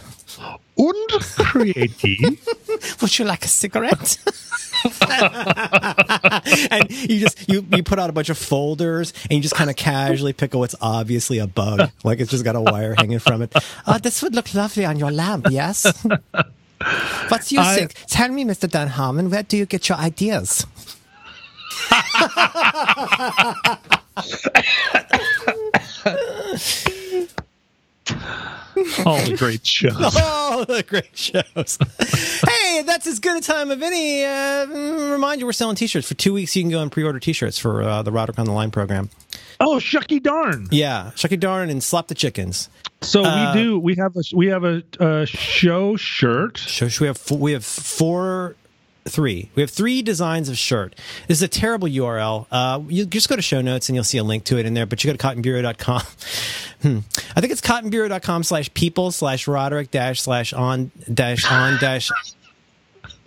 Und 0.80 1.20
creative. 1.38 2.40
Would 3.02 3.20
you 3.20 3.26
like 3.26 3.44
a 3.44 3.50
cigarette? 3.50 4.18
and 6.72 6.90
you 6.90 7.20
just 7.20 7.50
you 7.50 7.66
you 7.76 7.84
put 7.84 8.00
out 8.00 8.10
a 8.10 8.14
bunch 8.14 8.30
of 8.30 8.38
folders 8.38 9.12
and 9.24 9.34
you 9.34 9.42
just 9.42 9.56
kind 9.56 9.70
of 9.70 9.76
casually 9.76 10.32
pick 10.32 10.54
what's 10.54 10.76
obviously 10.80 11.40
a 11.40 11.48
bug, 11.48 11.90
like 12.06 12.22
it's 12.22 12.32
just 12.32 12.46
got 12.46 12.56
a 12.56 12.62
wire 12.62 12.96
hanging 12.98 13.20
from 13.20 13.42
it. 13.42 13.54
Oh, 13.86 13.98
this 13.98 14.22
would 14.24 14.34
look 14.36 14.54
lovely 14.54 14.86
on 14.86 14.98
your 14.98 15.12
lamp. 15.12 15.48
Yes. 15.50 15.84
What 16.06 17.46
do 17.46 17.56
you 17.56 17.62
I, 17.62 17.76
think? 17.76 17.94
Tell 18.08 18.30
me, 18.30 18.46
Mr. 18.46 18.70
Dan 18.70 18.88
Harmon, 18.88 19.30
where 19.30 19.44
do 19.44 19.58
you 19.58 19.66
get 19.66 19.90
your 19.90 19.98
ideas? 19.98 20.66
All 29.06 29.22
the 29.24 29.36
great 29.38 29.66
shows. 29.66 30.16
All 30.22 30.66
the 30.66 30.84
great 30.84 31.18
shows. 31.18 31.78
hey, 32.48 32.82
that's 32.84 33.08
as 33.08 33.20
good 33.20 33.38
a 33.38 33.42
time 33.42 33.72
of 33.72 33.82
any. 33.82 34.24
Uh, 34.24 34.66
remind 35.12 35.40
you, 35.40 35.46
we're 35.46 35.54
selling 35.54 35.76
T-shirts 35.76 36.08
for 36.08 36.16
two 36.16 36.34
weeks. 36.34 36.56
You 36.56 36.64
can 36.64 36.72
go 36.72 36.82
and 36.82 36.92
pre-order 36.92 37.20
T-shirts 37.20 37.58
for 37.58 37.84
uh, 37.84 38.02
the 38.02 38.12
Roderick 38.12 38.40
on 38.40 38.46
the 38.46 38.52
Line 38.52 38.72
program. 38.72 39.10
Oh, 39.60 39.76
shucky 39.76 40.24
darn! 40.24 40.68
Yeah, 40.72 41.12
shucky 41.16 41.40
darn, 41.40 41.70
and 41.70 41.84
slap 41.84 42.08
the 42.08 42.16
chickens. 42.16 42.70
So 43.02 43.24
uh, 43.24 43.54
we 43.54 43.62
do. 43.62 43.80
We 43.80 43.96
have 43.96 44.16
a 44.16 44.22
we 44.34 44.48
have 44.48 44.64
a, 44.64 44.84
a 45.00 45.26
show 45.26 45.96
shirt. 45.98 46.58
Show. 46.58 46.88
We 47.02 47.08
have 47.08 47.18
four, 47.18 47.38
we 47.38 47.52
have 47.52 47.66
four 47.66 48.56
three. 49.08 49.50
We 49.56 49.62
have 49.62 49.70
three 49.70 50.02
designs 50.02 50.50
of 50.50 50.58
shirt. 50.58 50.96
This 51.28 51.38
is 51.38 51.42
a 51.42 51.48
terrible 51.48 51.88
URL. 51.88 52.46
Uh, 52.52 52.82
you 52.88 53.06
just 53.06 53.30
go 53.30 53.36
to 53.36 53.42
show 53.42 53.62
notes 53.62 53.90
and 53.90 53.96
you'll 53.96 54.04
see 54.04 54.18
a 54.18 54.24
link 54.24 54.44
to 54.46 54.58
it 54.58 54.66
in 54.66 54.74
there, 54.74 54.86
but 54.86 55.04
you 55.04 55.12
go 55.12 55.18
to 55.18 55.24
cottonbureau.com. 55.24 56.02
hmm. 56.82 57.00
I 57.36 57.42
think 57.42 57.52
it's 57.52 57.62
cottonbureau.com 57.62 58.44
slash 58.44 58.74
people 58.74 59.12
slash 59.12 59.48
Roderick 59.48 59.92
dash 59.92 60.22
slash 60.22 60.54
on 60.54 60.92
dash 61.12 61.50
on 61.50 61.80
dash 61.80 62.12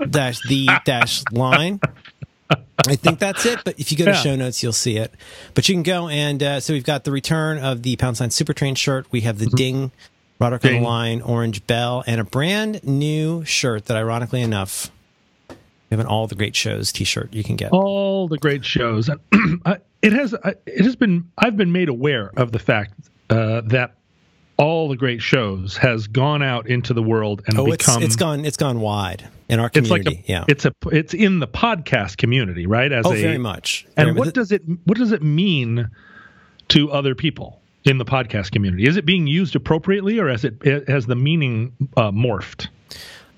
dash 0.08 0.40
the 0.48 0.68
dash 0.84 1.22
line. 1.32 1.80
I 2.86 2.96
think 2.96 3.18
that's 3.18 3.46
it. 3.46 3.60
But 3.64 3.78
if 3.78 3.92
you 3.92 3.98
go 3.98 4.06
to 4.06 4.12
yeah. 4.12 4.16
show 4.16 4.36
notes, 4.36 4.62
you'll 4.62 4.72
see 4.72 4.96
it. 4.96 5.12
But 5.54 5.68
you 5.68 5.74
can 5.74 5.82
go 5.82 6.08
and 6.08 6.42
uh, 6.42 6.60
so 6.60 6.72
we've 6.72 6.84
got 6.84 7.04
the 7.04 7.12
return 7.12 7.58
of 7.58 7.82
the 7.82 7.96
pound 7.96 8.16
sign 8.16 8.30
super 8.30 8.52
train 8.52 8.74
shirt. 8.74 9.06
We 9.10 9.22
have 9.22 9.38
the 9.38 9.46
mm-hmm. 9.46 9.56
ding 9.56 9.90
Roderick 10.38 10.62
ding. 10.62 10.76
on 10.76 10.82
the 10.82 10.88
line 10.88 11.20
orange 11.22 11.66
bell 11.66 12.04
and 12.06 12.20
a 12.20 12.24
brand 12.24 12.82
new 12.84 13.44
shirt 13.44 13.86
that 13.86 13.96
ironically 13.96 14.42
enough 14.42 14.90
we 15.92 15.98
have 15.98 16.06
an 16.06 16.10
all 16.10 16.26
the 16.26 16.34
great 16.34 16.56
shows 16.56 16.90
T-shirt 16.90 17.34
you 17.34 17.44
can 17.44 17.54
get. 17.56 17.70
All 17.70 18.26
the 18.26 18.38
great 18.38 18.64
shows. 18.64 19.10
it 20.00 20.12
has 20.14 20.34
it 20.64 20.84
has 20.84 20.96
been 20.96 21.30
I've 21.36 21.54
been 21.54 21.70
made 21.70 21.90
aware 21.90 22.32
of 22.34 22.50
the 22.50 22.58
fact 22.58 22.94
uh, 23.28 23.60
that 23.66 23.96
all 24.56 24.88
the 24.88 24.96
great 24.96 25.20
shows 25.20 25.76
has 25.76 26.06
gone 26.06 26.42
out 26.42 26.66
into 26.66 26.94
the 26.94 27.02
world 27.02 27.42
and 27.46 27.58
oh, 27.58 27.66
become 27.66 28.02
it's, 28.02 28.14
it's 28.14 28.16
gone 28.16 28.46
it's 28.46 28.56
gone 28.56 28.80
wide 28.80 29.28
in 29.50 29.60
our 29.60 29.68
community. 29.68 30.00
It's 30.00 30.16
like 30.16 30.24
a, 30.24 30.32
yeah, 30.32 30.44
it's 30.48 30.64
a 30.64 30.72
it's 30.92 31.12
in 31.12 31.40
the 31.40 31.48
podcast 31.48 32.16
community, 32.16 32.66
right? 32.66 32.90
As 32.90 33.04
oh, 33.04 33.12
a, 33.12 33.20
very 33.20 33.36
much. 33.36 33.86
And 33.94 34.06
very, 34.06 34.18
what 34.18 34.32
does 34.32 34.50
it 34.50 34.62
what 34.84 34.96
does 34.96 35.12
it 35.12 35.22
mean 35.22 35.90
to 36.68 36.90
other 36.90 37.14
people 37.14 37.60
in 37.84 37.98
the 37.98 38.06
podcast 38.06 38.50
community? 38.50 38.86
Is 38.86 38.96
it 38.96 39.04
being 39.04 39.26
used 39.26 39.56
appropriately, 39.56 40.18
or 40.18 40.30
has 40.30 40.46
it 40.46 40.88
has 40.88 41.04
the 41.04 41.16
meaning 41.16 41.74
uh, 41.98 42.10
morphed? 42.12 42.68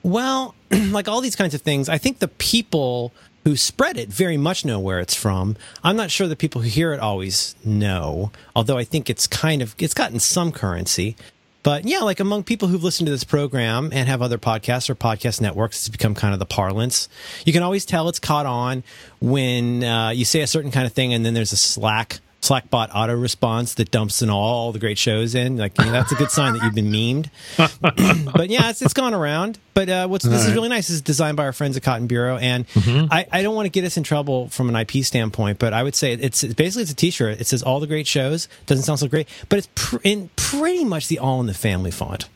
Well, 0.05 0.55
like 0.71 1.09
all 1.09 1.21
these 1.21 1.35
kinds 1.35 1.55
of 1.55 1.63
things, 1.63 1.89
I 1.89 1.99
think 1.99 2.21
the 2.21 2.29
people 2.29 3.13
who 3.43 3.57
spread 3.57 3.97
it 3.97 4.09
very 4.09 4.37
much 4.37 4.65
know 4.65 4.79
where 4.79 5.01
it's 5.01 5.15
from. 5.15 5.57
I'm 5.83 5.97
not 5.97 6.11
sure 6.11 6.29
the 6.29 6.37
people 6.37 6.63
who 6.63 6.69
hear 6.69 6.93
it 6.93 7.01
always 7.01 7.57
know, 7.65 8.31
although 8.55 8.79
I 8.79 8.85
think 8.85 9.11
it's 9.11 9.27
kind 9.27 9.61
of 9.61 9.75
it's 9.79 9.95
gotten 9.95 10.21
some 10.21 10.53
currency. 10.53 11.17
But 11.63 11.87
yeah, 11.87 12.01
like 12.01 12.21
among 12.21 12.45
people 12.45 12.69
who've 12.69 12.85
listened 12.85 13.07
to 13.07 13.11
this 13.11 13.25
program 13.25 13.91
and 13.93 14.07
have 14.07 14.21
other 14.21 14.37
podcasts 14.37 14.91
or 14.91 14.95
podcast 14.95 15.41
networks, 15.41 15.79
it's 15.79 15.89
become 15.89 16.15
kind 16.15 16.35
of 16.35 16.39
the 16.39 16.47
parlance. 16.47 17.09
You 17.47 17.55
can 17.55 17.63
always 17.63 17.87
tell 17.87 18.09
it's 18.11 18.19
caught 18.19 18.45
on 18.45 18.83
when 19.21 19.83
uh, 19.83 20.11
you 20.11 20.27
say 20.27 20.43
a 20.43 20.47
certain 20.47 20.71
kind 20.71 20.87
of 20.87 20.93
thing, 20.93 21.15
and 21.15 21.25
then 21.25 21.33
there's 21.33 21.53
a 21.53 21.57
Slack 21.57 22.21
Slackbot 22.45 22.91
auto 22.95 23.15
response 23.15 23.75
that 23.75 23.91
dumps 23.91 24.21
in 24.21 24.29
all 24.29 24.71
the 24.71 24.79
great 24.79 24.99
shows 24.99 25.35
in. 25.35 25.57
Like 25.57 25.79
you 25.79 25.87
know, 25.87 25.93
that's 25.93 26.13
a 26.13 26.15
good 26.15 26.31
sign 26.31 26.53
that 26.53 26.63
you've 26.63 26.75
been 26.75 26.93
memed. 26.93 27.31
but 28.35 28.51
yeah, 28.51 28.69
it's, 28.69 28.83
it's 28.83 28.93
gone 28.93 29.15
around. 29.15 29.59
But 29.73 29.89
uh, 29.89 30.07
what's 30.09 30.27
this 30.27 30.47
is 30.47 30.53
really 30.53 30.69
nice. 30.69 30.89
This 30.89 30.97
is 30.97 31.01
designed 31.01 31.39
by 31.39 31.45
our 31.45 31.53
friends 31.55 31.77
at 31.77 31.83
Cotton 31.83 32.07
Bureau, 32.07 32.37
and 32.37 32.67
I, 32.77 33.27
I 33.33 33.43
don't 33.43 33.55
want 33.55 33.67
to 33.67 33.71
get 33.71 33.85
us 33.85 33.97
in 33.97 34.03
trouble 34.03 34.49
from 34.49 34.69
an 34.69 34.77
IP 34.77 35.05
standpoint, 35.05 35.59
but 35.59 35.73
I 35.73 35.83
would 35.83 35.95
say 35.95 36.13
it's, 36.13 36.45
it's 36.45 36.55
basically 36.55 36.83
it's 36.83 36.93
a 36.93 36.97
T-shirt. 36.97 37.41
It 37.41 37.47
says 37.47 37.63
all 37.63 37.81
the 37.81 37.87
great 37.87 38.07
shows. 38.07 38.47
Doesn't 38.67 38.85
sound 38.85 39.01
so 39.01 39.09
great, 39.09 39.27
but 39.49 39.59
it's 39.59 39.69
pr- 39.75 39.97
in 40.05 40.29
pretty 40.37 40.85
much 40.85 41.09
the 41.09 41.19
All 41.19 41.41
in 41.41 41.47
the 41.47 41.55
Family 41.55 41.91
font. 41.91 42.29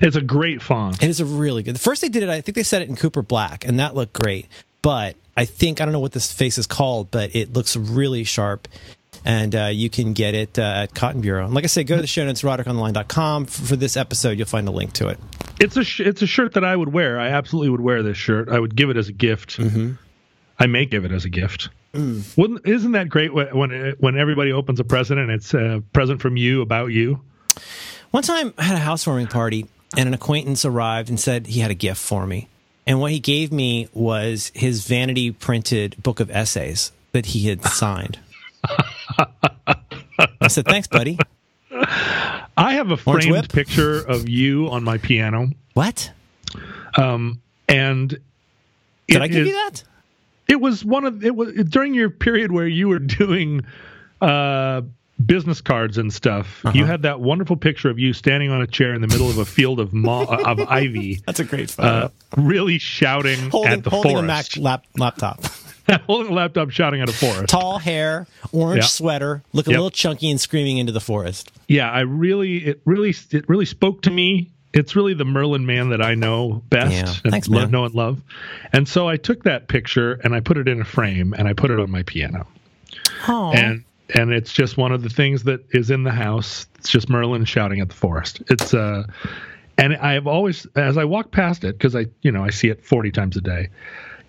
It's 0.00 0.16
a 0.16 0.22
great 0.22 0.62
font. 0.62 1.00
And 1.02 1.10
it's 1.10 1.20
a 1.20 1.24
really 1.24 1.62
good. 1.62 1.74
The 1.74 1.80
first 1.80 2.02
they 2.02 2.08
did 2.08 2.22
it, 2.22 2.28
I 2.28 2.40
think 2.40 2.54
they 2.54 2.62
said 2.62 2.82
it 2.82 2.88
in 2.88 2.94
Cooper 2.96 3.22
Black, 3.22 3.66
and 3.66 3.80
that 3.80 3.94
looked 3.94 4.12
great. 4.12 4.46
But 4.80 5.16
I 5.36 5.44
think 5.44 5.80
I 5.80 5.84
don't 5.84 5.92
know 5.92 6.00
what 6.00 6.12
this 6.12 6.32
face 6.32 6.56
is 6.56 6.66
called, 6.66 7.10
but 7.10 7.34
it 7.34 7.52
looks 7.52 7.76
really 7.76 8.24
sharp. 8.24 8.68
And 9.24 9.54
uh, 9.54 9.66
you 9.66 9.90
can 9.90 10.12
get 10.12 10.34
it 10.34 10.58
uh, 10.58 10.62
at 10.62 10.94
Cotton 10.94 11.20
Bureau. 11.20 11.44
And 11.44 11.54
like 11.54 11.64
I 11.64 11.66
said, 11.66 11.86
go 11.86 11.96
to 11.96 12.00
the 12.00 12.06
show 12.06 12.24
notes, 12.24 12.42
rodrickonline.com. 12.42 13.46
For, 13.46 13.62
for 13.62 13.76
this 13.76 13.96
episode, 13.96 14.38
you'll 14.38 14.46
find 14.46 14.66
a 14.66 14.70
link 14.70 14.94
to 14.94 15.08
it. 15.08 15.18
It's 15.58 15.76
a 15.76 15.84
sh- 15.84 16.00
it's 16.00 16.22
a 16.22 16.26
shirt 16.26 16.54
that 16.54 16.64
I 16.64 16.74
would 16.74 16.92
wear. 16.92 17.20
I 17.20 17.28
absolutely 17.28 17.70
would 17.70 17.82
wear 17.82 18.02
this 18.02 18.16
shirt. 18.16 18.48
I 18.48 18.58
would 18.58 18.74
give 18.74 18.88
it 18.88 18.96
as 18.96 19.08
a 19.08 19.12
gift. 19.12 19.58
Mm-hmm. 19.58 19.92
I 20.58 20.66
may 20.66 20.86
give 20.86 21.04
it 21.04 21.12
as 21.12 21.24
a 21.24 21.28
gift. 21.28 21.68
Mm. 21.94 22.36
Wouldn't, 22.36 22.66
isn't 22.66 22.92
that 22.92 23.08
great 23.08 23.34
when 23.34 23.48
when 23.56 23.94
when 23.98 24.16
everybody 24.16 24.52
opens 24.52 24.80
a 24.80 24.84
present 24.84 25.20
and 25.20 25.30
it's 25.30 25.52
a 25.54 25.82
present 25.92 26.22
from 26.22 26.36
you 26.36 26.62
about 26.62 26.86
you? 26.86 27.20
One 28.10 28.22
time 28.22 28.54
I 28.56 28.64
had 28.64 28.76
a 28.76 28.80
housewarming 28.80 29.26
party, 29.26 29.66
and 29.96 30.06
an 30.06 30.14
acquaintance 30.14 30.64
arrived 30.64 31.08
and 31.08 31.18
said 31.18 31.46
he 31.46 31.60
had 31.60 31.70
a 31.70 31.74
gift 31.74 32.00
for 32.00 32.26
me. 32.26 32.48
And 32.86 33.00
what 33.00 33.12
he 33.12 33.20
gave 33.20 33.52
me 33.52 33.88
was 33.92 34.50
his 34.54 34.86
vanity 34.86 35.30
printed 35.30 36.00
book 36.02 36.20
of 36.20 36.30
essays 36.30 36.92
that 37.12 37.26
he 37.26 37.48
had 37.48 37.64
signed. 37.64 38.18
I 39.18 40.48
said, 40.48 40.64
thanks, 40.66 40.86
buddy. 40.88 41.18
I 42.56 42.74
have 42.74 42.90
a 42.90 42.96
framed 42.96 43.48
picture 43.50 43.98
of 44.00 44.28
you 44.28 44.68
on 44.70 44.84
my 44.84 44.98
piano, 44.98 45.48
What? 45.74 46.10
and 46.96 47.38
Did 49.08 49.22
I 49.22 49.28
give 49.28 49.42
is- 49.42 49.48
you 49.48 49.54
that? 49.54 49.84
It 50.48 50.60
was 50.60 50.84
one 50.84 51.04
of 51.04 51.24
it 51.24 51.36
was 51.36 51.52
during 51.68 51.94
your 51.94 52.10
period 52.10 52.50
where 52.50 52.66
you 52.66 52.88
were 52.88 52.98
doing 52.98 53.64
uh, 54.20 54.82
business 55.24 55.60
cards 55.60 55.96
and 55.96 56.12
stuff. 56.12 56.64
Uh-huh. 56.66 56.76
You 56.76 56.86
had 56.86 57.02
that 57.02 57.20
wonderful 57.20 57.56
picture 57.56 57.88
of 57.88 58.00
you 58.00 58.12
standing 58.12 58.50
on 58.50 58.60
a 58.60 58.66
chair 58.66 58.92
in 58.92 59.00
the 59.00 59.06
middle 59.06 59.30
of 59.30 59.38
a 59.38 59.44
field 59.44 59.78
of 59.78 59.92
mo- 59.94 60.24
of 60.44 60.58
ivy, 60.68 61.20
That's 61.24 61.38
a 61.38 61.44
great 61.44 61.70
photo. 61.70 61.88
uh, 61.88 62.08
really 62.36 62.78
shouting 62.78 63.48
holding 63.50 63.72
at 63.74 63.84
the 63.84 63.90
holding 63.90 64.16
a 64.16 64.22
Mac 64.22 64.56
lap, 64.56 64.84
laptop. 64.98 65.40
holding 66.06 66.32
a 66.32 66.34
laptop, 66.34 66.70
shouting 66.70 67.00
at 67.00 67.08
a 67.08 67.12
forest. 67.12 67.48
Tall 67.48 67.78
hair, 67.78 68.26
orange 68.52 68.82
Yeah. 68.82 68.86
sweater, 68.86 69.42
looking 69.52 69.72
Yep. 69.72 69.78
a 69.78 69.82
little 69.82 69.90
chunky 69.90 70.30
and 70.30 70.40
screaming 70.40 70.78
into 70.78 70.92
the 70.92 71.00
forest. 71.00 71.50
yeah, 71.68 71.90
I 71.90 72.00
really 72.00 72.58
it 72.66 72.80
really 72.84 73.14
it 73.30 73.48
really 73.48 73.64
spoke 73.66 74.02
to 74.02 74.10
me. 74.10 74.50
It's 74.72 74.94
really 74.94 75.14
the 75.14 75.24
Merlin 75.24 75.66
Mann 75.66 75.88
that 75.90 76.00
I 76.00 76.14
know 76.14 76.62
best 76.70 76.92
Yeah. 76.92 77.12
and 77.24 77.32
Thanks, 77.32 77.48
man. 77.48 77.70
know 77.72 77.84
and 77.84 77.94
love. 77.94 78.20
And 78.72 78.86
so 78.88 79.08
I 79.08 79.16
took 79.16 79.42
that 79.44 79.66
picture 79.66 80.12
and 80.22 80.32
I 80.34 80.38
put 80.40 80.58
it 80.58 80.68
in 80.68 80.80
a 80.80 80.84
frame 80.84 81.34
and 81.36 81.48
I 81.48 81.54
put 81.54 81.70
it 81.72 81.80
on 81.80 81.90
my 81.90 82.04
piano. 82.04 82.46
Oh, 83.28 83.50
and 83.52 83.84
and 84.14 84.32
it's 84.32 84.52
just 84.52 84.76
one 84.76 84.92
of 84.92 85.02
the 85.02 85.08
things 85.08 85.44
that 85.44 85.60
is 85.70 85.90
in 85.90 86.02
the 86.04 86.10
house. 86.12 86.66
It's 86.78 86.88
just 86.90 87.08
Merlin 87.08 87.44
shouting 87.44 87.80
at 87.80 87.88
the 87.88 87.94
forest. 87.94 88.42
It's 88.48 88.72
uh, 88.74 89.04
and 89.78 89.96
I've 89.96 90.26
always 90.26 90.66
as 90.76 90.96
I 90.98 91.04
walk 91.04 91.30
past 91.32 91.64
it 91.64 91.76
because 91.78 91.94
I 91.96 92.06
you 92.22 92.30
know 92.32 92.44
I 92.44 92.50
see 92.50 92.68
it 92.68 92.84
forty 92.84 93.10
times 93.10 93.36
a 93.36 93.40
day. 93.40 93.68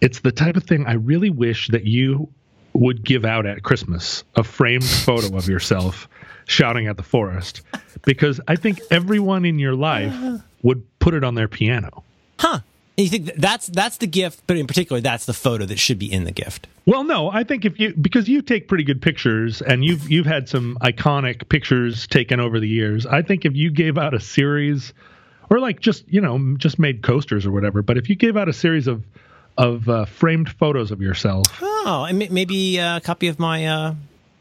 It's 0.02 0.20
the 0.20 0.32
type 0.32 0.58
of 0.58 0.64
thing 0.64 0.86
I 0.88 0.94
really 0.94 1.30
wish 1.30 1.68
that 1.70 1.86
you 1.86 2.28
would 2.74 3.04
give 3.04 3.26
out 3.26 3.46
at 3.46 3.64
Christmas 3.64 4.24
a 4.36 4.44
framed 4.44 4.84
photo 5.06 5.36
of 5.38 5.48
yourself 5.48 6.08
shouting 6.46 6.88
at 6.88 6.98
the 6.98 7.04
forest 7.04 7.62
because 8.04 8.42
I 8.48 8.56
think 8.56 8.80
everyone 8.90 9.46
in 9.46 9.60
your 9.60 9.76
life 9.76 10.14
would 10.64 10.84
put 11.00 11.14
it 11.14 11.24
on 11.24 11.36
their 11.36 11.48
piano. 11.48 12.04
huh? 12.40 12.60
And 12.98 13.06
you 13.06 13.10
think 13.10 13.36
that's 13.38 13.68
that's 13.68 13.98
the 13.98 14.06
gift, 14.08 14.44
but 14.48 14.58
in 14.58 14.68
particular, 14.68 15.02
that's 15.02 15.26
the 15.26 15.34
photo 15.34 15.66
that 15.66 15.80
should 15.80 15.98
be 15.98 16.12
in 16.12 16.26
the 16.26 16.32
gift. 16.32 16.68
Well, 16.86 17.06
no, 17.06 17.32
I 17.32 17.46
think 17.46 17.64
if 17.64 17.80
you 17.80 17.94
because 17.94 18.28
you 18.28 18.42
take 18.42 18.68
pretty 18.68 18.84
good 18.84 19.02
pictures 19.02 19.62
and 19.62 19.84
you've 19.86 20.12
you've 20.12 20.26
had 20.26 20.50
some 20.50 20.78
iconic 20.82 21.48
pictures 21.48 22.06
taken 22.08 22.40
over 22.42 22.60
the 22.60 22.68
years. 22.68 23.06
I 23.06 23.22
think 23.22 23.46
if 23.46 23.56
you 23.56 23.72
gave 23.72 23.98
out 23.98 24.14
a 24.14 24.20
series 24.20 24.94
or 25.50 25.60
like 25.60 25.80
just, 25.80 26.08
you 26.10 26.20
know, 26.20 26.56
just 26.58 26.80
made 26.80 27.02
coasters 27.02 27.46
or 27.46 27.52
whatever, 27.52 27.82
but 27.82 27.98
if 27.98 28.10
you 28.10 28.16
gave 28.16 28.36
out 28.36 28.50
a 28.50 28.54
series 28.54 28.88
of 28.88 29.04
of 29.62 29.88
uh, 29.90 30.06
framed 30.06 30.50
photos 30.50 30.92
of 30.92 31.02
yourself 31.02 31.46
Oh, 31.62 32.06
and 32.08 32.20
ma- 32.20 32.26
maybe 32.30 32.78
a 32.78 33.00
copy 33.04 33.28
of 33.28 33.40
my 33.40 33.66
uh, 33.66 33.94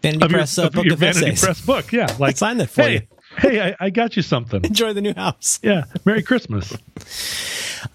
Vanity 0.02 0.24
of 0.24 0.30
your, 0.30 0.38
Press 0.38 0.58
uh, 0.58 0.66
of 0.66 0.72
book 0.72 0.84
your 0.84 0.94
of 0.94 1.00
Vanity 1.00 1.26
essays. 1.26 1.40
Press 1.44 1.60
book, 1.64 1.92
yeah, 1.92 2.14
like 2.18 2.36
sign 2.36 2.56
that 2.58 2.68
for 2.70 2.82
hey, 2.82 2.92
you. 2.94 3.00
hey, 3.38 3.60
I, 3.78 3.86
I 3.86 3.90
got 3.90 4.16
you 4.16 4.22
something. 4.22 4.64
Enjoy 4.64 4.92
the 4.92 5.00
new 5.00 5.14
house. 5.14 5.58
Yeah, 5.62 5.84
Merry 6.04 6.22
Christmas. 6.22 6.76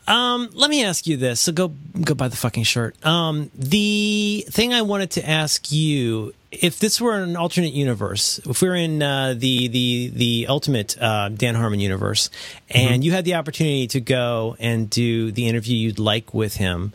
Um, 0.08 0.50
let 0.54 0.70
me 0.70 0.84
ask 0.84 1.06
you 1.08 1.18
this. 1.18 1.40
So 1.42 1.52
go 1.52 1.70
go 2.02 2.14
buy 2.16 2.28
the 2.28 2.36
fucking 2.38 2.64
shirt. 2.64 3.04
Um, 3.06 3.52
the 3.56 4.46
thing 4.50 4.74
I 4.74 4.82
wanted 4.82 5.12
to 5.12 5.28
ask 5.30 5.72
you, 5.72 6.34
if 6.52 6.80
this 6.80 7.00
were 7.00 7.16
an 7.18 7.36
alternate 7.36 7.74
universe, 7.74 8.40
if 8.46 8.62
we 8.62 8.68
are 8.68 8.76
in 8.76 9.02
uh, 9.04 9.36
the 9.38 9.68
the 9.68 10.12
the 10.14 10.46
ultimate 10.50 11.00
uh, 11.02 11.30
Dan 11.30 11.56
Harmon 11.56 11.80
universe, 11.80 12.30
and 12.70 13.04
you 13.04 13.12
had 13.12 13.26
the 13.26 13.36
opportunity 13.36 13.88
to 13.88 14.02
go 14.02 14.56
and 14.60 14.90
do 14.90 15.32
the 15.32 15.48
interview 15.48 15.76
you'd 15.78 16.00
like 16.00 16.34
with 16.34 16.56
him, 16.58 16.94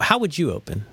how 0.00 0.18
would 0.18 0.36
you 0.36 0.52
open? 0.52 0.84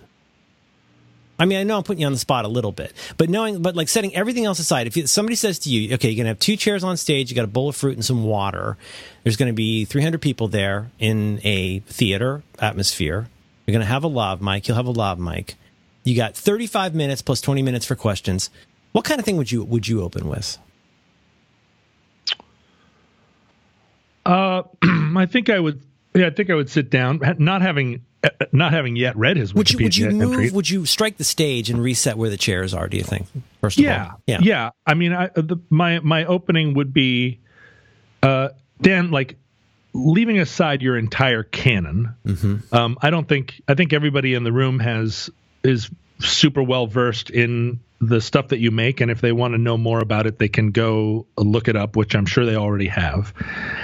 I 1.39 1.45
mean, 1.45 1.57
I 1.57 1.63
know 1.63 1.77
I'm 1.77 1.83
putting 1.83 2.01
you 2.01 2.05
on 2.05 2.11
the 2.11 2.19
spot 2.19 2.43
a 2.43 2.49
little 2.49 2.73
bit, 2.73 2.93
but 3.17 3.29
knowing, 3.29 3.61
but 3.61 3.73
like 3.73 3.87
setting 3.87 4.13
everything 4.13 4.43
else 4.43 4.59
aside, 4.59 4.87
if 4.87 4.97
you, 4.97 5.07
somebody 5.07 5.35
says 5.35 5.57
to 5.59 5.69
you, 5.69 5.93
okay, 5.93 6.09
you're 6.09 6.17
going 6.17 6.25
to 6.25 6.31
have 6.31 6.39
two 6.39 6.57
chairs 6.57 6.83
on 6.83 6.97
stage, 6.97 7.29
you 7.29 7.35
got 7.35 7.45
a 7.45 7.47
bowl 7.47 7.69
of 7.69 7.77
fruit 7.77 7.95
and 7.95 8.03
some 8.03 8.25
water, 8.25 8.77
there's 9.23 9.37
going 9.37 9.47
to 9.47 9.55
be 9.55 9.85
300 9.85 10.21
people 10.21 10.49
there 10.49 10.91
in 10.99 11.39
a 11.45 11.79
theater 11.79 12.43
atmosphere. 12.59 13.29
You're 13.65 13.71
going 13.71 13.85
to 13.85 13.91
have 13.91 14.03
a 14.03 14.07
lav 14.07 14.41
mic, 14.41 14.67
you'll 14.67 14.75
have 14.75 14.85
a 14.85 14.91
lav 14.91 15.17
mic. 15.17 15.55
You 16.03 16.15
got 16.15 16.35
35 16.35 16.93
minutes 16.93 17.21
plus 17.21 17.39
20 17.39 17.61
minutes 17.61 17.85
for 17.85 17.95
questions. 17.95 18.49
What 18.91 19.05
kind 19.05 19.19
of 19.19 19.25
thing 19.25 19.37
would 19.37 19.51
you 19.51 19.63
would 19.63 19.87
you 19.87 20.01
open 20.01 20.27
with? 20.27 20.57
Uh, 24.25 24.63
I 24.83 25.25
think 25.25 25.49
I 25.49 25.59
would. 25.59 25.81
Yeah, 26.19 26.27
I 26.27 26.31
think 26.31 26.49
I 26.49 26.55
would 26.55 26.69
sit 26.69 26.89
down, 26.89 27.21
not 27.37 27.61
having 27.61 28.03
uh, 28.23 28.29
not 28.51 28.73
having 28.73 28.97
yet 28.97 29.15
read 29.15 29.37
his 29.37 29.53
Would 29.53 29.71
you 29.71 29.79
would 29.79 29.95
you 29.95 30.07
Wikipedia 30.07 30.13
move? 30.13 30.33
entry. 30.33 30.51
Would 30.51 30.69
you 30.69 30.85
strike 30.85 31.17
the 31.17 31.23
stage 31.23 31.69
and 31.69 31.81
reset 31.81 32.17
where 32.17 32.29
the 32.29 32.37
chairs 32.37 32.73
are? 32.73 32.89
Do 32.89 32.97
you 32.97 33.03
think? 33.03 33.27
First 33.61 33.77
of 33.77 33.85
yeah, 33.85 34.09
all, 34.11 34.21
yeah, 34.27 34.39
yeah. 34.41 34.69
I 34.85 34.93
mean, 34.95 35.13
I, 35.13 35.29
the, 35.35 35.57
my 35.69 35.99
my 35.99 36.25
opening 36.25 36.73
would 36.73 36.93
be, 36.93 37.39
uh, 38.21 38.49
Dan, 38.81 39.11
like 39.11 39.37
leaving 39.93 40.39
aside 40.39 40.81
your 40.81 40.97
entire 40.97 41.43
canon. 41.43 42.15
Mm-hmm. 42.25 42.75
Um, 42.75 42.97
I 43.01 43.09
don't 43.09 43.27
think 43.27 43.61
I 43.67 43.75
think 43.75 43.93
everybody 43.93 44.33
in 44.33 44.43
the 44.43 44.51
room 44.51 44.79
has 44.79 45.29
is 45.63 45.89
super 46.19 46.61
well 46.61 46.87
versed 46.87 47.29
in 47.29 47.79
the 48.01 48.21
stuff 48.21 48.47
that 48.49 48.59
you 48.59 48.71
make, 48.71 49.01
and 49.01 49.11
if 49.11 49.19
they 49.21 49.31
want 49.31 49.53
to 49.53 49.57
know 49.57 49.77
more 49.77 49.99
about 49.99 50.25
it, 50.25 50.39
they 50.39 50.47
can 50.47 50.71
go 50.71 51.27
look 51.37 51.67
it 51.67 51.75
up, 51.75 51.95
which 51.97 52.15
I'm 52.15 52.25
sure 52.25 52.45
they 52.45 52.55
already 52.55 52.87
have. 52.87 53.33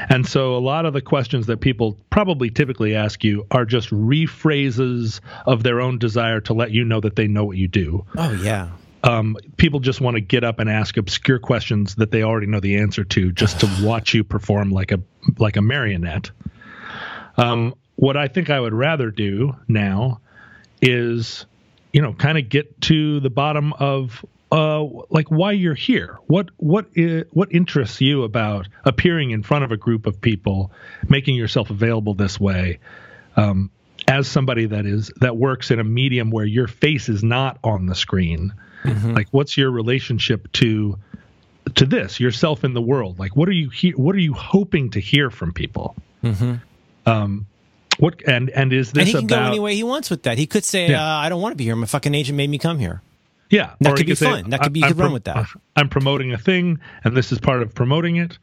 And 0.10 0.26
so, 0.26 0.56
a 0.56 0.60
lot 0.60 0.86
of 0.86 0.94
the 0.94 1.02
questions 1.02 1.48
that 1.48 1.58
people 1.60 1.98
probably 2.10 2.50
typically 2.50 2.96
ask 2.96 3.24
you 3.24 3.46
are 3.52 3.66
just 3.66 3.90
rephrases 3.90 5.20
of 5.46 5.64
their 5.64 5.82
own 5.82 5.98
desire 5.98 6.40
to 6.42 6.54
let 6.54 6.72
you 6.72 6.86
know 6.86 7.02
that 7.02 7.16
they 7.16 7.28
know 7.28 7.44
what 7.44 7.58
you 7.58 7.68
do 7.68 8.06
Oh 8.18 8.32
yeah. 8.32 8.70
um, 9.04 9.36
people 9.58 9.80
just 9.82 10.00
want 10.02 10.16
to 10.16 10.22
get 10.22 10.44
up 10.44 10.60
and 10.60 10.70
ask 10.70 10.96
obscure 10.98 11.40
questions 11.40 11.96
that 11.96 12.12
they 12.12 12.24
already 12.24 12.48
know 12.48 12.60
the 12.60 12.78
answer 12.78 13.04
to, 13.04 13.32
just 13.32 13.60
to 13.60 13.70
watch 13.86 14.14
you 14.14 14.24
perform 14.24 14.72
like 14.72 14.92
a 14.92 15.00
like 15.38 15.58
a 15.58 15.62
marionette. 15.62 16.32
Um, 17.38 17.76
what 17.96 18.16
I 18.18 18.28
think 18.30 18.50
I 18.50 18.60
would 18.60 18.74
rather 18.74 19.12
do 19.12 19.56
now 19.68 20.22
is, 20.82 21.46
you 21.96 22.02
know, 22.02 22.12
kind 22.12 22.38
of 22.38 22.50
get 22.50 22.82
to 22.82 23.22
the 23.22 23.30
bottom 23.30 23.72
of 23.72 24.26
uh, 24.52 24.84
like 25.10 25.30
why 25.32 25.54
you're 25.54 25.74
here. 25.90 26.18
What 26.28 26.50
what 26.58 26.88
i- 26.98 27.24
what 27.32 27.54
interests 27.54 28.02
you 28.02 28.24
about 28.24 28.68
appearing 28.84 29.32
in 29.32 29.44
front 29.44 29.64
of 29.64 29.72
a 29.72 29.78
group 29.78 30.06
of 30.06 30.20
people, 30.20 30.72
making 31.08 31.36
yourself 31.38 31.70
available 31.70 32.14
this 32.14 32.38
way? 32.38 32.80
Um, 33.38 33.70
as 34.10 34.28
somebody 34.28 34.66
that 34.68 34.86
is 34.86 35.10
that 35.22 35.38
works 35.38 35.72
in 35.72 35.80
a 35.80 35.84
medium 35.86 36.32
where 36.32 36.46
your 36.46 36.68
face 36.68 37.08
is 37.08 37.24
not 37.24 37.58
on 37.64 37.86
the 37.86 37.96
screen, 37.96 38.54
like 39.16 39.30
what's 39.32 39.56
your 39.58 39.72
relationship 39.72 40.52
to 40.54 41.00
to 41.76 41.86
this 41.86 42.20
yourself 42.20 42.64
in 42.66 42.74
the 42.74 42.82
world? 42.82 43.18
Like 43.18 43.36
what 43.38 43.48
are 43.48 43.54
you 43.54 43.70
he- 43.70 43.92
what 43.96 44.14
are 44.16 44.20
you 44.30 44.34
hoping 44.34 44.90
to 44.92 45.00
hear 45.00 45.30
from 45.32 45.54
people? 45.54 45.96
Um, 47.06 47.46
What 48.00 48.22
and 48.28 48.50
and 48.50 48.72
is 48.74 48.92
this 48.92 49.02
and 49.02 49.08
he 49.08 49.14
can 49.14 49.24
about? 49.26 49.36
go 49.46 49.48
any 49.48 49.60
way 49.60 49.76
he 49.76 49.84
wants 49.84 50.10
with 50.10 50.24
that. 50.24 50.38
He 50.38 50.48
could 50.48 50.66
say, 50.66 50.90
Yeah. 50.90 51.04
uh, 51.04 51.18
"I 51.20 51.30
don't 51.30 51.42
want 51.42 51.54
to 51.54 51.58
be 51.58 51.64
here. 51.64 51.76
My 51.76 51.86
fucking 51.88 52.14
agent 52.14 52.36
made 52.38 52.50
me 52.50 52.58
come 52.58 52.80
here." 52.80 53.02
Yeah, 53.50 53.74
That 53.80 53.94
or 53.94 53.96
could 53.96 54.08
be 54.08 54.16
say, 54.16 54.26
fun. 54.26 54.50
That 54.50 54.62
could 54.62 54.74
be- 54.74 54.80
you 54.80 54.88
could 54.88 54.96
I'm 54.98 55.02
run 55.02 55.14
with 55.14 55.26
that." 55.26 55.46
I'm 55.76 55.88
promoting 55.88 56.34
a 56.34 56.38
thing, 56.38 56.80
and 57.04 57.16
this 57.16 57.32
is 57.32 57.40
part 57.40 57.62
of 57.62 57.74
promoting 57.76 58.16
it. 58.18 58.38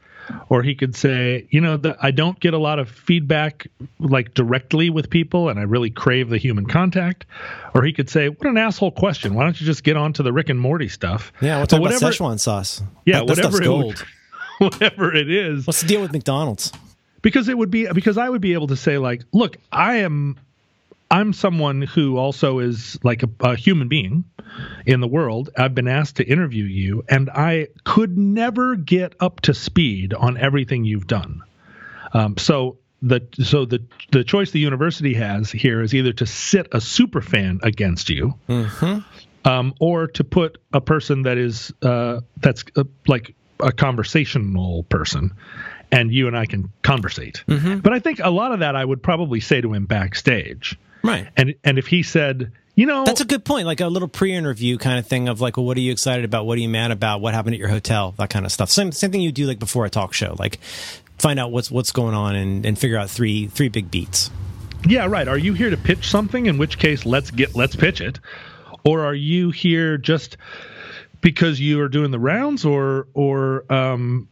Or 0.49 0.62
he 0.62 0.77
could 0.77 0.95
say, 0.95 1.49
you 1.51 1.61
know, 1.61 1.77
the, 1.77 1.97
I 2.01 2.12
don't 2.12 2.39
get 2.39 2.55
a 2.55 2.59
lot 2.59 2.79
of 2.79 2.89
feedback 2.89 3.66
like 3.99 4.35
directly 4.35 4.89
with 4.89 5.11
people, 5.11 5.49
and 5.49 5.59
I 5.59 5.62
really 5.65 5.91
crave 5.91 6.31
the 6.31 6.39
human 6.39 6.65
contact. 6.66 7.27
Or 7.74 7.83
he 7.83 7.93
could 7.93 8.09
say, 8.09 8.29
what 8.29 8.47
an 8.47 8.57
asshole 8.57 8.93
question. 8.93 9.35
Why 9.35 9.43
don't 9.43 9.61
you 9.61 9.66
just 9.66 9.83
get 9.83 9.97
on 9.97 10.12
to 10.15 10.23
the 10.23 10.33
Rick 10.33 10.49
and 10.49 10.61
Morty 10.61 10.87
stuff? 10.89 11.33
Yeah, 11.43 11.57
we'll 11.59 11.66
talk 11.66 11.81
whatever, 11.81 12.07
about 12.07 12.15
Szechuan 12.15 12.39
sauce. 12.39 12.83
Yeah, 13.05 13.19
that, 13.19 13.27
whatever 13.31 13.61
it 13.61 13.65
gold. 13.65 14.05
whatever 14.59 15.12
it 15.12 15.29
is, 15.29 15.66
What's 15.66 15.81
the 15.83 15.89
deal 15.89 16.01
with 16.01 16.12
McDonald's? 16.12 16.73
Because 17.23 17.49
it 17.49 17.57
would 17.57 17.70
be 17.70 17.86
because 17.93 18.19
I 18.19 18.28
would 18.28 18.40
be 18.40 18.53
able 18.53 18.69
to 18.69 18.77
say 18.77 18.99
like, 18.99 19.23
look, 19.32 19.57
I 19.70 19.99
am 19.99 20.36
I'm 21.11 21.32
someone 21.32 21.82
who 21.82 22.16
also 22.16 22.59
is 22.59 22.99
like 23.05 23.23
a, 23.23 23.28
a 23.40 23.57
human 23.57 23.89
being 23.89 24.24
in 24.86 25.01
the 25.01 25.07
world. 25.07 25.51
I've 25.57 25.74
been 25.74 25.89
asked 25.89 26.16
to 26.16 26.24
interview 26.24 26.65
you, 26.65 27.05
and 27.09 27.31
I 27.31 27.69
could 27.85 28.16
never 28.16 28.77
get 28.77 29.15
up 29.20 29.40
to 29.43 29.55
speed 29.55 30.15
on 30.15 30.36
everything 30.39 30.85
you've 30.85 31.07
done. 31.07 31.43
Um, 32.15 32.36
so 32.39 32.78
the 33.03 33.20
so 33.43 33.65
the 33.66 33.82
the 34.11 34.24
choice 34.24 34.53
the 34.53 34.61
university 34.61 35.15
has 35.15 35.51
here 35.51 35.82
is 35.82 35.94
either 35.94 36.12
to 36.15 36.27
sit 36.27 36.69
a 36.73 36.81
super 36.81 37.20
fan 37.20 37.61
against 37.62 38.09
you, 38.09 38.35
um, 39.44 39.74
or 39.81 40.07
to 40.07 40.24
put 40.24 40.59
a 40.73 40.81
person 40.81 41.23
that 41.23 41.36
is 41.36 41.73
uh, 41.82 42.20
that's 42.39 42.65
uh, 42.77 42.85
like 43.07 43.35
a 43.61 43.73
conversational 43.73 44.85
person, 44.85 45.32
and 45.93 46.12
you 46.12 46.27
and 46.27 46.36
I 46.36 46.47
can 46.47 46.73
conversate. 46.82 47.44
But 47.47 47.93
I 47.93 48.01
think 48.01 48.19
a 48.19 48.31
lot 48.31 48.51
of 48.52 48.59
that 48.60 48.74
I 48.74 48.85
would 48.85 49.02
probably 49.02 49.39
say 49.39 49.60
to 49.60 49.73
him 49.73 49.86
backstage, 49.86 50.77
Right. 51.05 51.28
and 51.36 51.55
and 51.62 51.78
if 51.78 51.86
he 51.86 52.02
said, 52.02 52.51
you 52.74 52.86
know, 52.86 53.05
That's 53.05 53.20
a 53.20 53.24
good 53.27 53.44
point. 53.44 53.66
Like 53.66 53.81
a 53.81 53.86
little 53.89 54.09
pre-interview 54.09 54.78
kind 54.78 54.98
of 54.98 55.06
thing 55.06 55.28
of 55.28 55.40
like, 55.43 55.56
well, 55.59 55.66
what 55.66 55.77
are 55.77 55.81
you 55.81 55.93
excited 55.93 56.24
about? 56.24 56.47
What 56.47 56.56
are 56.56 56.62
you 56.62 56.69
mad 56.70 56.90
about? 56.90 57.20
What 57.20 57.35
happened 57.35 57.52
at 57.55 57.59
your 57.60 57.69
hotel? 57.69 58.14
That 58.19 58.31
kind 58.31 58.47
of 58.47 58.51
stuff. 58.51 58.70
Same 58.70 58.90
same 58.93 59.12
thing 59.12 59.20
you 59.20 59.31
do 59.32 59.47
like 59.47 59.59
before 59.59 59.85
a 59.85 59.90
talk 59.90 60.14
show. 60.14 60.35
Like 60.39 60.59
find 61.19 61.39
out 61.39 61.52
what's 61.52 61.70
what's 61.70 61.93
going 61.93 62.14
on 62.14 62.35
and, 62.35 62.64
and 62.66 62.78
figure 62.78 62.97
out 62.97 63.10
three 63.10 63.47
three 63.48 63.69
big 63.69 63.90
beats. 63.90 64.31
yeah, 64.89 65.06
right. 65.06 65.28
Are 65.28 65.39
you 65.39 65.52
here 65.52 65.69
to 65.70 65.77
pitch 65.77 66.09
something? 66.09 66.47
In 66.47 66.56
which 66.56 66.78
case, 66.78 67.05
let's 67.05 67.31
get 67.31 67.55
let's 67.55 67.77
pitch 67.77 68.01
it. 68.01 68.19
Or 68.85 69.05
are 69.05 69.14
you 69.14 69.51
here 69.51 69.98
just 69.98 70.36
because 71.20 71.60
you 71.60 71.81
are 71.82 71.89
doing 71.89 72.10
the 72.10 72.19
rounds, 72.19 72.64
or 72.64 73.06
or 73.14 73.70
um, 73.73 74.28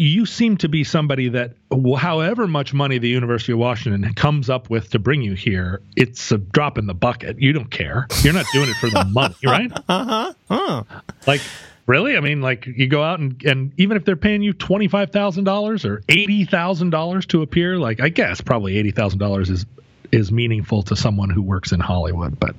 you 0.00 0.26
seem 0.26 0.56
to 0.58 0.68
be 0.68 0.84
somebody 0.84 1.28
that, 1.30 1.52
however 1.98 2.46
much 2.46 2.72
money 2.72 2.98
the 2.98 3.08
University 3.08 3.52
of 3.52 3.58
Washington 3.58 4.14
comes 4.14 4.48
up 4.48 4.70
with 4.70 4.90
to 4.90 4.98
bring 4.98 5.22
you 5.22 5.34
here, 5.34 5.80
it's 5.96 6.32
a 6.32 6.38
drop 6.38 6.78
in 6.78 6.86
the 6.86 6.94
bucket. 6.94 7.40
You 7.40 7.52
don't 7.52 7.70
care. 7.70 8.06
You're 8.22 8.34
not 8.34 8.46
doing 8.52 8.68
it 8.68 8.76
for 8.76 8.88
the 8.90 9.04
money, 9.10 9.34
right? 9.44 9.70
Uh 9.88 10.32
huh. 10.48 10.82
Like, 11.26 11.40
really? 11.86 12.16
I 12.16 12.20
mean, 12.20 12.40
like, 12.40 12.66
you 12.66 12.86
go 12.88 13.02
out 13.02 13.20
and, 13.20 13.42
and 13.44 13.72
even 13.76 13.96
if 13.96 14.04
they're 14.04 14.16
paying 14.16 14.42
you 14.42 14.52
twenty 14.52 14.88
five 14.88 15.10
thousand 15.10 15.44
dollars 15.44 15.84
or 15.84 16.02
eighty 16.08 16.44
thousand 16.44 16.90
dollars 16.90 17.26
to 17.26 17.42
appear, 17.42 17.78
like, 17.78 18.00
I 18.00 18.08
guess 18.08 18.40
probably 18.40 18.76
eighty 18.78 18.90
thousand 18.90 19.18
dollars 19.18 19.50
is 19.50 19.66
is 20.12 20.30
meaningful 20.30 20.82
to 20.84 20.94
someone 20.96 21.28
who 21.30 21.42
works 21.42 21.72
in 21.72 21.80
Hollywood, 21.80 22.38
but 22.38 22.54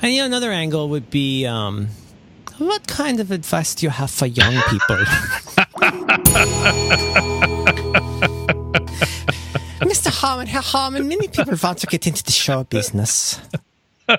And 0.00 0.12
you 0.12 0.20
know, 0.20 0.26
another 0.26 0.52
angle 0.52 0.88
would 0.90 1.10
be 1.10 1.44
um, 1.44 1.88
what 2.58 2.86
kind 2.86 3.20
of 3.20 3.30
advice 3.30 3.74
do 3.74 3.86
you 3.86 3.90
have 3.90 4.10
for 4.10 4.26
young 4.26 4.54
people? 4.68 4.98
Mr. 9.80 10.10
Harmon, 10.10 10.46
Herr 10.46 10.62
Harmon, 10.62 11.08
many 11.08 11.28
people 11.28 11.54
want 11.62 11.78
to 11.78 11.86
get 11.86 12.06
into 12.06 12.22
the 12.24 12.32
show 12.32 12.64
business. 12.64 13.40